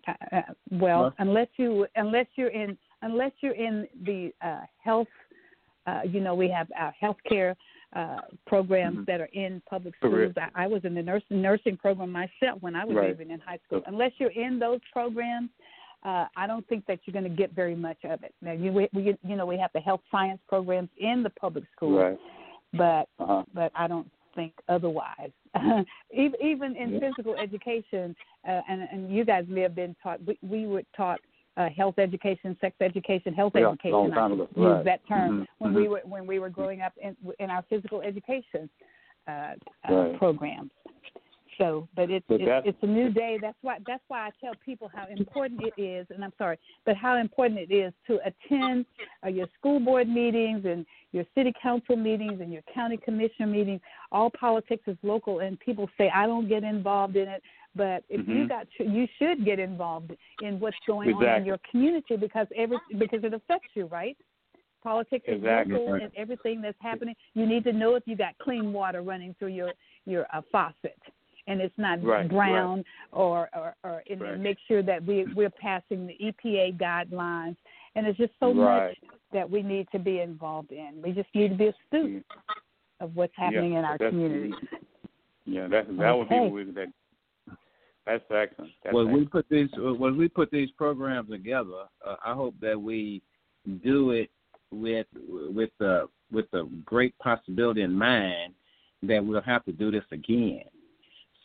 Uh, 0.07 0.13
uh, 0.31 0.41
well, 0.71 1.01
Well- 1.01 1.13
unless 1.19 1.47
you 1.57 1.87
unless 1.95 2.27
you're 2.35 2.49
in 2.49 2.77
unless 3.05 3.31
you're 3.39 3.53
in 3.53 3.87
the 4.03 4.31
uh, 4.45 4.61
health, 4.83 5.07
uh, 5.87 6.01
you 6.03 6.19
know, 6.19 6.35
we 6.35 6.49
have 6.49 6.67
our 6.77 6.93
healthcare 7.01 7.55
uh, 7.95 8.21
programs 8.47 8.97
mm-hmm. 8.97 9.05
that 9.05 9.21
are 9.21 9.29
in 9.33 9.61
public 9.69 9.95
schools. 9.97 10.33
I, 10.35 10.63
I 10.63 10.67
was 10.67 10.81
in 10.83 10.95
the 10.95 11.03
nursing 11.03 11.41
nursing 11.41 11.77
program 11.77 12.11
myself 12.11 12.59
when 12.59 12.75
I 12.75 12.83
was 12.83 12.95
right. 12.95 13.11
even 13.11 13.31
in 13.31 13.39
high 13.39 13.59
school. 13.65 13.81
Unless 13.85 14.11
you're 14.17 14.31
in 14.31 14.59
those 14.59 14.79
programs, 14.91 15.49
uh, 16.03 16.25
I 16.35 16.47
don't 16.47 16.67
think 16.67 16.85
that 16.87 16.99
you're 17.05 17.13
going 17.13 17.31
to 17.31 17.41
get 17.41 17.53
very 17.53 17.75
much 17.75 17.97
of 18.03 18.23
it. 18.23 18.33
Now, 18.41 18.51
you 18.51 18.71
we, 18.73 18.89
we, 18.91 19.15
you 19.23 19.35
know 19.35 19.45
we 19.45 19.57
have 19.59 19.71
the 19.73 19.79
health 19.79 20.01
science 20.11 20.41
programs 20.49 20.89
in 20.97 21.23
the 21.23 21.29
public 21.29 21.63
schools, 21.75 21.99
right. 22.01 22.19
but 22.73 23.23
uh-huh. 23.23 23.43
but 23.53 23.71
I 23.75 23.87
don't 23.87 24.09
think 24.35 24.53
otherwise. 24.67 25.31
even 26.11 26.41
even 26.43 26.75
in 26.75 26.93
yeah. 26.93 26.99
physical 26.99 27.35
education, 27.35 28.15
uh, 28.47 28.61
and 28.67 28.81
and 28.91 29.15
you 29.15 29.23
guys 29.23 29.45
may 29.47 29.61
have 29.61 29.75
been 29.75 29.95
taught. 30.01 30.19
We, 30.25 30.37
we 30.41 30.65
were 30.65 30.83
taught 30.97 31.21
uh, 31.57 31.69
health 31.75 31.95
education, 31.97 32.57
sex 32.59 32.75
education, 32.81 33.33
health 33.33 33.53
yeah, 33.55 33.69
education. 33.69 33.91
Long 33.91 34.11
time 34.11 34.31
ago. 34.33 34.47
I 34.55 34.59
use 34.59 34.67
right. 34.67 34.85
that 34.85 35.07
term 35.07 35.31
mm-hmm. 35.31 35.43
when 35.59 35.71
mm-hmm. 35.71 35.81
we 35.81 35.87
were 35.87 36.01
when 36.03 36.27
we 36.27 36.39
were 36.39 36.49
growing 36.49 36.81
up 36.81 36.93
in 37.01 37.15
in 37.39 37.49
our 37.49 37.63
physical 37.69 38.01
education 38.01 38.69
uh, 39.27 39.31
uh, 39.89 39.93
right. 39.93 40.17
programs. 40.17 40.71
So, 41.57 41.87
but 41.95 42.09
it's 42.09 42.25
but 42.27 42.41
it's, 42.41 42.67
it's 42.67 42.77
a 42.81 42.87
new 42.87 43.11
day. 43.11 43.37
That's 43.41 43.57
why 43.61 43.77
that's 43.87 44.03
why 44.07 44.27
I 44.27 44.29
tell 44.41 44.53
people 44.65 44.91
how 44.93 45.05
important 45.07 45.61
it 45.63 45.81
is, 45.81 46.05
and 46.09 46.23
I'm 46.23 46.33
sorry, 46.37 46.57
but 46.85 46.97
how 46.97 47.17
important 47.17 47.59
it 47.59 47.73
is 47.73 47.93
to 48.07 48.19
attend 48.25 48.85
uh, 49.23 49.29
your 49.29 49.47
school 49.57 49.79
board 49.79 50.09
meetings 50.09 50.65
and 50.65 50.85
your 51.13 51.23
city 51.33 51.53
council 51.61 51.95
meetings 51.95 52.41
and 52.41 52.51
your 52.51 52.61
county 52.73 52.97
commission 52.97 53.51
meetings. 53.51 53.79
All 54.11 54.29
politics 54.29 54.83
is 54.87 54.97
local, 55.01 55.39
and 55.39 55.59
people 55.59 55.89
say 55.97 56.11
I 56.13 56.27
don't 56.27 56.49
get 56.49 56.63
involved 56.63 57.15
in 57.15 57.29
it. 57.29 57.41
But 57.75 58.03
if 58.09 58.21
mm-hmm. 58.21 58.31
you 58.31 58.47
got, 58.47 58.67
you 58.79 59.07
should 59.19 59.43
get 59.43 59.59
involved 59.59 60.11
in 60.41 60.59
what's 60.59 60.77
going 60.87 61.09
exactly. 61.09 61.27
on 61.27 61.39
in 61.41 61.45
your 61.45 61.59
community 61.69 62.15
because 62.15 62.47
every 62.55 62.77
because 62.97 63.23
it 63.23 63.33
affects 63.33 63.69
you, 63.73 63.85
right? 63.87 64.17
Politics 64.83 65.25
exactly. 65.27 65.73
local, 65.73 65.95
and 65.95 66.11
everything 66.15 66.61
that's 66.61 66.77
happening. 66.79 67.15
You 67.33 67.45
need 67.45 67.63
to 67.65 67.73
know 67.73 67.95
if 67.95 68.03
you 68.05 68.15
got 68.15 68.37
clean 68.41 68.71
water 68.71 69.01
running 69.01 69.35
through 69.39 69.49
your 69.49 69.73
your 70.05 70.25
uh, 70.33 70.41
faucet 70.51 70.99
and 71.47 71.61
it's 71.61 71.73
not 71.77 72.03
right, 72.03 72.29
brown 72.29 72.77
right. 72.77 72.85
or 73.11 73.49
or, 73.53 73.75
or 73.83 74.03
and 74.09 74.21
right. 74.21 74.39
make 74.39 74.57
sure 74.67 74.81
that 74.83 75.05
we 75.05 75.25
we're 75.35 75.49
passing 75.49 76.07
the 76.07 76.17
EPA 76.23 76.79
guidelines. 76.79 77.55
And 77.95 78.05
it's 78.05 78.17
just 78.17 78.33
so 78.41 78.53
much 78.53 78.97
that 79.31 79.49
we 79.49 79.61
need 79.61 79.87
to 79.93 79.99
be 79.99 80.19
involved 80.19 80.71
in. 80.71 81.01
We 81.01 81.11
just 81.11 81.29
need 81.33 81.49
to 81.49 81.55
be 81.55 81.67
a 81.67 81.73
student 81.87 82.25
of 82.99 83.15
what's 83.15 83.33
happening 83.37 83.73
yeah, 83.73 83.79
in 83.79 83.85
our 83.85 83.97
community. 83.97 84.53
Yeah, 85.45 85.67
that 85.67 85.87
that 85.97 86.09
okay. 86.09 86.49
would 86.49 86.67
be 86.67 86.81
that. 86.81 86.87
That's 88.05 88.23
excellent. 88.29 88.71
That's 88.83 88.93
well, 88.93 89.05
excellent. 89.05 89.13
we 89.13 89.25
put 89.25 89.45
these 89.49 89.69
when 89.75 90.17
we 90.17 90.27
put 90.27 90.51
these 90.51 90.69
programs 90.71 91.29
together. 91.29 91.85
Uh, 92.05 92.15
I 92.25 92.33
hope 92.33 92.55
that 92.61 92.79
we 92.79 93.21
do 93.83 94.11
it 94.11 94.29
with 94.71 95.07
with 95.13 95.71
the 95.79 96.07
with 96.31 96.45
the 96.51 96.69
great 96.85 97.17
possibility 97.19 97.81
in 97.81 97.93
mind 97.93 98.53
that 99.03 99.23
we'll 99.23 99.41
have 99.41 99.63
to 99.65 99.71
do 99.71 99.91
this 99.91 100.03
again. 100.11 100.63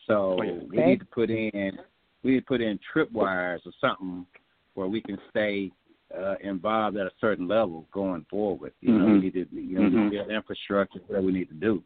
So 0.07 0.39
oh, 0.39 0.43
yeah. 0.43 0.53
we 0.69 0.77
need 0.85 1.01
to 1.01 1.07
put 1.07 1.31
in 1.31 1.79
we 2.23 2.33
need 2.33 2.41
to 2.41 2.47
put 2.47 2.61
in 2.61 2.79
tripwires 2.95 3.61
or 3.67 3.73
something 3.81 4.27
where 4.75 4.87
we 4.87 5.01
can 5.01 5.19
stay 5.31 5.71
uh, 6.17 6.35
involved 6.43 6.97
at 6.97 7.07
a 7.07 7.13
certain 7.21 7.47
level 7.47 7.87
going 7.93 8.27
forward. 8.29 8.73
You 8.81 8.91
mm-hmm. 8.91 9.07
know, 9.07 9.13
we 9.15 9.21
need 9.21 9.35
to 9.35 9.47
you 9.53 9.79
know 9.79 9.89
mm-hmm. 9.89 10.09
build 10.11 10.31
infrastructure 10.31 11.01
that 11.11 11.23
we 11.23 11.33
need 11.33 11.49
to 11.49 11.55
do 11.55 11.83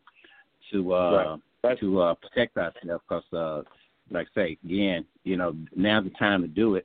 to 0.73 0.95
uh, 0.95 1.37
right. 1.63 1.79
to 1.79 2.01
uh, 2.01 2.15
protect 2.15 2.57
ourselves. 2.57 3.03
Because, 3.09 3.33
uh, 3.33 3.63
like 4.11 4.27
I 4.37 4.41
say 4.41 4.59
again, 4.65 5.05
you 5.25 5.37
know, 5.37 5.55
now's 5.75 6.05
the 6.05 6.11
time 6.11 6.43
to 6.43 6.49
do 6.49 6.77
it 6.77 6.85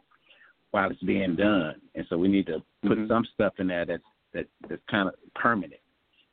while 0.72 0.90
it's 0.90 1.02
being 1.02 1.36
done, 1.36 1.76
and 1.96 2.06
so 2.10 2.18
we 2.18 2.28
need 2.28 2.46
to 2.48 2.62
put 2.84 2.98
mm-hmm. 2.98 3.08
some 3.08 3.26
stuff 3.34 3.54
in 3.60 3.68
there 3.68 3.86
that's 3.86 4.04
that 4.34 4.46
that's 4.70 4.82
kind 4.90 5.10
of 5.10 5.16
permanent. 5.36 5.82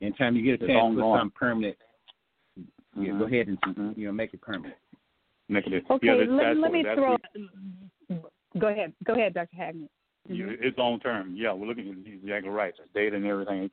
Anytime 0.01 0.35
you 0.35 0.43
get 0.43 0.63
a 0.63 0.67
chance 0.67 0.95
to 0.95 1.01
put 1.01 1.17
something 1.17 1.31
permanent, 1.37 1.77
yeah, 2.95 3.17
go 3.17 3.25
ahead 3.25 3.47
and 3.47 3.59
mm-hmm. 3.61 3.99
you 3.99 4.07
know 4.07 4.13
make 4.13 4.33
it 4.33 4.41
permanent. 4.41 4.75
Make 5.49 5.67
it, 5.67 5.83
okay, 5.89 6.07
yeah, 6.07 6.13
let, 6.29 6.57
let 6.57 6.71
me 6.71 6.83
throw. 6.83 7.15
What, 8.07 8.31
go 8.59 8.67
ahead, 8.67 8.93
go 9.05 9.13
ahead, 9.13 9.33
Dr. 9.33 9.55
Hackney. 9.55 9.89
Mm-hmm. 10.29 10.55
It's 10.61 10.77
long 10.77 10.99
term. 10.99 11.35
Yeah, 11.37 11.53
we're 11.53 11.67
looking 11.67 11.89
at 11.89 12.13
exactly 12.13 12.49
right. 12.49 12.73
The 12.77 12.99
data 12.99 13.15
and 13.15 13.25
everything, 13.25 13.69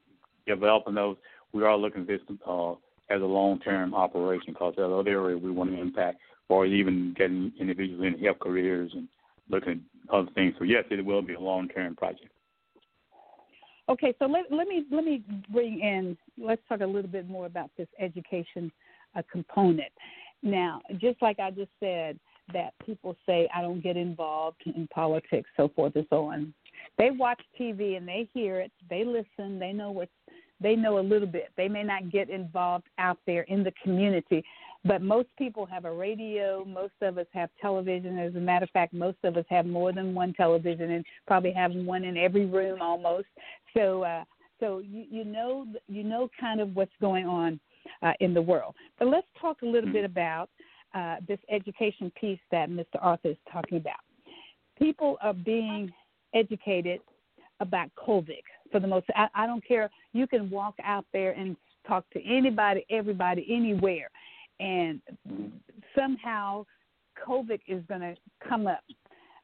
developing 0.46 0.94
those. 0.94 1.16
We 1.52 1.62
are 1.64 1.76
looking 1.76 2.02
at 2.02 2.08
this 2.08 2.20
uh, 2.46 2.72
as 3.10 3.20
a 3.20 3.26
long 3.26 3.58
term 3.60 3.94
operation 3.94 4.52
because 4.52 4.74
there's 4.76 4.92
other 4.92 5.10
area 5.10 5.36
we 5.36 5.50
want 5.50 5.70
to 5.70 5.80
impact, 5.80 6.18
or 6.48 6.66
even 6.66 7.14
getting 7.16 7.52
individuals 7.58 8.04
in 8.04 8.22
health 8.22 8.38
careers 8.40 8.90
and 8.94 9.08
looking 9.48 9.82
at 10.08 10.14
other 10.14 10.30
things. 10.34 10.54
So 10.58 10.64
yes, 10.64 10.84
it 10.90 11.04
will 11.04 11.22
be 11.22 11.34
a 11.34 11.40
long 11.40 11.68
term 11.68 11.96
project. 11.96 12.30
Okay, 13.88 14.14
so 14.18 14.26
let 14.26 14.44
let 14.50 14.66
me 14.66 14.84
let 14.90 15.04
me 15.04 15.22
bring 15.50 15.80
in. 15.80 16.16
Let's 16.38 16.62
talk 16.68 16.80
a 16.80 16.86
little 16.86 17.10
bit 17.10 17.28
more 17.28 17.46
about 17.46 17.70
this 17.76 17.88
education 17.98 18.72
uh, 19.14 19.22
component. 19.30 19.92
Now, 20.42 20.80
just 20.98 21.20
like 21.22 21.38
I 21.38 21.50
just 21.50 21.70
said, 21.80 22.18
that 22.52 22.74
people 22.84 23.16
say 23.26 23.48
I 23.54 23.62
don't 23.62 23.82
get 23.82 23.96
involved 23.96 24.62
in 24.66 24.86
politics, 24.88 25.48
so 25.56 25.70
forth 25.74 25.96
and 25.96 26.06
so 26.10 26.26
on. 26.26 26.52
They 26.98 27.10
watch 27.10 27.40
TV 27.58 27.96
and 27.96 28.06
they 28.06 28.28
hear 28.32 28.60
it, 28.60 28.72
they 28.90 29.04
listen, 29.04 29.58
they 29.58 29.72
know 29.72 29.90
what's 29.90 30.10
they 30.60 30.76
know 30.76 30.98
a 30.98 31.00
little 31.00 31.26
bit. 31.26 31.50
They 31.56 31.68
may 31.68 31.82
not 31.82 32.10
get 32.10 32.30
involved 32.30 32.86
out 32.98 33.18
there 33.26 33.42
in 33.42 33.64
the 33.64 33.72
community, 33.82 34.44
but 34.84 35.02
most 35.02 35.28
people 35.38 35.64
have 35.66 35.84
a 35.84 35.92
radio. 35.92 36.64
Most 36.64 36.94
of 37.00 37.18
us 37.18 37.26
have 37.32 37.48
television. 37.60 38.18
As 38.18 38.34
a 38.34 38.40
matter 38.40 38.64
of 38.64 38.70
fact, 38.70 38.92
most 38.92 39.18
of 39.24 39.36
us 39.36 39.44
have 39.48 39.66
more 39.66 39.92
than 39.92 40.14
one 40.14 40.34
television 40.34 40.90
and 40.90 41.04
probably 41.26 41.52
have 41.52 41.72
one 41.72 42.04
in 42.04 42.16
every 42.16 42.46
room 42.46 42.82
almost. 42.82 43.26
So, 43.74 44.02
uh, 44.02 44.24
so 44.60 44.78
you, 44.78 45.04
you 45.10 45.24
know, 45.24 45.66
you 45.88 46.04
know, 46.04 46.28
kind 46.38 46.60
of 46.60 46.74
what's 46.76 46.92
going 47.00 47.26
on 47.26 47.58
uh, 48.02 48.12
in 48.20 48.34
the 48.34 48.42
world. 48.42 48.74
But 48.98 49.08
let's 49.08 49.26
talk 49.40 49.62
a 49.62 49.66
little 49.66 49.92
bit 49.92 50.04
about 50.04 50.50
uh, 50.94 51.16
this 51.26 51.38
education 51.50 52.12
piece 52.20 52.40
that 52.50 52.68
Mr. 52.70 52.98
Arthur 53.00 53.30
is 53.30 53.36
talking 53.50 53.78
about. 53.78 53.96
People 54.78 55.16
are 55.22 55.34
being 55.34 55.92
educated 56.34 57.00
about 57.60 57.88
COVID 57.96 58.42
for 58.70 58.80
the 58.80 58.86
most. 58.86 59.06
I, 59.14 59.28
I 59.34 59.46
don't 59.46 59.66
care. 59.66 59.90
You 60.12 60.26
can 60.26 60.50
walk 60.50 60.74
out 60.84 61.04
there 61.12 61.32
and 61.32 61.56
talk 61.86 62.04
to 62.10 62.22
anybody, 62.24 62.84
everybody, 62.90 63.46
anywhere, 63.50 64.08
and 64.60 65.00
somehow 65.96 66.64
COVID 67.26 67.60
is 67.66 67.82
going 67.88 68.00
to 68.00 68.14
come 68.46 68.66
up 68.66 68.82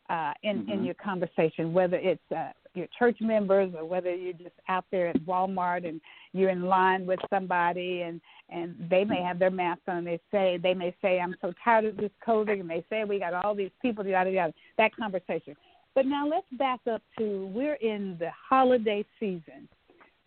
uh, 0.09 0.33
in 0.43 0.59
mm-hmm. 0.59 0.73
in 0.73 0.85
your 0.85 0.95
conversation, 0.95 1.73
whether 1.73 1.97
it's 1.97 2.21
uh, 2.37 2.51
your 2.75 2.87
church 2.99 3.19
members 3.21 3.73
or 3.77 3.85
whether 3.85 4.15
you're 4.15 4.33
just 4.33 4.55
out 4.69 4.85
there 4.91 5.09
at 5.09 5.17
Walmart 5.21 5.89
and 5.89 6.01
you're 6.33 6.51
in 6.51 6.63
line 6.63 7.07
with 7.07 7.21
somebody 7.31 8.03
and 8.03 8.21
and 8.49 8.75
they 8.91 9.05
may 9.05 9.23
have 9.23 9.39
their 9.39 9.51
mask 9.51 9.83
on. 9.87 10.05
They 10.05 10.21
say 10.31 10.59
they 10.61 10.75
may 10.75 10.95
say 11.01 11.21
I'm 11.21 11.37
so 11.41 11.53
tired 11.65 11.85
of 11.85 11.97
this 11.97 12.11
COVID, 12.27 12.61
and 12.61 12.69
they 12.69 12.85
say 12.91 13.05
we 13.05 13.19
got 13.19 13.35
all 13.35 13.55
these 13.55 13.71
people 13.81 14.05
yada 14.07 14.31
yada. 14.31 14.53
That 14.79 14.95
conversation. 14.97 15.57
But 15.95 16.07
now 16.07 16.27
let's 16.27 16.47
back 16.53 16.81
up 16.91 17.03
to 17.19 17.51
we're 17.53 17.75
in 17.75 18.17
the 18.19 18.31
holiday 18.49 19.05
season. 19.19 19.69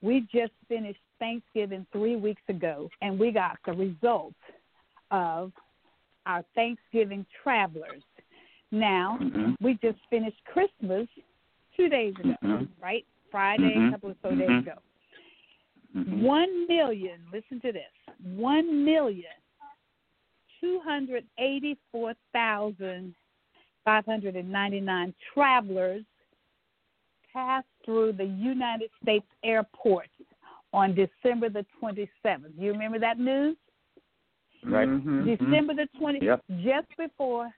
We 0.01 0.27
just 0.33 0.51
finished 0.67 0.99
Thanksgiving 1.19 1.85
three 1.93 2.17
weeks 2.17 2.41
ago, 2.49 2.89
and 3.01 3.17
we 3.17 3.31
got 3.31 3.57
the 3.65 3.71
results 3.71 4.35
of 5.13 5.53
our 6.25 6.43
Thanksgiving 6.55 7.25
travelers. 7.41 8.03
Now 8.71 9.19
mm-hmm. 9.21 9.51
we 9.61 9.77
just 9.81 9.99
finished 10.09 10.37
Christmas 10.51 11.07
two 11.77 11.87
days 11.87 12.13
ago, 12.19 12.35
mm-hmm. 12.43 12.63
right? 12.83 13.05
Friday, 13.31 13.73
mm-hmm. 13.75 13.87
a 13.87 13.91
couple 13.91 14.11
of 14.11 14.17
so 14.21 14.29
days 14.31 14.49
mm-hmm. 14.49 14.67
ago. 14.67 14.79
Mm-hmm. 15.95 16.21
One 16.23 16.67
million, 16.67 17.19
listen 17.31 17.61
to 17.61 17.71
this, 17.71 17.83
one 18.35 18.83
million 18.83 19.25
two 20.59 20.81
hundred 20.83 21.23
eighty-four 21.39 22.13
thousand 22.33 23.13
five 23.85 24.05
hundred 24.05 24.35
and 24.35 24.51
ninety-nine 24.51 25.13
travelers 25.33 26.03
passed 27.31 27.67
through 27.83 28.13
the 28.13 28.25
United 28.25 28.89
States 29.01 29.25
airport 29.43 30.09
on 30.71 30.95
December 30.95 31.49
the 31.49 31.65
27th. 31.81 32.51
You 32.57 32.71
remember 32.71 32.99
that 32.99 33.19
news? 33.19 33.55
Right. 34.65 34.87
Mm-hmm. 34.87 35.25
December 35.25 35.73
the 35.73 35.87
20th, 35.99 36.21
Yep. 36.23 36.41
just 36.63 36.87
before, 36.97 37.51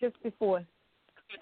just 0.00 0.20
before 0.22 0.64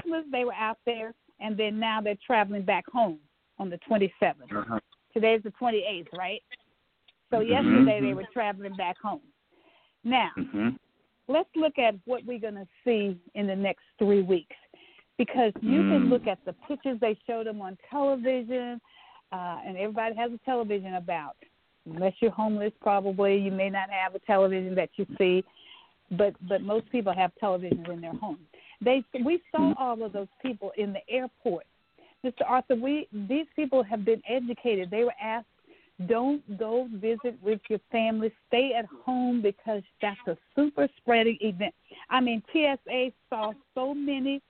Christmas, 0.03 0.25
they 0.31 0.45
were 0.45 0.55
out 0.55 0.79
there, 0.87 1.15
and 1.41 1.57
then 1.57 1.79
now 1.79 2.01
they're 2.01 2.19
traveling 2.25 2.63
back 2.63 2.85
home 2.91 3.19
on 3.59 3.71
the 3.71 3.79
27th. 3.89 4.53
Uh-huh. 4.55 4.79
Today's 5.13 5.43
the 5.43 5.51
28th, 5.53 6.13
right? 6.13 6.43
So 7.31 7.41
Mhm. 7.41 7.49
yesterday 7.49 8.01
they 8.01 8.15
were 8.15 8.25
traveling 8.33 8.75
back 8.75 8.99
home. 8.99 9.23
Now, 10.05 10.31
Mm-hmm. 10.37 10.71
let's 11.27 11.55
look 11.57 11.79
at 11.79 11.95
what 12.07 12.25
we're 12.25 12.39
going 12.39 12.55
to 12.55 12.69
see 12.85 13.19
in 13.35 13.47
the 13.47 13.57
next 13.57 13.85
three 13.99 14.23
weeks 14.23 14.57
because 15.19 15.53
you 15.61 15.83
can 15.83 16.07
Mm. 16.07 16.11
look 16.11 16.27
at 16.27 16.43
the 16.45 16.53
pictures 16.69 16.99
they 17.01 17.15
showed 17.27 17.47
them 17.47 17.61
on 17.61 17.77
television, 17.91 18.81
uh, 19.33 19.61
and 19.65 19.77
everybody 19.77 20.15
has 20.15 20.33
a 20.33 20.39
television 20.39 20.95
about. 20.95 21.37
Unless 21.95 22.15
you're 22.21 22.31
homeless, 22.31 22.73
probably 22.81 23.37
you 23.39 23.51
may 23.51 23.71
not 23.71 23.89
have 23.91 24.15
a 24.15 24.19
television 24.21 24.75
that 24.75 24.91
you 24.97 25.07
see, 25.17 25.45
but 26.13 26.35
but 26.49 26.63
most 26.63 26.91
people 26.91 27.13
have 27.15 27.33
televisions 27.43 27.89
in 27.91 28.01
their 28.01 28.15
home. 28.15 28.39
They 28.81 29.03
we 29.25 29.43
saw 29.51 29.75
all 29.79 30.03
of 30.03 30.13
those 30.13 30.29
people 30.43 30.73
in 30.77 30.93
the 30.93 31.01
airport, 31.09 31.67
Mr. 32.25 32.43
Arthur. 32.47 32.77
We 32.77 33.09
these 33.13 33.47
people 33.57 33.83
have 33.83 34.05
been 34.05 34.23
educated. 34.29 34.91
They 34.91 35.05
were 35.05 35.15
asked 35.21 35.47
Don't 36.07 36.43
go 36.59 36.89
visit 36.95 37.37
with 37.43 37.61
your 37.69 37.81
family. 37.91 38.33
Stay 38.49 38.73
at 38.79 38.87
home 39.05 39.43
because 39.43 39.83
that's 40.01 40.21
a 40.27 40.37
super 40.55 40.89
spreading 40.99 41.39
event. 41.41 41.75
I 42.09 42.21
mean, 42.21 42.43
TSA 42.53 43.11
saw 43.29 43.53
so 43.75 43.95
many 43.95 44.41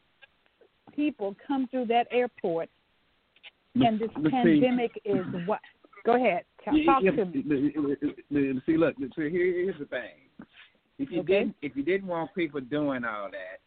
people 0.95 1.35
come 1.47 1.67
through 1.71 1.87
that 1.87 2.07
airport, 2.11 2.69
and 3.75 3.99
this 3.99 4.11
see- 4.23 4.31
pandemic 4.31 5.01
is 5.05 5.25
what? 5.47 5.61
Go 6.05 6.17
ahead, 6.17 6.45
talk, 6.71 6.85
talk 6.87 7.03
Yeah, 7.03 7.11
to 7.13 7.25
me. 7.25 8.61
See, 8.67 8.77
look. 8.77 8.97
So 9.15 9.23
here, 9.23 9.31
here's 9.31 9.79
the 9.79 9.87
thing. 9.87 10.47
If 10.99 11.11
you 11.11 11.21
Okay. 11.21 11.41
didn't, 11.41 11.57
if 11.63 11.77
you 11.77 11.83
didn't 11.83 12.09
want 12.09 12.35
people 12.35 12.61
doing 12.61 13.05
all 13.05 13.31
that, 13.31 13.61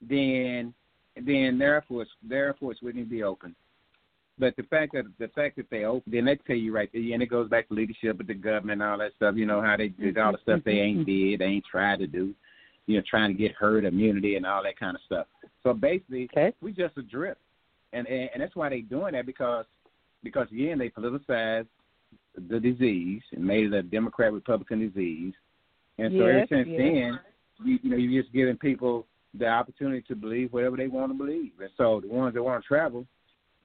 then 0.00 0.74
then 1.14 1.58
the 1.58 1.64
Air 1.64 1.84
Force, 1.86 2.08
the 2.26 2.34
Air 2.34 2.54
Force 2.54 2.78
wouldn't 2.82 3.10
be 3.10 3.22
open. 3.22 3.54
But 4.38 4.56
the 4.56 4.62
fact 4.64 4.92
that 4.94 5.04
the 5.18 5.28
fact 5.28 5.56
that 5.56 5.68
they 5.70 5.84
open, 5.84 6.10
then 6.10 6.24
they 6.24 6.36
tell 6.36 6.56
you 6.56 6.74
right 6.74 6.90
there, 6.92 7.02
and 7.12 7.22
it 7.22 7.26
goes 7.26 7.48
back 7.48 7.68
to 7.68 7.74
leadership 7.74 8.18
with 8.18 8.26
the 8.26 8.34
government 8.34 8.82
and 8.82 8.90
all 8.90 8.98
that 8.98 9.12
stuff. 9.16 9.36
You 9.36 9.46
know 9.46 9.60
how 9.60 9.76
they 9.76 9.88
did 9.88 10.18
all 10.18 10.32
the 10.32 10.38
mm-hmm. 10.38 10.50
stuff 10.50 10.64
they 10.64 10.80
ain't 10.80 11.06
mm-hmm. 11.06 11.30
did, 11.30 11.40
they 11.40 11.44
ain't 11.44 11.64
tried 11.70 11.98
to 12.00 12.06
do. 12.06 12.34
You 12.86 12.96
know, 12.96 13.02
trying 13.08 13.30
to 13.30 13.38
get 13.38 13.52
herd 13.52 13.84
immunity 13.84 14.34
and 14.34 14.44
all 14.44 14.62
that 14.64 14.78
kind 14.78 14.96
of 14.96 15.02
stuff. 15.06 15.26
So 15.62 15.72
basically, 15.72 16.28
Okay. 16.32 16.52
we 16.60 16.72
just 16.72 16.96
a 16.96 17.02
drip, 17.02 17.38
and 17.92 18.06
and, 18.08 18.30
and 18.32 18.42
that's 18.42 18.56
why 18.56 18.70
they 18.70 18.80
doing 18.80 19.12
that 19.12 19.26
because 19.26 19.66
because 20.24 20.48
again 20.50 20.78
they 20.78 20.88
politicize 20.88 21.66
the 22.48 22.58
disease 22.58 23.22
and 23.32 23.44
made 23.44 23.66
it 23.66 23.74
a 23.74 23.82
Democrat 23.82 24.32
Republican 24.32 24.80
disease, 24.80 25.34
and 25.98 26.12
so 26.12 26.24
ever 26.24 26.46
since 26.48 26.68
yes. 26.68 26.78
then, 26.78 27.20
you, 27.64 27.78
you 27.82 27.90
know, 27.90 27.96
you're 27.96 28.22
just 28.22 28.32
giving 28.32 28.56
people 28.56 29.06
the 29.38 29.46
opportunity 29.46 30.02
to 30.08 30.14
believe 30.14 30.52
whatever 30.52 30.76
they 30.76 30.88
want 30.88 31.12
to 31.12 31.18
believe, 31.18 31.52
and 31.60 31.70
so 31.76 32.00
the 32.00 32.08
ones 32.08 32.34
that 32.34 32.42
want 32.42 32.62
to 32.62 32.66
travel, 32.66 33.06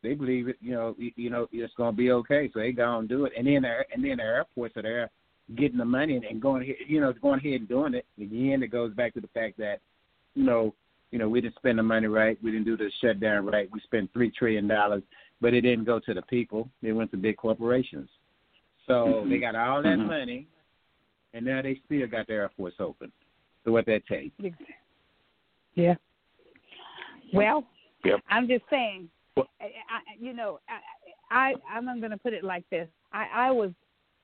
they 0.03 0.13
believe 0.13 0.47
it. 0.47 0.57
You 0.61 0.71
know, 0.73 0.95
you, 0.97 1.11
you 1.15 1.29
know, 1.29 1.47
it's 1.51 1.73
going 1.75 1.93
to 1.93 1.97
be 1.97 2.11
okay, 2.11 2.49
so 2.53 2.59
they 2.59 2.71
go 2.71 2.99
and 2.99 3.09
do 3.09 3.25
it, 3.25 3.33
and 3.37 3.47
then 3.47 3.61
the, 3.63 3.79
and 3.93 4.03
then 4.03 4.17
the 4.17 4.23
airports 4.23 4.77
are 4.77 4.83
there 4.83 5.09
getting 5.55 5.77
the 5.77 5.85
money 5.85 6.15
and, 6.15 6.25
and 6.25 6.41
going 6.41 6.61
ahead, 6.61 6.75
you 6.87 6.99
know, 6.99 7.13
going 7.13 7.39
ahead 7.39 7.61
and 7.61 7.69
doing 7.69 7.93
it. 7.93 8.05
Again, 8.21 8.61
it 8.63 8.67
goes 8.67 8.93
back 8.93 9.13
to 9.13 9.21
the 9.21 9.29
fact 9.29 9.57
that, 9.57 9.79
you 10.35 10.43
know, 10.43 10.73
you 11.11 11.19
know, 11.19 11.29
we 11.29 11.39
didn't 11.39 11.55
spend 11.55 11.79
the 11.79 11.83
money 11.83 12.07
right, 12.07 12.37
we 12.43 12.51
didn't 12.51 12.65
do 12.65 12.75
the 12.75 12.91
shutdown 13.01 13.45
right. 13.45 13.69
We 13.71 13.79
spent 13.79 14.11
three 14.11 14.29
trillion 14.29 14.67
dollars, 14.67 15.03
but 15.39 15.53
it 15.53 15.61
didn't 15.61 15.85
go 15.85 15.99
to 15.99 16.13
the 16.13 16.21
people. 16.23 16.69
It 16.83 16.91
went 16.91 17.11
to 17.11 17.17
big 17.17 17.37
corporations. 17.37 18.09
So 18.87 19.23
Mhm. 19.23 19.29
they 19.29 19.37
got 19.39 19.55
all 19.55 19.81
that 19.81 19.99
Mhm. 19.99 20.07
money, 20.07 20.47
and 21.33 21.45
now 21.45 21.61
they 21.61 21.75
still 21.85 22.07
got 22.07 22.27
the 22.27 22.33
Air 22.33 22.49
Force 22.49 22.79
open. 22.79 23.11
So 23.63 23.71
what 23.73 23.85
that 23.85 24.05
take? 24.07 24.31
Yeah. 25.75 25.95
Well, 27.33 27.67
Yep. 28.03 28.21
I'm 28.29 28.47
just 28.47 28.63
saying. 28.69 29.09
Well- 29.35 29.49
I, 29.59 29.65
I, 29.89 30.01
you 30.19 30.33
know, 30.33 30.59
I, 30.69 30.79
I 31.29 31.55
I'm 31.69 31.85
going 31.99 32.11
to 32.11 32.17
put 32.17 32.33
it 32.33 32.43
like 32.43 32.67
this. 32.69 32.89
I, 33.11 33.27
I 33.33 33.51
was, 33.51 33.71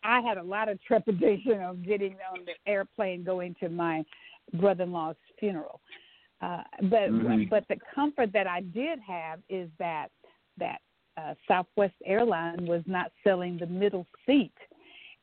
I 0.04 0.22
had 0.22 0.38
a 0.38 0.44
lot 0.44 0.70
of 0.70 0.82
trepidation 0.82 1.62
of 1.62 1.84
getting 1.84 2.16
on 2.32 2.46
the 2.46 2.54
airplane 2.66 3.24
going 3.24 3.56
to 3.56 3.70
my 3.70 4.06
brother-in-law's 4.54 5.18
funeral. 5.40 5.82
Uh, 6.42 6.64
but 6.84 7.10
Mhm. 7.10 7.50
but 7.50 7.68
the 7.68 7.78
comfort 7.94 8.32
that 8.34 8.48
I 8.48 8.62
did 8.62 9.00
have 9.00 9.42
is 9.50 9.70
that 9.80 10.10
that 10.58 10.82
uh, 11.18 11.34
Southwest 11.48 11.94
Airline 12.06 12.66
was 12.66 12.82
not 12.86 13.12
selling 13.24 13.58
the 13.58 13.68
middle 13.68 14.06
seat. 14.26 14.54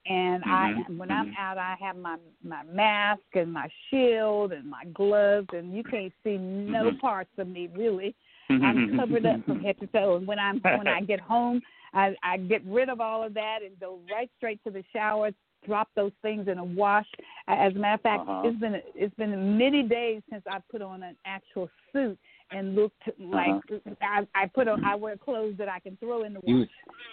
And 0.07 0.43
I, 0.45 0.73
Mhm, 0.89 0.97
when 0.97 1.11
I'm 1.11 1.27
mhm. 1.27 1.39
out, 1.39 1.59
I 1.59 1.77
have 1.79 1.97
my 1.97 2.17
my 2.43 2.63
mask 2.63 3.23
and 3.35 3.53
my 3.53 3.69
shield 3.89 4.53
and 4.53 4.69
my 4.69 4.85
gloves, 4.95 5.49
and 5.53 5.75
you 5.75 5.85
can't 5.85 6.13
see 6.25 6.39
no 6.39 6.91
Mhm. 6.91 7.01
parts 7.01 7.39
of 7.39 7.49
me 7.49 7.67
really. 7.69 8.15
I'm 8.49 8.97
covered 8.97 9.27
up 9.27 9.45
from 9.47 9.61
head 9.61 9.79
to 9.79 9.87
toe. 9.89 10.17
And 10.17 10.27
when 10.27 10.39
I'm 10.39 10.61
when 10.61 10.89
I 10.89 11.01
get 11.13 11.21
home, 11.21 11.61
I 11.93 12.17
I 12.23 12.39
get 12.39 12.65
rid 12.65 12.89
of 12.89 13.01
all 13.01 13.23
of 13.23 13.35
that 13.35 13.63
and 13.63 13.79
go 13.79 14.01
right 14.11 14.31
straight 14.39 14.63
to 14.65 14.71
the 14.71 14.83
shower, 14.93 15.31
drop 15.67 15.89
those 15.95 16.13
things 16.23 16.49
in 16.49 16.59
a 16.59 16.65
wash. 16.65 17.07
As 17.47 17.75
a 17.77 17.79
matter 17.79 17.95
of 17.95 18.01
fact, 18.01 18.23
Uh-huh. 18.29 18.49
it's 18.49 18.59
been 18.59 18.83
it's 18.95 19.15
been 19.17 19.59
many 19.59 19.83
days 19.83 20.23
since 20.31 20.43
I 20.51 20.61
put 20.71 20.83
on 20.83 21.03
an 21.03 21.17
actual 21.27 21.69
suit 21.93 22.19
and 22.53 22.75
looked 22.75 23.03
like 23.19 23.63
I, 24.03 24.27
I 24.35 24.47
put 24.47 24.69
on 24.69 24.85
I 24.85 24.95
wear 24.95 25.17
clothes 25.17 25.55
that 25.59 25.69
I 25.69 25.79
can 25.81 25.97
throw 25.99 26.23
in 26.25 26.35
the 26.35 26.41
You- 26.45 26.59
wash 26.61 26.69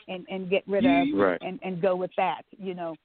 and 0.08 0.26
and 0.30 0.50
get 0.50 0.64
rid 0.68 0.86
of 0.86 1.08
Right. 1.20 1.42
and 1.42 1.60
and 1.64 1.82
go 1.82 1.96
with 1.96 2.12
that. 2.18 2.44
You 2.58 2.74
know. 2.74 2.96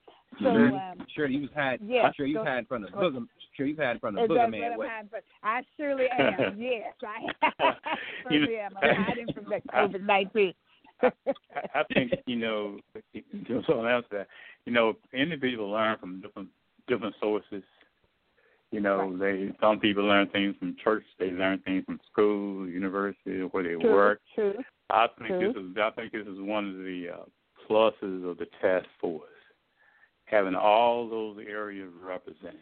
So 0.40 0.46
Mhm. 0.46 0.92
um, 0.92 1.06
sure, 1.14 1.26
you 1.26 1.42
was 1.42 1.50
hiding. 1.54 1.90
yeah, 1.90 2.04
I'm 2.04 2.12
sure 2.14 2.24
you 2.24 2.34
go- 2.34 2.40
was 2.40 2.48
hiding 2.48 2.64
from 2.64 2.82
the 2.82 2.88
go- 2.90 3.10
booger. 3.10 3.26
Sure, 3.54 3.66
you 3.66 3.74
was 3.76 3.84
hiding 3.84 4.00
from 4.00 4.14
the 4.14 4.22
Is 4.22 4.30
booger 4.30 4.34
that 4.36 4.50
man. 4.50 4.72
I'm 4.72 4.78
What? 4.78 4.88
hiding 4.88 5.08
from? 5.10 5.20
I 5.42 5.62
surely 5.76 6.08
am. 6.08 6.58
yes, 6.58 6.94
I 7.04 7.18
You 8.30 8.40
know- 8.40 8.46
surely 8.46 8.58
am. 8.58 8.72
I'm 8.80 8.96
hiding 9.04 9.32
from 9.34 9.44
the 9.44 9.60
COVID 9.72 10.02
nineteen. 10.02 10.54
I, 11.02 11.10
I 11.74 11.82
think 11.92 12.12
you 12.26 12.36
know, 12.36 12.78
just 13.46 13.66
something 13.66 13.86
else 13.86 14.06
that 14.10 14.26
you 14.64 14.72
know, 14.72 14.94
individuals 15.12 15.72
learn 15.72 15.98
from 15.98 16.20
different 16.20 16.48
different 16.88 17.14
sources. 17.20 17.62
You 18.72 18.80
know, 18.80 19.14
they 19.18 19.52
some 19.60 19.78
people 19.78 20.04
learn 20.04 20.28
things 20.28 20.56
from 20.58 20.74
church, 20.82 21.04
they 21.18 21.30
learn 21.30 21.58
things 21.58 21.84
from 21.84 22.00
school, 22.10 22.66
university, 22.66 23.40
where 23.50 23.62
they 23.62 23.74
True, 23.80 23.92
work. 23.92 24.20
true. 24.34 24.54
I 24.88 25.06
think 25.18 25.28
True. 25.28 25.52
this 25.52 25.62
is 25.62 25.76
I 25.76 25.90
think 25.90 26.12
this 26.12 26.26
is 26.26 26.40
one 26.40 26.70
of 26.70 26.76
the 26.76 27.08
uh, 27.14 27.24
pluses 27.68 28.28
of 28.28 28.38
the 28.38 28.46
task 28.62 28.86
force, 28.98 29.28
having 30.24 30.54
all 30.54 31.06
those 31.06 31.36
areas 31.46 31.90
represented. 32.02 32.60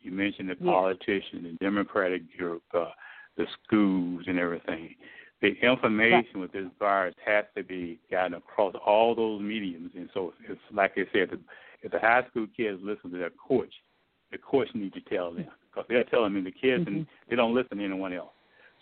You 0.00 0.10
mentioned 0.10 0.48
the 0.48 0.56
politicians, 0.56 1.42
the 1.44 1.56
Democratic 1.60 2.22
group, 2.36 2.62
uh, 2.74 2.86
the 3.36 3.46
schools, 3.62 4.24
and 4.26 4.38
everything. 4.38 4.94
The 5.42 5.54
information 5.62 6.40
with 6.40 6.52
this 6.52 6.66
virus 6.78 7.14
has 7.26 7.44
to 7.56 7.62
be 7.62 8.00
gotten 8.10 8.34
across 8.34 8.74
all 8.86 9.14
those 9.14 9.42
mediums, 9.42 9.90
and 9.94 10.08
so 10.14 10.32
it's 10.48 10.58
like 10.72 10.92
I 10.96 11.02
said, 11.12 11.28
if 11.82 11.92
the 11.92 11.98
high 11.98 12.24
school 12.30 12.46
kids 12.56 12.80
listen 12.82 13.10
to 13.10 13.18
their 13.18 13.32
coach, 13.48 13.72
the 14.32 14.38
coach 14.38 14.68
needs 14.74 14.94
to 14.94 15.00
tell 15.02 15.32
them 15.32 15.46
because 15.70 15.84
they're 15.88 16.04
telling 16.04 16.32
me 16.32 16.40
the 16.40 16.50
kids 16.50 16.84
and 16.86 17.06
they 17.28 17.36
don't 17.36 17.54
listen 17.54 17.78
to 17.78 17.84
anyone 17.84 18.12
else. 18.12 18.32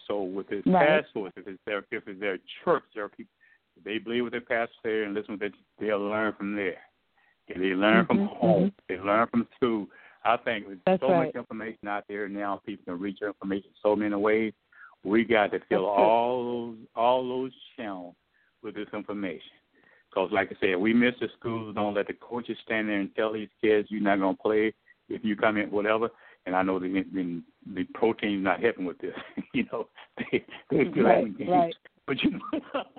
So 0.06 0.22
with 0.22 0.48
this 0.48 0.64
Right. 0.66 1.02
task 1.02 1.12
force, 1.12 1.32
if 1.36 1.47
it's 1.47 1.62
their 1.66 1.85
if 1.90 2.06
it's 2.09 2.20
their 2.20 2.39
church, 2.64 2.85
their 2.94 3.09
people, 3.09 3.32
if 3.77 3.85
they 3.85 3.98
believe 3.98 4.22
what 4.22 4.32
their 4.32 4.40
pastor 4.40 4.74
say 4.82 5.05
and 5.05 5.14
listen 5.14 5.39
to 5.39 5.48
that, 5.48 5.55
they'll 5.78 6.01
learn 6.01 6.32
from 6.35 6.56
there. 6.56 6.81
If 7.48 7.59
they 7.59 7.74
learn 7.74 8.06
from 8.06 8.18
Mhm, 8.20 8.27
home, 8.27 8.72
they 8.89 8.98
learn 8.98 9.27
from 9.28 9.47
school. 9.56 9.89
I 10.24 10.36
think 10.39 10.68
with 10.68 10.78
That's 10.85 11.01
so 11.01 11.09
right. 11.09 11.27
much 11.27 11.35
information 11.35 11.89
out 11.89 12.05
there 12.09 12.28
now, 12.28 12.60
people 12.64 12.85
can 12.85 12.98
reach 13.01 13.22
information 13.22 13.70
so 13.82 13.97
many 13.97 14.14
ways. 14.14 14.52
We 15.02 15.24
got 15.24 15.51
to 15.52 15.60
fill 15.60 15.86
That's 15.86 15.97
true. 15.97 16.05
all 16.05 16.44
those 16.44 16.78
all 16.94 17.28
those 17.28 17.52
channels 17.77 18.14
with 18.62 18.74
this 18.74 18.89
information. 18.93 19.52
Because, 20.10 20.32
like 20.32 20.51
I 20.51 20.56
said, 20.60 20.77
we 20.77 20.93
miss 20.93 21.14
the 21.20 21.28
schools. 21.39 21.74
Don't 21.74 21.94
let 21.94 22.09
the 22.09 22.14
coaches 22.14 22.59
stand 22.64 22.89
there 22.89 22.98
and 22.98 23.14
tell 23.14 23.32
these 23.32 23.48
kids 23.60 23.90
you're 23.90 24.02
not 24.02 24.18
going 24.18 24.36
to 24.36 24.43
play 24.43 24.74
if 25.11 25.24
you 25.24 25.37
come 25.37 25.57
in, 25.57 25.70
whatever. 25.70 26.09
And 26.47 26.57
I 26.57 26.62
know 26.62 26.78
the 26.78 27.05
the, 27.12 27.43
the 27.74 27.85
pro 27.95 28.12
team's 28.15 28.45
not 28.45 28.62
helping 28.62 28.87
with 28.87 28.99
this. 28.99 29.15
you 29.55 29.65
know, 29.73 29.89
they 30.19 30.45
they're 30.70 30.91
still 30.91 31.05
Right, 31.05 31.16
having 31.16 31.35
games. 31.35 31.51
right. 31.51 31.74
But 32.07 32.23
you 32.24 32.31
know, 32.32 32.41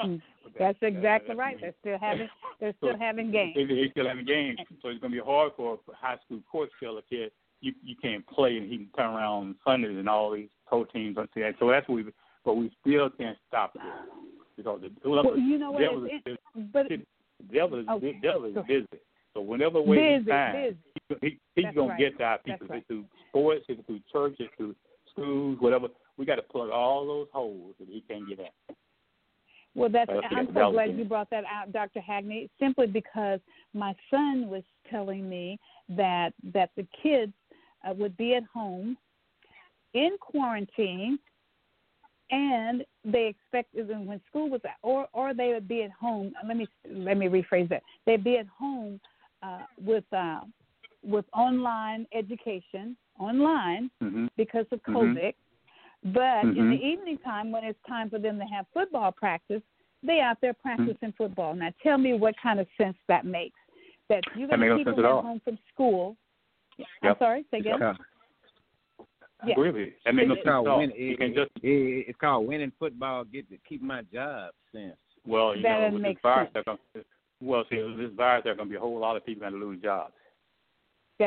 Mm, 0.05 0.21
That's 0.57 0.77
exactly 0.81 1.35
right. 1.35 1.57
They're 1.59 1.73
still 1.81 1.97
having 1.99 2.29
they're 2.61 2.73
still 2.77 2.97
having 2.97 3.31
games. 3.31 3.53
They, 3.55 3.65
they 3.65 3.89
still 3.91 4.07
having 4.07 4.25
games, 4.25 4.57
so 4.81 4.87
it's 4.87 5.01
going 5.01 5.11
to 5.11 5.17
be 5.17 5.25
hard 5.25 5.51
for 5.57 5.73
a 5.73 5.95
high 5.95 6.17
school 6.25 6.39
coach 6.49 6.69
a 6.81 7.01
kid 7.09 7.31
you 7.61 7.73
you 7.83 7.95
can't 8.01 8.25
play, 8.27 8.57
and 8.57 8.69
he 8.69 8.77
can 8.77 8.87
turn 8.95 9.13
around 9.15 9.37
on 9.43 9.55
Sundays 9.65 9.97
and 9.97 10.09
all 10.09 10.31
these 10.31 10.49
pro 10.67 10.83
teams 10.85 11.15
and 11.17 11.27
see 11.33 11.41
that. 11.41 11.55
So 11.59 11.69
that's 11.69 11.87
what 11.87 11.95
we, 11.95 12.05
but 12.43 12.55
we 12.55 12.71
still 12.81 13.09
can't 13.11 13.37
stop 13.47 13.73
this 13.73 13.83
because 14.57 14.81
the 14.81 15.09
Well, 15.09 15.37
you 15.37 15.57
know 15.57 15.71
what? 15.71 15.79
devil 15.81 16.05
is, 16.05 16.11
in, 16.25 16.69
but 16.73 16.87
devil 17.53 17.79
is, 17.79 17.87
Okay, 17.87 18.19
devil 18.21 18.45
is 18.45 18.55
busy. 18.67 18.87
So 19.33 19.41
whenever 19.41 19.81
way 19.81 20.17
busy, 20.17 20.31
he 20.31 20.69
busy. 20.69 20.77
He, 21.21 21.27
he, 21.27 21.39
he's 21.55 21.65
That's 21.65 21.75
gonna 21.75 21.89
right. 21.89 21.99
get 21.99 22.17
to 22.17 22.23
our 22.23 22.37
people. 22.39 22.67
right. 22.67 22.87
Through 22.87 23.05
sports, 23.29 23.65
it's 23.67 23.85
through 23.85 23.99
churches, 24.11 24.47
through 24.57 24.75
schools, 25.11 25.57
whatever. 25.59 25.87
We 26.17 26.25
got 26.25 26.35
to 26.35 26.43
plug 26.43 26.69
all 26.69 27.05
those 27.05 27.27
holes 27.33 27.73
that 27.79 27.87
he 27.87 28.03
can't 28.07 28.27
get 28.27 28.39
in. 28.39 28.75
Well, 29.73 29.89
that's 29.89 30.11
That's 30.11 30.25
I'm 30.31 30.47
so 30.47 30.53
relevant. 30.53 30.73
glad 30.73 30.97
you 30.97 31.05
brought 31.05 31.29
that 31.29 31.45
out, 31.45 31.71
Dr. 31.71 32.01
Hackney. 32.01 32.49
Simply 32.59 32.87
because 32.87 33.39
my 33.73 33.95
son 34.09 34.49
was 34.49 34.63
telling 34.89 35.29
me 35.29 35.57
that 35.89 36.33
that 36.53 36.71
the 36.75 36.85
kids 37.01 37.33
uh, 37.87 37.93
would 37.93 38.17
be 38.17 38.35
at 38.35 38.43
home 38.53 38.97
in 39.93 40.17
quarantine, 40.19 41.17
and 42.31 42.83
they 43.05 43.27
expected 43.27 43.87
them 43.87 44.05
when 44.05 44.21
school 44.27 44.49
was 44.49 44.61
at, 44.65 44.75
or 44.81 45.07
or 45.13 45.33
they 45.33 45.49
would 45.49 45.67
be 45.67 45.83
at 45.83 45.91
home. 45.91 46.33
Let 46.45 46.57
me 46.57 46.67
let 46.89 47.17
me 47.17 47.27
rephrase 47.27 47.69
that. 47.69 47.83
They'd 48.05 48.23
be 48.23 48.37
at 48.37 48.47
home 48.47 48.99
uh, 49.41 49.63
with 49.81 50.03
uh, 50.11 50.41
with 51.03 51.25
online 51.33 52.07
education 52.13 52.95
online 53.19 53.89
Mm-hmm. 54.03 54.27
because 54.37 54.65
of 54.71 54.81
Mhm. 54.83 54.93
COVID. 54.93 55.33
But 56.03 56.43
in 56.45 56.69
the 56.69 56.77
Mhm. 56.77 56.81
evening 56.81 57.17
time, 57.19 57.51
when 57.51 57.63
it's 57.63 57.79
time 57.83 58.09
for 58.09 58.17
them 58.17 58.39
to 58.39 58.45
have 58.45 58.67
football 58.69 59.11
practice, 59.11 59.61
they 60.01 60.19
out 60.19 60.41
there 60.41 60.53
Mm-hmm. 60.53 60.61
practicing 60.61 61.11
football. 61.13 61.53
Now, 61.53 61.71
tell 61.83 61.97
me 61.97 62.13
what 62.13 62.35
kind 62.37 62.59
of 62.59 62.67
sense 62.77 62.97
that 63.07 63.25
makes. 63.25 63.59
That 64.09 64.23
you're 64.35 64.47
That 64.47 64.57
going 64.57 64.69
to 64.69 64.75
makes 64.75 64.85
no 64.87 64.91
sense 64.91 64.99
at 64.99 65.05
at 65.05 65.11
all. 65.11 65.21
home 65.21 65.39
from 65.41 65.57
school. 65.73 66.17
I'm 67.03 67.17
sorry, 67.17 67.45
say 67.51 67.59
again. 67.59 67.81
It's 67.81 67.99
Yeah. 69.45 69.55
Really, 69.57 69.95
that 70.05 70.13
makes 70.13 70.27
no 70.27 70.33
It's 70.33 70.39
sense 70.39 70.47
at 70.47 70.53
called 70.53 70.67
all. 70.67 70.77
winning. 70.79 70.95
You 70.99 71.13
It, 71.13 71.17
can 71.17 71.33
just 71.33 71.51
it, 71.61 71.67
it, 71.67 72.05
it's 72.09 72.19
called 72.19 72.47
winning 72.47 72.71
football. 72.79 73.23
Get 73.23 73.49
to 73.49 73.57
keep 73.67 73.81
my 73.81 74.01
job 74.03 74.53
sense. 74.71 74.97
Well, 75.25 75.55
you 75.55 75.63
That 75.63 75.89
know, 75.89 75.93
with 75.93 76.03
this 76.03 76.17
virus, 76.21 76.51
sense. 76.53 76.65
gonna, 76.65 77.03
Well, 77.41 77.65
see, 77.69 77.81
with 77.81 77.97
this 77.97 78.11
virus, 78.13 78.43
there 78.43 78.53
are 78.53 78.55
going 78.55 78.67
to 78.67 78.71
be 78.71 78.77
a 78.77 78.79
whole 78.79 78.99
lot 78.99 79.17
of 79.17 79.25
people 79.25 79.41
going 79.41 79.53
to 79.59 79.65
lose 79.65 79.81
jobs. 79.81 80.13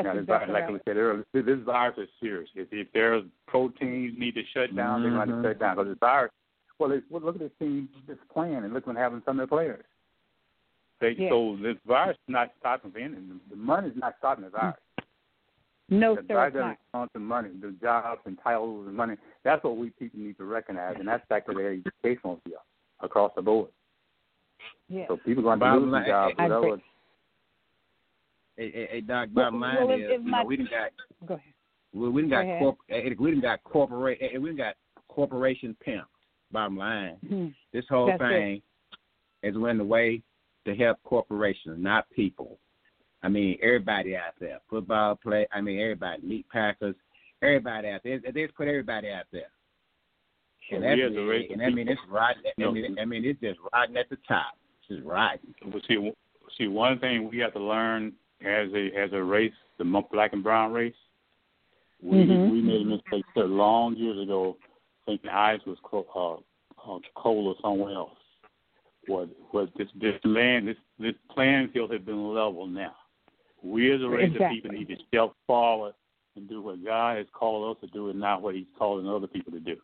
That's 0.02 0.14
now, 0.14 0.20
exactly 0.20 0.52
like 0.52 0.64
right. 0.64 0.72
we 0.72 0.80
said 0.84 0.96
earlier, 0.96 1.24
this, 1.32 1.44
this 1.46 1.58
virus 1.64 1.96
is 1.98 2.08
serious. 2.20 2.50
If, 2.54 2.68
if 2.72 2.88
there's 2.92 3.24
proteins 3.46 4.14
need 4.18 4.34
to 4.34 4.42
shut 4.52 4.74
down, 4.74 5.02
mm-hmm. 5.02 5.16
they're 5.16 5.26
going 5.26 5.42
to 5.42 5.48
shut 5.48 5.60
down 5.60 5.76
because 5.76 5.90
this 5.90 5.98
virus. 6.00 6.32
Well, 6.78 6.90
it's, 6.90 7.06
well, 7.08 7.22
look 7.22 7.36
at 7.36 7.40
this 7.40 7.52
team 7.60 7.88
that's 8.08 8.18
playing, 8.32 8.56
and 8.56 8.74
look 8.74 8.86
what 8.86 8.96
happened 8.96 9.22
to 9.22 9.24
some 9.24 9.38
of 9.38 9.48
the 9.48 9.54
players. 9.54 9.84
They, 11.00 11.14
yeah. 11.16 11.28
So 11.30 11.56
this 11.62 11.76
virus 11.86 12.16
is 12.16 12.32
not 12.32 12.50
stopping 12.58 12.90
for 12.90 12.98
anything. 12.98 13.40
The 13.48 13.56
money 13.56 13.88
is 13.88 13.96
not 13.96 14.14
stopping 14.18 14.44
the 14.44 14.50
virus. 14.50 14.76
No, 15.88 16.16
the 16.16 16.22
sir, 16.26 16.34
virus 16.34 16.54
it's 16.56 16.60
not. 16.92 16.98
doesn't 16.98 17.12
to 17.12 17.18
money, 17.20 17.50
the 17.60 17.74
jobs 17.80 18.20
and 18.24 18.38
titles 18.42 18.86
and 18.88 18.96
money. 18.96 19.16
That's 19.44 19.62
what 19.62 19.76
we 19.76 19.90
people 19.90 20.18
need 20.18 20.38
to 20.38 20.44
recognize, 20.44 20.96
and 20.98 21.06
that's 21.06 21.26
back 21.28 21.46
to 21.46 21.52
the 21.52 21.82
educational 22.04 22.40
field 22.44 22.60
across 23.00 23.32
the 23.36 23.42
board. 23.42 23.68
Yeah. 24.88 25.04
So 25.08 25.18
people 25.18 25.48
are 25.48 25.56
going 25.56 25.72
to 25.72 25.78
lose 25.78 25.92
their 25.92 26.06
jobs. 26.06 26.82
I 28.59 28.62
whatever. 28.62 28.68
agree. 28.68 28.72
Hey, 28.72 28.86
hey, 28.89 28.89
hey 28.93 29.01
Doc, 29.01 29.28
Well, 29.35 29.44
bottom 29.47 29.60
line 29.60 29.76
well, 29.86 29.97
is, 29.98 30.01
if 30.05 30.10
you 30.24 30.31
my- 30.31 30.43
know, 30.43 30.47
we 30.47 30.56
done 30.56 30.68
got 30.70 31.26
Go 31.28 31.35
ahead. 31.35 31.52
we, 31.93 32.09
we 32.09 32.22
done 32.22 32.31
Go 32.31 32.36
got 32.36 32.43
ahead. 32.44 32.59
corp, 32.60 32.76
eh, 32.90 33.10
we 33.18 33.31
done 33.31 33.40
got 33.40 33.64
corporate, 33.64 34.18
eh, 34.20 34.39
we 34.39 34.48
done 34.51 34.56
got 34.56 34.74
corporation 35.09 35.76
pimp. 35.81 36.06
Bottom 36.52 36.76
line, 36.76 37.16
Mhm. 37.24 37.55
this 37.72 37.85
whole 37.89 38.06
That's 38.06 38.20
thing 38.20 38.62
is 39.43 39.56
went 39.59 39.78
the 39.78 39.85
way 39.85 40.22
to 40.66 40.74
help 40.76 41.02
corporations, 41.02 41.78
not 41.82 42.09
people. 42.10 42.59
I 43.24 43.28
mean, 43.28 43.59
everybody 43.60 44.16
out 44.16 44.35
there, 44.39 44.60
football 44.68 45.16
play. 45.16 45.47
I 45.51 45.60
mean, 45.60 45.81
everybody, 45.81 46.22
meat 46.22 46.47
packers, 46.51 46.94
everybody 47.43 47.89
out 47.89 48.02
there. 48.05 48.20
They 48.20 48.31
they 48.31 48.43
just 48.44 48.55
put 48.55 48.68
everybody 48.68 49.10
out 49.10 49.24
there. 49.32 49.48
And 50.70 50.85
And, 50.85 51.01
that's, 51.01 51.10
we 51.10 51.18
as 51.20 51.24
a 51.24 51.26
race 51.28 51.51
of 51.51 51.55
and 51.59 51.62
I 51.62 51.70
mean, 51.70 51.89
it's 51.89 52.01
right. 52.09 52.36
I 52.59 52.70
mean, 52.70 52.98
I 53.01 53.05
mean, 53.05 53.24
it's 53.24 53.40
just 53.40 53.59
riding 53.72 53.97
at 53.97 54.09
the 54.10 54.16
top. 54.28 54.56
It's 54.81 54.89
just 54.97 55.05
riding. 55.05 55.55
Well, 55.66 55.82
see, 55.89 56.12
see, 56.56 56.68
one 56.68 56.98
thing 57.01 57.28
we 57.28 57.39
have 57.39 57.52
to 57.55 57.60
learn 57.60 58.12
as 58.44 58.72
a 58.72 58.90
as 58.96 59.12
a 59.12 59.22
race, 59.22 59.52
the 59.78 59.84
black 60.10 60.32
and 60.32 60.42
brown 60.42 60.72
race, 60.72 60.94
we 62.02 62.16
Mhm. 62.16 62.50
we 62.50 62.60
made 62.62 62.82
a 62.82 62.84
mistake 62.84 63.24
so 63.34 63.42
long 63.42 63.96
years 63.96 64.18
ago, 64.18 64.56
thinking 65.06 65.30
ice 65.30 65.64
was 65.66 65.78
co- 65.82 66.06
uh, 66.14 66.94
uh, 66.94 66.98
coal 67.14 67.48
or 67.48 67.56
somewhere 67.60 67.94
else. 67.94 68.18
What 69.06 69.28
what 69.52 69.74
this 69.76 69.88
this 69.94 70.18
land 70.24 70.68
this 70.68 70.76
this 70.98 71.14
playing 71.30 71.68
field 71.68 71.90
has 71.92 72.02
been 72.02 72.32
leveled 72.34 72.70
now. 72.72 72.96
We 73.62 73.90
as 73.92 74.02
a 74.02 74.08
race 74.08 74.26
Exactly. 74.34 74.44
of 74.46 74.52
people 74.64 74.70
need 74.78 74.88
to 74.88 75.04
step 75.06 75.32
forward 75.46 75.94
and 76.36 76.48
do 76.48 76.60
what 76.60 76.84
God 76.84 77.16
has 77.16 77.26
called 77.32 77.76
us 77.76 77.80
to 77.80 77.86
do, 77.88 78.10
and 78.10 78.20
not 78.20 78.42
what 78.42 78.54
He's 78.54 78.66
calling 78.78 79.08
other 79.08 79.26
people 79.26 79.52
to 79.52 79.60
do. 79.60 79.80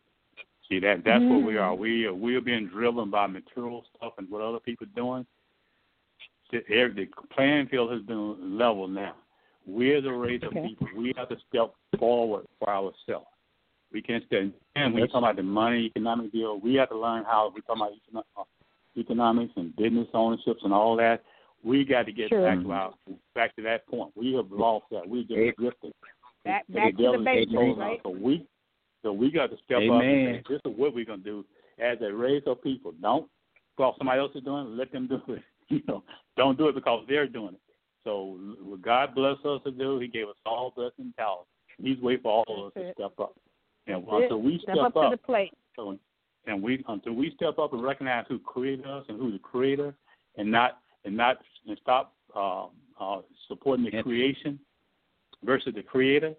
See 0.69 0.79
that 0.79 1.03
that's 1.03 1.25
what 1.25 1.41
we 1.43 1.53
Mm. 1.53 1.61
are. 1.61 1.75
We 1.75 2.05
are 2.05 2.13
we 2.13 2.35
are 2.35 2.41
being 2.41 2.67
driven 2.67 3.09
by 3.09 3.27
material 3.27 3.85
stuff 3.95 4.13
and 4.17 4.29
what 4.29 4.41
other 4.41 4.59
people 4.59 4.85
are 4.85 4.95
doing. 5.01 5.25
The, 6.51 6.59
air- 6.69 6.93
the 6.93 7.07
playing 7.33 7.67
field 7.67 7.91
has 7.91 8.01
been 8.01 8.57
leveled 8.57 8.91
now. 8.91 9.15
We're 9.65 10.01
the 10.01 10.11
race 10.11 10.41
of 10.43 10.51
people, 10.51 10.87
we 10.97 11.13
have 11.17 11.29
to 11.29 11.37
step 11.49 11.73
forward 11.99 12.45
for 12.59 12.69
ourselves. 12.69 13.27
We 13.93 14.01
can't 14.01 14.23
stand. 14.25 14.53
And 14.75 14.93
when 14.93 15.03
you 15.03 15.07
talk 15.07 15.19
about 15.19 15.35
the 15.35 15.43
money, 15.43 15.85
economic 15.85 16.31
deal, 16.31 16.59
we 16.59 16.75
have 16.75 16.89
to 16.89 16.97
learn 16.97 17.23
how 17.25 17.51
we 17.53 17.61
talk 17.61 17.77
about 17.77 17.91
uh, 18.37 18.43
economics 18.97 19.53
and 19.57 19.75
business 19.75 20.07
ownerships 20.13 20.61
and 20.63 20.73
all 20.73 20.95
that. 20.97 21.23
We 21.63 21.85
got 21.85 22.05
to 22.07 22.11
get 22.11 22.29
Sure. 22.29 22.43
back 22.43 22.63
to 22.63 22.71
our 22.71 22.93
back 23.35 23.55
to 23.57 23.61
that 23.63 23.87
point. 23.87 24.11
We 24.15 24.33
have 24.33 24.51
lost 24.51 24.85
that. 24.91 25.07
We 25.07 25.21
just 25.23 25.33
Amen. 25.33 25.53
drifted. 25.59 25.93
Back, 26.43 26.65
The 26.67 26.79
to 26.79 27.17
the 27.17 27.23
basics, 27.23 27.77
right? 27.77 27.99
So 28.03 28.09
we, 28.09 28.47
so 29.03 29.13
we 29.13 29.29
got 29.29 29.51
to 29.51 29.57
step 29.65 29.77
up 29.77 30.01
and 30.01 30.01
say, 30.01 30.43
this 30.49 30.61
is 30.65 30.77
what 30.77 30.95
we're 30.95 31.05
gonna 31.05 31.21
do 31.21 31.45
as 31.77 31.97
a 32.01 32.11
race 32.11 32.43
of 32.47 32.63
people. 32.63 32.93
Don't 32.99 33.29
because 33.77 33.93
somebody 33.97 34.19
else 34.19 34.31
is 34.35 34.43
doing 34.43 34.67
it. 34.67 34.69
Let 34.69 34.91
them 34.91 35.07
do 35.07 35.21
it. 35.33 35.43
You 35.71 35.79
know, 35.87 36.03
don't 36.37 36.57
do 36.57 36.67
it 36.67 36.75
because 36.75 37.05
they're 37.07 37.27
doing 37.27 37.53
it. 37.55 37.61
So 38.03 38.39
what 38.61 38.81
God 38.81 39.13
bless 39.15 39.37
us 39.45 39.61
to 39.65 39.71
do, 39.71 39.99
He 39.99 40.07
gave 40.07 40.27
us 40.27 40.35
all 40.45 40.73
blessing 40.75 41.05
and 41.05 41.15
talent. 41.15 41.47
He's 41.81 41.99
waiting 41.99 42.23
for 42.23 42.43
all 42.47 42.65
of 42.65 42.67
us 42.67 42.73
to 42.77 42.93
step 42.93 43.13
up. 43.19 43.35
And 43.87 44.03
That's 44.03 44.23
until 44.23 44.41
we 44.41 44.59
Step 44.59 44.75
step 44.75 44.85
up 44.85 44.93
to 44.93 45.09
the 45.11 45.17
plate. 45.17 45.53
so, 45.75 45.97
and 46.47 46.61
we 46.61 46.83
until 46.87 47.13
we 47.13 47.31
step 47.35 47.59
up 47.59 47.73
and 47.73 47.83
recognize 47.83 48.25
who 48.27 48.39
created 48.39 48.85
us 48.85 49.05
and 49.09 49.19
who's 49.19 49.33
the 49.33 49.39
creator, 49.39 49.93
and 50.37 50.49
not 50.49 50.79
and 51.05 51.15
not 51.15 51.37
and 51.67 51.77
stop 51.81 52.13
uh, 52.35 52.67
uh, 52.99 53.21
supporting 53.47 53.85
the 53.85 53.91
Yes. 53.91 54.03
creation 54.03 54.59
versus 55.43 55.73
the 55.73 55.83
creator. 55.83 56.35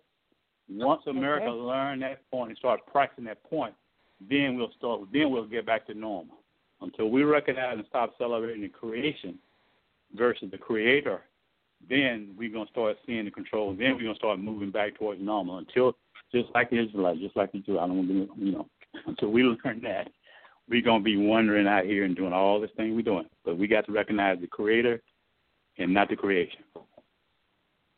Once 0.68 1.02
America 1.06 1.48
Okay. 1.48 1.60
learn 1.60 2.00
that 2.00 2.28
point 2.30 2.50
and 2.50 2.58
start 2.58 2.80
practicing 2.86 3.24
that 3.24 3.42
point, 3.44 3.74
then 4.20 4.56
we'll 4.56 4.72
start. 4.72 5.00
Then 5.12 5.30
we'll 5.30 5.44
get 5.46 5.66
back 5.66 5.86
to 5.86 5.94
normal. 5.94 6.38
Until 6.80 7.10
we 7.10 7.22
recognize 7.22 7.78
and 7.78 7.86
stop 7.86 8.16
celebrating 8.18 8.62
the 8.62 8.68
creation 8.68 9.38
versus 10.14 10.50
the 10.50 10.58
creator, 10.58 11.22
then 11.88 12.34
we're 12.38 12.52
gonna 12.52 12.70
start 12.70 12.96
seeing 13.06 13.24
the 13.24 13.30
control. 13.30 13.74
Then 13.74 13.94
we're 13.96 14.02
gonna 14.04 14.14
start 14.14 14.38
moving 14.38 14.70
back 14.70 14.96
towards 14.96 15.20
normal. 15.20 15.58
Until 15.58 15.96
just 16.32 16.48
like 16.54 16.70
the 16.70 16.82
Israelites, 16.84 17.20
just 17.20 17.36
like 17.36 17.52
the 17.52 17.58
Jew. 17.58 17.78
I 17.78 17.86
don't 17.86 17.96
want 17.98 18.08
to, 18.08 18.28
you 18.44 18.52
know, 18.52 18.66
until 19.06 19.30
we 19.30 19.42
learn 19.42 19.80
that, 19.82 20.08
we're 20.68 20.82
gonna 20.82 21.02
be 21.02 21.16
wandering 21.16 21.66
out 21.66 21.84
here 21.84 22.04
and 22.04 22.16
doing 22.16 22.32
all 22.32 22.60
this 22.60 22.70
thing 22.76 22.94
we're 22.94 23.02
doing. 23.02 23.26
But 23.44 23.58
we 23.58 23.66
got 23.66 23.86
to 23.86 23.92
recognize 23.92 24.38
the 24.40 24.46
creator 24.46 25.02
and 25.78 25.92
not 25.92 26.08
the 26.08 26.16
creation. 26.16 26.60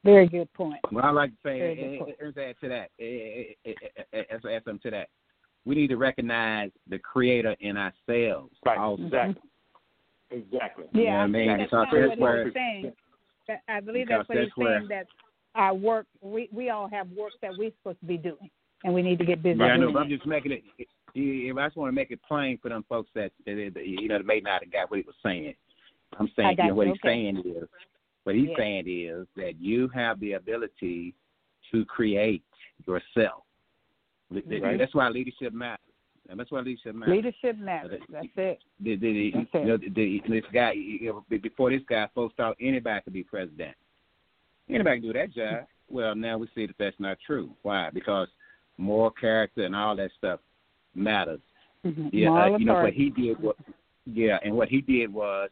Very 0.04 0.28
good 0.28 0.52
point. 0.52 0.80
Well, 0.92 1.04
I 1.04 1.10
like 1.10 1.30
to 1.30 1.36
say, 1.42 1.58
Very 1.58 1.74
good 1.76 1.94
eh, 1.94 1.98
point. 1.98 2.10
eh, 2.20 2.24
let's 2.26 2.36
add 2.38 2.56
to 2.60 2.68
that. 2.68 2.90
eh, 3.00 3.04
eh, 3.04 3.52
eh, 3.64 3.72
eh, 3.96 4.02
eh, 4.12 4.22
Let's 4.32 4.44
add 4.44 4.62
something 4.64 4.80
to 4.82 4.90
that. 4.90 5.08
We 5.64 5.74
need 5.74 5.88
to 5.88 5.96
recognize 5.96 6.70
the 6.90 6.98
creator 6.98 7.56
in 7.60 7.78
ourselves. 7.78 8.54
Right. 8.66 8.76
Also. 8.78 9.04
Exactly. 9.04 9.40
Exactly. 10.34 10.84
You 10.92 11.00
know 11.04 11.06
Yeah, 11.06 11.20
I 11.20 11.22
I 11.22 11.26
mean? 11.26 11.46
think 11.46 11.58
that's 11.58 11.70
Because 11.70 11.86
kind 11.90 12.10
that's 12.10 12.20
what 12.20 12.44
he's 12.44 12.54
saying. 12.54 12.92
That- 13.48 13.62
I 13.68 13.80
believe 13.80 14.08
that's 14.08 14.28
what 14.28 14.36
that's 14.36 14.50
he's 14.56 14.64
saying. 14.66 14.86
That 14.88 15.06
our 15.54 15.74
work, 15.74 16.06
we 16.20 16.48
we 16.52 16.70
all 16.70 16.88
have 16.88 17.08
work 17.10 17.32
that 17.42 17.52
we're 17.56 17.70
supposed 17.78 18.00
to 18.00 18.06
be 18.06 18.16
doing, 18.16 18.50
and 18.84 18.92
we 18.94 19.02
need 19.02 19.18
to 19.18 19.24
get 19.24 19.42
busy 19.42 19.58
Yeah, 19.58 19.66
I 19.66 19.76
know. 19.76 19.92
But 19.92 20.00
I'm 20.00 20.08
just 20.08 20.26
making 20.26 20.52
it. 20.52 20.64
yeah, 21.14 21.52
I 21.62 21.66
just 21.66 21.76
want 21.76 21.88
to 21.88 21.94
make 21.94 22.10
it 22.10 22.20
plain 22.26 22.58
for 22.58 22.70
them 22.70 22.84
folks 22.88 23.10
that, 23.14 23.32
that, 23.46 23.72
that 23.74 23.86
you 23.86 24.08
know 24.08 24.18
that 24.18 24.26
may 24.26 24.40
not 24.40 24.64
have 24.64 24.72
got 24.72 24.90
what 24.90 24.98
he 24.98 25.04
was 25.06 25.14
saying. 25.22 25.54
I'm 26.18 26.28
saying, 26.36 26.56
I 26.58 26.62
you 26.62 26.68
know, 26.70 26.74
what 26.74 26.86
you, 26.86 26.92
he's 26.94 27.00
okay. 27.00 27.08
saying 27.08 27.38
is, 27.44 27.68
what 28.24 28.34
he's 28.34 28.48
Yeah. 28.50 28.56
saying 28.56 28.84
is 28.88 29.26
that 29.36 29.60
you 29.60 29.88
have 29.88 30.18
the 30.20 30.32
ability 30.32 31.14
to 31.70 31.84
create 31.84 32.42
yourself. 32.86 33.42
Th- 34.32 34.48
th- 34.48 34.62
Right. 34.62 34.78
That's 34.78 34.94
why 34.94 35.08
leadership 35.08 35.52
matters. 35.52 35.84
And 36.28 36.40
that's 36.40 36.50
why 36.50 36.60
leadership 36.60 36.94
matters. 36.94 37.14
Leadership 37.14 37.58
matters. 37.58 38.00
That's 38.10 38.26
it. 38.36 38.58
The, 38.80 38.96
the, 38.96 39.12
the, 39.12 39.32
That's 39.34 39.48
you 39.54 39.64
know, 39.64 39.76
the, 39.76 39.88
the, 39.90 40.22
this 40.28 40.44
guy, 40.52 40.72
you 40.72 41.06
know, 41.06 41.24
before 41.28 41.70
this 41.70 41.82
guy, 41.88 42.08
folks 42.14 42.34
thought 42.36 42.56
anybody 42.60 43.00
could 43.02 43.12
be 43.12 43.24
president. 43.24 43.76
Anybody 44.68 45.00
can 45.00 45.08
do 45.08 45.12
that 45.12 45.34
job. 45.34 45.66
Well, 45.90 46.14
now 46.14 46.38
we 46.38 46.48
see 46.54 46.66
that 46.66 46.76
that's 46.78 46.96
not 46.98 47.18
true. 47.26 47.50
Why? 47.62 47.90
Because 47.92 48.28
moral 48.78 49.10
character 49.10 49.64
and 49.64 49.76
all 49.76 49.94
that 49.96 50.10
stuff 50.16 50.40
matters. 50.94 51.40
Mhm. 51.84 52.08
Yeah, 52.12 52.32
uh, 52.32 52.56
you 52.56 52.64
know 52.64 52.82
what 52.82 52.94
he 52.94 53.10
did. 53.10 53.38
What, 53.40 53.56
yeah, 54.06 54.38
and 54.42 54.56
what 54.56 54.68
he 54.68 54.80
did 54.80 55.12
was 55.12 55.50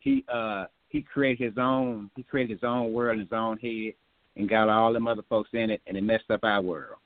he 0.00 0.24
uh 0.28 0.66
he 0.88 1.02
created 1.02 1.44
his 1.44 1.58
own 1.58 2.10
he 2.16 2.24
created 2.24 2.54
his 2.54 2.64
own 2.64 2.92
world 2.92 3.14
in 3.14 3.20
his 3.20 3.32
own 3.32 3.58
head 3.58 3.94
and 4.36 4.48
got 4.48 4.68
all 4.68 4.92
them 4.92 5.06
other 5.06 5.22
folks 5.28 5.50
in 5.52 5.70
it, 5.70 5.80
and 5.86 5.96
it 5.96 6.02
messed 6.02 6.30
up 6.30 6.42
our 6.42 6.60
world. 6.60 6.98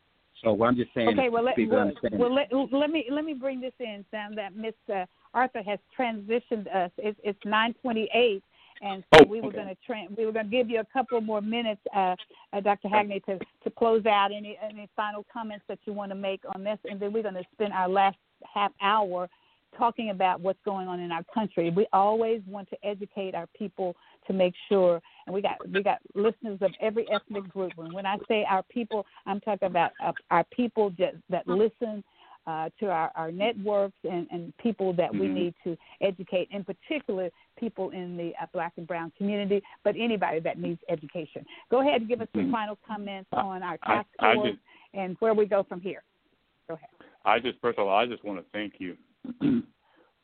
So 0.44 0.52
what 0.52 0.68
I'm 0.68 0.76
just 0.76 0.90
saying, 0.94 1.08
Okay, 1.08 1.28
well, 1.28 1.44
let, 1.44 1.56
well, 1.68 1.80
understand. 1.80 2.18
well 2.18 2.32
let, 2.32 2.52
let 2.72 2.90
me 2.90 3.06
let 3.10 3.24
me 3.24 3.34
bring 3.34 3.60
this 3.60 3.72
in, 3.80 4.04
Sam. 4.10 4.34
That 4.34 4.54
Miss 4.54 4.74
uh, 4.92 5.04
Arthur 5.34 5.62
has 5.62 5.78
transitioned 5.98 6.72
us. 6.74 6.90
It's, 6.98 7.18
it's 7.24 7.38
9:28, 7.44 8.42
and 8.82 9.02
so 9.14 9.24
Oh, 9.24 9.28
we 9.28 9.40
were 9.40 9.48
okay. 9.48 9.56
going 9.56 9.68
to 9.68 9.76
tra- 9.84 10.06
we 10.16 10.26
were 10.26 10.32
going 10.32 10.46
to 10.46 10.50
give 10.50 10.70
you 10.70 10.80
a 10.80 10.86
couple 10.92 11.20
more 11.20 11.40
minutes, 11.40 11.80
uh, 11.94 12.14
uh, 12.52 12.60
Dr. 12.60 12.88
Hackney, 12.88 13.20
to 13.26 13.38
to 13.38 13.70
close 13.70 14.06
out 14.06 14.30
any 14.32 14.56
any 14.62 14.88
final 14.94 15.26
comments 15.32 15.64
that 15.68 15.78
you 15.86 15.92
want 15.92 16.10
to 16.12 16.16
make 16.16 16.42
on 16.54 16.62
this, 16.62 16.78
and 16.88 17.00
then 17.00 17.12
we're 17.12 17.22
going 17.22 17.34
to 17.34 17.44
spend 17.52 17.72
our 17.72 17.88
last 17.88 18.18
half 18.54 18.72
hour 18.80 19.28
talking 19.76 20.10
about 20.10 20.40
what's 20.40 20.60
going 20.64 20.88
on 20.88 21.00
in 21.00 21.12
our 21.12 21.24
country. 21.34 21.70
We 21.70 21.86
always 21.92 22.40
want 22.46 22.70
to 22.70 22.76
educate 22.82 23.34
our 23.34 23.46
people 23.58 23.96
to 24.28 24.32
make 24.32 24.54
sure, 24.68 25.00
and 25.26 25.34
we 25.34 25.42
got 25.42 25.56
we 25.68 25.82
got 25.82 25.98
listeners 26.14 26.58
of 26.60 26.70
every 26.80 27.06
ethnic 27.10 27.48
group. 27.48 27.72
And 27.78 27.92
when 27.92 28.06
I 28.06 28.16
say 28.28 28.44
our 28.48 28.62
people, 28.64 29.04
I'm 29.26 29.40
talking 29.40 29.66
about 29.66 29.90
uh, 30.04 30.12
our 30.30 30.44
people 30.54 30.92
that, 30.98 31.14
that 31.30 31.46
listen 31.48 32.04
uh, 32.46 32.70
to 32.80 32.86
our, 32.86 33.10
our 33.14 33.30
networks 33.30 33.96
and, 34.04 34.26
and 34.30 34.56
people 34.56 34.92
that 34.94 35.12
we 35.12 35.26
Mhm. 35.26 35.34
need 35.34 35.54
to 35.64 35.76
educate, 36.00 36.48
in 36.50 36.64
particular 36.64 37.28
people 37.58 37.90
in 37.90 38.16
the 38.16 38.32
uh, 38.40 38.46
black 38.54 38.72
and 38.78 38.86
brown 38.86 39.12
community, 39.18 39.60
but 39.84 39.94
anybody 39.98 40.40
that 40.40 40.58
needs 40.58 40.80
education. 40.88 41.44
Go 41.70 41.80
ahead 41.82 42.00
and 42.00 42.08
give 42.08 42.22
us 42.22 42.28
some 42.34 42.46
Mhm. 42.46 42.52
final 42.52 42.78
comments 42.86 43.28
I- 43.32 43.40
on 43.42 43.62
our 43.62 43.76
task 43.78 44.08
I 44.18 44.34
force 44.34 44.50
just- 44.52 44.62
and 44.94 45.16
where 45.20 45.34
we 45.34 45.44
go 45.44 45.62
from 45.62 45.80
here. 45.82 46.02
Go 46.68 46.74
ahead. 46.74 46.88
I 47.24 47.38
just 47.38 47.58
first 47.60 47.78
of 47.78 47.86
all, 47.86 47.94
I 47.94 48.06
just 48.06 48.24
want 48.24 48.38
to 48.38 48.44
thank 48.52 48.80
you 48.80 48.96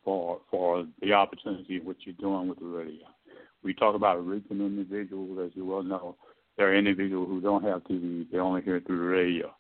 for 0.05 0.41
for 0.51 0.87
the 1.03 1.13
opportunity 1.13 1.77
of 1.79 1.85
what 1.85 1.97
you're 2.07 2.15
doing 2.15 2.49
with 2.49 2.59
the 2.59 2.65
radio. 2.67 3.07
We 3.65 3.75
talk 3.75 3.95
about 3.95 4.25
reaching 4.27 4.61
individuals, 4.61 5.39
as 5.45 5.57
you 5.57 5.65
well 5.65 5.83
know. 5.83 6.17
There 6.57 6.71
are 6.71 6.77
individuals 6.77 7.29
who 7.29 7.41
don't 7.41 7.65
have 7.65 7.83
TV; 7.85 8.31
they 8.31 8.39
only 8.39 8.63
hear 8.63 8.77
it 8.77 8.87
through 8.87 8.99
the 8.99 9.05
radio. 9.05 9.55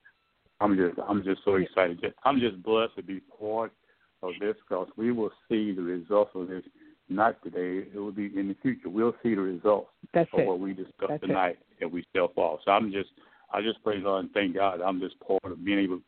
I'm 0.60 0.76
just 0.76 0.98
I'm 1.09 1.24
just 1.24 1.40
so 1.44 1.56
excited. 1.56 2.14
I'm 2.24 2.39
just 2.39 2.62
blessed 2.62 2.97
to 2.97 3.02
be 3.02 3.20
part 3.39 3.72
of 4.22 4.32
this 4.40 4.55
because 4.68 4.89
we 4.97 5.10
will 5.10 5.31
see 5.48 5.72
the 5.72 5.82
results 5.82 6.31
of 6.35 6.48
this 6.48 6.62
not 7.09 7.43
today. 7.43 7.89
It 7.93 7.98
will 7.98 8.12
be 8.12 8.31
in 8.36 8.48
the 8.48 8.56
future. 8.62 8.89
We'll 8.89 9.14
see 9.22 9.35
the 9.35 9.43
results 9.43 9.90
That's 10.12 10.31
of 10.32 10.40
it. 10.40 10.47
what 10.47 10.60
we 10.60 10.72
discussed 10.72 11.09
That's 11.09 11.20
tonight 11.20 11.59
if 11.81 11.93
we 11.93 12.05
still 12.10 12.28
fall. 12.35 12.60
So 12.64 12.70
I'm 12.70 12.90
just, 12.93 13.10
I 13.52 13.60
just 13.60 13.82
praise 13.82 14.02
God 14.02 14.18
and 14.18 14.32
thank 14.32 14.55
God. 14.55 14.81
I'm 14.81 15.01
just 15.01 15.16
part 15.20 15.44
of 15.44 15.64
being 15.64 15.78
able. 15.78 16.01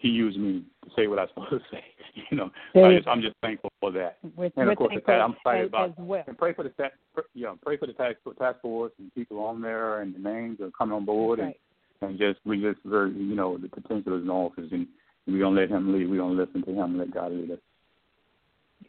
He 0.00 0.08
used 0.08 0.38
me 0.38 0.64
to 0.84 0.90
say 0.96 1.06
what 1.06 1.18
I'm 1.18 1.28
supposed 1.34 1.50
to 1.50 1.60
say. 1.70 1.84
You 2.30 2.36
know, 2.36 2.50
so 2.74 2.84
I 2.84 2.96
just, 2.96 3.06
I'm 3.06 3.22
just 3.22 3.36
thankful 3.40 3.70
for 3.80 3.92
that. 3.92 4.18
We're, 4.36 4.50
And 4.56 4.68
of 4.68 4.76
course, 4.76 4.90
thankful 4.92 5.14
I'm 5.14 5.32
excited 5.34 5.66
about 5.68 5.90
as 5.90 5.94
well. 5.98 6.24
and 6.26 6.36
pray 6.36 6.52
for 6.52 6.64
the 6.64 6.70
tax, 6.70 6.94
you 7.34 7.44
know, 7.44 7.56
pray 7.64 7.76
for 7.76 7.86
the 7.86 7.92
tax 7.92 8.16
task 8.38 8.60
force 8.62 8.92
and 8.98 9.14
people 9.14 9.38
on 9.38 9.62
there 9.62 10.00
and 10.00 10.14
the 10.14 10.18
names 10.18 10.58
that 10.58 10.64
are 10.66 10.70
coming 10.72 10.94
on 10.96 11.04
board 11.04 11.38
Right. 11.38 11.58
and 12.00 12.10
and 12.10 12.18
just 12.18 12.40
we 12.44 12.60
just 12.60 12.78
very 12.84 13.12
you 13.12 13.34
know 13.36 13.58
the 13.58 13.68
potential 13.68 14.16
is 14.16 14.22
in 14.24 14.30
office 14.30 14.68
and 14.72 14.86
we 15.26 15.38
don't 15.38 15.54
let 15.54 15.68
him 15.68 15.92
lead. 15.92 16.08
We 16.10 16.16
don't 16.16 16.36
listen 16.36 16.62
to 16.64 16.70
him 16.70 16.78
and 16.78 16.98
let 16.98 17.14
God 17.14 17.30
lead 17.32 17.52
us. 17.52 17.58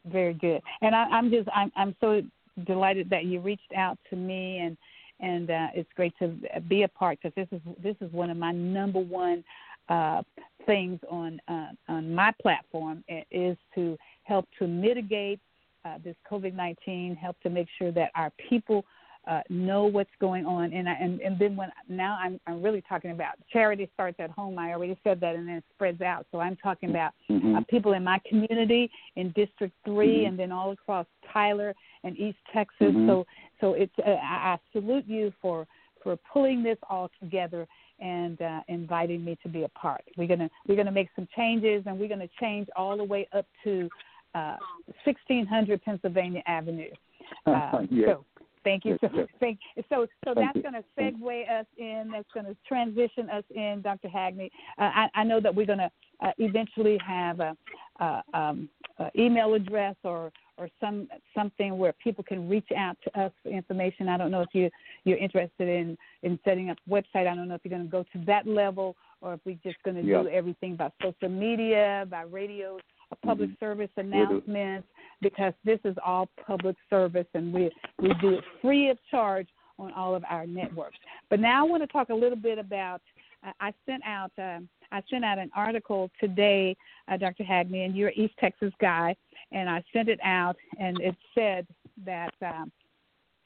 Very 0.05 0.33
good. 0.33 0.61
And 0.81 0.95
I, 0.95 1.03
I'm 1.03 1.29
just 1.29 1.47
I'm 1.53 1.71
I'm 1.75 1.95
so 2.01 2.21
delighted 2.65 3.09
that 3.09 3.25
you 3.25 3.39
reached 3.39 3.71
out 3.75 3.97
to 4.09 4.15
me 4.15 4.59
and 4.59 4.77
and 5.19 5.51
uh, 5.51 5.67
it's 5.75 5.89
great 5.95 6.13
to 6.19 6.35
be 6.67 6.83
a 6.83 6.87
part 6.87 7.19
because 7.21 7.35
this 7.35 7.47
is 7.51 7.61
this 7.83 7.95
is 8.01 8.11
one 8.11 8.29
of 8.29 8.37
my 8.37 8.51
number 8.51 8.99
one 8.99 9.43
uh, 9.91 10.21
things 10.65 10.99
on 11.09 11.39
uh, 11.47 11.69
on 11.89 12.13
my 12.13 12.31
platform 12.41 13.03
is 13.31 13.57
to 13.75 13.97
help 14.23 14.45
to 14.59 14.67
mitigate 14.67 15.39
uh, 15.85 15.97
this 16.03 16.15
COVID 16.31 16.53
nineteen, 16.53 17.15
help 17.15 17.39
to 17.41 17.49
make 17.49 17.67
sure 17.77 17.91
that 17.91 18.11
our 18.15 18.31
people 18.49 18.85
uh, 19.27 19.41
know 19.49 19.85
what's 19.85 20.15
going 20.19 20.45
on, 20.45 20.73
and 20.73 20.87
I, 20.89 20.93
and 20.93 21.19
and 21.21 21.37
then 21.37 21.55
when 21.55 21.69
now 21.89 22.17
I'm 22.19 22.39
I'm 22.47 22.61
really 22.61 22.83
talking 22.87 23.11
about 23.11 23.33
charity 23.51 23.89
starts 23.93 24.19
at 24.19 24.31
home. 24.31 24.57
I 24.57 24.71
already 24.71 24.97
said 25.03 25.19
that, 25.19 25.35
and 25.35 25.47
then 25.47 25.55
it 25.57 25.63
spreads 25.75 26.01
out. 26.01 26.25
So 26.31 26.39
I'm 26.39 26.55
talking 26.57 26.89
about 26.89 27.11
Mm-hmm. 27.29 27.55
uh, 27.55 27.61
people 27.69 27.93
in 27.93 28.03
my 28.03 28.19
community 28.27 28.89
in 29.15 29.31
District 29.31 29.73
3 29.85 30.07
Mhm. 30.07 30.27
and 30.27 30.39
then 30.39 30.51
all 30.51 30.71
across 30.71 31.07
Tyler 31.33 31.73
and 32.03 32.17
East 32.19 32.37
Texas. 32.53 32.93
Mhm. 32.93 33.07
So 33.07 33.25
so 33.59 33.73
it's 33.73 33.97
uh, 34.05 34.11
I, 34.11 34.53
I 34.53 34.59
salute 34.73 35.05
you 35.07 35.33
for 35.41 35.65
for 36.03 36.17
pulling 36.31 36.61
this 36.63 36.77
all 36.89 37.09
together 37.21 37.67
and 38.01 38.41
uh, 38.41 38.61
inviting 38.67 39.23
me 39.23 39.37
to 39.43 39.49
be 39.49 39.63
a 39.63 39.69
part. 39.69 40.03
We're 40.17 40.27
gonna 40.27 40.49
we're 40.67 40.75
gonna 40.75 40.91
make 40.91 41.09
some 41.15 41.27
changes 41.35 41.83
and 41.85 41.99
we're 41.99 42.09
gonna 42.09 42.29
change 42.39 42.67
all 42.75 42.97
the 42.97 43.03
way 43.03 43.27
up 43.33 43.45
to 43.63 43.89
uh, 44.35 44.57
1600 45.03 45.81
Pennsylvania 45.83 46.41
Avenue. 46.47 46.89
Uh, 47.45 47.83
Yes. 47.89 48.09
So 48.09 48.25
thank 48.63 48.83
you. 48.83 48.97
Yes, 49.01 49.11
So 49.11 49.17
yes. 49.19 49.27
thank 49.39 49.59
so 49.89 50.05
so 50.25 50.33
Thank 50.33 50.53
that's 50.53 50.61
going 50.61 50.73
to 50.73 50.83
segue 50.99 51.59
us 51.59 51.65
in. 51.77 52.09
That's 52.11 52.27
going 52.33 52.45
to 52.45 52.57
transition 52.67 53.29
us 53.29 53.43
in, 53.55 53.81
Dr. 53.81 54.09
Hackney. 54.09 54.51
Uh, 54.77 54.91
I, 54.93 55.09
I 55.15 55.23
know 55.23 55.39
that 55.39 55.53
we're 55.53 55.65
going 55.65 55.79
to 55.79 55.91
uh, 56.21 56.31
eventually 56.39 56.97
have 57.05 57.39
a, 57.39 57.55
a, 58.01 58.23
um, 58.33 58.67
a 58.99 59.09
email 59.17 59.53
address 59.53 59.95
or 60.03 60.31
or 60.61 60.69
some 60.79 61.07
something 61.33 61.77
where 61.79 61.91
people 61.93 62.23
can 62.23 62.47
reach 62.47 62.71
out 62.77 62.95
to 63.03 63.19
us 63.19 63.31
for 63.41 63.49
information. 63.49 64.07
I 64.07 64.17
don't 64.17 64.29
know 64.29 64.41
if 64.41 64.49
you 64.53 64.69
you're 65.05 65.17
interested 65.17 65.67
in 65.67 65.97
in 66.21 66.39
setting 66.45 66.69
up 66.69 66.77
a 66.87 66.89
website. 66.89 67.25
I 67.27 67.35
don't 67.35 67.47
know 67.47 67.55
if 67.55 67.61
you're 67.63 67.75
going 67.77 67.85
to 67.85 67.91
go 67.91 68.03
to 68.13 68.25
that 68.25 68.45
level 68.45 68.95
or 69.21 69.33
if 69.33 69.39
we're 69.43 69.57
just 69.63 69.81
going 69.83 69.97
to 69.97 70.03
Yeah. 70.03 70.21
do 70.21 70.29
everything 70.29 70.75
by 70.75 70.91
social 71.01 71.29
media, 71.29 72.05
by 72.09 72.21
radio, 72.23 72.79
public 73.23 73.49
Mhm. 73.49 73.59
service 73.59 73.89
announcements, 73.97 74.87
because 75.19 75.53
this 75.63 75.79
is 75.83 75.97
all 76.05 76.27
public 76.45 76.75
service 76.89 77.27
and 77.33 77.51
we 77.51 77.71
we 77.99 78.13
do 78.15 78.29
it 78.37 78.43
free 78.61 78.89
of 78.89 78.99
charge 79.09 79.47
on 79.79 79.91
all 79.93 80.13
of 80.13 80.23
our 80.29 80.45
networks. 80.45 80.99
But 81.29 81.39
now 81.39 81.65
I 81.65 81.67
want 81.67 81.81
to 81.81 81.87
talk 81.87 82.09
a 82.09 82.13
little 82.23 82.37
bit 82.37 82.59
about. 82.59 83.01
Uh, 83.45 83.51
I 83.59 83.73
sent 83.85 84.03
out 84.05 84.31
um, 84.37 84.69
I 84.91 85.01
sent 85.09 85.23
out 85.23 85.37
an 85.37 85.49
article 85.55 86.11
today, 86.19 86.75
uh, 87.07 87.17
Dr. 87.17 87.43
Hackney, 87.43 87.85
and 87.85 87.95
you're 87.95 88.09
an 88.09 88.19
East 88.19 88.33
Texas 88.39 88.73
guy, 88.81 89.15
and 89.51 89.69
I 89.69 89.83
sent 89.93 90.09
it 90.09 90.19
out, 90.23 90.57
and 90.79 90.99
it 90.99 91.15
said 91.33 91.65
that 92.05 92.33
um, 92.41 92.71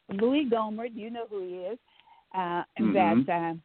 Louis 0.09 0.49
Gohmert, 0.49 0.95
you 0.95 1.09
know 1.11 1.27
who 1.29 1.41
he 1.41 1.55
is, 1.57 1.79
uh, 2.33 2.63
Mhm. 2.79 3.25
that 3.27 3.35
um, 3.35 3.61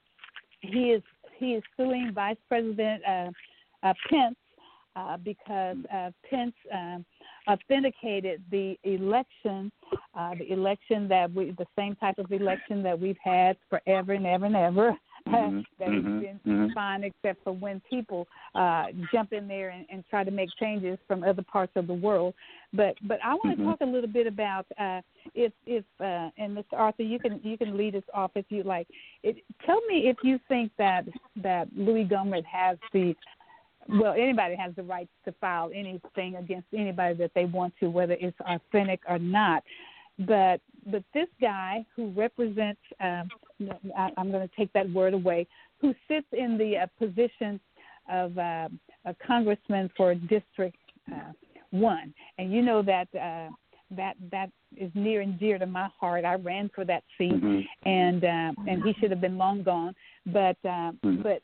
he 0.60 0.90
is 0.92 1.02
he 1.38 1.54
is 1.54 1.62
suing 1.76 2.12
Vice 2.12 2.36
President 2.48 3.02
uh, 3.06 3.30
uh, 3.82 3.94
Pence 4.08 4.36
uh, 4.94 5.16
because 5.16 5.78
uh, 5.92 6.10
Pence 6.28 6.54
um, 6.72 7.04
authenticated 7.48 8.42
the 8.50 8.78
election, 8.84 9.72
uh, 10.14 10.34
the 10.34 10.52
election 10.52 11.08
that 11.08 11.32
we, 11.32 11.52
the 11.52 11.66
same 11.76 11.96
type 11.96 12.18
of 12.18 12.30
election 12.30 12.82
that 12.82 12.98
we've 12.98 13.18
had 13.22 13.56
forever 13.70 14.12
and 14.12 14.26
ever 14.26 14.46
and 14.46 14.56
ever. 14.56 14.96
Mhm, 15.26 15.64
that 15.78 15.88
has 15.88 16.02
mhm, 16.04 16.20
been 16.20 16.40
mhm. 16.46 16.74
fine, 16.74 17.04
except 17.04 17.42
for 17.44 17.52
when 17.52 17.80
people 17.88 18.26
uh, 18.54 18.86
jump 19.12 19.32
in 19.32 19.46
there 19.48 19.70
and, 19.70 19.86
and 19.90 20.04
try 20.08 20.24
to 20.24 20.30
make 20.30 20.50
changes 20.58 20.98
from 21.06 21.22
other 21.24 21.42
parts 21.42 21.72
of 21.76 21.86
the 21.86 21.94
world. 21.94 22.34
But 22.72 22.96
but 23.02 23.18
I 23.24 23.34
want 23.34 23.56
to 23.56 23.62
Mhm. 23.62 23.66
talk 23.66 23.80
a 23.80 23.84
little 23.84 24.10
bit 24.10 24.26
about 24.26 24.66
uh, 24.78 25.00
if 25.34 25.52
if 25.66 25.84
uh, 26.00 26.30
and 26.38 26.56
Mr. 26.56 26.74
Arthur, 26.74 27.02
you 27.02 27.18
can 27.18 27.40
you 27.42 27.58
can 27.58 27.76
lead 27.76 27.96
us 27.96 28.04
off 28.14 28.32
if 28.34 28.46
you 28.50 28.62
like. 28.62 28.88
It, 29.22 29.44
tell 29.66 29.80
me 29.86 30.08
if 30.08 30.16
you 30.22 30.38
think 30.48 30.72
that 30.78 31.06
that 31.36 31.68
Louis 31.76 32.04
Gohmert 32.04 32.44
has 32.44 32.78
the 32.92 33.14
well, 33.88 34.12
anybody 34.12 34.54
has 34.56 34.74
the 34.76 34.82
right 34.82 35.08
to 35.24 35.32
file 35.40 35.70
anything 35.74 36.36
against 36.36 36.68
anybody 36.76 37.14
that 37.14 37.32
they 37.34 37.46
want 37.46 37.74
to, 37.80 37.88
whether 37.88 38.16
it's 38.20 38.38
authentic 38.40 39.00
or 39.08 39.18
not. 39.18 39.64
But 40.18 40.60
but 40.86 41.02
this 41.14 41.28
guy 41.40 41.84
who 41.96 42.10
represents, 42.10 42.80
um, 43.00 43.28
I, 43.96 44.10
I'm 44.16 44.30
going 44.30 44.46
to 44.46 44.54
take 44.56 44.72
that 44.72 44.90
word 44.90 45.14
away, 45.14 45.46
who 45.80 45.94
sits 46.08 46.26
in 46.32 46.58
the 46.58 46.78
uh, 46.78 46.86
position 46.98 47.60
of 48.10 48.36
uh, 48.38 48.68
a 49.04 49.14
congressman 49.26 49.90
for 49.96 50.14
District 50.14 50.76
uh, 51.12 51.32
One, 51.70 52.14
and 52.38 52.52
you 52.52 52.62
know 52.62 52.82
that 52.82 53.08
uh, 53.14 53.50
that 53.96 54.14
that 54.30 54.50
is 54.76 54.90
near 54.94 55.20
and 55.20 55.38
dear 55.38 55.58
to 55.58 55.66
my 55.66 55.88
heart. 55.98 56.24
I 56.24 56.34
ran 56.34 56.70
for 56.74 56.84
that 56.84 57.02
seat, 57.18 57.32
Mhm. 57.32 57.66
and 57.84 58.24
um, 58.24 58.68
and 58.68 58.82
he 58.82 58.92
should 58.94 59.10
have 59.10 59.20
been 59.20 59.38
long 59.38 59.62
gone. 59.62 59.94
But 60.26 60.56
um, 60.64 60.98
Mhm. 61.04 61.22
but 61.22 61.42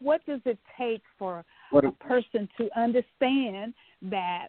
what 0.00 0.24
does 0.26 0.40
it 0.44 0.58
take 0.76 1.02
for 1.18 1.44
What 1.70 1.84
a 1.84 1.92
person 1.92 2.48
to 2.56 2.68
understand 2.78 3.74
that 4.02 4.48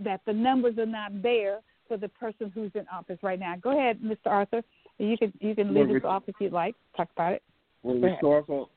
that 0.00 0.20
the 0.26 0.32
numbers 0.32 0.78
are 0.78 0.86
not 0.86 1.22
there 1.22 1.60
for 1.88 1.96
the 1.96 2.08
person 2.08 2.50
who's 2.50 2.74
in 2.74 2.86
office 2.88 3.22
right 3.22 3.38
now? 3.38 3.56
Go 3.56 3.70
ahead, 3.70 4.00
Mr. 4.00 4.26
Arthur. 4.26 4.62
You 4.98 5.16
can 5.18 5.32
you 5.40 5.54
can 5.54 5.74
leave 5.74 5.88
Well, 5.88 5.96
us 5.96 6.02
off 6.04 6.22
if 6.26 6.34
you'd 6.40 6.52
like. 6.52 6.74
Talk 6.96 7.08
about 7.14 7.34
it. 7.34 7.42
Well, 7.82 8.00
Go 8.00 8.06
ahead. 8.06 8.16
rhetorical. 8.16 8.70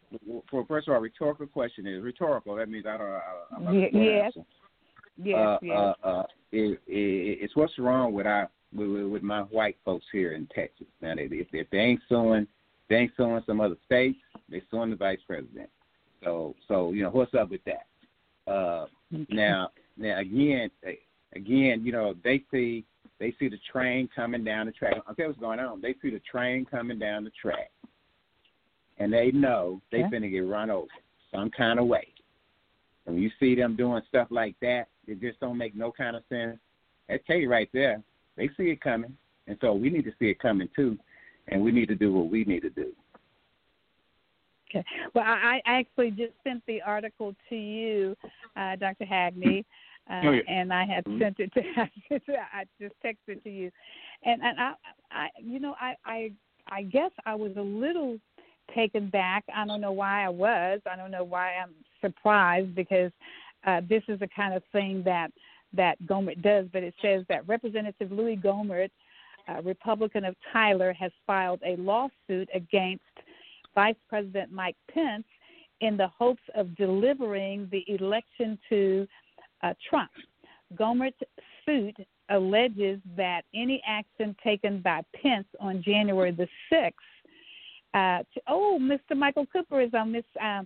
For 0.50 0.66
first 0.66 0.88
of 0.88 0.96
all, 0.96 1.00
rhetorical 1.02 1.48
question 1.48 1.88
is 1.88 2.04
rhetorical. 2.04 2.56
That 2.56 2.70
means 2.70 2.86
I 2.86 2.98
don't. 2.98 3.08
I, 3.08 3.22
I'm 3.56 3.64
not 3.64 3.74
Ye- 3.74 3.90
yes. 3.94 4.26
answer. 4.26 4.46
Yes, 5.22 5.38
uh, 5.38 5.58
yes. 5.62 5.78
uh, 5.78 6.08
uh, 6.08 6.24
it, 6.52 6.80
it, 6.88 7.38
it's 7.42 7.56
what's 7.56 7.78
wrong 7.78 8.14
with 8.14 8.26
our 8.26 8.50
with, 8.74 8.90
with 9.12 9.24
my 9.24 9.42
white 9.42 9.78
folks 9.84 10.06
here 10.12 10.34
in 10.34 10.48
Texas. 10.54 10.88
Now, 11.02 11.16
they, 11.16 11.24
if, 11.24 11.48
if 11.52 11.70
they 11.72 11.78
ain't 11.78 12.02
suing, 12.08 12.48
they 12.90 12.96
ain't 12.98 13.12
suing 13.18 13.42
some 13.46 13.60
other 13.62 13.76
states. 13.86 14.20
They 14.50 14.62
suing 14.72 14.92
the 14.92 14.96
vice 14.96 15.20
president. 15.28 15.70
So, 16.24 16.56
so 16.68 16.92
you 16.92 17.04
know 17.04 17.10
what's 17.10 17.34
up 17.34 17.50
with 17.50 17.62
that? 17.66 18.52
Uh, 18.52 18.86
now, 19.30 19.70
now 19.98 20.20
again, 20.20 20.70
again, 21.36 21.82
you 21.84 21.92
know 21.92 22.16
they 22.24 22.44
see 22.52 22.86
they 23.20 23.36
see 23.38 23.50
the 23.50 23.60
train 23.72 24.10
coming 24.16 24.44
down 24.44 24.66
the 24.66 24.72
track. 24.72 24.96
Okay, 25.12 25.28
what's 25.28 25.40
going 25.40 25.60
on? 25.60 25.82
They 25.82 25.96
see 26.02 26.10
the 26.10 26.22
train 26.32 26.66
coming 26.66 27.00
down 27.00 27.24
the 27.24 27.32
track, 27.32 27.72
and 28.98 29.12
they 29.12 29.32
know 29.32 29.82
they're 29.92 30.06
Okay. 30.06 30.18
finna 30.18 30.32
get 30.32 30.48
run 30.48 30.70
over 30.70 30.88
some 31.32 31.52
kind 31.52 31.80
of 31.80 31.88
way. 31.88 32.08
And 33.06 33.16
when 33.16 33.24
you 33.24 33.32
see 33.40 33.56
them 33.56 33.76
doing 33.76 34.02
stuff 34.08 34.28
like 34.32 34.56
that, 34.62 34.88
it 35.08 35.20
just 35.20 35.40
don't 35.40 35.58
make 35.58 35.76
no 35.76 35.92
kind 35.92 36.16
of 36.16 36.24
sense. 36.30 36.58
I 37.10 37.18
tell 37.18 37.38
you 37.38 37.50
right 37.50 37.70
there, 37.74 38.02
they 38.38 38.48
see 38.56 38.70
it 38.70 38.82
coming, 38.82 39.16
and 39.48 39.58
so 39.62 39.74
we 39.74 39.90
need 39.90 40.06
to 40.06 40.14
see 40.20 40.30
it 40.30 40.40
coming 40.40 40.70
too, 40.76 40.98
and 41.48 41.62
we 41.62 41.72
need 41.72 41.88
to 41.88 41.96
do 41.96 42.14
what 42.14 42.30
we 42.30 42.44
need 42.46 42.62
to 42.62 42.70
do. 42.70 42.94
Okay. 44.70 44.86
Well, 45.16 45.26
I, 45.26 45.60
I 45.66 45.80
actually 45.80 46.12
just 46.12 46.34
sent 46.44 46.64
the 46.68 46.82
article 46.84 47.36
to 47.50 47.56
you, 47.56 48.16
uh, 48.56 48.76
Dr. 48.76 49.06
Hackney, 49.06 49.66
uh, 50.10 50.22
Oh, 50.26 50.32
yeah. 50.32 50.42
and 50.48 50.74
I 50.74 50.86
had 50.86 51.06
Mhm. 51.06 51.20
sent 51.20 51.40
it 51.40 51.54
to. 51.54 51.62
I 52.54 52.66
just 52.80 52.96
texted 53.04 53.44
to 53.44 53.50
you, 53.50 53.72
and 54.24 54.42
and 54.42 54.60
I, 54.60 54.74
I, 55.12 55.30
you 55.42 55.60
know, 55.60 55.76
I, 55.80 55.96
I, 56.06 56.32
I 56.70 56.84
guess 56.84 57.12
I 57.26 57.36
was 57.36 57.56
a 57.58 57.62
little 57.62 58.20
taken 58.74 59.10
back. 59.10 59.44
I 59.54 59.66
don't 59.66 59.82
know 59.82 59.92
why 59.92 60.26
I 60.26 60.30
was. 60.30 60.82
I 60.90 60.96
don't 60.96 61.12
know 61.12 61.24
why 61.24 61.56
I'm 61.56 61.74
surprised 62.02 62.76
because 62.76 63.12
uh, 63.66 63.82
this 63.88 64.04
is 64.08 64.20
the 64.20 64.28
kind 64.28 64.54
of 64.54 64.64
thing 64.72 65.04
that 65.04 65.32
that 65.74 66.02
Gohmert 66.04 66.42
does. 66.42 66.68
But 66.72 66.84
it 66.84 66.96
says 67.02 67.26
that 67.30 67.48
Representative 67.48 68.12
Louis 68.12 68.38
Gohmert, 68.38 68.90
uh, 69.48 69.62
Republican 69.64 70.26
of 70.26 70.36
Tyler, 70.52 70.94
has 70.94 71.12
filed 71.28 71.62
a 71.66 71.76
lawsuit 71.78 72.50
against 72.54 73.04
Vice 73.76 73.96
President 74.08 74.52
Mike 74.52 74.78
Pence 74.92 75.26
in 75.82 75.96
the 75.96 76.08
hopes 76.08 76.42
of 76.56 76.76
delivering 76.76 77.70
the 77.72 77.86
election 77.88 78.58
to 78.70 79.08
uh, 79.64 79.74
Trump. 79.90 80.12
Gohmert's 80.76 81.20
suit 81.66 81.96
alleges 82.30 83.00
that 83.18 83.42
any 83.56 83.82
action 83.88 84.36
taken 84.44 84.82
by 84.82 85.02
Pence 85.22 85.48
on 85.60 85.82
January 85.84 86.32
the 86.32 86.48
6th. 86.72 86.92
Uh, 87.94 88.24
to, 88.34 88.42
oh, 88.48 88.78
Mr. 88.80 89.18
Michael 89.18 89.48
Cooper 89.48 89.82
is 89.82 89.92
on. 89.94 90.12
Miss 90.12 90.24
uh, 90.42 90.62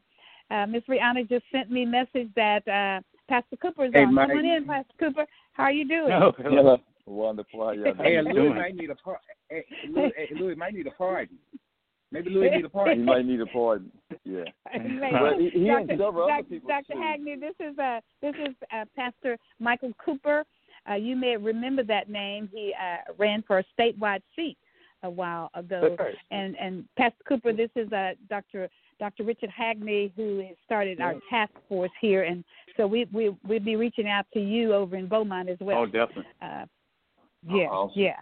uh, 0.51 0.67
Miss 0.67 0.83
Rihanna 0.89 1.27
just 1.29 1.45
sent 1.51 1.71
me 1.71 1.83
a 1.83 1.87
message 1.87 2.29
that 2.35 2.67
uh, 2.67 3.01
Pastor 3.29 3.55
Cooper 3.61 3.85
is 3.85 3.91
Hey, 3.93 4.03
on. 4.03 4.13
Mike. 4.13 4.27
Come 4.27 4.37
on 4.39 4.45
in, 4.45 4.65
Pastor 4.65 4.93
Cooper. 4.99 5.25
How 5.53 5.63
are 5.63 5.71
you 5.71 5.87
doing? 5.87 6.11
Oh, 6.11 6.33
hello. 6.37 6.77
Wonderful. 7.05 7.65
How 7.65 7.71
y'all 7.71 7.93
Hey, 7.95 8.21
doing? 8.21 8.35
Louis 8.35 8.49
might 8.49 8.75
need 8.75 8.89
a 8.89 8.95
par- 8.95 9.21
hey, 9.49 9.63
Louis, 9.89 10.11
hey, 10.17 10.29
Louis 10.37 10.55
might 10.55 10.73
need 10.73 10.87
a 10.87 10.91
pardon. 10.91 11.37
Maybe 12.14 12.30
Louis 12.30 12.52
need 12.52 12.65
a 12.65 12.69
He 12.95 13.02
might 13.02 13.26
need 13.26 13.41
a 13.41 13.45
pardon. 13.48 13.91
Yeah. 14.23 14.44
But 14.73 15.40
he, 15.40 15.49
he 15.49 15.68
and 15.68 15.88
Dr. 15.88 15.98
several 15.99 16.31
other 16.31 16.44
people 16.44 16.69
Dr. 16.69 16.94
too. 16.94 17.02
Hackney, 17.02 17.35
this 17.35 17.56
is 17.60 17.77
uh, 17.80 17.99
this 18.22 18.35
is 18.35 18.56
uh, 18.72 18.85
Pastor 18.95 19.38
Michael 19.60 19.91
Cooper. 20.03 20.44
Uh, 20.90 20.95
you 20.95 21.15
may 21.15 21.35
remember 21.38 21.84
that 21.84 22.10
name. 22.10 22.49
He 22.53 22.73
uh, 22.80 23.14
ran 23.18 23.44
for 23.48 23.60
a 23.60 23.64
statewide 23.77 24.22
seat 24.35 24.57
a 25.02 25.10
while 25.10 25.49
ago. 25.56 25.95
Right. 25.99 26.15
And 26.31 26.56
and 26.60 26.85
Pastor 26.98 27.23
Cooper, 27.27 27.52
this 27.52 27.72
is 27.76 27.91
uh, 27.91 28.11
Dr. 28.30 28.69
Dr. 28.99 29.23
Richard 29.23 29.49
Hackney, 29.49 30.14
who 30.15 30.40
has 30.40 30.56
started 30.65 31.02
our 31.02 31.15
task 31.30 31.52
force 31.68 31.91
here, 31.99 32.23
and 32.23 32.44
so 32.77 32.85
we 32.85 33.07
we 33.11 33.35
we'll 33.48 33.60
be 33.60 33.76
reaching 33.76 34.07
out 34.07 34.26
to 34.34 34.40
you 34.40 34.73
over 34.73 34.95
in 34.95 35.07
Beaumont 35.07 35.49
as 35.49 35.57
well. 35.60 35.80
Oh, 35.80 35.85
definitely. 35.85 36.26
Uh, 36.41 36.65
yeah, 37.49 37.65
Awesome. 37.65 37.99
yeah. 38.02 38.15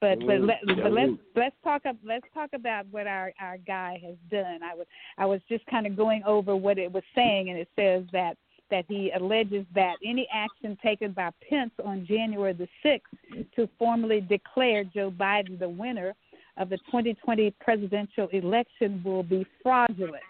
But 0.00 0.18
but 0.26 0.40
let, 0.40 0.58
but 0.66 0.92
let's 0.92 1.12
let's 1.36 1.56
talk 1.62 1.82
ab- 1.84 1.98
let's 2.04 2.26
talk 2.32 2.50
about 2.54 2.86
what 2.90 3.06
our 3.06 3.32
our 3.40 3.58
guy 3.58 4.00
has 4.04 4.16
done. 4.30 4.62
I 4.62 4.74
was 4.74 4.86
I 5.18 5.26
was 5.26 5.40
just 5.48 5.64
kind 5.66 5.86
of 5.86 5.96
going 5.96 6.22
over 6.24 6.56
what 6.56 6.78
it 6.78 6.90
was 6.92 7.02
saying, 7.14 7.50
and 7.50 7.58
it 7.58 7.68
says 7.76 8.04
that 8.12 8.36
that 8.70 8.84
he 8.88 9.10
alleges 9.12 9.64
that 9.74 9.96
any 10.04 10.28
action 10.32 10.76
taken 10.82 11.12
by 11.12 11.30
Pence 11.48 11.72
on 11.84 12.06
January 12.06 12.52
the 12.52 12.68
sixth 12.82 13.12
to 13.56 13.68
formally 13.78 14.20
declare 14.20 14.84
Joe 14.84 15.10
Biden 15.10 15.58
the 15.58 15.68
winner 15.68 16.14
of 16.56 16.68
the 16.68 16.78
2020 16.78 17.54
presidential 17.60 18.28
election 18.28 19.00
will 19.04 19.22
be 19.22 19.46
fraudulent. 19.62 20.22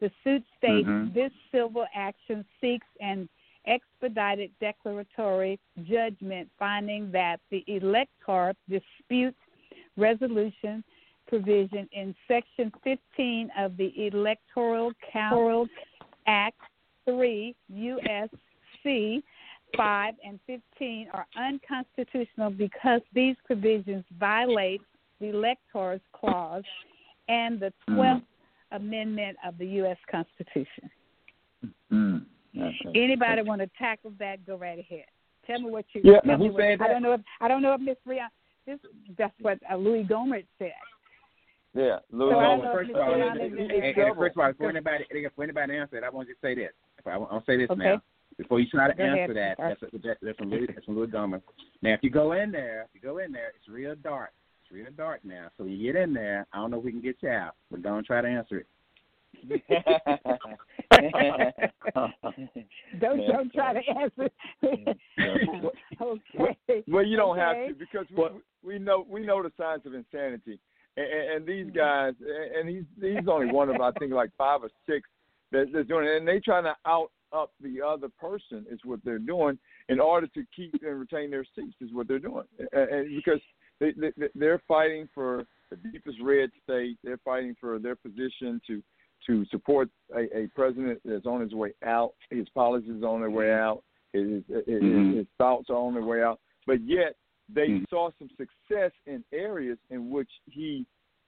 The 0.00 0.10
suit 0.24 0.42
states 0.58 0.88
Mhm. 0.88 1.14
this 1.14 1.32
civil 1.52 1.86
action 1.94 2.44
seeks 2.60 2.86
an 3.00 3.28
expedited 3.66 4.50
declaratory 4.60 5.58
judgment 5.84 6.48
finding 6.58 7.10
that 7.12 7.40
the 7.50 7.64
elector 7.66 8.54
dispute 8.68 9.36
resolution 9.96 10.82
provision 11.28 11.88
in 11.92 12.14
section 12.26 12.72
15 12.82 13.50
of 13.58 13.76
the 13.76 13.92
electoral 14.06 14.92
count 15.12 15.70
act 16.26 16.58
3 17.04 17.54
usc 17.72 19.22
5 19.76 20.14
and 20.24 20.40
15 20.46 21.08
are 21.12 21.26
unconstitutional 21.36 22.50
because 22.50 23.00
these 23.14 23.36
provisions 23.44 24.04
violate 24.18 24.80
the 25.20 25.28
electors 25.28 26.00
clause 26.12 26.64
and 27.28 27.60
the 27.60 27.72
12th 27.88 28.22
amendment 28.72 29.36
of 29.46 29.56
the 29.58 29.66
u.s 29.66 29.98
constitution 30.10 30.90
Mm. 31.92 32.24
Okay. 32.56 32.74
Anybody 32.94 33.42
want 33.42 33.60
to 33.60 33.70
tackle 33.78 34.12
that? 34.18 34.44
Go 34.46 34.56
right 34.56 34.78
ahead. 34.78 35.04
Tell 35.46 35.60
me 35.60 35.70
what 35.70 35.84
you. 35.92 36.02
Yeah, 36.04 36.20
tell 36.20 36.36
who 36.36 36.44
me 36.44 36.50
what, 36.50 36.60
said 36.60 36.80
I 36.82 36.88
don't 36.88 37.02
know 37.02 37.12
if 37.14 37.20
I 37.40 37.48
don't 37.48 37.62
know 37.62 37.74
if 37.74 37.80
Miss 37.80 37.96
Rihanna. 38.06 38.28
This 38.66 38.78
that's 39.16 39.34
what 39.40 39.58
uh, 39.70 39.76
Louis 39.76 40.04
Gohmert 40.04 40.44
said. 40.58 40.72
Yeah. 41.74 41.98
Louis 42.10 42.32
So 42.32 42.38
I 42.38 42.42
don't 42.42 42.64
know 42.64 42.72
first 42.72 42.90
if 42.90 42.96
of 42.96 43.02
all, 43.02 43.14
and, 43.14 43.40
and, 43.40 43.58
and, 43.58 43.70
in 43.70 43.84
and 43.84 43.94
trouble. 43.94 44.14
first 44.16 44.36
of 44.36 44.42
all, 44.42 44.52
before 44.52 44.70
anybody 44.70 45.04
before 45.10 45.44
anybody 45.44 45.76
answer 45.76 45.96
it, 45.96 46.04
I 46.04 46.10
want 46.10 46.28
you 46.28 46.34
to 46.34 46.40
say 46.42 46.54
this. 46.54 46.72
I 47.06 47.16
want 47.16 47.44
to 47.44 47.50
say 47.50 47.56
this 47.56 47.70
Okay. 47.70 47.82
now. 47.82 48.02
Before 48.36 48.58
you 48.60 48.66
try 48.70 48.88
to 48.90 48.94
Go 48.96 49.04
ahead. 49.04 49.18
answer 49.18 49.34
that, 49.34 49.56
that's, 49.58 49.80
that, 50.02 50.16
that's 50.22 50.38
from 50.38 50.50
Louis, 50.50 50.66
that's 50.72 50.86
from 50.86 50.96
Louis 50.96 51.08
Gohmert. 51.08 51.42
Now, 51.82 51.92
if 51.92 52.00
you 52.02 52.10
go 52.10 52.32
in 52.32 52.50
there, 52.50 52.82
if 52.82 52.88
you 52.94 53.00
go 53.00 53.18
in 53.18 53.32
there, 53.32 53.48
it's 53.56 53.68
real 53.68 53.94
dark. 54.02 54.30
It's 54.64 54.72
real 54.72 54.86
dark 54.96 55.20
now. 55.24 55.48
So 55.58 55.64
when 55.64 55.74
you 55.74 55.92
get 55.92 56.00
in 56.00 56.14
there, 56.14 56.46
I 56.52 56.58
don't 56.58 56.70
know 56.70 56.78
if 56.78 56.84
we 56.84 56.92
can 56.92 57.02
get 57.02 57.16
you 57.20 57.28
out, 57.28 57.54
but 57.70 57.82
don't 57.82 58.06
try 58.06 58.20
to 58.22 58.28
answer 58.28 58.58
it. 58.58 58.66
Don't 63.00 63.20
Yeah. 63.20 63.32
don't 63.32 63.52
try 63.52 63.72
to 63.74 63.80
answer. 63.98 64.30
okay. 66.00 66.84
Well, 66.88 67.04
you 67.04 67.16
don't 67.16 67.38
have 67.38 67.56
to 67.68 67.74
because 67.74 68.06
we, 68.10 68.24
we 68.62 68.78
know 68.78 69.06
we 69.08 69.24
know 69.24 69.42
the 69.42 69.52
signs 69.56 69.86
of 69.86 69.94
insanity, 69.94 70.58
and, 70.96 71.06
and, 71.06 71.30
and 71.36 71.46
these 71.46 71.66
mm-hmm. 71.66 71.76
guys, 71.76 72.14
and 72.56 72.68
he's 72.68 72.84
he's 73.00 73.28
only 73.28 73.52
one 73.52 73.70
of 73.70 73.80
I 73.80 73.92
think 73.92 74.12
like 74.12 74.30
five 74.36 74.62
or 74.62 74.70
six 74.86 75.08
that, 75.52 75.66
that's 75.72 75.88
doing 75.88 76.06
it, 76.06 76.16
and 76.16 76.28
they 76.28 76.40
trying 76.40 76.64
to 76.64 76.76
out 76.86 77.10
up 77.32 77.52
the 77.60 77.80
other 77.80 78.08
person 78.20 78.66
is 78.70 78.80
what 78.84 78.98
they're 79.04 79.18
doing 79.18 79.56
in 79.88 80.00
order 80.00 80.26
to 80.26 80.44
keep 80.54 80.74
and 80.82 80.98
retain 80.98 81.30
their 81.30 81.44
seats 81.54 81.76
is 81.80 81.92
what 81.92 82.08
they're 82.08 82.18
doing, 82.18 82.44
and, 82.72 82.90
and 82.90 83.16
because 83.16 83.40
they, 83.78 83.92
they 83.92 84.28
they're 84.34 84.62
fighting 84.68 85.08
for 85.14 85.44
the 85.70 85.76
deepest 85.76 86.18
red 86.22 86.50
state, 86.64 86.98
they're 87.04 87.20
fighting 87.24 87.54
for 87.60 87.78
their 87.78 87.96
position 87.96 88.60
to 88.66 88.82
to 89.26 89.44
support 89.46 89.88
a, 90.14 90.22
a 90.36 90.48
president 90.54 91.00
that's 91.04 91.26
on 91.26 91.40
his 91.40 91.52
way 91.54 91.72
out, 91.84 92.12
his 92.30 92.48
policies 92.50 93.02
are 93.02 93.08
on 93.08 93.20
their 93.20 93.30
way 93.30 93.52
out, 93.52 93.82
his 94.12 94.42
his, 94.48 94.82
Mhm. 94.82 95.16
his 95.16 95.26
thoughts 95.38 95.68
are 95.70 95.76
on 95.76 95.94
their 95.94 96.04
way 96.04 96.22
out. 96.22 96.40
But 96.66 96.80
yet 96.82 97.16
they 97.48 97.68
Mhm. 97.68 97.88
saw 97.90 98.10
some 98.18 98.28
success 98.36 98.92
in 99.06 99.24
areas 99.32 99.78
in 99.90 100.10
which 100.10 100.30
he 100.46 100.86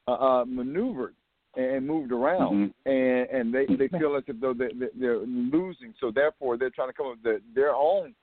uh, 0.08 0.12
uh, 0.40 0.44
maneuvered 0.46 1.14
and 1.56 1.86
moved 1.86 2.12
around, 2.12 2.72
and 2.86 3.28
and 3.30 3.54
they 3.54 3.66
they 3.66 3.88
feel 3.88 4.16
as 4.16 4.24
if 4.26 4.40
though 4.40 4.54
they, 4.54 4.68
they- 4.72 4.90
they're 4.94 5.18
losing, 5.18 5.94
so 6.00 6.10
therefore 6.10 6.56
they're 6.56 6.70
trying 6.70 6.88
to 6.88 6.94
come 6.94 7.06
up 7.06 7.12
with 7.16 7.22
their, 7.22 7.40
their 7.54 7.74
own 7.74 8.14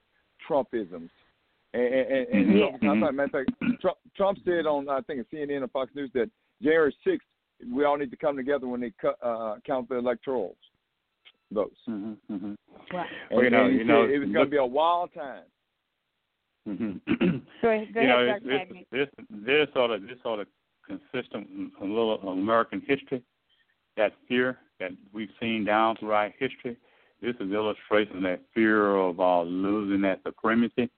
Trumpisms. 0.47 1.09
And, 1.73 1.83
and, 1.83 2.27
and 2.29 2.57
Yeah. 2.57 2.77
so, 2.81 2.95
matter 2.95 3.23
of 3.25 3.31
fact, 3.31 3.51
Trump, 3.79 3.97
Trump 4.15 4.39
said 4.43 4.65
on 4.65 4.89
I 4.89 5.01
think 5.01 5.27
CNN 5.29 5.61
or 5.61 5.67
Fox 5.67 5.93
News 5.93 6.09
that 6.15 6.29
January 6.61 6.95
sixth 7.03 7.27
we 7.71 7.83
all 7.83 7.97
need 7.97 8.11
to 8.11 8.17
come 8.17 8.35
together 8.37 8.67
when 8.67 8.81
they 8.81 8.91
cut, 9.01 9.17
uh, 9.21 9.55
count 9.65 9.89
the 9.89 9.95
electorals 9.95 10.55
votes. 11.51 11.77
hmm 11.85 12.13
hmm 12.27 12.53
Wow. 12.91 13.05
And, 13.29 13.37
Well, 13.37 13.43
you 13.43 13.49
know, 13.49 13.67
you 13.67 13.83
know, 13.83 14.03
it 14.03 14.19
was 14.19 14.29
going 14.31 14.45
to 14.45 14.51
be 14.51 14.57
a 14.57 14.65
wild 14.65 15.11
time. 15.13 15.43
hmm 16.65 16.91
Go 17.61 17.69
ahead, 17.69 17.93
go 17.93 18.01
you 18.01 18.07
know, 18.07 18.27
ahead, 18.27 18.43
this, 18.43 18.67
Dr. 18.91 19.07
This, 19.19 19.27
this 19.45 19.67
sort 19.73 19.91
of 19.91 20.01
this 20.03 20.17
sort 20.23 20.39
of 20.39 20.47
consistent 20.85 21.47
a 21.81 21.83
little 21.83 22.17
American 22.29 22.81
history, 22.87 23.23
that 23.97 24.13
fear 24.27 24.57
that 24.79 24.91
we've 25.13 25.29
seen 25.39 25.65
down 25.65 25.97
throughout 25.97 26.31
history. 26.39 26.77
This 27.21 27.35
is 27.39 27.51
illustration 27.51 28.17
of 28.17 28.23
that 28.23 28.41
fear 28.53 28.95
of 28.95 29.19
uh, 29.19 29.41
losing 29.41 30.01
that 30.01 30.21
supremacy. 30.23 30.89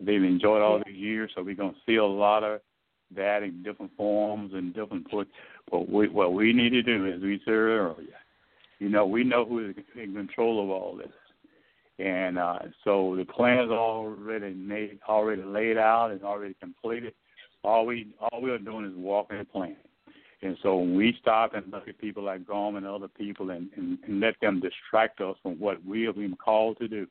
They've 0.00 0.22
enjoyed 0.22 0.62
all 0.62 0.82
these 0.84 0.96
years, 0.96 1.30
so 1.34 1.42
we're 1.42 1.54
gonna 1.54 1.72
see 1.86 1.96
a 1.96 2.04
lot 2.04 2.42
of 2.42 2.60
that 3.14 3.42
in 3.42 3.62
different 3.62 3.92
forms 3.96 4.52
and 4.54 4.74
different 4.74 5.10
puts. 5.10 5.30
What 5.68 5.88
we 5.88 6.08
what 6.08 6.32
we 6.32 6.52
need 6.52 6.70
to 6.70 6.82
do, 6.82 7.06
as 7.06 7.20
we 7.20 7.40
said 7.44 7.52
earlier, 7.52 8.08
you 8.78 8.88
know, 8.88 9.06
we 9.06 9.24
know 9.24 9.44
who 9.44 9.70
is 9.70 9.74
in 9.94 10.14
control 10.14 10.62
of 10.62 10.70
all 10.70 10.96
this. 10.96 11.12
And 11.98 12.38
uh, 12.38 12.60
so 12.82 13.14
the 13.16 13.26
plan's 13.26 13.70
already 13.70 14.54
made, 14.54 14.98
already 15.06 15.42
laid 15.42 15.76
out 15.76 16.10
and 16.10 16.22
already 16.22 16.54
completed. 16.60 17.12
All 17.62 17.84
we 17.84 18.14
all 18.20 18.40
we 18.40 18.50
are 18.50 18.58
doing 18.58 18.86
is 18.86 18.92
walking 18.96 19.38
the 19.38 19.44
plan. 19.44 19.76
And 20.42 20.56
so 20.62 20.78
when 20.78 20.96
we 20.96 21.14
stop 21.20 21.52
and 21.54 21.70
look 21.70 21.86
at 21.86 21.98
people 21.98 22.22
like 22.22 22.46
Grom 22.46 22.76
and 22.76 22.86
other 22.86 23.08
people 23.08 23.50
and, 23.50 23.68
and, 23.76 23.98
and 24.06 24.20
let 24.20 24.40
them 24.40 24.60
distract 24.60 25.20
us 25.20 25.36
from 25.42 25.60
what 25.60 25.84
we 25.84 26.04
have 26.04 26.14
been 26.14 26.34
called 26.34 26.78
to 26.78 26.88
do, 26.88 27.06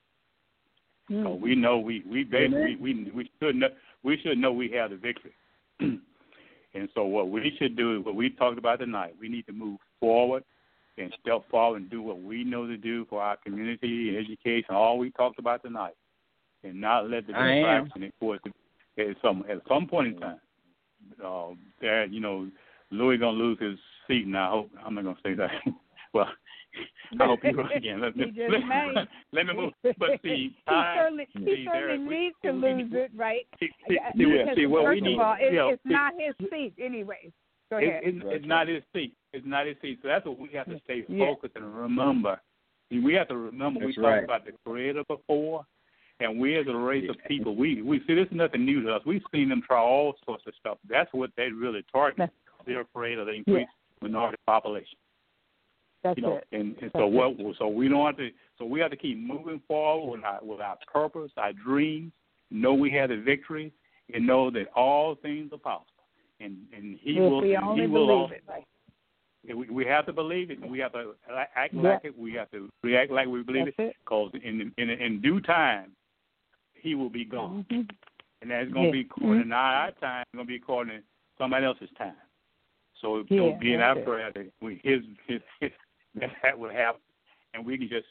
Mm. 1.10 1.24
so 1.24 1.34
we 1.34 1.56
know 1.56 1.80
we 1.80 2.04
we 2.10 2.24
basically 2.24 2.76
we 2.76 3.12
we 3.14 3.30
should 3.42 3.56
know 3.56 3.70
we 4.04 4.18
should 4.22 4.38
know 4.38 4.52
we 4.52 4.70
have 4.72 4.92
the 4.92 4.98
victory. 4.98 5.32
and 6.74 6.90
so 6.94 7.04
what 7.06 7.30
we 7.30 7.56
should 7.60 7.76
do 7.76 7.98
is 7.98 8.06
what 8.06 8.16
we 8.16 8.30
talked 8.30 8.58
about 8.58 8.80
tonight. 8.80 9.16
We 9.20 9.30
need 9.30 9.46
to 9.48 9.54
move 9.54 9.80
forward 10.00 10.44
and 10.98 11.14
step 11.22 11.50
forward 11.50 11.82
and 11.82 11.90
do 11.90 12.02
what 12.02 12.22
we 12.22 12.44
know 12.44 12.68
to 12.68 12.78
do 12.78 13.06
for 13.10 13.22
our 13.22 13.38
community 13.38 14.10
and 14.10 14.18
education. 14.18 14.76
All 14.76 14.98
we 14.98 15.12
talked 15.12 15.40
about 15.40 15.64
tonight, 15.64 15.96
and 16.64 16.80
not 16.80 17.10
let 17.10 17.28
the 17.28 17.34
distraction. 17.34 18.04
Of 18.04 18.20
course, 18.20 18.40
at 18.98 19.06
some 19.22 19.46
at 19.50 19.62
some 19.68 19.88
point 19.88 20.08
in 20.08 20.20
time, 20.20 20.40
uh, 21.24 21.50
that 21.82 22.08
you 22.12 22.20
know, 22.20 22.50
Louis 22.92 23.18
gonna 23.18 23.38
lose 23.38 23.58
his 23.60 23.78
seat. 24.08 24.28
Now, 24.28 24.48
I 24.48 24.52
hope 24.52 24.72
I'm 24.86 24.96
not 24.96 25.04
gonna 25.06 25.18
say 25.24 25.34
that. 25.36 25.52
well, 26.14 26.30
I 27.20 27.26
hope 27.26 27.40
he 27.42 27.52
goes 27.52 27.66
again. 27.76 28.02
Let, 28.02 28.14
He 28.16 28.22
let, 28.22 28.36
just 28.36 28.52
let, 28.70 29.08
let 29.34 29.46
me 29.48 29.54
move. 29.54 29.74
But 29.98 30.10
see, 30.24 30.30
he 30.30 30.56
I- 30.68 30.96
certainly, 30.98 31.28
he 31.34 31.40
see, 31.40 31.66
there- 31.66 31.74
certainly 31.74 32.08
we- 32.08 32.20
needs 32.20 32.36
to 32.46 32.52
we- 32.52 32.60
lose 32.62 32.92
it, 32.94 33.12
right? 33.16 33.48
see, 33.60 33.70
see, 33.88 33.98
Uh, 33.98 34.12
see, 34.16 34.26
because 34.26 34.56
see, 34.56 34.66
what 34.68 34.84
first 34.86 35.02
we 35.02 35.08
need. 35.08 35.14
of 35.16 35.20
all, 35.22 35.36
it, 35.40 35.52
you 35.52 35.58
know, 35.58 35.70
it's 35.70 35.84
see, 35.84 35.90
not 35.94 36.14
his 36.18 36.36
seat, 36.52 36.74
anyways. 36.80 37.32
Go 37.72 37.78
it- 37.78 37.88
ahead. 37.88 38.02
it's, 38.06 38.18
it's 38.26 38.46
not 38.48 38.68
his 38.68 38.84
seat. 38.94 39.14
It's 39.34 39.46
not 39.46 39.66
his 39.68 39.76
seat. 39.82 40.00
So 40.02 40.08
that's 40.08 40.26
what 40.26 40.38
we 40.40 40.50
have 40.54 40.68
to 40.68 40.80
stay 40.86 41.04
Yeah. 41.08 41.26
focused 41.26 41.56
and 41.56 41.76
remember. 41.76 42.40
See, 42.92 43.00
we 43.00 43.14
have 43.16 43.28
to 43.30 43.38
remember 43.38 43.80
we 43.82 43.88
That's 43.88 43.98
talked 43.98 44.24
about 44.24 44.46
the 44.46 44.54
Creator 44.66 45.04
before, 45.08 45.66
and 46.20 46.40
we 46.40 46.58
as 46.58 46.66
a 46.68 46.76
race 46.76 47.08
of 47.10 47.16
people, 47.28 47.56
we 47.56 47.82
we 47.84 48.00
see 48.08 48.16
this 48.16 48.26
is 48.28 48.34
nothing 48.36 48.66
new 48.66 48.82
to 48.84 48.94
us. 48.96 49.02
We've 49.06 49.22
seen 49.32 49.50
them 49.50 49.62
try 49.66 49.80
all 49.80 50.16
sorts 50.26 50.44
of 50.48 50.54
stuff. 50.60 50.78
That's 50.90 51.12
what 51.14 51.30
they 51.38 51.50
really 51.50 51.84
target. 51.92 52.30
They're 52.66 52.82
afraid 52.82 53.20
of 53.20 53.28
the 53.28 53.34
increased 53.34 53.70
minority 54.02 54.38
population. 54.48 54.98
That's 56.04 56.18
you 56.18 56.24
know, 56.24 56.38
it. 56.38 56.48
and, 56.52 56.76
and 56.82 56.92
so 56.94 57.08
what? 57.08 57.36
So 57.58 57.68
we 57.68 57.90
don't 57.90 58.06
have 58.06 58.18
to. 58.18 58.30
So 58.58 58.66
we 58.66 58.80
have 58.80 58.92
to 58.92 58.98
keep 58.98 59.18
moving 59.18 59.62
forward 59.68 60.12
with 60.18 60.24
our 60.24 60.40
with 60.42 60.62
our 60.62 60.78
purpose, 60.92 61.32
our 61.38 61.54
dreams. 61.54 62.12
Know 62.52 62.74
we 62.74 62.90
have 62.92 63.10
the 63.10 63.18
victory, 63.18 63.72
and 64.14 64.26
know 64.26 64.50
that 64.52 64.68
all 64.76 65.16
things 65.16 65.52
are 65.54 65.58
possible. 65.58 66.04
And 66.40 66.58
and 66.76 66.98
He 67.02 67.18
if 67.18 67.20
will. 67.20 67.42
we 67.42 67.56
and 67.56 67.66
only 67.66 67.82
he 67.82 67.88
will 67.88 68.08
believe 68.08 68.32
it, 68.32 68.44
right? 68.48 68.64
We, 69.56 69.70
we 69.70 69.86
have 69.86 70.06
to 70.06 70.14
believe 70.14 70.52
it. 70.52 70.60
and 70.62 70.72
We 70.72 70.80
have 70.80 70.94
to 70.94 71.16
act 71.56 71.74
Yeah. 71.74 71.82
like 71.82 72.06
it. 72.06 72.18
We 72.18 72.34
have 72.34 72.50
to 72.52 72.70
react 72.84 73.12
like 73.12 73.28
we 73.28 73.42
believe 73.44 73.66
That's 73.66 73.90
it. 73.90 73.96
Because 74.04 74.32
in, 74.44 74.72
in 74.78 74.90
in 74.90 75.22
due 75.22 75.42
time, 75.42 75.92
He 76.74 76.96
will 76.96 77.10
be 77.10 77.26
gone. 77.26 77.66
Mhm. 77.70 77.90
and 78.42 78.50
that's 78.52 78.72
going 78.72 78.92
to 78.92 78.98
Yeah. 78.98 79.04
be 79.04 79.10
according 79.10 79.44
Mhm. 79.44 79.50
to 79.50 79.56
our 79.56 79.92
time. 79.92 80.22
It's 80.22 80.36
going 80.36 80.46
to 80.46 80.48
be 80.48 80.56
according 80.56 81.00
to 81.00 81.04
somebody 81.38 81.66
else's 81.66 81.90
time. 81.98 82.16
So, 83.02 83.26
Yeah, 83.30 83.40
so 83.40 83.52
being 83.60 83.80
that's 83.80 83.98
our 83.98 84.04
prayer 84.04 84.32
that 84.32 84.52
we 84.62 84.80
his 84.84 85.04
his, 85.28 85.42
his 85.60 85.72
that 86.16 86.30
that 86.44 86.58
will 86.58 86.70
happen, 86.70 87.02
and 87.54 87.66
we 87.66 87.78
can 87.78 87.90
just 87.90 88.08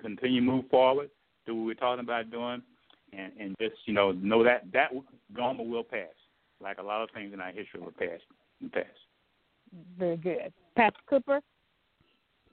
continue 0.00 0.40
to 0.40 0.46
move 0.46 0.64
forward, 0.70 1.10
do 1.46 1.54
what 1.54 1.66
we're 1.66 1.74
talking 1.74 2.04
about 2.04 2.30
doing, 2.30 2.62
and 3.12 3.32
and 3.38 3.56
just 3.60 3.76
you 3.86 3.94
know 3.94 4.12
know 4.12 4.44
that 4.44 4.64
that 4.72 4.90
Gohmert 5.34 5.68
will 5.68 5.84
pass, 5.84 6.08
like 6.60 6.78
a 6.78 6.82
lot 6.82 7.02
of 7.02 7.10
things 7.10 7.32
in 7.32 7.40
our 7.40 7.52
history 7.52 7.80
will 7.80 7.92
pass. 7.92 8.20
Pass. 8.72 8.84
Very 9.98 10.16
good. 10.16 10.52
Pastor 10.76 11.00
Cooper? 11.08 11.40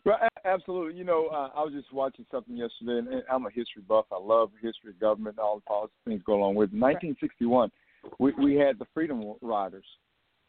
Well, 0.06 0.20
a- 0.22 0.48
absolutely. 0.48 0.98
You 0.98 1.04
know, 1.04 1.28
uh, 1.28 1.50
I 1.54 1.64
was 1.64 1.74
just 1.74 1.92
watching 1.92 2.26
something 2.32 2.56
yesterday, 2.56 3.00
and 3.00 3.08
and 3.08 3.24
I'm 3.30 3.46
a 3.46 3.50
history 3.50 3.82
buff. 3.88 4.06
I 4.12 4.18
love 4.18 4.52
history, 4.62 4.94
government, 5.00 5.40
all 5.40 5.58
the 5.58 5.62
policy 5.62 5.94
things 6.06 6.22
go 6.26 6.36
along 6.36 6.56
with. 6.56 6.72
1961, 6.72 7.72
we 8.20 8.32
we 8.34 8.56
had 8.56 8.80
the 8.80 8.88
Freedom 8.94 9.34
Riders, 9.42 9.86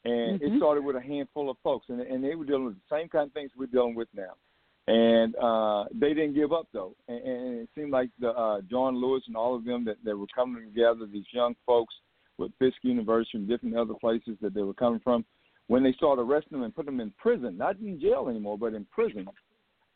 and 0.09 0.43
it 0.43 0.51
Mhm. 0.53 0.57
started 0.59 0.85
with 0.85 0.97
a 0.97 1.01
handful 1.01 1.51
of 1.51 1.59
folks, 1.59 1.89
and 1.89 2.01
and 2.01 2.23
they 2.25 2.35
were 2.35 2.45
dealing 2.45 2.65
with 2.65 2.77
the 2.77 2.97
same 2.97 3.09
kind 3.09 3.27
of 3.27 3.33
things 3.33 3.51
we're 3.57 3.67
dealing 3.67 3.95
with 3.95 4.09
now. 4.15 4.35
And 4.87 5.37
uh, 5.37 5.85
they 5.93 6.15
didn't 6.15 6.35
give 6.35 6.53
up 6.53 6.67
though, 6.73 6.95
and, 7.09 7.21
and 7.21 7.61
it 7.61 7.69
seemed 7.75 7.91
like 7.91 8.11
the 8.19 8.31
uh, 8.31 8.63
John 8.63 8.97
Lewis 8.97 9.23
and 9.27 9.37
all 9.37 9.55
of 9.55 9.65
them 9.65 9.85
that, 9.85 9.99
that 10.05 10.17
were 10.17 10.27
coming 10.35 10.65
together, 10.65 11.07
these 11.07 11.31
young 11.33 11.55
folks 11.67 11.95
with 12.39 12.53
Fisk 12.59 12.79
University 12.83 13.37
and 13.39 13.49
different 13.49 13.77
other 13.77 13.95
places 13.95 14.39
that 14.41 14.55
they 14.55 14.63
were 14.63 14.73
coming 14.75 15.01
from, 15.01 15.25
when 15.67 15.83
they 15.83 15.93
started 15.93 16.23
arresting 16.23 16.57
them 16.59 16.63
and 16.63 16.75
putting 16.75 16.93
them 16.93 17.01
in 17.01 17.11
prison, 17.19 17.59
not 17.59 17.77
in 17.81 18.01
jail 18.01 18.29
anymore, 18.31 18.57
but 18.57 18.73
in 18.75 18.87
prison, 18.87 19.29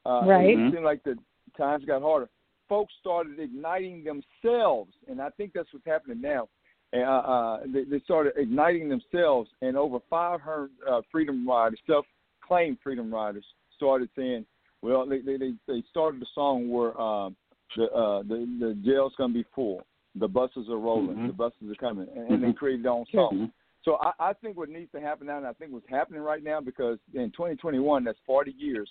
uh, 0.04 0.24
Right. 0.26 0.58
It 0.58 0.72
seemed 0.72 0.84
like 0.84 1.02
the 1.04 1.16
times 1.56 1.84
got 1.86 2.02
harder. 2.02 2.28
Folks 2.68 2.92
started 3.00 3.38
igniting 3.38 4.04
themselves, 4.04 4.92
and 5.08 5.22
I 5.22 5.30
think 5.30 5.52
that's 5.54 5.72
what's 5.72 5.86
happening 5.86 6.20
now. 6.20 6.48
Uh, 6.94 7.00
uh, 7.00 7.60
they, 7.72 7.84
they 7.84 8.00
started 8.00 8.34
igniting 8.36 8.88
themselves, 8.88 9.48
and 9.62 9.76
over 9.76 9.98
500 10.10 10.70
uh, 10.88 11.00
freedom 11.10 11.48
riders, 11.48 11.80
self-claimed 11.86 12.76
freedom 12.82 13.12
riders, 13.12 13.44
started 13.76 14.10
saying, 14.14 14.44
"Well, 14.82 15.06
they 15.06 15.20
they 15.20 15.38
they, 15.66 15.82
started 15.90 16.20
the 16.20 16.26
song 16.34 16.68
where 16.68 16.98
um, 17.00 17.34
the 17.76 17.84
uh, 17.84 18.22
the 18.22 18.46
the 18.60 18.78
jail's 18.84 19.14
gonna 19.16 19.32
be 19.32 19.46
full, 19.54 19.86
the 20.16 20.28
buses 20.28 20.68
are 20.68 20.78
rolling, 20.78 21.16
Mhm. 21.16 21.28
the 21.28 21.32
buses 21.32 21.70
are 21.70 21.74
coming," 21.76 22.08
and, 22.14 22.28
and 22.28 22.44
they 22.44 22.52
created 22.52 22.84
their 22.84 22.92
own 22.92 23.06
song. 23.12 23.50
So 23.84 23.96
I, 24.00 24.12
I 24.30 24.32
think 24.34 24.56
what 24.56 24.68
needs 24.68 24.92
to 24.92 25.00
happen 25.00 25.26
now, 25.26 25.38
and 25.38 25.46
I 25.46 25.52
think 25.54 25.72
what's 25.72 25.88
happening 25.88 26.20
right 26.20 26.42
now, 26.42 26.60
because 26.60 26.98
in 27.14 27.30
2021, 27.32 28.04
that's 28.04 28.18
40 28.26 28.54
years 28.56 28.88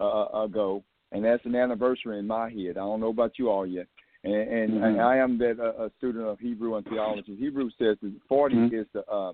uh, 0.00 0.26
ago, 0.34 0.82
and 1.12 1.24
that's 1.24 1.44
an 1.44 1.54
anniversary 1.54 2.18
in 2.18 2.26
my 2.26 2.50
head. 2.50 2.70
I 2.70 2.80
don't 2.80 3.00
know 3.00 3.10
about 3.10 3.38
you 3.38 3.50
all 3.50 3.66
yet. 3.66 3.86
And, 4.24 4.34
and 4.34 4.72
Mhm. 4.74 5.00
I 5.00 5.16
am 5.18 5.36
that 5.38 5.58
uh, 5.58 5.84
a 5.86 5.90
student 5.98 6.26
of 6.26 6.38
Hebrew 6.38 6.76
and 6.76 6.86
theology. 6.86 7.34
Hebrew 7.34 7.70
says 7.70 7.96
that 8.02 8.12
40 8.28 8.56
Mhm. 8.56 8.72
is 8.72 8.86
the 8.92 9.04
uh, 9.10 9.32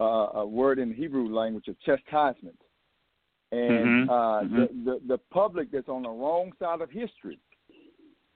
uh, 0.00 0.40
a 0.40 0.46
word 0.46 0.78
in 0.78 0.90
the 0.90 0.94
Hebrew 0.94 1.28
language 1.28 1.68
of 1.68 1.78
chastisement, 1.80 2.58
and 3.52 3.90
Mhm. 3.90 4.08
uh, 4.08 4.44
Mhm. 4.44 4.56
the, 4.84 4.90
the 4.90 5.00
the 5.06 5.18
public 5.30 5.70
that's 5.70 5.88
on 5.88 6.02
the 6.02 6.10
wrong 6.10 6.52
side 6.58 6.80
of 6.80 6.90
history 6.90 7.38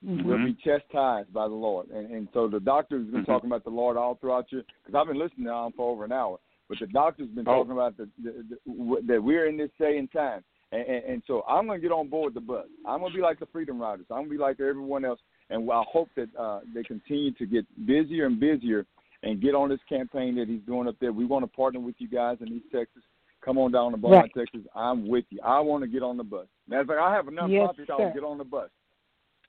will 0.02 0.39
be 0.39 0.55
chastised 0.55 1.31
by 1.32 1.47
the 1.47 1.55
Lord. 1.55 1.90
And, 1.90 2.11
and 2.11 2.28
so 2.32 2.48
the 2.48 2.61
doctor's 2.61 3.07
been 3.07 3.20
Mhm. 3.23 3.27
talking 3.27 3.51
about 3.51 3.65
the 3.65 3.70
Lord 3.70 3.97
all 3.98 4.15
throughout 4.15 4.51
you, 4.52 4.62
because 4.82 4.94
I've 4.98 5.07
been 5.07 5.19
listening 5.19 5.47
to 5.47 5.52
him 5.55 5.73
for 5.73 5.90
over 5.90 6.05
an 6.05 6.12
hour. 6.12 6.39
But 6.69 6.78
the 6.78 6.86
doctor's 6.86 7.28
been 7.28 7.47
Oh. 7.48 7.57
talking 7.57 7.73
about 7.73 7.97
the, 7.98 8.09
the, 8.19 8.59
the, 8.65 9.02
that 9.02 9.23
we're 9.23 9.47
in 9.47 9.57
this 9.59 9.70
day 9.78 9.98
and 9.98 10.11
time. 10.12 10.43
And, 10.73 10.82
and, 10.86 11.05
and 11.05 11.23
so 11.27 11.43
I'm 11.48 11.66
going 11.66 11.81
to 11.81 11.82
get 11.82 11.93
on 11.93 12.09
board 12.09 12.32
the 12.32 12.40
bus. 12.40 12.66
I'm 12.86 13.01
going 13.01 13.12
to 13.12 13.16
be 13.16 13.23
like 13.23 13.40
the 13.40 13.47
Freedom 13.47 13.78
Riders. 13.81 14.07
I'm 14.09 14.19
going 14.19 14.27
to 14.27 14.31
be 14.31 14.39
like 14.39 14.61
everyone 14.61 15.05
else. 15.05 15.20
And 15.51 15.71
I 15.71 15.83
hope 15.91 16.09
that 16.17 16.29
uh, 16.39 16.61
they 16.75 16.83
continue 16.85 17.33
to 17.33 17.47
get 17.47 17.67
busier 17.87 18.27
and 18.27 18.39
busier 18.41 18.87
and 19.23 19.41
get 19.43 19.55
on 19.55 19.69
this 19.69 19.81
campaign 19.89 20.37
that 20.37 20.49
he's 20.49 20.61
doing 20.67 20.89
up 20.89 20.95
there. 21.01 21.13
We 21.13 21.25
want 21.27 21.43
to 21.45 21.49
partner 21.57 21.81
with 21.81 21.97
you 21.99 22.09
guys 22.09 22.39
in 22.41 22.49
East 22.49 22.67
Texas. 22.73 23.03
Come 23.45 23.59
on 23.59 23.73
down 23.73 23.91
to 23.93 23.97
Beaumont, 23.97 24.31
Right. 24.37 24.47
Texas. 24.47 24.67
I'm 24.75 25.09
with 25.09 25.25
you. 25.31 25.41
I 25.45 25.61
want 25.61 25.83
to 25.83 25.89
get 25.89 26.03
on 26.03 26.17
the 26.17 26.25
bus. 26.25 26.47
Matter 26.69 26.83
of 26.83 26.87
fact, 26.89 27.01
I 27.01 27.13
have 27.15 27.27
a 27.27 27.31
Yes, 27.33 27.41
nonprofit 27.43 27.87
called 27.87 28.01
sir. 28.01 28.13
Get 28.15 28.25
on 28.25 28.39
the 28.39 28.45
Bus. 28.45 28.71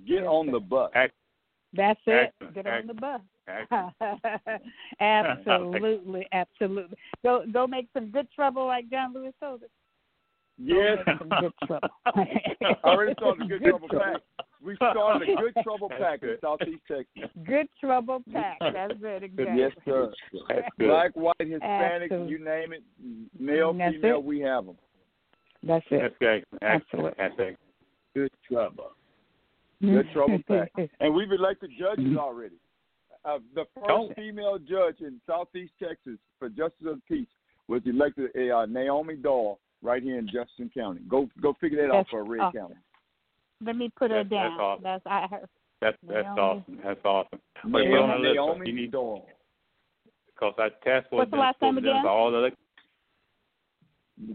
Get 0.08 0.16
Yes, 0.16 0.28
on 0.28 0.46
sir. 0.48 0.52
the 0.54 0.60
bus. 0.60 0.92
Act- 0.96 1.14
That's 1.74 2.00
it. 2.08 2.34
Excellent, 2.42 2.54
Get 2.56 2.68
on 2.68 2.88
the 2.88 2.94
bus. 2.94 3.22
absolutely, 5.00 6.28
absolutely. 6.32 6.98
Go 7.24 7.44
go 7.52 7.68
make 7.68 7.88
some 7.94 8.12
good 8.12 8.28
trouble 8.32 8.66
like 8.66 8.90
John 8.90 9.14
Lewis 9.14 9.34
told 9.40 9.64
us. 9.64 9.70
Go 10.68 10.74
Yes. 10.76 10.98
make 11.08 11.18
some 11.20 11.30
good 11.42 11.54
trouble. 11.68 11.90
I 12.06 12.76
already 12.84 13.14
started 13.14 13.44
a 13.44 13.48
good 13.48 13.64
trouble 13.64 13.88
pack. 13.90 14.22
We 14.64 14.76
started 14.76 15.30
a 15.30 15.36
good 15.42 15.54
trouble 15.64 15.90
That's 15.90 16.02
pack 16.02 16.24
in. 16.24 16.38
Southeast 16.42 16.82
Texas. 16.88 17.30
good 17.46 17.68
trouble 17.80 18.22
pack. 18.32 18.58
That's 18.60 18.94
it. 19.02 19.24
Exactly. 19.24 19.58
Yes, 19.60 19.72
sir. 19.86 20.12
Black, 20.78 21.16
white, 21.16 21.36
Hispanic, 21.40 22.12
Absolutely. 22.12 22.32
you 22.32 22.40
name 22.44 22.74
it, 22.74 22.84
male, 23.40 23.74
That's 23.74 23.96
female, 23.96 24.18
it. 24.18 24.24
we 24.24 24.40
have 24.42 24.66
them. 24.68 24.78
That's 25.64 25.86
it. 25.90 26.02
That's 26.02 26.16
great. 26.20 26.44
Absolutely. 26.62 27.12
Excellent. 27.20 27.58
Good 28.16 28.32
trouble. 28.48 28.92
Good 29.82 30.06
trouble 30.14 30.40
pack. 30.48 30.72
And 31.00 31.14
we've 31.16 31.32
elected 31.32 31.72
judges 31.80 32.16
already. 32.18 32.56
Uh, 33.26 33.38
the 33.56 33.66
first 33.76 33.88
Oh. 33.90 34.12
female 34.16 34.58
judge 34.60 35.00
in 35.02 35.20
Southeast 35.28 35.74
Texas 35.82 36.18
for 36.40 36.50
Justice 36.50 36.86
of 36.88 36.96
the 36.98 37.02
Peace 37.08 37.28
was 37.68 37.82
elected 37.86 38.30
uh, 38.52 38.66
Naomi 38.66 39.16
Doyle 39.16 39.60
right 39.82 40.02
here 40.04 40.18
in 40.20 40.28
Jefferson 40.28 40.70
County. 40.74 41.02
Go 41.08 41.28
go 41.42 41.56
figure 41.60 41.86
that 41.88 41.94
out 41.94 42.08
for 42.10 42.24
Red 42.24 42.42
awesome. 42.42 42.60
County. 42.60 42.76
Let 43.66 43.76
me 43.76 43.90
put 43.96 44.12
her 44.12 44.24
That's- 44.24 44.30
that's 44.30 44.52
down. 44.52 44.60
awesome. 44.60 44.84
That's 44.84 45.04
I 45.06 45.28
heard. 45.30 45.50
That's 45.82 45.98
that's 46.04 46.26
Naomi. 46.26 46.40
awesome. 46.42 46.80
That's 46.84 47.06
awesome. 47.06 47.40
But 47.64 47.72
put 47.72 47.82
on 47.82 47.82
the 47.82 47.88
Naomi, 47.90 48.28
list. 48.28 48.36
Naomi 48.36 48.70
You 48.70 48.76
need 48.76 48.92
Doyle. 48.92 49.26
because 50.28 50.54
our 50.60 50.70
task 50.84 51.10
force 51.10 51.20
What's 51.20 51.32
the 51.32 51.38
last 51.38 51.62
name 51.62 51.78
identifies 51.78 52.02
again? 52.02 52.08
all 52.12 52.32
the 52.32 52.52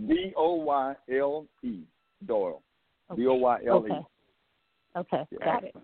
D 0.09 0.33
O 0.37 0.55
Y 0.55 0.95
L 1.21 1.47
E 1.63 1.81
Doyle. 2.27 2.63
Okay. 3.11 3.23
D 3.23 3.27
O 3.29 3.35
Y 3.35 3.59
L 3.69 3.87
E. 3.87 3.91
Okay. 3.93 4.03
Okay. 4.97 5.25
Yeah. 5.31 5.45
Got 5.45 5.65
it. 5.65 5.77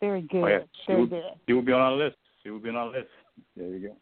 Very 0.00 0.20
oh, 0.20 0.28
good. 0.30 0.44
Oh, 0.44 0.46
yeah. 0.48 0.58
She 0.58 0.86
Very 0.92 1.00
will- 1.00 1.06
good. 1.08 1.22
She 1.46 1.52
will 1.52 1.62
be 1.62 1.72
on 1.72 1.80
our 1.80 1.92
list. 1.92 2.16
She 2.42 2.50
will 2.50 2.60
be 2.60 2.68
on 2.68 2.76
our 2.76 2.88
list. 2.90 3.08
There 3.56 3.66
you 3.68 3.88
go. 3.88 3.96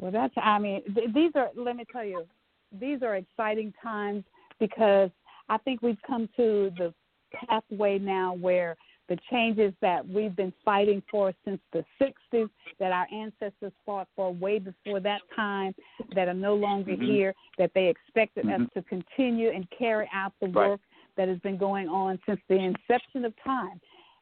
Well, 0.00 0.12
that's, 0.12 0.32
I 0.36 0.58
mean, 0.58 0.82
th- 0.94 1.12
these 1.14 1.32
are, 1.34 1.48
let 1.56 1.76
me 1.76 1.84
tell 1.92 2.04
you, 2.04 2.24
these 2.72 3.02
are 3.02 3.16
exciting 3.16 3.72
times 3.82 4.24
because 4.60 5.10
I 5.48 5.58
think 5.58 5.82
we've 5.82 6.00
come 6.06 6.28
to 6.36 6.72
the 6.76 6.92
pathway 7.32 7.98
now 7.98 8.34
where 8.34 8.76
the 9.08 9.18
changes 9.30 9.72
that 9.80 10.06
we've 10.06 10.36
been 10.36 10.52
fighting 10.64 11.02
for 11.10 11.32
since 11.44 11.60
the 11.72 11.82
60s, 12.00 12.50
that 12.78 12.92
our 12.92 13.06
ancestors 13.12 13.72
fought 13.86 14.06
for 14.14 14.32
way 14.32 14.58
before 14.58 15.00
that 15.00 15.22
time, 15.34 15.74
that 16.14 16.28
are 16.28 16.34
no 16.34 16.54
longer 16.54 16.92
Mhm. 16.92 17.06
here, 17.06 17.34
that 17.56 17.72
they 17.72 17.88
expected 17.88 18.46
us 18.46 18.60
Mhm. 18.60 18.72
to 18.72 18.82
continue 18.82 19.48
and 19.50 19.68
carry 19.70 20.08
out 20.12 20.34
the 20.40 20.48
Right. 20.48 20.70
work 20.70 20.80
that 21.16 21.28
has 21.28 21.38
been 21.40 21.56
going 21.56 21.88
on 21.88 22.20
since 22.26 22.40
the 22.48 22.56
inception 22.56 23.24
of 23.24 23.34
time, 23.36 23.80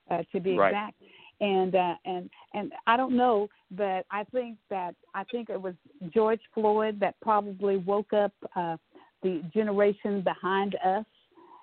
uh, 0.08 0.22
to 0.32 0.40
be 0.40 0.56
Right. 0.56 0.68
exact 0.68 1.02
and 1.40 1.74
uh, 1.74 1.94
and 2.04 2.30
and 2.54 2.72
I 2.86 2.96
don't 2.96 3.16
know, 3.16 3.48
but 3.70 4.06
I 4.10 4.24
think 4.32 4.56
that 4.70 4.94
I 5.14 5.24
think 5.24 5.50
it 5.50 5.60
was 5.60 5.74
George 6.14 6.40
Floyd 6.54 6.98
that 7.00 7.14
probably 7.20 7.76
woke 7.78 8.12
up 8.12 8.32
uh, 8.54 8.76
the 9.22 9.42
generation 9.52 10.22
behind 10.22 10.76
us, 10.76 11.04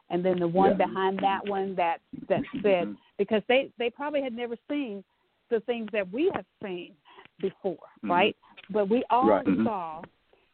and 0.10 0.24
then 0.24 0.40
the 0.40 0.48
one 0.48 0.72
Yeah. 0.72 0.86
behind 0.86 1.20
that 1.20 1.46
one 1.48 1.76
that 1.76 2.02
that 2.30 2.44
said 2.62 2.88
Mhm. 2.88 2.98
because 3.18 3.42
they 3.48 3.72
they 3.78 3.90
probably 3.90 4.22
had 4.22 4.34
never 4.34 4.58
seen 4.70 5.04
the 5.50 5.60
things 5.62 5.90
that 5.92 6.10
we 6.12 6.30
have 6.36 6.46
seen 6.64 6.96
before, 7.40 7.88
Mhm. 8.04 8.10
right? 8.10 8.38
But 8.70 8.90
we 8.90 9.04
all 9.10 9.28
Right. 9.28 9.46
Mhm. 9.46 9.64
saw 9.64 10.02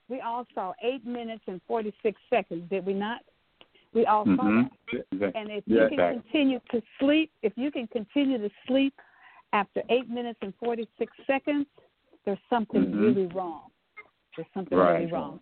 we 0.08 0.22
all 0.22 0.46
saw 0.56 0.74
eight 0.82 1.06
minutes 1.06 1.44
and 1.48 1.62
forty 1.64 1.94
six 2.02 2.22
seconds, 2.30 2.70
did 2.70 2.86
we 2.86 2.94
not? 2.94 3.22
We 3.94 4.06
all 4.06 4.24
saw 4.24 4.30
Mhm. 4.30 4.70
that. 4.70 5.06
Exactly. 5.12 5.42
And 5.42 5.52
if 5.52 5.64
Yeah. 5.68 5.84
you 5.84 5.90
can 5.90 6.22
continue 6.22 6.60
to 6.72 6.82
sleep, 7.00 7.32
if 7.42 7.58
you 7.58 7.70
can 7.72 7.88
continue 7.88 8.38
to 8.38 8.50
sleep 8.66 8.94
after 9.54 9.82
eight 9.90 10.10
minutes 10.10 10.40
and 10.42 10.54
46 10.64 11.12
seconds, 11.26 11.66
there's 12.26 12.40
something 12.50 12.86
Mhm. 12.86 13.00
really 13.02 13.26
wrong. 13.28 13.72
There's 14.36 14.48
something 14.54 14.78
Right. 14.78 15.00
really 15.00 15.12
wrong. 15.12 15.40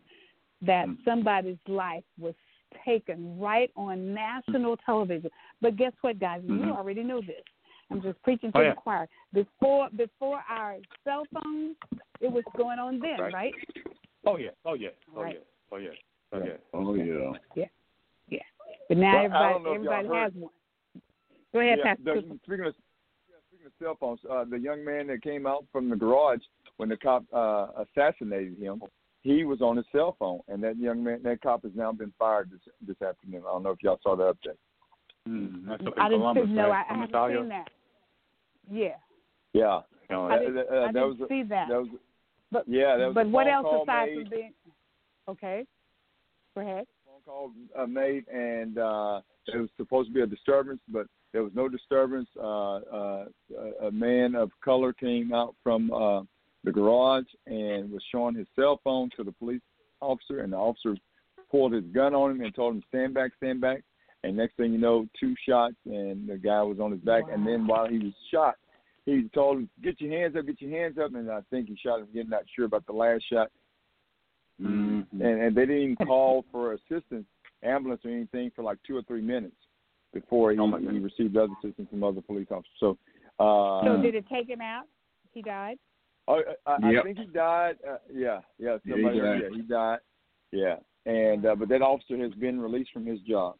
That 0.61 0.87
Mhm. 0.87 1.03
somebody's 1.03 1.59
life 1.67 2.03
was 2.17 2.35
taken 2.83 3.39
right 3.39 3.71
on 3.75 4.13
national 4.13 4.77
television. 4.77 5.29
But 5.61 5.75
guess 5.75 5.93
what, 6.01 6.19
guys? 6.19 6.43
You 6.43 6.51
Mhm. 6.55 6.71
already 6.77 7.03
know 7.03 7.21
this. 7.21 7.43
I'm 7.89 8.01
just 8.01 8.21
preaching 8.23 8.51
to 8.51 8.57
Oh, 8.57 8.61
yeah. 8.61 8.69
the 8.71 8.75
choir. 8.75 9.07
Before 9.33 9.89
before 9.91 10.43
our 10.49 10.77
cell 11.03 11.25
phones, 11.33 11.77
it 12.19 12.29
was 12.31 12.43
going 12.55 12.79
on 12.79 12.99
then, 12.99 13.19
Right. 13.19 13.33
right? 13.33 13.55
Oh 14.25 14.37
yeah. 14.37 14.51
Oh 14.65 14.73
yeah. 14.73 14.89
Oh 15.15 15.21
Right. 15.23 15.35
yeah. 15.35 15.39
Oh 15.71 15.77
yeah. 15.77 15.91
Oh 16.29 16.37
yeah. 16.43 16.57
Oh 16.73 17.35
yeah. 17.55 17.67
But 18.89 18.97
now 18.97 19.15
Well, 19.15 19.23
everybody 19.25 19.53
don't 19.53 19.63
know 19.63 19.73
if 19.73 19.83
y'all 19.83 19.93
everybody 19.93 20.07
heard- 20.07 20.23
has 20.23 20.33
one. 20.35 20.53
Go 21.53 21.59
ahead, 21.59 21.77
Yeah, 21.79 21.83
Pastor. 21.95 22.21
the, 22.21 22.39
speaking 22.43 22.65
of 22.65 22.75
yeah, 23.67 23.73
speaking 23.75 23.87
of 23.91 23.97
cell 23.97 23.97
phones, 23.99 24.19
uh, 24.29 24.45
the 24.49 24.59
young 24.59 24.83
man 24.83 25.07
that 25.07 25.21
came 25.21 25.45
out 25.45 25.65
from 25.71 25.89
the 25.89 25.95
garage 25.95 26.41
when 26.77 26.89
the 26.89 26.97
cop 26.97 27.23
uh, 27.33 27.67
assassinated 27.83 28.57
him, 28.59 28.81
he 29.21 29.43
was 29.43 29.61
on 29.61 29.77
his 29.77 29.85
cell 29.91 30.15
phone, 30.17 30.41
and 30.47 30.63
that 30.63 30.77
young 30.77 31.03
man, 31.03 31.21
that 31.23 31.41
cop, 31.41 31.63
has 31.63 31.71
now 31.75 31.91
been 31.91 32.13
fired 32.17 32.49
this 32.51 32.61
this 32.85 33.01
afternoon. 33.07 33.43
I 33.47 33.51
don't 33.51 33.63
know 33.63 33.71
if 33.71 33.83
y'all 33.83 33.99
saw 34.03 34.15
the 34.15 34.33
update. 34.33 34.57
Mm, 35.27 35.65
that's 35.67 35.81
up 35.85 35.93
in 35.97 36.01
I 36.01 36.09
didn't 36.09 36.21
Columbus, 36.21 36.43
no, 36.49 36.69
right? 36.69 36.85
I, 36.89 36.93
I 36.93 36.97
haven't 36.97 37.15
Ohio? 37.15 37.41
seen 37.41 37.49
that. 37.49 37.67
Yeah. 38.71 38.95
Yeah, 39.53 39.81
You 40.09 40.15
know, 40.15 40.27
I 40.27 40.39
didn't, 40.39 40.57
uh, 40.57 40.75
I 40.75 40.87
didn't 40.87 41.19
was 41.19 41.29
see 41.29 41.43
that. 41.43 41.67
that 41.69 41.79
was 41.79 41.87
but 42.51 42.63
yeah. 42.67 42.95
That 42.97 43.07
was 43.07 43.15
but 43.15 43.25
a 43.25 43.29
what 43.29 43.47
else 43.47 43.63
call 43.63 43.83
aside 43.83 44.09
made. 44.09 44.15
from 44.21 44.29
being 44.29 44.53
okay? 45.27 45.65
Go 46.55 46.61
ahead. 46.61 46.85
phone 47.05 47.21
call 47.25 47.51
uh, 47.77 47.85
made, 47.87 48.27
and 48.27 48.77
uh, 48.77 49.21
it 49.47 49.57
was 49.57 49.69
supposed 49.77 50.09
to 50.09 50.13
be 50.13 50.21
a 50.21 50.27
disturbance, 50.27 50.79
but 50.89 51.07
there 51.33 51.43
was 51.43 51.51
no 51.53 51.67
disturbance. 51.67 52.29
Uh, 52.39 52.75
uh, 52.75 53.25
a 53.83 53.91
man 53.91 54.35
of 54.35 54.51
color 54.63 54.93
came 54.93 55.33
out 55.33 55.55
from 55.63 55.91
uh, 55.91 56.21
the 56.63 56.71
garage 56.71 57.25
and 57.45 57.91
was 57.91 58.03
showing 58.11 58.35
his 58.35 58.47
cell 58.55 58.79
phone 58.83 59.09
to 59.17 59.23
the 59.23 59.31
police 59.33 59.61
officer, 60.01 60.39
and 60.39 60.53
the 60.53 60.57
officer 60.57 60.95
pulled 61.51 61.73
his 61.73 61.83
gun 61.93 62.13
on 62.13 62.31
him 62.31 62.41
and 62.41 62.55
told 62.55 62.75
him, 62.75 62.83
"Stand 62.89 63.13
back, 63.13 63.31
stand 63.37 63.61
back." 63.61 63.83
And 64.23 64.35
next 64.35 64.57
thing 64.57 64.71
you 64.71 64.79
know, 64.79 65.07
two 65.19 65.35
shots, 65.47 65.75
and 65.85 66.27
the 66.27 66.37
guy 66.37 66.61
was 66.63 66.79
on 66.79 66.91
his 66.91 67.01
back. 67.01 67.23
And 67.31 67.45
then 67.45 67.67
while 67.67 67.87
he 67.87 67.99
was 67.99 68.13
shot, 68.31 68.55
he 69.05 69.29
told 69.33 69.57
him, 69.57 69.69
"Get 69.83 69.99
your 70.01 70.17
hands 70.17 70.35
up, 70.35 70.45
get 70.45 70.61
your 70.61 70.71
hands 70.71 70.97
up." 70.97 71.13
And 71.13 71.29
I 71.29 71.41
think 71.49 71.67
he 71.67 71.77
shot 71.77 71.99
him 71.99 72.07
again. 72.11 72.29
Not 72.29 72.43
sure 72.55 72.65
about 72.65 72.85
the 72.85 72.93
last 72.93 73.23
shot. 73.31 73.51
Mm-hmm. 74.61 75.21
And, 75.21 75.41
and 75.41 75.55
they 75.55 75.65
didn't 75.65 75.83
even 75.83 76.07
call 76.07 76.43
for 76.51 76.73
assistance, 76.73 77.25
ambulance 77.63 78.01
or 78.03 78.11
anything 78.11 78.51
for 78.55 78.63
like 78.63 78.79
two 78.87 78.97
or 78.97 79.03
three 79.03 79.21
minutes 79.21 79.55
before 80.13 80.51
he, 80.51 80.59
Oh, 80.59 80.77
he 80.77 80.99
received 80.99 81.37
other 81.37 81.53
assistance 81.63 81.89
from 81.89 82.03
other 82.03 82.21
police 82.21 82.47
officers. 82.51 82.71
So, 82.79 82.97
uh, 83.39 83.83
So 83.85 84.01
did 84.01 84.15
it 84.15 84.25
take 84.29 84.47
him 84.49 84.61
out? 84.61 84.85
He 85.33 85.41
died. 85.41 85.77
I, 86.27 86.41
I, 86.65 86.77
I 86.83 87.03
think 87.03 87.19
he 87.19 87.25
died. 87.25 87.77
Uh, 87.87 87.97
yeah, 88.13 88.41
yeah, 88.59 88.77
Yeah, 88.83 88.95
he 88.97 89.03
died. 89.03 89.41
yeah, 89.41 89.49
he 89.55 89.61
died. 89.61 89.99
Yeah, 90.51 90.75
and 91.05 91.45
uh, 91.45 91.55
but 91.55 91.69
that 91.69 91.81
officer 91.81 92.17
has 92.17 92.33
been 92.33 92.59
released 92.59 92.91
from 92.91 93.05
his 93.05 93.19
job. 93.21 93.55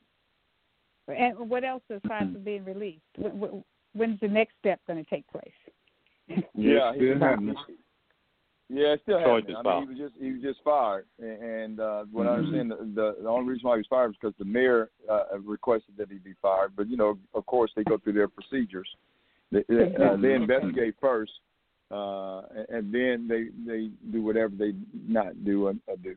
And 1.08 1.50
what 1.50 1.64
else 1.64 1.84
aside 1.90 2.34
from 2.34 2.44
being 2.44 2.66
released? 2.66 3.02
Wh- 3.18 3.38
wh- 3.42 3.96
When's 3.98 4.20
the 4.20 4.28
next 4.28 4.54
step 4.60 4.82
going 4.88 5.04
to 5.04 5.10
take 5.10 5.26
place? 5.28 6.42
Yeah, 6.54 6.94
he- 6.94 7.00
still 7.00 7.20
happening. 7.20 7.56
Yeah, 8.70 8.88
it's 8.94 9.04
still 9.04 9.20
Charge 9.22 9.44
happening. 9.46 9.56
is 9.56 9.56
I 9.56 9.58
mean, 9.58 9.64
filed. 9.64 9.84
he 9.84 9.90
was 9.90 9.98
just 10.12 10.22
he 10.22 10.32
was 10.34 10.42
just 10.42 10.60
fired, 10.64 11.06
and, 11.20 11.42
and 11.42 11.80
uh, 11.80 12.04
what 12.12 12.28
I 12.28 12.32
Mhm. 12.32 12.38
understand, 12.38 12.72
the, 12.72 12.76
the 13.16 13.24
the 13.24 13.30
only 13.30 13.50
reason 13.54 13.68
why 13.70 13.76
he 13.76 13.80
was 13.80 13.88
fired 13.88 14.08
was 14.10 14.18
because 14.20 14.36
the 14.38 14.46
mayor 14.46 14.90
uh, 15.10 15.40
requested 15.40 15.96
that 15.98 16.12
he 16.12 16.18
be 16.18 16.34
fired. 16.42 16.74
But 16.76 16.90
you 16.90 16.98
know, 16.98 17.18
of 17.34 17.46
course, 17.46 17.72
they 17.76 17.84
go 17.86 17.98
through 17.98 18.14
their 18.14 18.28
procedures. 18.28 18.90
They 19.52 19.64
they, 19.70 19.96
uh, 19.96 20.18
they 20.18 20.34
investigate 20.34 20.96
first, 21.00 21.32
uh, 21.92 22.42
and, 22.56 22.68
and 22.70 22.94
then 22.94 23.28
they 23.30 23.48
they 23.66 23.90
do 24.12 24.22
whatever 24.22 24.54
they 24.56 24.74
not 25.08 25.46
do 25.46 25.68
or, 25.68 25.76
or 25.88 25.96
do. 26.04 26.16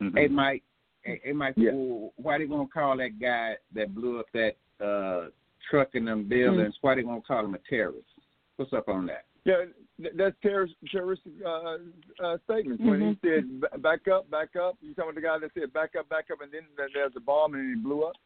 Mhm. 0.00 0.16
Hey, 0.18 0.26
Mike. 0.28 0.62
Hey, 1.02 1.20
hey, 1.22 1.32
Mike. 1.32 1.54
Yeah. 1.56 1.70
w- 1.70 2.10
Why 2.16 2.38
they 2.38 2.46
gonna 2.46 2.66
call 2.66 2.96
that 2.96 3.20
guy 3.20 3.56
that 3.74 3.94
blew 3.94 4.18
up 4.18 4.26
that 4.32 4.56
uh 4.84 5.28
truck 5.70 5.90
in 5.94 6.04
them 6.06 6.24
buildings? 6.24 6.74
Why 6.80 6.96
they 6.96 7.02
gonna 7.02 7.20
call 7.20 7.44
him 7.44 7.54
a 7.54 7.58
terrorist? 7.70 8.08
What's 8.56 8.72
up 8.72 8.88
on 8.88 9.06
that? 9.06 9.26
Yeah, 9.44 9.56
th- 9.58 9.68
that's 9.98 10.36
terrorist, 10.42 10.74
terroristic 10.90 11.32
uh, 11.44 11.76
uh, 12.22 12.36
statements. 12.44 12.82
When 12.82 13.00
he 13.00 13.18
said 13.22 13.82
"back 13.82 14.08
up, 14.08 14.30
back 14.30 14.56
up," 14.56 14.76
you 14.80 14.94
talking 14.94 15.10
about 15.10 15.14
the 15.14 15.20
guy 15.20 15.38
that 15.38 15.50
said 15.54 15.72
"back 15.72 15.92
up, 15.98 16.08
back 16.08 16.26
up," 16.32 16.40
and 16.40 16.50
then 16.52 16.62
there- 16.76 16.88
there's 16.92 17.12
a 17.16 17.20
bomb 17.20 17.54
and 17.54 17.76
he 17.76 17.80
blew 17.80 18.02
up. 18.02 18.16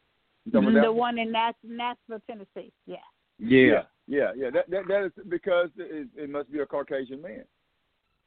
You 0.45 0.51
talking 0.51 0.69
about 0.69 0.83
The 0.83 0.91
one 0.91 1.19
in 1.19 1.31
Nash- 1.31 1.53
Nashville, 1.63 2.21
Tennessee. 2.27 2.71
Yeah. 2.85 2.97
Yeah, 3.37 3.83
yeah, 4.07 4.31
yeah. 4.35 4.49
That 4.49 4.69
that, 4.69 4.87
that 4.87 5.03
is 5.05 5.11
because 5.29 5.69
it, 5.77 6.07
it 6.15 6.29
must 6.29 6.51
be 6.51 6.59
a 6.59 6.65
Caucasian 6.65 7.21
man. 7.21 7.45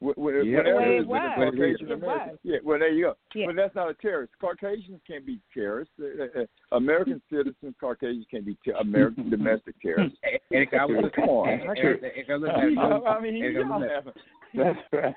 Wh- 0.03 0.19
wh- 0.19 0.45
Yeah. 0.45 0.57
Whenever 0.57 0.75
Well, 0.75 0.83
it 0.83 0.97
with 0.97 1.05
a 1.07 1.07
was. 1.07 1.53
Caucasian 1.53 1.91
It 1.91 2.01
was. 2.01 2.37
Yeah, 2.43 2.57
well, 2.63 2.79
there 2.79 2.89
you 2.91 3.03
go. 3.05 3.15
Yeah. 3.33 3.45
But 3.47 3.55
that's 3.55 3.75
not 3.75 3.89
a 3.89 3.93
terrorist. 3.93 4.33
Caucasians 4.41 4.99
can't 5.07 5.25
be 5.25 5.39
terrorists. 5.53 5.93
Uh, 5.99 6.41
uh, 6.41 6.45
American 6.75 7.21
citizens, 7.31 7.75
Caucasians 7.79 8.25
can't 8.29 8.45
be 8.45 8.57
ter- 8.65 8.73
American 8.73 9.29
domestic 9.29 9.75
terrorists. 9.81 10.17
Eric, 10.51 10.73
I 10.73 10.85
was 10.85 11.11
Come 11.15 11.29
on. 11.29 11.47
Eric, 11.49 12.03
I 12.29 12.33
was 12.33 12.41
looking 12.41 12.57
at 12.57 12.67
a 12.67 12.69
news- 12.69 13.03
I 13.07 13.19
mean, 13.21 13.35
Eric, 13.43 13.55
I 13.55 13.59
was 13.59 13.67
y'all 13.69 13.79
looking 13.79 13.89
at- 13.89 13.95
haven't. 13.95 14.17
That's 14.55 14.79
right. 14.93 15.15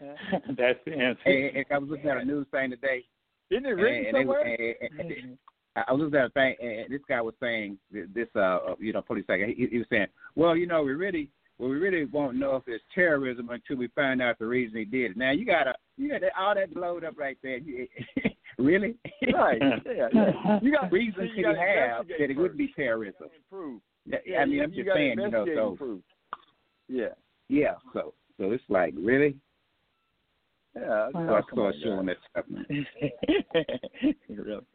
That's 0.57 0.79
the 0.87 0.93
answer. 0.93 1.21
Hey, 1.25 1.51
Eric, 1.55 1.67
I 1.73 1.79
was 1.79 1.91
looking 1.91 2.09
at 2.11 2.17
a 2.19 2.25
news 2.25 2.47
thing 2.53 2.71
today. 2.71 3.05
Isn't 3.51 3.67
it 3.67 3.71
written 3.71 4.07
and 4.07 4.15
they- 4.17 4.21
somewhere? 4.21 4.43
and- 4.43 5.01
and- 5.01 5.11
and- 5.11 5.39
I 5.87 5.93
was 5.93 6.01
looking 6.05 6.19
at 6.19 6.27
a 6.27 6.31
thing, 6.31 6.57
and 6.63 6.89
this 6.91 7.03
guy 7.07 7.21
was 7.21 7.35
saying 7.39 7.77
this, 7.91 8.29
uh, 8.35 8.75
you 8.79 8.95
know, 8.95 9.03
police 9.03 9.27
guy. 9.29 9.45
He, 9.55 9.67
he 9.71 9.77
was 9.77 9.87
saying, 9.91 10.07
well, 10.35 10.57
you 10.57 10.67
know, 10.67 10.83
we 10.83 10.93
really, 10.93 11.29
well, 11.59 11.70
we 11.70 11.77
really 11.77 12.05
won't 12.05 12.37
know 12.37 12.57
if 12.57 12.65
it's 12.66 12.85
terrorism 12.95 13.49
until 13.49 13.77
we 13.77 13.89
find 13.89 14.20
out 14.20 14.39
the 14.39 14.47
reason 14.47 14.77
he 14.77 14.85
did 14.85 15.12
it. 15.12 15.16
Now 15.16 15.31
you 15.31 15.47
got 15.47 15.65
to, 15.65 15.74
you 15.97 16.11
got 16.11 16.20
all 16.39 16.55
that 16.55 16.74
blowed 16.74 17.05
up 17.05 17.19
right 17.19 17.39
there. 17.43 17.59
You- 17.59 17.89
really? 18.59 18.97
Right. 19.33 19.61
Yeah, 19.61 20.09
yeah. 20.12 20.59
You 20.62 20.73
got 20.73 20.93
reason 20.93 21.23
see, 21.23 21.28
could 21.28 21.37
you 21.37 21.45
gotta 21.45 21.59
have 21.59 22.07
that 22.09 22.31
it 22.31 22.37
would 22.37 22.53
first 22.53 22.59
be 22.59 22.73
terrorism? 22.77 23.23
and 23.23 23.31
prove. 23.51 23.81
Yeah, 24.05 24.19
Yeah, 24.24 24.39
I 24.39 24.45
mean, 24.45 24.55
you, 24.55 24.62
I'm 24.62 24.73
just 24.73 24.87
gotta 24.87 24.99
saying, 24.99 25.19
you 25.19 25.31
know, 25.31 25.47
so 25.55 25.69
and 25.69 25.78
prove. 25.78 26.01
Yeah. 26.89 27.07
yeah, 27.49 27.74
so 27.93 28.15
so 28.39 28.53
it's 28.53 28.62
like 28.69 28.95
really. 28.97 29.37
Yeah. 30.74 31.09
So 31.12 31.19
I 31.19 31.23
come 31.23 31.59
on, 31.59 31.73
started 31.73 31.83
showing 31.83 32.07
guys. 32.07 32.16
that 32.35 32.45
stuff. 34.05 34.15
really. 34.28 34.66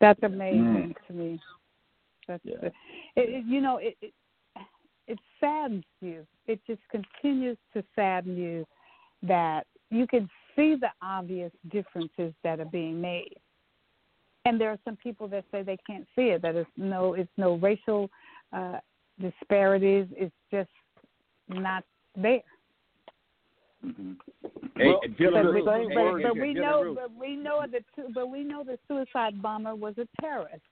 That's 0.00 0.22
amazing 0.22 0.94
mm. 0.94 1.06
to 1.06 1.12
me. 1.12 1.40
That's 2.28 2.42
Yeah. 2.44 2.56
it, 2.62 2.72
it, 3.16 3.44
you 3.46 3.60
know 3.60 3.78
it, 3.78 3.96
it 4.00 4.12
it 5.08 5.18
saddens 5.40 5.84
you. 6.00 6.26
It 6.46 6.60
just 6.66 6.80
continues 6.90 7.56
to 7.74 7.82
sadden 7.94 8.36
you 8.36 8.66
that 9.22 9.66
you 9.90 10.06
can 10.06 10.28
see 10.56 10.74
the 10.74 10.88
obvious 11.02 11.52
differences 11.70 12.32
that 12.44 12.60
are 12.60 12.64
being 12.66 13.00
made. 13.00 13.36
And 14.44 14.60
there 14.60 14.70
are 14.70 14.78
some 14.84 14.96
people 14.96 15.28
that 15.28 15.44
say 15.52 15.62
they 15.62 15.78
can't 15.86 16.06
see 16.16 16.28
it. 16.28 16.42
That 16.42 16.56
it's 16.56 16.70
no, 16.76 17.14
it's 17.14 17.30
no 17.36 17.54
racial 17.56 18.10
uh, 18.52 18.78
disparities. 19.20 20.06
It's 20.12 20.34
just 20.50 20.70
not 21.48 21.84
there. 22.16 22.40
Hey, 23.82 23.90
Well, 24.76 25.00
But, 25.02 25.54
we, 25.54 25.62
same 25.66 25.88
but, 25.94 26.16
hey, 26.16 26.22
but 26.22 26.40
we 26.40 26.54
know, 26.54 26.82
Roof. 26.82 26.98
but 27.00 27.10
we 27.20 27.36
know 27.36 27.64
that, 27.70 28.14
but 28.14 28.30
we 28.30 28.44
know 28.44 28.64
the 28.64 28.78
suicide 28.88 29.40
bomber 29.42 29.74
was 29.74 29.94
a 29.98 30.06
terrorist. 30.20 30.62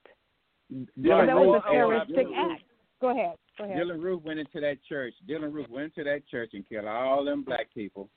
Dylann 0.73 1.27
that 1.27 1.35
Roof, 1.35 1.47
was 1.47 1.63
a 1.65 1.69
hey, 1.69 1.75
terroristic 1.75 2.27
Dylann 2.27 2.53
act. 2.55 2.63
Go 3.01 3.11
ahead. 3.11 3.37
Go 3.61 3.65
ahead. 3.67 3.77
Dylann 3.79 4.03
Roof 4.03 4.23
went 4.25 4.39
into 4.39 4.61
that 4.61 4.79
church. 4.89 5.15
Dylann 5.29 5.53
Roof 5.53 5.69
went 5.71 5.93
into 5.97 6.09
that 6.11 6.27
church 6.29 6.51
and 6.55 6.69
killed 6.69 6.87
all 6.87 7.25
them 7.25 7.43
black 7.43 7.69
people, 7.75 8.09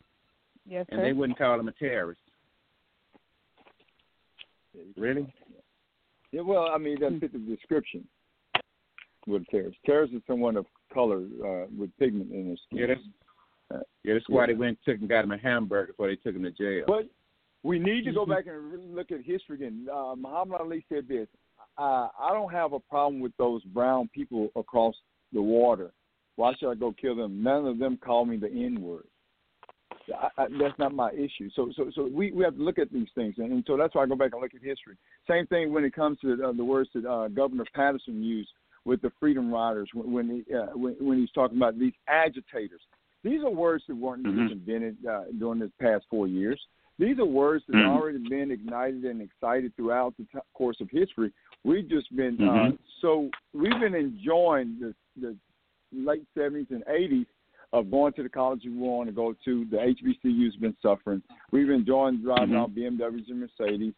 Yes, 0.66 0.86
and 0.90 1.00
sir. 1.00 1.04
they 1.04 1.14
wouldn't 1.14 1.38
call 1.38 1.60
him 1.60 1.68
a 1.68 1.72
terrorist. 1.74 2.22
Really? 4.98 5.32
Yeah, 6.32 6.42
well, 6.42 6.70
I 6.74 6.78
mean, 6.78 7.00
that 7.00 7.20
fit 7.20 7.32
the 7.34 7.40
description 7.40 8.08
with 9.28 9.46
terrorist. 9.52 9.78
Terrorist 9.86 10.14
is 10.14 10.22
someone 10.26 10.58
of 10.58 10.66
color 10.94 11.26
uh, 11.46 11.66
with 11.78 11.96
pigment 12.00 12.32
in 12.32 12.48
their 12.48 12.58
skin. 12.68 12.80
Yeah, 12.80 12.88
that's 12.88 13.00
Uh, 13.72 13.84
yeah. 14.04 14.14
That's 14.14 14.30
why 14.30 14.48
they 14.48 14.54
went 14.54 14.70
and 14.70 14.78
took 14.86 15.00
and 15.00 15.10
got 15.10 15.24
him 15.24 15.32
a 15.32 15.38
hamburger 15.38 15.88
before 15.94 16.08
they 16.08 16.16
took 16.16 16.36
him 16.36 16.44
to 16.44 16.52
jail. 16.52 16.84
But 16.88 17.08
we 17.64 17.80
need 17.80 18.04
to 18.06 18.12
go 18.12 18.26
back 18.26 18.48
and 18.48 18.72
really 18.72 18.88
look 18.88 19.12
at 19.12 19.22
history 19.24 19.56
again. 19.58 19.88
Uh, 19.92 20.16
Muhammad 20.18 20.60
Ali 20.62 20.86
said 20.90 21.08
this: 21.08 21.28
uh, 21.78 22.08
"I 22.20 22.30
don't 22.32 22.52
have 22.52 22.74
a 22.74 22.80
problem 22.80 23.22
with 23.22 23.32
those 23.38 23.64
brown 23.66 24.10
people 24.14 24.50
across 24.56 24.96
the 25.34 25.42
water. 25.42 25.92
Why 26.36 26.54
should 26.56 26.72
I 26.72 26.76
go 26.76 26.94
kill 27.00 27.16
them? 27.16 27.44
None 27.44 27.66
of 27.66 27.78
them 27.80 27.98
call 27.98 28.26
me 28.26 28.38
the 28.38 28.50
N 28.50 28.82
word. 28.82 29.06
That's 30.38 30.78
not 30.80 30.94
my 30.94 31.12
issue. 31.12 31.50
So, 31.56 31.72
so, 31.76 31.90
so 31.96 32.10
we, 32.12 32.32
we 32.32 32.44
have 32.44 32.58
to 32.58 32.64
look 32.64 32.78
at 32.78 32.92
these 32.92 33.08
things, 33.16 33.36
and, 33.38 33.52
and 33.52 33.64
so 33.66 33.78
that's 33.78 33.96
why 33.96 34.04
I 34.04 34.06
go 34.06 34.16
back 34.16 34.32
and 34.34 34.42
look 34.42 34.54
at 34.54 34.62
history. 34.62 34.98
Same 35.30 35.48
thing 35.48 35.72
when 35.72 35.86
it 35.86 35.94
comes 35.96 36.20
to 36.22 36.34
uh, 36.34 36.52
the 36.52 36.64
words 36.66 36.90
that 36.94 37.06
uh, 37.10 37.28
Governor 37.30 37.66
Patterson 37.74 38.22
used 38.22 38.50
with 38.86 39.02
the 39.02 39.12
Freedom 39.20 39.52
Riders 39.54 39.90
when 39.94 40.12
when, 40.12 40.44
he, 40.46 40.54
uh, 40.54 40.68
when 40.74 40.96
when 41.00 41.20
he's 41.20 41.32
talking 41.32 41.58
about 41.58 41.80
these 41.80 41.94
agitators. 42.08 42.82
These 43.24 43.42
are 43.44 43.50
words 43.50 43.86
that 43.88 43.96
weren't 43.96 44.26
Mhm. 44.26 44.50
just 44.50 44.52
invented 44.60 44.98
uh, 45.06 45.24
during 45.40 45.60
this 45.60 45.72
past 45.80 46.06
four 46.10 46.28
years. 46.28 46.60
These 47.00 47.18
are 47.20 47.26
words 47.26 47.64
that 47.68 47.78
Mhm. 47.78 47.84
have 47.84 48.02
already 48.02 48.18
been 48.30 48.52
ignited 48.52 49.06
and 49.06 49.22
excited 49.22 49.74
throughout 49.78 50.16
the 50.18 50.26
t- 50.26 50.40
course 50.54 50.82
of 50.82 50.90
history. 50.90 51.32
We've 51.64 51.88
just 51.88 52.14
been 52.14 52.36
uh, 52.42 52.72
Mhm. 52.72 52.78
so 53.00 53.30
we've 53.54 53.80
been 53.80 53.96
enjoying 53.96 54.80
the 54.82 54.94
the 55.20 55.36
late 55.92 56.26
seventies 56.38 56.68
and 56.70 56.84
eighties 56.88 57.26
of 57.72 57.90
going 57.90 58.14
to 58.14 58.24
the 58.24 58.30
college 58.30 58.62
we 58.66 58.72
want 58.72 59.08
to 59.10 59.14
go 59.14 59.34
to. 59.46 59.66
The 59.72 59.78
HBCU's 59.78 60.56
been 60.58 60.76
suffering. 60.82 61.22
We've 61.52 61.70
enjoyed 61.70 62.22
driving 62.22 62.56
Mhm. 62.56 62.60
our 62.62 62.68
BMWs 62.68 63.30
and 63.30 63.40
Mercedes, 63.40 63.94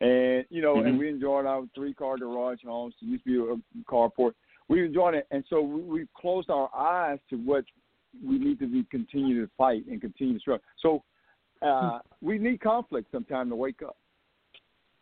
and 0.00 0.44
you 0.50 0.62
know, 0.62 0.80
and 0.82 0.96
Mhm. 0.96 0.98
we 0.98 1.08
enjoyed 1.08 1.46
our 1.46 1.66
three 1.74 1.94
car 1.94 2.18
garage 2.18 2.62
homes. 2.64 2.94
It 3.00 3.06
used 3.06 3.24
to 3.24 3.56
be 3.56 3.80
a 3.80 3.84
carport. 3.84 4.34
We 4.68 4.84
enjoyed 4.84 5.14
it, 5.14 5.26
and 5.30 5.44
so 5.46 5.62
we, 5.62 5.80
we've 5.82 6.14
closed 6.14 6.50
our 6.50 6.74
eyes 6.74 7.20
to 7.30 7.36
what 7.36 7.64
we 8.24 8.38
need 8.38 8.58
to 8.58 8.66
be 8.66 8.82
continue 8.84 9.40
to 9.44 9.50
fight 9.56 9.86
and 9.86 10.00
continue 10.00 10.34
to 10.34 10.40
struggle. 10.40 10.64
So 10.78 11.04
uh, 11.62 12.00
we 12.20 12.38
need 12.38 12.60
conflict 12.60 13.10
sometime 13.12 13.48
to 13.50 13.54
wake 13.56 13.82
up. 13.82 13.96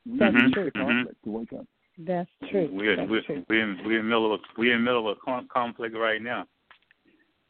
We 0.04 0.18
That's 0.18 0.34
need 0.34 0.52
true. 0.52 0.64
the 0.64 0.70
conflict 0.72 1.22
to 1.24 1.30
wake 1.30 1.52
up. 1.52 1.66
That's 1.98 2.30
true. 2.50 2.68
We're 2.72 2.96
That's 2.96 3.10
we're 3.10 3.22
true. 3.22 3.44
we're 3.48 3.62
in, 3.62 3.78
we're 3.84 3.98
in 3.98 4.04
the 4.06 4.08
middle 4.08 4.32
of 4.32 4.40
we're 4.56 4.74
in 4.74 4.84
the 4.84 4.84
middle 4.84 5.10
of 5.10 5.16
a 5.16 5.20
con- 5.24 5.48
conflict 5.52 5.96
right 5.96 6.22
now. 6.22 6.46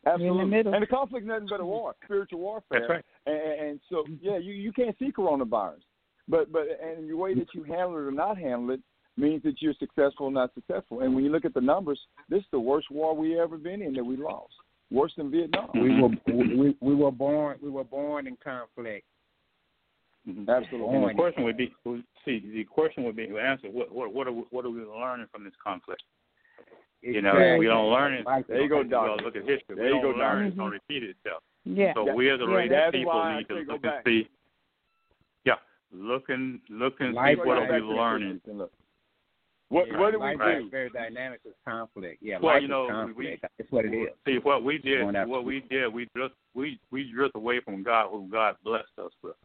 Absolutely. 0.06 0.44
middle. 0.46 0.72
And 0.72 0.82
the 0.82 0.86
conflict 0.86 1.24
is 1.24 1.28
nothing 1.28 1.48
but 1.50 1.60
a 1.60 1.64
war, 1.66 1.94
spiritual 2.04 2.38
warfare. 2.38 2.80
That's 2.80 2.88
right. 2.88 3.04
And, 3.26 3.68
and 3.68 3.80
so, 3.90 4.04
yeah, 4.22 4.38
you 4.38 4.54
you 4.54 4.72
can't 4.72 4.96
see 4.98 5.12
coronavirus, 5.12 5.82
but 6.28 6.50
but 6.50 6.62
and 6.82 7.10
the 7.10 7.14
way 7.14 7.34
that 7.34 7.48
you 7.52 7.62
handle 7.64 7.96
it 7.96 8.00
or 8.00 8.10
not 8.10 8.38
handle 8.38 8.70
it 8.70 8.80
means 9.18 9.42
that 9.42 9.60
you're 9.60 9.74
successful 9.78 10.26
or 10.26 10.32
not 10.32 10.54
successful. 10.54 11.00
And 11.00 11.14
when 11.14 11.24
you 11.24 11.30
look 11.30 11.44
at 11.44 11.52
the 11.52 11.60
numbers, 11.60 12.00
this 12.28 12.38
is 12.40 12.46
the 12.52 12.60
worst 12.60 12.90
war 12.90 13.14
we 13.14 13.38
ever 13.38 13.58
been 13.58 13.82
in 13.82 13.92
that 13.94 14.04
we 14.04 14.16
lost. 14.16 14.54
worse 14.90 15.12
than 15.16 15.30
Vietnam. 15.30 15.68
We 15.74 16.00
were 16.00 16.08
we, 16.26 16.76
we 16.80 16.94
were 16.94 17.10
born 17.10 17.58
we 17.60 17.70
were 17.70 17.84
born 17.84 18.26
in 18.26 18.36
conflict. 18.42 19.04
Mm-hmm. 20.28 20.50
Absolutely. 20.50 20.94
And 20.96 21.08
the 21.08 21.14
question 21.14 21.44
would 21.44 21.56
be, 21.56 21.72
see, 22.24 22.42
the 22.52 22.64
question 22.64 23.04
would 23.04 23.16
be, 23.16 23.26
the 23.26 23.38
answer, 23.38 23.68
what, 23.68 23.90
what, 23.92 24.12
what 24.12 24.26
are 24.26 24.32
we, 24.32 24.42
what 24.50 24.64
are 24.64 24.70
we 24.70 24.82
learning 24.82 25.26
from 25.32 25.44
this 25.44 25.54
conflict? 25.64 26.02
You 27.00 27.22
know, 27.22 27.56
we 27.58 27.66
don't 27.66 27.90
learn 27.92 28.12
it. 28.14 28.26
There 28.48 28.60
you 28.60 28.68
go, 28.68 28.82
We 28.82 28.88
Doctor. 28.88 29.24
look 29.24 29.36
at 29.36 29.42
history. 29.42 29.76
There 29.76 29.84
we 29.84 29.84
you 29.94 30.02
don't 30.02 30.12
go, 30.14 30.18
learn 30.18 30.18
Doctor. 30.18 30.44
it's 30.46 30.56
gonna 30.56 30.70
repeat 30.70 31.02
itself. 31.04 31.42
Yeah. 31.64 31.94
So 31.94 32.04
That- 32.04 32.16
we 32.16 32.28
as 32.30 32.40
a 32.40 32.44
yeah, 32.44 32.54
race 32.54 32.70
that's 32.70 32.92
people 32.92 33.12
why 33.12 33.20
I 33.34 33.38
need 33.38 33.48
to 33.48 33.54
say 33.54 33.64
look 33.72 33.84
and 33.84 33.92
see. 34.04 34.28
Yeah, 35.44 35.54
look 35.92 36.28
and 36.28 36.60
look 36.68 36.94
and 37.00 37.14
Life 37.14 37.38
see 37.38 37.46
what 37.46 37.58
are 37.58 37.60
we 37.62 37.66
back 37.68 37.80
to 37.80 37.86
the 37.86 37.92
learning. 37.92 38.40
What 39.68 39.86
Yeah, 39.86 39.98
what 39.98 40.10
do 40.12 40.18
we 40.18 40.26
life 40.26 40.38
do? 40.38 40.64
is 40.64 40.70
very 40.70 40.90
dynamic 40.90 41.40
with 41.44 41.54
conflict. 41.64 42.22
Yeah, 42.22 42.38
Well, 42.40 42.54
life 42.54 42.62
you 42.62 42.68
know, 42.68 42.84
is 42.84 42.88
we- 43.16 43.24
conflict. 43.26 43.44
It's 43.58 43.70
what 43.70 43.84
it 43.84 43.94
is. 43.94 44.08
See 44.26 44.38
what 44.38 44.64
we 44.64 44.78
did. 44.78 45.04
What 45.28 45.44
we 45.44 45.60
did. 45.60 45.92
We 45.92 46.06
drift. 46.14 46.34
We 46.54 46.80
we 46.90 47.12
drift 47.12 47.36
away 47.36 47.60
from 47.60 47.82
God, 47.84 48.08
who 48.10 48.26
God 48.28 48.56
blessed 48.64 48.98
us 48.98 49.12
with. 49.22 49.36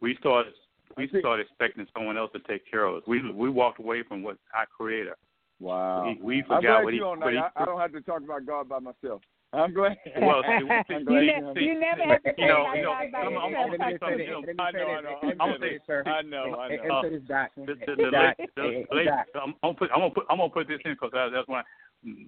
We 0.00 0.16
started. 0.20 0.54
We 0.96 1.04
I 1.14 1.20
started 1.20 1.46
expecting 1.46 1.86
someone 1.96 2.16
else 2.16 2.30
to 2.32 2.40
take 2.40 2.68
care 2.70 2.84
of 2.84 2.96
us. 2.96 3.02
We 3.06 3.30
we 3.32 3.48
walked 3.48 3.78
away 3.78 4.02
from 4.02 4.22
what 4.22 4.38
our 4.54 4.66
Creator. 4.66 5.16
Wow. 5.60 6.04
We, 6.06 6.22
we 6.22 6.36
I'm 6.38 6.44
forgot 6.44 6.62
glad 6.62 6.84
what 6.84 6.92
he. 6.92 6.98
you 6.98 7.06
on 7.06 7.20
What 7.20 7.26
that. 7.26 7.32
he 7.32 7.38
I, 7.38 7.62
I 7.62 7.64
don't 7.66 7.80
have 7.80 7.92
to 7.92 8.00
talk 8.00 8.22
about 8.22 8.46
God 8.46 8.68
by 8.68 8.78
myself. 8.78 9.20
I'm 9.52 9.74
glad. 9.74 9.96
Well, 10.20 10.42
see, 10.46 10.94
I'm 10.94 11.04
glad. 11.04 11.22
You, 11.22 11.52
see, 11.56 11.60
you 11.62 11.80
never 11.80 12.04
have 12.04 12.22
to 12.22 12.32
you 12.38 12.46
know, 12.46 12.72
you 12.72 12.82
know, 12.82 12.94
God 12.94 13.12
by 13.12 13.18
I'm- 13.18 13.38
I'm- 13.38 13.50
yourself. 13.50 13.80
I'm- 13.80 13.82
I'm- 13.82 13.98
say 14.00 14.16
this. 14.16 14.28
I'm- 14.30 14.60
I 14.60 14.70
know. 14.70 14.88
I 14.88 15.00
know. 15.00 15.32
I'm 15.40 15.52
say 15.52 15.58
saying- 15.60 15.72
this, 15.72 15.82
sir. 15.86 16.02
I 16.06 16.22
know, 16.22 16.54
I 16.54 16.68
know. 16.68 17.02
say 17.02 17.16
uh, 17.16 17.46
the, 17.56 17.74
the, 17.74 17.96
the, 17.96 18.10
Doc, 18.10 18.36
late, 18.38 18.50
the 18.56 18.62
hey, 18.62 18.86
hey, 18.90 18.96
late, 18.96 19.08
I'm, 19.34 19.54
I'm, 19.62 19.74
put, 19.74 19.90
I'm 19.92 20.00
gonna 20.00 20.14
put 20.14 20.24
I'm 20.30 20.38
gonna 20.38 20.50
put 20.50 20.68
this 20.68 20.80
in 20.84 20.92
because 20.92 21.10
that, 21.12 21.30
that's 21.34 21.48
why 21.48 21.62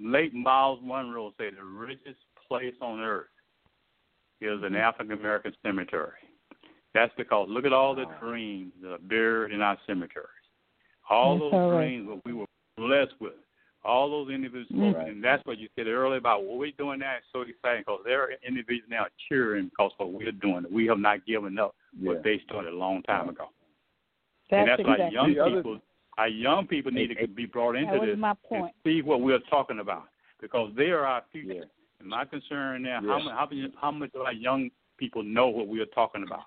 late 0.03 0.35
Myles 0.35 0.81
Munroe 0.82 1.32
said 1.39 1.53
the 1.57 1.65
richest 1.65 2.19
place 2.49 2.74
on 2.82 3.01
earth 3.01 3.27
is 4.40 4.61
an 4.62 4.70
mm-hmm. 4.70 4.77
African 4.77 5.12
American 5.19 5.53
cemetery. 5.62 6.19
That's 6.94 7.12
because 7.16 7.48
look 7.48 7.64
at 7.64 7.73
all 7.73 7.94
the 7.94 8.05
dreams 8.20 8.73
that 8.82 8.93
are 8.93 8.98
buried 8.98 9.52
in 9.52 9.62
our 9.62 9.78
cemeteries. 9.86 10.28
All 11.09 11.35
That's 11.39 11.43
those 11.44 11.52
all 11.52 11.70
right. 11.73 11.86
dreams 11.86 12.09
that 12.09 12.20
we 12.24 12.32
were 12.35 12.47
blessed 12.77 13.14
with. 13.20 13.32
All 13.85 14.09
those 14.10 14.31
individuals, 14.32 14.94
Mhm. 14.94 15.09
and 15.09 15.24
that's 15.24 15.44
what 15.44 15.59
you 15.59 15.69
said 15.74 15.89
earlier 15.89 16.19
about 16.19 16.44
what 16.44 16.56
we're 16.59 16.70
doing 16.78 17.01
now 17.01 17.16
is 17.16 17.24
so 17.32 17.40
exciting 17.40 17.81
because 17.81 18.01
there 18.05 18.23
are 18.23 18.32
individuals 18.47 18.89
now 18.89 19.06
cheering 19.28 19.66
because 19.66 19.93
of 19.98 20.06
what 20.09 20.20
we're 20.23 20.31
doing. 20.32 20.64
We 20.70 20.86
have 20.86 21.01
not 21.01 21.24
given 21.27 21.59
up 21.59 21.74
Yeah. 21.98 22.10
what 22.12 22.23
they 22.23 22.39
started 22.40 22.73
a 22.74 22.77
long 22.77 23.02
time 23.02 23.28
ago 23.28 23.48
That's 24.51 24.60
and 24.60 24.69
that's 24.69 24.82
why 24.86 24.94
exactly. 24.94 25.14
young 25.14 25.32
The 25.35 25.40
other- 25.40 25.56
people, 25.56 25.82
our 26.19 26.28
young 26.28 26.66
people 26.69 26.93
need 26.93 27.16
to 27.19 27.27
be 27.27 27.47
brought 27.47 27.74
into 27.74 27.90
That 27.90 28.01
was 28.01 28.09
this 28.10 28.19
my 28.19 28.31
and 28.31 28.43
point. 28.43 28.74
see 28.85 29.02
what 29.02 29.20
we're 29.20 29.40
talking 29.40 29.81
about 29.81 30.09
because 30.40 30.73
they 30.74 30.93
are 30.93 31.05
our 31.05 31.23
future. 31.32 31.52
Yeah. 31.55 31.64
And 31.98 32.09
my 32.09 32.24
concern 32.24 32.82
now, 32.82 33.01
Yeah. 33.02 33.09
how, 33.09 33.19
mu- 33.19 33.31
how, 33.31 33.47
many- 33.47 33.73
how 33.81 33.90
much 33.90 34.14
of 34.14 34.20
our 34.23 34.32
young 34.32 34.70
people 34.97 35.24
know 35.24 35.48
what 35.48 35.66
we 35.66 35.81
are 35.81 35.86
talking 35.86 36.23
about? 36.23 36.44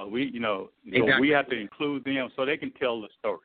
Uh, 0.00 0.06
we, 0.06 0.30
you 0.32 0.40
know, 0.40 0.70
so 0.92 1.20
we 1.20 1.28
have 1.30 1.48
to 1.48 1.58
include 1.58 2.04
them 2.04 2.28
so 2.34 2.44
they 2.44 2.56
can 2.56 2.72
tell 2.72 3.00
the 3.00 3.08
story. 3.18 3.38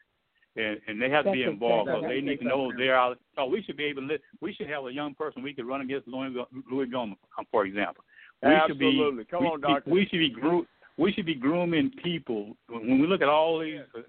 And, 0.55 0.79
and 0.87 1.01
they 1.01 1.09
have 1.09 1.25
to 1.25 1.31
be 1.31 1.43
involved 1.43 1.87
because 1.87 2.03
they 2.07 2.21
need 2.21 2.39
to 2.39 2.45
know 2.45 2.71
they're 2.75 2.97
out. 2.97 3.19
So 3.35 3.45
we 3.45 3.61
should 3.63 3.77
be 3.77 3.85
able 3.85 4.07
to. 4.07 4.17
We 4.41 4.53
should 4.53 4.69
have 4.69 4.85
a 4.85 4.91
young 4.91 5.13
person 5.13 5.43
we 5.43 5.53
could 5.53 5.67
run 5.67 5.81
against 5.81 6.07
Louis, 6.07 6.33
Louis 6.69 6.87
Gohmert, 6.87 7.17
um, 7.37 7.45
for 7.51 7.65
example. 7.65 8.03
We 8.43 8.49
Absolutely. 8.49 8.97
should 8.97 9.17
be. 9.17 9.25
Come 9.25 9.43
we, 9.43 9.49
on, 9.49 9.61
Doctor. 9.61 9.89
We 9.89 10.07
should 10.07 10.19
be 10.19 10.29
gro- 10.29 10.65
we 10.97 11.13
should 11.13 11.25
be 11.25 11.35
grooming 11.35 11.91
people. 12.03 12.57
When 12.67 12.99
we 12.99 13.07
look 13.07 13.21
at 13.21 13.29
all 13.29 13.59
these, 13.59 13.79
uh, 13.95 14.01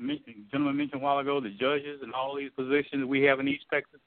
gentlemen 0.50 0.76
mentioned 0.76 1.00
a 1.00 1.04
while 1.04 1.18
ago, 1.18 1.40
the 1.40 1.50
judges 1.50 2.00
and 2.02 2.12
all 2.12 2.34
these 2.34 2.50
positions 2.56 3.04
we 3.06 3.22
have 3.22 3.38
in 3.38 3.46
East 3.46 3.66
Texas, 3.72 4.00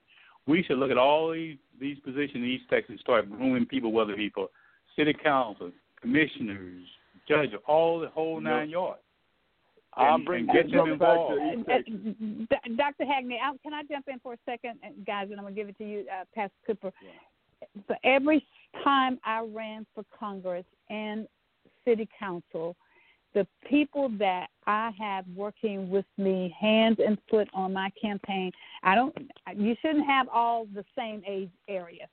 we 0.45 0.63
should 0.63 0.79
look 0.79 0.91
at 0.91 0.97
all 0.97 1.31
these 1.31 1.57
these 1.79 1.97
positions 1.99 2.35
in 2.35 2.45
East 2.45 2.65
Texas 2.69 2.89
and 2.89 2.99
start 2.99 3.29
grooming 3.31 3.65
people, 3.65 3.91
whether 3.91 4.13
it 4.13 4.17
be 4.17 4.29
for 4.29 4.49
city 4.97 5.13
council, 5.13 5.71
commissioners, 6.01 6.85
judges, 7.27 7.53
all 7.65 7.99
the 7.99 8.09
whole 8.09 8.35
Yep. 8.35 8.43
nine 8.43 8.69
yards. 8.69 8.99
I'm 9.95 10.15
and- 10.15 10.25
bringing 10.25 10.53
get 10.53 10.71
them 10.71 10.91
involved. 10.93 11.39
to 11.39 11.53
East 11.53 11.69
Uh, 11.69 11.71
Texas. 11.71 11.93
D- 12.67 12.75
Dr. 12.75 13.05
Hackney, 13.05 13.39
I- 13.39 13.57
can 13.57 13.73
I 13.73 13.83
jump 13.83 14.07
in 14.07 14.19
for 14.19 14.33
a 14.33 14.37
second, 14.45 14.79
uh, 14.83 14.89
guys, 15.05 15.29
and 15.29 15.39
I'm 15.39 15.43
going 15.43 15.53
to 15.53 15.61
give 15.61 15.69
it 15.69 15.77
to 15.77 15.87
you, 15.87 16.07
uh, 16.09 16.25
Pastor 16.33 16.57
Cooper. 16.65 16.91
So 17.87 17.95
every 18.03 18.45
time 18.83 19.19
I 19.23 19.41
ran 19.41 19.85
for 19.93 20.03
Congress 20.05 20.65
and 20.89 21.27
City 21.85 22.07
Council, 22.17 22.75
the 23.33 23.47
people 23.65 24.09
that 24.09 24.49
I 24.67 24.91
have 24.91 25.27
working 25.29 25.89
with 25.89 26.05
me 26.17 26.49
hand 26.49 26.99
and 26.99 27.17
foot 27.29 27.47
on 27.53 27.73
my 27.73 27.89
campaign, 27.91 28.51
I 28.83 28.95
don't. 28.95 29.15
You 29.55 29.75
shouldn't 29.75 30.05
have 30.05 30.27
all 30.29 30.65
the 30.65 30.83
same 30.95 31.23
age 31.25 31.51
area. 31.67 32.09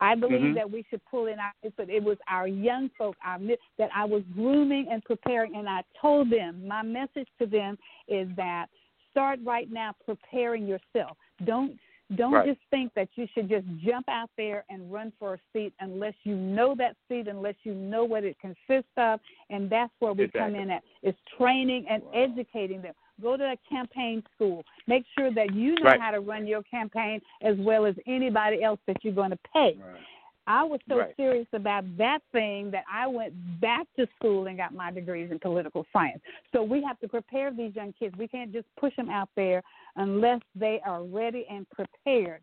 I 0.00 0.14
believe 0.14 0.40
Mhm. 0.40 0.54
that 0.54 0.70
we 0.70 0.82
should 0.84 1.04
pull 1.04 1.26
in 1.26 1.38
our, 1.38 1.52
but 1.76 1.90
it 1.90 2.02
was 2.02 2.18
our 2.26 2.48
young 2.48 2.88
folk, 2.90 3.16
our 3.22 3.38
that 3.76 3.90
I 3.94 4.04
was 4.04 4.22
grooming 4.34 4.88
and 4.88 5.04
preparing, 5.04 5.56
and 5.56 5.68
I 5.68 5.82
told 5.94 6.30
them 6.30 6.66
my 6.66 6.82
message 6.82 7.28
to 7.38 7.46
them 7.46 7.78
is 8.08 8.28
that 8.36 8.70
start 9.10 9.40
right 9.42 9.70
now 9.70 9.94
preparing 10.04 10.66
yourself. 10.66 11.16
Don't 11.44 11.78
don't 12.16 12.32
Right. 12.32 12.46
just 12.46 12.60
think 12.70 12.92
that 12.94 13.08
you 13.16 13.24
should 13.28 13.48
just 13.48 13.64
jump 13.78 14.08
out 14.08 14.30
there 14.36 14.64
and 14.68 14.90
run 14.92 15.12
for 15.12 15.34
a 15.34 15.38
seat 15.52 15.72
unless 15.78 16.14
you 16.24 16.34
know 16.34 16.74
that 16.74 16.96
seat, 17.08 17.28
unless 17.28 17.54
you 17.62 17.72
know 17.72 18.04
what 18.04 18.24
it 18.24 18.36
consists 18.40 18.90
of, 18.96 19.20
and 19.50 19.70
that's 19.70 19.92
where 20.00 20.12
we 20.12 20.26
come 20.26 20.56
in 20.56 20.70
at 20.72 20.82
is 21.02 21.14
training 21.38 21.86
and 21.88 22.02
educating 22.12 22.82
them. 22.82 22.94
Go 23.20 23.36
to 23.36 23.44
a 23.44 23.56
campaign 23.68 24.22
school. 24.34 24.64
Make 24.86 25.04
sure 25.16 25.32
that 25.32 25.54
you 25.54 25.76
know 25.76 25.90
Right. 25.90 26.00
how 26.00 26.10
to 26.10 26.20
run 26.20 26.46
your 26.46 26.62
campaign 26.62 27.20
as 27.42 27.56
well 27.58 27.86
as 27.86 27.94
anybody 28.06 28.62
else 28.62 28.80
that 28.86 29.04
you're 29.04 29.14
going 29.14 29.30
to 29.30 29.38
pay. 29.52 29.76
Right. 29.78 30.00
I 30.46 30.64
was 30.64 30.80
so 30.88 30.98
Right. 30.98 31.16
serious 31.16 31.46
about 31.52 31.84
that 31.96 32.22
thing 32.32 32.70
that 32.72 32.84
I 32.90 33.06
went 33.06 33.32
back 33.60 33.86
to 33.96 34.08
school 34.16 34.46
and 34.46 34.56
got 34.56 34.72
my 34.74 34.90
degrees 34.90 35.30
in 35.30 35.38
political 35.38 35.86
science. 35.92 36.22
So 36.52 36.62
we 36.62 36.82
have 36.82 36.98
to 37.00 37.08
prepare 37.08 37.52
these 37.52 37.74
young 37.76 37.92
kids. 37.92 38.16
We 38.16 38.26
can't 38.26 38.52
just 38.52 38.66
push 38.76 38.94
them 38.96 39.10
out 39.10 39.28
there 39.36 39.62
unless 39.96 40.40
they 40.54 40.80
are 40.80 41.04
ready 41.04 41.46
and 41.48 41.68
prepared 41.70 42.42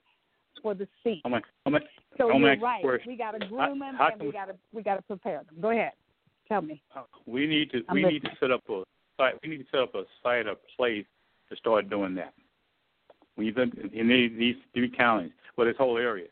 for 0.61 0.73
the 0.73 0.87
seat. 1.03 1.21
I'm 1.25 1.31
like, 1.31 1.45
I'm 1.65 1.73
like, 1.73 1.83
So 2.17 2.31
I'm 2.31 2.39
you're 2.39 2.51
like, 2.51 2.61
right. 2.61 3.05
We 3.05 3.17
got 3.17 3.31
to 3.31 3.45
groom 3.45 3.79
them 3.79 3.95
how 3.95 4.09
and 4.09 4.21
we 4.21 4.31
got 4.31 4.45
to 4.45 4.55
we 4.71 4.83
got 4.83 4.95
to 4.95 5.01
prepare 5.01 5.43
them. 5.43 5.55
Go 5.59 5.71
ahead. 5.71 5.91
Tell 6.47 6.61
me. 6.61 6.81
Uh, 6.95 7.03
we 7.25 7.45
need 7.45 7.71
to 7.71 7.83
I'm 7.89 7.95
we 7.95 8.05
need 8.05 8.23
to 8.23 8.29
set 8.39 8.51
up 8.51 8.61
a 8.69 8.83
site. 9.17 9.33
We 9.43 9.49
need 9.49 9.57
to 9.57 9.65
set 9.71 9.81
up 9.81 9.95
a 9.95 10.03
site 10.23 10.47
or 10.47 10.55
place 10.77 11.05
to 11.49 11.55
start 11.57 11.89
doing 11.89 12.15
that. 12.15 12.33
We 13.35 13.51
think 13.51 13.73
in 13.93 14.07
these, 14.07 14.55
three 14.73 14.89
counties, 14.89 15.31
well, 15.57 15.67
this 15.67 15.75
whole 15.77 15.97
area, 15.97 16.27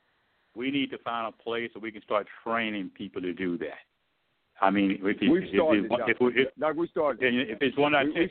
we 0.55 0.71
need 0.71 0.89
to 0.91 0.97
find 0.99 1.27
a 1.27 1.43
place 1.43 1.69
where 1.73 1.81
we 1.81 1.91
can 1.91 2.01
start 2.01 2.27
training 2.43 2.91
people 2.95 3.21
to 3.21 3.33
do 3.33 3.57
that. 3.59 3.79
I 4.61 4.71
mean, 4.71 4.91
if, 4.91 5.01
We've 5.03 5.43
if, 5.43 5.49
started, 5.53 5.83
if, 5.85 5.89
Doc. 5.89 5.99
if, 6.07 6.17
if, 6.21 6.55
Doc, 6.57 6.75
we 6.77 6.87
started. 6.87 7.19
if 7.49 7.57
it's 7.61 7.77
one 7.77 7.93
of 7.93 7.99
our 7.99 8.05
We- 8.05 8.13
we 8.13 8.27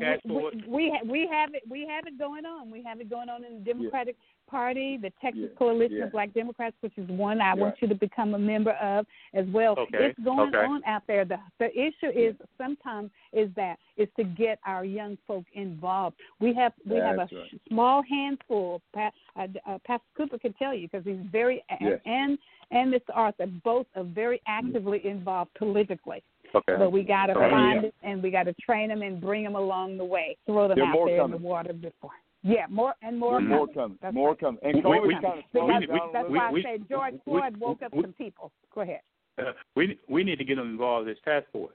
task- 0.00 0.20
started. 0.20 0.30
one 0.30 0.64
We, 0.68 1.00
we, 1.06 1.28
have 1.32 1.54
it 1.54 1.62
we 1.68 1.86
have 1.88 2.06
it 2.06 2.18
going 2.18 2.44
on. 2.44 2.70
We 2.70 2.82
have 2.84 3.00
it 3.00 3.08
going 3.08 3.30
on 3.30 3.42
in 3.42 3.54
the 3.54 3.60
Democratic 3.72 4.16
Party, 4.46 4.96
the 4.96 5.10
Texas 5.20 5.48
Yeah, 5.50 5.58
Coalition 5.58 5.98
yeah. 5.98 6.04
of 6.04 6.12
Black 6.12 6.32
Democrats, 6.34 6.76
which 6.80 6.96
is 6.98 7.08
one 7.08 7.40
I 7.40 7.48
Yeah. 7.48 7.54
want 7.54 7.80
you 7.80 7.88
to 7.88 7.94
become 7.94 8.34
a 8.34 8.38
member 8.38 8.72
of 8.72 9.06
as 9.34 9.46
well. 9.46 9.74
Okay, 9.78 10.06
It's 10.06 10.18
going 10.20 10.54
okay. 10.54 10.64
on 10.66 10.82
out 10.84 11.02
there. 11.06 11.24
The 11.24 11.38
the 11.58 11.70
issue 11.78 12.08
is 12.14 12.34
sometimes 12.58 13.10
is 13.32 13.52
that 13.54 13.78
is 13.96 14.08
to 14.16 14.24
get 14.24 14.58
our 14.66 14.84
young 14.84 15.16
folk 15.26 15.44
involved. 15.54 16.16
We 16.40 16.52
have 16.54 16.72
we 16.86 16.96
have 16.96 17.16
a 17.16 17.28
right. 17.32 17.60
small 17.68 18.02
handful. 18.02 18.80
Pat, 18.92 19.12
uh, 19.36 19.46
uh, 19.66 19.78
Pastor 19.84 20.06
Cooper 20.16 20.38
can 20.38 20.52
tell 20.54 20.74
you 20.74 20.88
because 20.88 21.04
he's 21.04 21.24
very 21.30 21.62
Yes. 21.80 22.00
and 22.04 22.38
and 22.70 22.92
Mr. 22.92 23.10
Arthur 23.14 23.46
both 23.64 23.86
are 23.96 24.04
very 24.04 24.40
actively 24.46 25.04
involved 25.06 25.52
politically. 25.54 26.22
okay. 26.54 26.76
But 26.78 26.90
we 26.90 27.02
got 27.02 27.26
to 27.26 27.34
find 27.34 27.84
it 27.84 27.94
and 28.02 28.22
we 28.22 28.30
got 28.30 28.44
to 28.44 28.54
train 28.54 28.88
them 28.88 29.02
and 29.02 29.20
bring 29.20 29.44
them 29.44 29.56
along 29.56 29.96
the 29.98 30.04
way. 30.04 30.36
Throw 30.46 30.68
them 30.68 30.78
There 30.78 30.86
are 30.86 30.96
out 31.02 31.06
there 31.06 31.24
in 31.24 31.30
the 31.30 31.36
water 31.36 31.72
before. 31.72 32.12
Yeah, 32.42 32.66
more 32.68 32.94
and 33.02 33.18
more. 33.18 33.38
There's 33.40 33.48
more 33.48 33.66
coming. 33.68 33.74
coming. 33.74 33.98
That's 34.02 34.14
More 34.14 34.28
right. 34.30 34.38
coming. 34.40 34.60
And 34.64 34.74
We- 34.76 34.82
COVID 34.82 35.06
we- 35.06 35.14
kind 35.14 35.24
of 35.26 35.34
See, 35.36 35.44
slowed 35.52 35.70
that's, 35.70 35.80
we- 35.80 35.86
down 35.86 36.08
a 36.08 36.12
that's 36.12 36.22
little. 36.28 36.36
why 36.36 36.48
I 36.48 36.52
we- 36.52 36.62
say 36.62 36.78
George 36.88 37.12
we- 37.14 37.20
Floyd 37.24 37.56
woke 37.58 37.82
up 37.82 37.94
we- 37.94 38.02
some 38.02 38.12
people. 38.14 38.52
Go 38.74 38.80
ahead. 38.80 39.00
Uh, 39.38 39.52
we 39.76 39.98
we 40.08 40.24
need 40.24 40.36
to 40.38 40.44
get 40.44 40.56
them 40.56 40.70
involved 40.70 41.06
in 41.08 41.14
this 41.14 41.22
task 41.24 41.46
force 41.52 41.74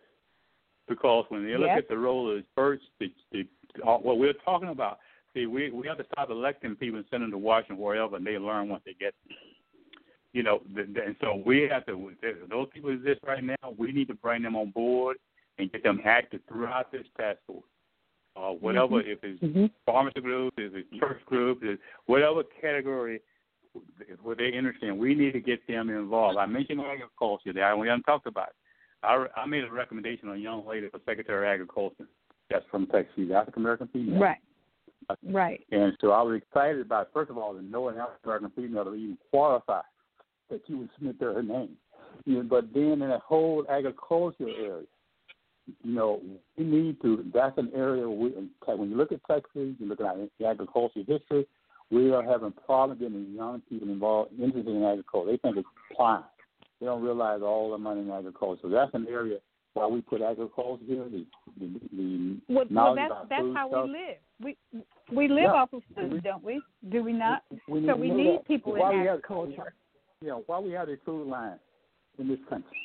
because 0.87 1.25
when 1.29 1.43
they 1.45 1.55
look 1.57 1.67
Yes. 1.67 1.79
at 1.79 1.87
the 1.89 1.97
role 1.97 2.29
of 2.29 2.37
the 2.37 2.43
first, 2.53 2.83
the, 2.99 3.11
the, 3.31 3.47
uh, 3.83 3.97
what 3.97 4.17
we're 4.19 4.33
talking 4.33 4.69
about, 4.69 4.99
see, 5.33 5.45
we 5.47 5.71
we 5.71 5.87
have 5.87 5.97
to 5.97 6.05
stop 6.11 6.29
electing 6.29 6.75
people 6.75 6.99
and 6.99 7.07
send 7.09 7.23
them 7.23 7.31
to 7.31 7.37
Washington 7.37 7.77
wherever, 7.77 8.15
and 8.17 8.25
they 8.27 8.37
learn 8.37 8.67
once 8.69 8.83
they 8.85 8.93
get. 8.93 9.15
You 10.33 10.43
know, 10.43 10.61
the, 10.75 10.83
the, 10.83 11.03
and 11.03 11.15
so 11.21 11.41
we 11.45 11.61
have 11.69 11.85
to. 11.87 12.11
Those 12.49 12.67
people 12.73 12.91
who 12.91 12.97
exist 12.97 13.21
right 13.25 13.43
now, 13.43 13.55
we 13.77 13.91
need 13.91 14.07
to 14.09 14.13
bring 14.15 14.43
them 14.43 14.55
on 14.55 14.69
board 14.71 15.17
and 15.57 15.71
get 15.71 15.81
them 15.81 15.99
active 16.03 16.41
throughout 16.47 16.91
this 16.91 17.07
task 17.17 17.39
force. 17.47 17.63
Uh, 18.37 18.51
whatever, 18.51 19.01
if 19.01 19.19
it's 19.23 19.41
Mm-hmm. 19.41 19.65
pharmacy 19.85 20.21
group, 20.21 20.53
if 20.57 20.73
it's 20.75 20.87
church 20.99 21.25
group, 21.25 21.59
if 21.63 21.79
whatever 22.05 22.43
category 22.61 23.19
what 24.21 24.37
they're 24.37 24.53
interested 24.53 24.89
in, 24.89 24.97
we 24.97 25.15
need 25.15 25.33
to 25.33 25.39
get 25.39 25.65
them 25.67 25.89
involved. 25.89 26.37
I 26.37 26.45
mentioned 26.45 26.81
agriculture 26.81 27.53
there. 27.53 27.75
We 27.77 27.87
haven't 27.87 28.03
talked 28.03 28.27
about 28.27 28.49
it. 28.49 28.55
I, 29.03 29.25
I 29.35 29.45
made 29.45 29.63
a 29.63 29.71
recommendation 29.71 30.29
on 30.29 30.35
a 30.35 30.39
young 30.39 30.65
lady 30.67 30.89
for 30.89 30.99
Secretary 31.05 31.47
of 31.47 31.53
Agriculture. 31.53 32.05
That's 32.49 32.65
from 32.71 32.87
Texas. 32.87 33.13
She's 33.15 33.31
African 33.31 33.61
American 33.63 33.87
female. 33.93 34.19
Right. 34.19 34.37
Right. 35.23 35.61
And 35.71 35.93
so 36.01 36.11
I 36.11 36.21
was 36.21 36.41
excited 36.41 36.81
about, 36.81 37.09
first 37.13 37.29
of 37.29 37.37
all, 37.37 37.53
to 37.53 37.61
know 37.61 37.89
an 37.89 37.97
African 37.97 38.19
American 38.25 38.51
female 38.55 38.85
to 38.85 38.93
even 38.93 39.17
qualify 39.29 39.81
that 40.49 40.61
you 40.67 40.79
would 40.79 40.89
submit 40.95 41.19
their 41.19 41.41
name. 41.41 41.77
You 42.25 42.37
know, 42.37 42.43
but 42.43 42.73
then 42.73 43.01
in 43.01 43.11
a 43.11 43.19
whole 43.19 43.65
agricultural 43.69 44.53
area, 44.59 44.85
you 45.83 45.93
know, 45.93 46.21
we 46.57 46.63
need 46.63 47.01
to. 47.01 47.25
That's 47.33 47.57
an 47.57 47.71
area 47.75 48.09
we, 48.09 48.33
when 48.65 48.89
you 48.89 48.97
look 48.97 49.11
at 49.11 49.19
Texas, 49.29 49.75
you 49.79 49.87
look 49.87 49.99
at 50.01 50.15
the 50.39 50.45
agricultural 50.45 51.05
history. 51.05 51.47
We 51.89 52.11
are 52.11 52.23
having 52.23 52.53
problems 52.65 53.01
getting 53.01 53.33
young 53.33 53.61
people 53.69 53.89
involved, 53.89 54.31
interested 54.33 54.75
in 54.75 54.83
agriculture. 54.83 55.31
They 55.31 55.37
think 55.37 55.57
it's 55.57 55.67
fine. 55.97 56.23
They 56.79 56.85
don't 56.85 57.01
realize 57.01 57.41
all 57.41 57.71
the 57.71 57.77
money 57.77 58.01
in 58.01 58.11
agriculture. 58.11 58.61
So 58.63 58.69
that's 58.69 58.93
an 58.93 59.07
area 59.09 59.37
why 59.73 59.87
we 59.87 60.01
put 60.01 60.21
agriculture 60.21 60.83
here. 60.85 61.05
The, 61.05 61.25
the, 61.59 61.79
the 61.95 62.37
well, 62.49 62.65
well 62.69 62.95
that's 62.95 63.13
that's 63.29 63.43
how 63.55 63.69
stuff. 63.69 63.85
we 63.85 63.91
live. 63.91 64.17
We 64.41 64.57
we 65.15 65.27
live 65.27 65.43
yeah. 65.43 65.53
off 65.53 65.73
of 65.73 65.81
food, 65.95 66.23
don't 66.23 66.43
we? 66.43 66.61
Do 66.89 67.03
we 67.03 67.13
not? 67.13 67.43
We, 67.67 67.81
we 67.81 67.87
so 67.87 67.95
we 67.95 68.09
need 68.09 68.39
people 68.45 68.73
why 68.73 68.93
in 68.93 68.99
agriculture. 69.01 69.57
Have, 69.57 69.73
you 70.21 70.29
know, 70.29 70.43
why 70.47 70.59
we 70.59 70.71
have 70.71 70.89
a 70.89 70.97
food 71.05 71.27
line 71.27 71.59
in 72.19 72.27
this 72.27 72.39
country. 72.49 72.77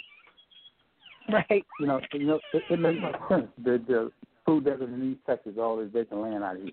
Right. 1.32 1.64
You 1.80 1.86
know, 1.86 2.00
you 2.12 2.26
know, 2.26 2.40
it, 2.52 2.62
it 2.70 2.78
makes 2.78 2.98
no 3.00 3.12
sense. 3.28 3.48
The 3.64 3.82
the 3.86 4.12
food 4.44 4.64
desert 4.64 4.90
in 4.90 5.12
East 5.12 5.20
Texas, 5.26 5.54
all 5.58 5.76
this 5.76 5.88
vacant 5.92 6.20
land 6.20 6.44
out 6.44 6.56
here. 6.56 6.70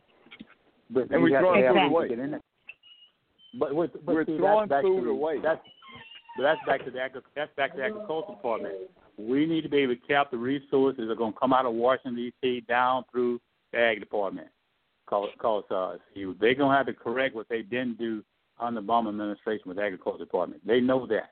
But 0.89 1.09
and 1.11 1.23
we 1.23 1.31
we're 1.31 1.39
throwing 1.39 1.67
food 1.67 1.85
away. 1.85 2.09
Get 2.09 2.19
in 2.19 2.31
there. 2.31 2.41
But, 3.59 3.75
but, 3.75 4.05
but 4.05 4.15
we're 4.15 4.25
see, 4.25 4.37
throwing 4.37 4.69
that's 4.69 4.83
food 4.83 5.03
to, 5.03 5.09
away. 5.09 5.37
That's 5.41 5.61
but 6.37 6.43
that's 6.43 6.59
back 6.65 6.85
to 6.85 6.91
the 6.91 6.99
agri- 6.99 7.21
that's 7.35 7.51
back 7.55 7.71
to 7.71 7.77
the 7.77 7.83
agriculture 7.83 8.33
department. 8.33 8.75
We 9.17 9.45
need 9.45 9.61
to 9.61 9.69
be 9.69 9.77
able 9.77 9.95
to 9.95 10.01
cap 10.07 10.31
the 10.31 10.37
resources 10.37 11.07
that 11.07 11.11
are 11.11 11.15
going 11.15 11.33
to 11.33 11.39
come 11.39 11.53
out 11.53 11.65
of 11.65 11.73
Washington 11.73 12.15
D.C. 12.15 12.61
down 12.67 13.03
through 13.11 13.41
the 13.71 13.79
ag 13.79 13.99
department. 13.99 14.47
Cause, 15.07 15.29
cause 15.39 15.63
uh, 15.71 15.97
see, 16.13 16.23
they're 16.39 16.53
going 16.53 16.71
to 16.71 16.77
have 16.77 16.85
to 16.85 16.93
correct 16.93 17.35
what 17.35 17.49
they 17.49 17.63
didn't 17.63 17.97
do 17.97 18.23
under 18.59 18.79
the 18.79 18.87
Obama 18.87 19.09
administration 19.09 19.63
with 19.65 19.77
the 19.77 19.83
agriculture 19.83 20.23
department. 20.23 20.65
They 20.65 20.79
know 20.79 21.07
that, 21.07 21.31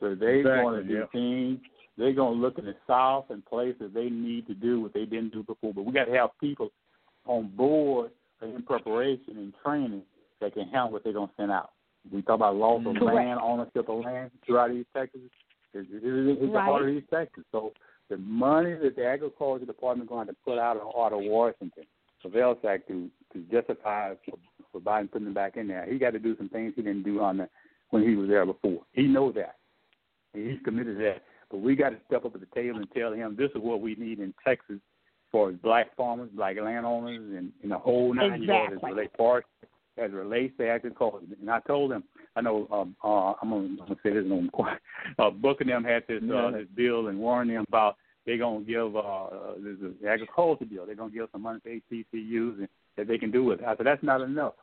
so 0.00 0.14
they're 0.14 0.36
exactly, 0.36 0.62
going 0.62 0.82
to 0.82 0.88
do 0.88 0.94
yeah. 0.94 1.04
things. 1.12 1.58
They're 2.00 2.12
going 2.12 2.36
to 2.36 2.40
look 2.40 2.58
in 2.58 2.64
the 2.64 2.74
South 2.86 3.26
and 3.28 3.44
places 3.44 3.90
they 3.94 4.08
need 4.08 4.46
to 4.46 4.54
do 4.54 4.80
what 4.80 4.94
they 4.94 5.04
didn't 5.04 5.32
do 5.32 5.42
before. 5.42 5.74
But 5.74 5.84
we 5.84 5.92
got 5.92 6.06
to 6.06 6.12
have 6.12 6.30
people 6.40 6.70
on 7.26 7.48
board 7.54 8.10
in 8.42 8.62
preparation 8.62 9.36
and 9.36 9.52
training 9.64 10.02
that 10.40 10.54
can 10.54 10.64
handle 10.64 10.92
what 10.92 11.04
they're 11.04 11.12
going 11.12 11.28
to 11.28 11.34
send 11.36 11.52
out. 11.52 11.70
We 12.10 12.22
talk 12.22 12.36
about 12.36 12.56
loss 12.56 12.80
of 12.80 12.86
mm-hmm. 12.86 12.98
Correct. 12.98 13.16
land, 13.16 13.40
ownership 13.42 13.88
of 13.88 14.02
land 14.02 14.30
throughout 14.46 14.72
East 14.72 14.88
Texas. 14.96 15.20
It's, 15.74 15.88
it's, 15.92 16.40
it's 16.42 16.52
the 16.52 16.60
heart 16.60 16.82
of 16.82 16.88
East 16.88 17.06
Texas. 17.12 17.44
So 17.52 17.72
the 18.08 18.16
money 18.16 18.72
that 18.82 18.96
the 18.96 19.06
agriculture 19.06 19.66
department 19.66 20.08
is 20.08 20.08
going 20.08 20.26
to 20.28 20.36
put 20.44 20.58
out 20.58 20.78
of, 20.78 20.88
out 20.98 21.12
of 21.12 21.20
Washington 21.22 21.84
for 22.22 22.30
Vilsack 22.30 22.86
to 22.88 23.10
to 23.32 23.40
justify 23.50 24.14
for, 24.24 24.38
for 24.72 24.80
Biden 24.80 25.10
putting 25.10 25.26
them 25.26 25.34
back 25.34 25.56
in 25.56 25.68
there, 25.68 25.86
he 25.88 25.98
got 25.98 26.10
to 26.10 26.18
do 26.18 26.36
some 26.36 26.48
things 26.48 26.72
he 26.76 26.82
didn't 26.82 27.02
do 27.02 27.20
on 27.20 27.38
the 27.38 27.48
when 27.90 28.02
he 28.02 28.14
was 28.14 28.28
there 28.28 28.46
before. 28.46 28.80
He 28.92 29.02
knows 29.02 29.34
that. 29.34 29.56
And 30.34 30.50
he's 30.50 30.60
committed 30.64 30.96
to 30.96 31.02
that. 31.04 31.22
But 31.50 31.60
we 31.60 31.74
got 31.74 31.90
to 31.90 31.98
step 32.06 32.24
up 32.24 32.34
at 32.34 32.40
the 32.40 32.46
table 32.54 32.78
and 32.78 32.90
tell 32.92 33.12
him 33.12 33.36
this 33.36 33.50
is 33.54 33.60
what 33.60 33.80
we 33.80 33.94
need 33.96 34.20
in 34.20 34.32
Texas 34.46 34.78
for 35.32 35.52
black 35.52 35.94
farmers, 35.96 36.30
black 36.32 36.56
landowners, 36.62 37.36
and, 37.36 37.52
and 37.62 37.70
the 37.70 37.78
whole 37.78 38.14
nine 38.14 38.42
yards 38.42 38.72
as 38.72 38.76
Exactly. 38.76 38.90
relates 38.90 39.16
parts 39.16 39.46
as 39.98 40.10
it 40.10 40.14
relates 40.14 40.56
to 40.58 40.68
agriculture. 40.68 41.18
And 41.40 41.50
I 41.50 41.60
told 41.60 41.90
them, 41.90 42.04
I 42.36 42.40
know 42.40 42.66
um, 42.70 42.96
uh, 43.04 43.34
I'm 43.42 43.50
gonna, 43.50 43.64
I'm 43.64 43.76
gonna 43.76 43.96
say 44.02 44.12
this 44.12 44.24
name 44.26 44.48
quiet. 44.52 44.80
Uh, 45.18 45.30
Book 45.30 45.60
of 45.60 45.66
them 45.66 45.84
had 45.84 46.04
this 46.08 46.22
uh, 46.22 46.50
this 46.52 46.66
bill 46.74 47.08
and 47.08 47.18
warned 47.18 47.50
them 47.50 47.64
about 47.68 47.96
they're 48.26 48.38
gonna 48.38 48.64
give 48.64 48.94
uh, 48.94 48.98
uh 48.98 49.54
this 49.58 49.76
is 49.82 49.94
the 50.00 50.08
agriculture 50.08 50.64
bill. 50.64 50.86
They're 50.86 50.94
gonna 50.94 51.10
give 51.10 51.28
some 51.32 51.42
money 51.42 51.60
to 51.60 51.80
HBCUs 51.92 52.58
and 52.58 52.68
that 52.96 53.08
they 53.08 53.18
can 53.18 53.30
do 53.30 53.44
with 53.44 53.60
it. 53.60 53.66
I 53.66 53.76
said 53.76 53.86
that's 53.86 54.02
not 54.02 54.20
enough. 54.20 54.54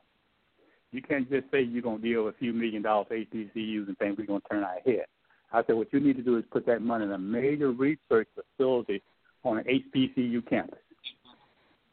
You 0.91 1.01
can't 1.01 1.30
just 1.30 1.51
say 1.51 1.61
you're 1.61 1.81
gonna 1.81 1.99
give 1.99 2.26
a 2.26 2.34
few 2.34 2.53
million 2.53 2.81
dollars 2.81 3.07
to 3.09 3.15
HBCUs 3.15 3.88
and 3.88 3.97
think 3.97 4.18
we're 4.18 4.26
gonna 4.26 4.41
turn 4.49 4.64
our 4.64 4.80
head. 4.85 5.05
I 5.52 5.64
said 5.65 5.76
what 5.76 5.91
you 5.94 5.99
need 5.99 6.18
to 6.18 6.24
do 6.24 6.38
is 6.38 6.44
put 6.52 6.65
that 6.65 6.82
money 6.82 7.06
in 7.06 7.11
a 7.11 7.18
major 7.18 7.72
research 7.72 8.28
facility 8.36 9.02
on 9.44 9.60
an 9.60 9.65
HBCU 9.65 10.48
campus. 10.49 10.80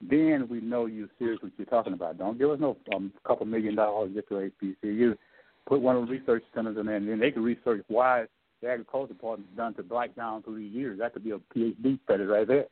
Then 0.01 0.49
we 0.51 0.61
know 0.61 0.87
you're 0.87 1.09
serious 1.19 1.41
what 1.43 1.53
you're 1.57 1.67
talking 1.67 1.93
about. 1.93 2.19
Don't 2.19 2.39
give 2.39 2.51
us 2.51 2.59
no 2.61 2.77
um, 2.95 3.13
couple 3.27 3.47
million 3.47 3.75
dollars 3.75 4.13
just 4.15 4.29
to 4.29 4.51
HBCU. 4.63 5.17
Put 5.67 5.81
one 5.81 5.97
of 5.97 6.07
the 6.07 6.13
research 6.13 6.43
centers 6.55 6.77
in 6.77 6.87
there, 6.87 6.97
and 6.97 7.09
then 7.09 7.21
they 7.21 7.31
can 7.31 7.43
research 7.43 7.85
why 7.89 8.25
the 8.61 8.69
agriculture 8.69 9.15
department 9.15 9.57
done 9.57 9.75
to 9.75 9.83
black 9.83 10.15
down 10.15 10.43
through 10.43 10.59
these 10.59 10.73
years. 10.73 10.99
That 10.99 11.15
could 11.15 11.25
be 11.25 11.31
a 11.31 11.39
PhD 11.39 11.99
study 12.05 12.25
right 12.25 12.47
there. 12.47 12.67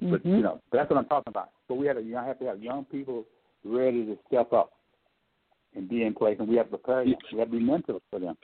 But 0.00 0.22
Mhm. 0.22 0.36
you 0.36 0.42
know, 0.42 0.60
that's 0.70 0.90
what 0.90 0.98
I'm 0.98 1.06
talking 1.06 1.30
about. 1.30 1.50
But 1.68 1.76
we 1.76 1.86
have 1.86 1.96
to, 1.96 2.02
you 2.02 2.16
have 2.16 2.38
to 2.40 2.44
have 2.46 2.62
young 2.62 2.84
people 2.84 3.24
ready 3.64 4.04
to 4.04 4.18
step 4.26 4.52
up 4.52 4.72
and 5.74 5.88
be 5.88 6.04
in 6.04 6.14
place, 6.14 6.38
and 6.38 6.48
we 6.48 6.56
have 6.56 6.70
to 6.70 6.76
prepare 6.76 7.04
them. 7.04 7.16
We 7.32 7.38
have 7.38 7.50
to 7.50 7.58
be 7.58 7.64
mentors 7.64 8.02
for 8.10 8.18
them. 8.18 8.36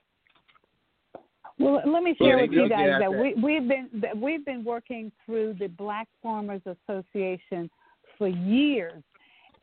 Well, 1.59 1.83
let 1.87 2.03
me 2.03 2.15
share 2.19 2.39
with 2.39 2.53
you 2.53 2.69
guys 2.69 2.91
out 2.91 3.01
that 3.01 3.11
we, 3.11 3.35
we've 3.35 3.69
been 3.69 3.89
that 4.01 4.17
we've 4.17 4.45
been 4.45 4.65
working 4.65 5.13
through 5.25 5.55
the 5.59 5.69
Black 5.69 6.09
Farmers 6.23 6.63
Association 6.67 7.71
for 8.19 8.29
years. 8.29 9.03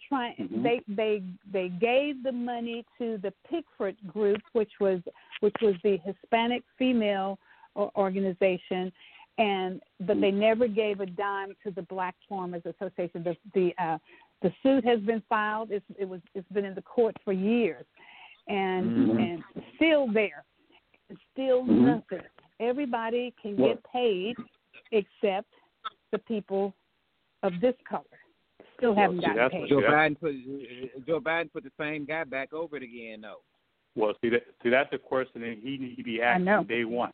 Trying 0.08 0.36
Mhm. 0.38 0.64
they 0.64 0.82
they 0.88 1.24
they 1.52 1.70
gave 1.70 2.24
the 2.24 2.32
money 2.32 2.86
to 2.98 3.18
the 3.18 3.34
Pickford 3.50 3.96
Group, 4.08 4.42
which 4.54 4.72
was 4.80 5.02
which 5.42 5.56
was 5.62 5.76
the 5.84 5.98
Hispanic 5.98 6.64
female 6.78 7.38
organization, 7.96 8.92
and 9.38 9.82
but 10.02 10.20
they 10.22 10.32
never 10.32 10.68
gave 10.68 11.00
a 11.02 11.06
dime 11.06 11.56
to 11.64 11.72
the 11.72 11.84
Black 11.84 12.16
Farmers 12.28 12.64
Association. 12.66 13.24
The 13.24 13.38
the 13.54 13.74
uh, 13.84 13.98
the 14.42 14.52
suit 14.64 14.86
has 14.86 15.00
been 15.02 15.22
filed. 15.28 15.70
It's, 15.72 15.86
it 15.98 16.06
was 16.06 16.22
it's 16.34 16.50
been 16.52 16.66
in 16.66 16.74
the 16.76 16.82
court 16.82 17.16
for 17.24 17.34
years, 17.34 17.86
and 18.48 19.10
Mhm. 19.10 19.34
and 19.34 19.44
still 19.76 20.08
there 20.12 20.44
still 21.32 21.64
Mhm. 21.64 21.86
nothing. 21.86 22.26
Everybody 22.60 23.32
can 23.42 23.58
Well- 23.58 23.76
get 23.76 23.84
paid 23.84 24.38
except 24.92 25.54
the 26.12 26.20
people 26.20 26.74
of 27.44 27.60
this 27.62 27.76
color. 27.86 28.04
Still 28.78 28.96
haven't 28.96 29.18
see, 29.20 29.26
gotten 29.26 29.38
that's 29.38 29.54
paid. 29.54 29.70
Joe 29.70 29.82
Biden 29.82 30.20
put 30.20 31.06
Joe 31.06 31.20
Biden 31.20 31.52
put 31.52 31.64
the 31.64 31.72
same 31.78 32.06
guy 32.06 32.24
back 32.24 32.54
over 32.54 32.78
it 32.78 32.84
again 32.84 33.22
though. 33.22 33.42
Well, 33.96 34.14
see 34.22 34.30
that 34.30 34.46
see 34.64 34.70
that's 34.70 34.92
a 34.94 34.98
question 34.98 35.42
that 35.42 35.58
he 35.58 35.78
needs 35.78 35.98
to 35.98 36.04
be 36.04 36.22
I 36.22 36.34
asked 36.34 36.44
know. 36.44 36.64
day 36.64 36.86
one. 36.86 37.12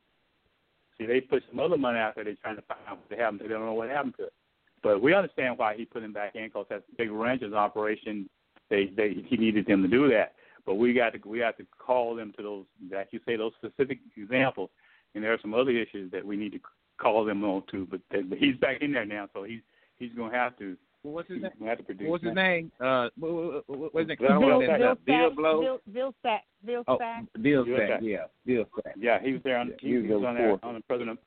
See, 0.97 1.05
they 1.05 1.21
put 1.21 1.43
some 1.49 1.59
other 1.59 1.77
money 1.77 1.99
out 1.99 2.15
there. 2.15 2.23
They're 2.23 2.35
trying 2.35 2.55
to 2.55 2.61
find 2.63 2.79
out 2.87 2.99
what 3.07 3.19
happened. 3.19 3.41
They 3.41 3.47
don't 3.47 3.65
know 3.65 3.73
what 3.73 3.89
happened 3.89 4.15
to 4.17 4.25
it. 4.25 4.33
But 4.81 5.01
we 5.01 5.13
understand 5.13 5.57
why 5.57 5.75
he 5.75 5.85
put 5.85 6.03
him 6.03 6.13
back 6.13 6.35
in 6.35 6.45
because 6.45 6.67
that's 6.69 6.83
big 6.97 7.11
ranches 7.11 7.53
operation. 7.53 8.29
They 8.69 8.85
they 8.87 9.13
he 9.13 9.35
needed 9.37 9.65
them 9.65 9.81
to 9.81 9.87
do 9.87 10.07
that. 10.09 10.35
But 10.65 10.75
we 10.75 10.93
got 10.93 11.11
to 11.13 11.19
we 11.27 11.39
have 11.39 11.57
to 11.57 11.65
call 11.77 12.15
them 12.15 12.33
to 12.37 12.43
those 12.43 12.65
like 12.91 13.09
you 13.11 13.19
say 13.25 13.35
those 13.35 13.51
specific 13.63 13.99
examples. 14.17 14.69
And 15.13 15.23
there 15.23 15.31
are 15.33 15.39
some 15.41 15.53
other 15.53 15.71
issues 15.71 16.11
that 16.11 16.25
we 16.25 16.35
need 16.35 16.51
to 16.53 16.59
call 16.97 17.23
them 17.23 17.43
on 17.45 17.63
to. 17.71 17.87
But, 17.89 18.01
but 18.29 18.37
he's 18.37 18.57
back 18.57 18.81
in 18.81 18.91
there 18.91 19.05
now, 19.05 19.29
so 19.33 19.43
he's 19.43 19.61
he's 19.97 20.11
going 20.13 20.31
to 20.31 20.37
have 20.37 20.57
to 20.59 20.75
Well, 21.03 21.13
what's 21.13 21.29
his 21.29 21.41
name? 21.41 21.51
going 21.59 21.63
to 21.63 21.69
have 21.69 21.77
to 21.77 21.83
produce. 21.85 22.09
What's 22.09 22.23
his 22.25 22.31
that. 22.31 22.35
name? 22.35 22.71
Uh, 22.81 23.07
what, 23.17 23.33
what, 23.33 23.63
what, 23.69 23.93
what's 23.93 24.09
his 24.09 24.17
Bill- 24.19 24.39
name? 24.41 24.49
Bill, 24.49 24.59
Bill 24.59 24.67
Bill, 24.67 24.77
Bill, 24.77 24.95
Bill 25.05 25.29
Sack, 25.29 25.35
Blow. 25.37 25.61
Bill, 25.61 25.79
Bill 25.93 26.13
Sack, 26.23 26.43
Bill 26.65 26.83
Oh, 26.87 26.97
Sack. 26.97 27.23
Bill 27.41 27.63
Bill 27.65 27.77
Sack. 27.77 27.89
Sack. 27.89 27.99
Yeah, 28.03 28.17
Bill 28.45 28.65
Sack. 28.83 28.95
Yeah, 28.99 29.19
he 29.21 29.31
was 29.33 29.41
there 29.43 29.57
on 29.57 29.67
Yeah, 29.69 29.73
he, 29.79 29.87
he 29.87 29.93
was 29.97 30.05
he 30.05 30.11
was 30.11 30.21
there 30.21 30.29
on 30.29 30.35
there 30.35 30.53
before. 30.55 30.69
on 30.69 30.75
the 30.75 30.81
president. 30.81 31.19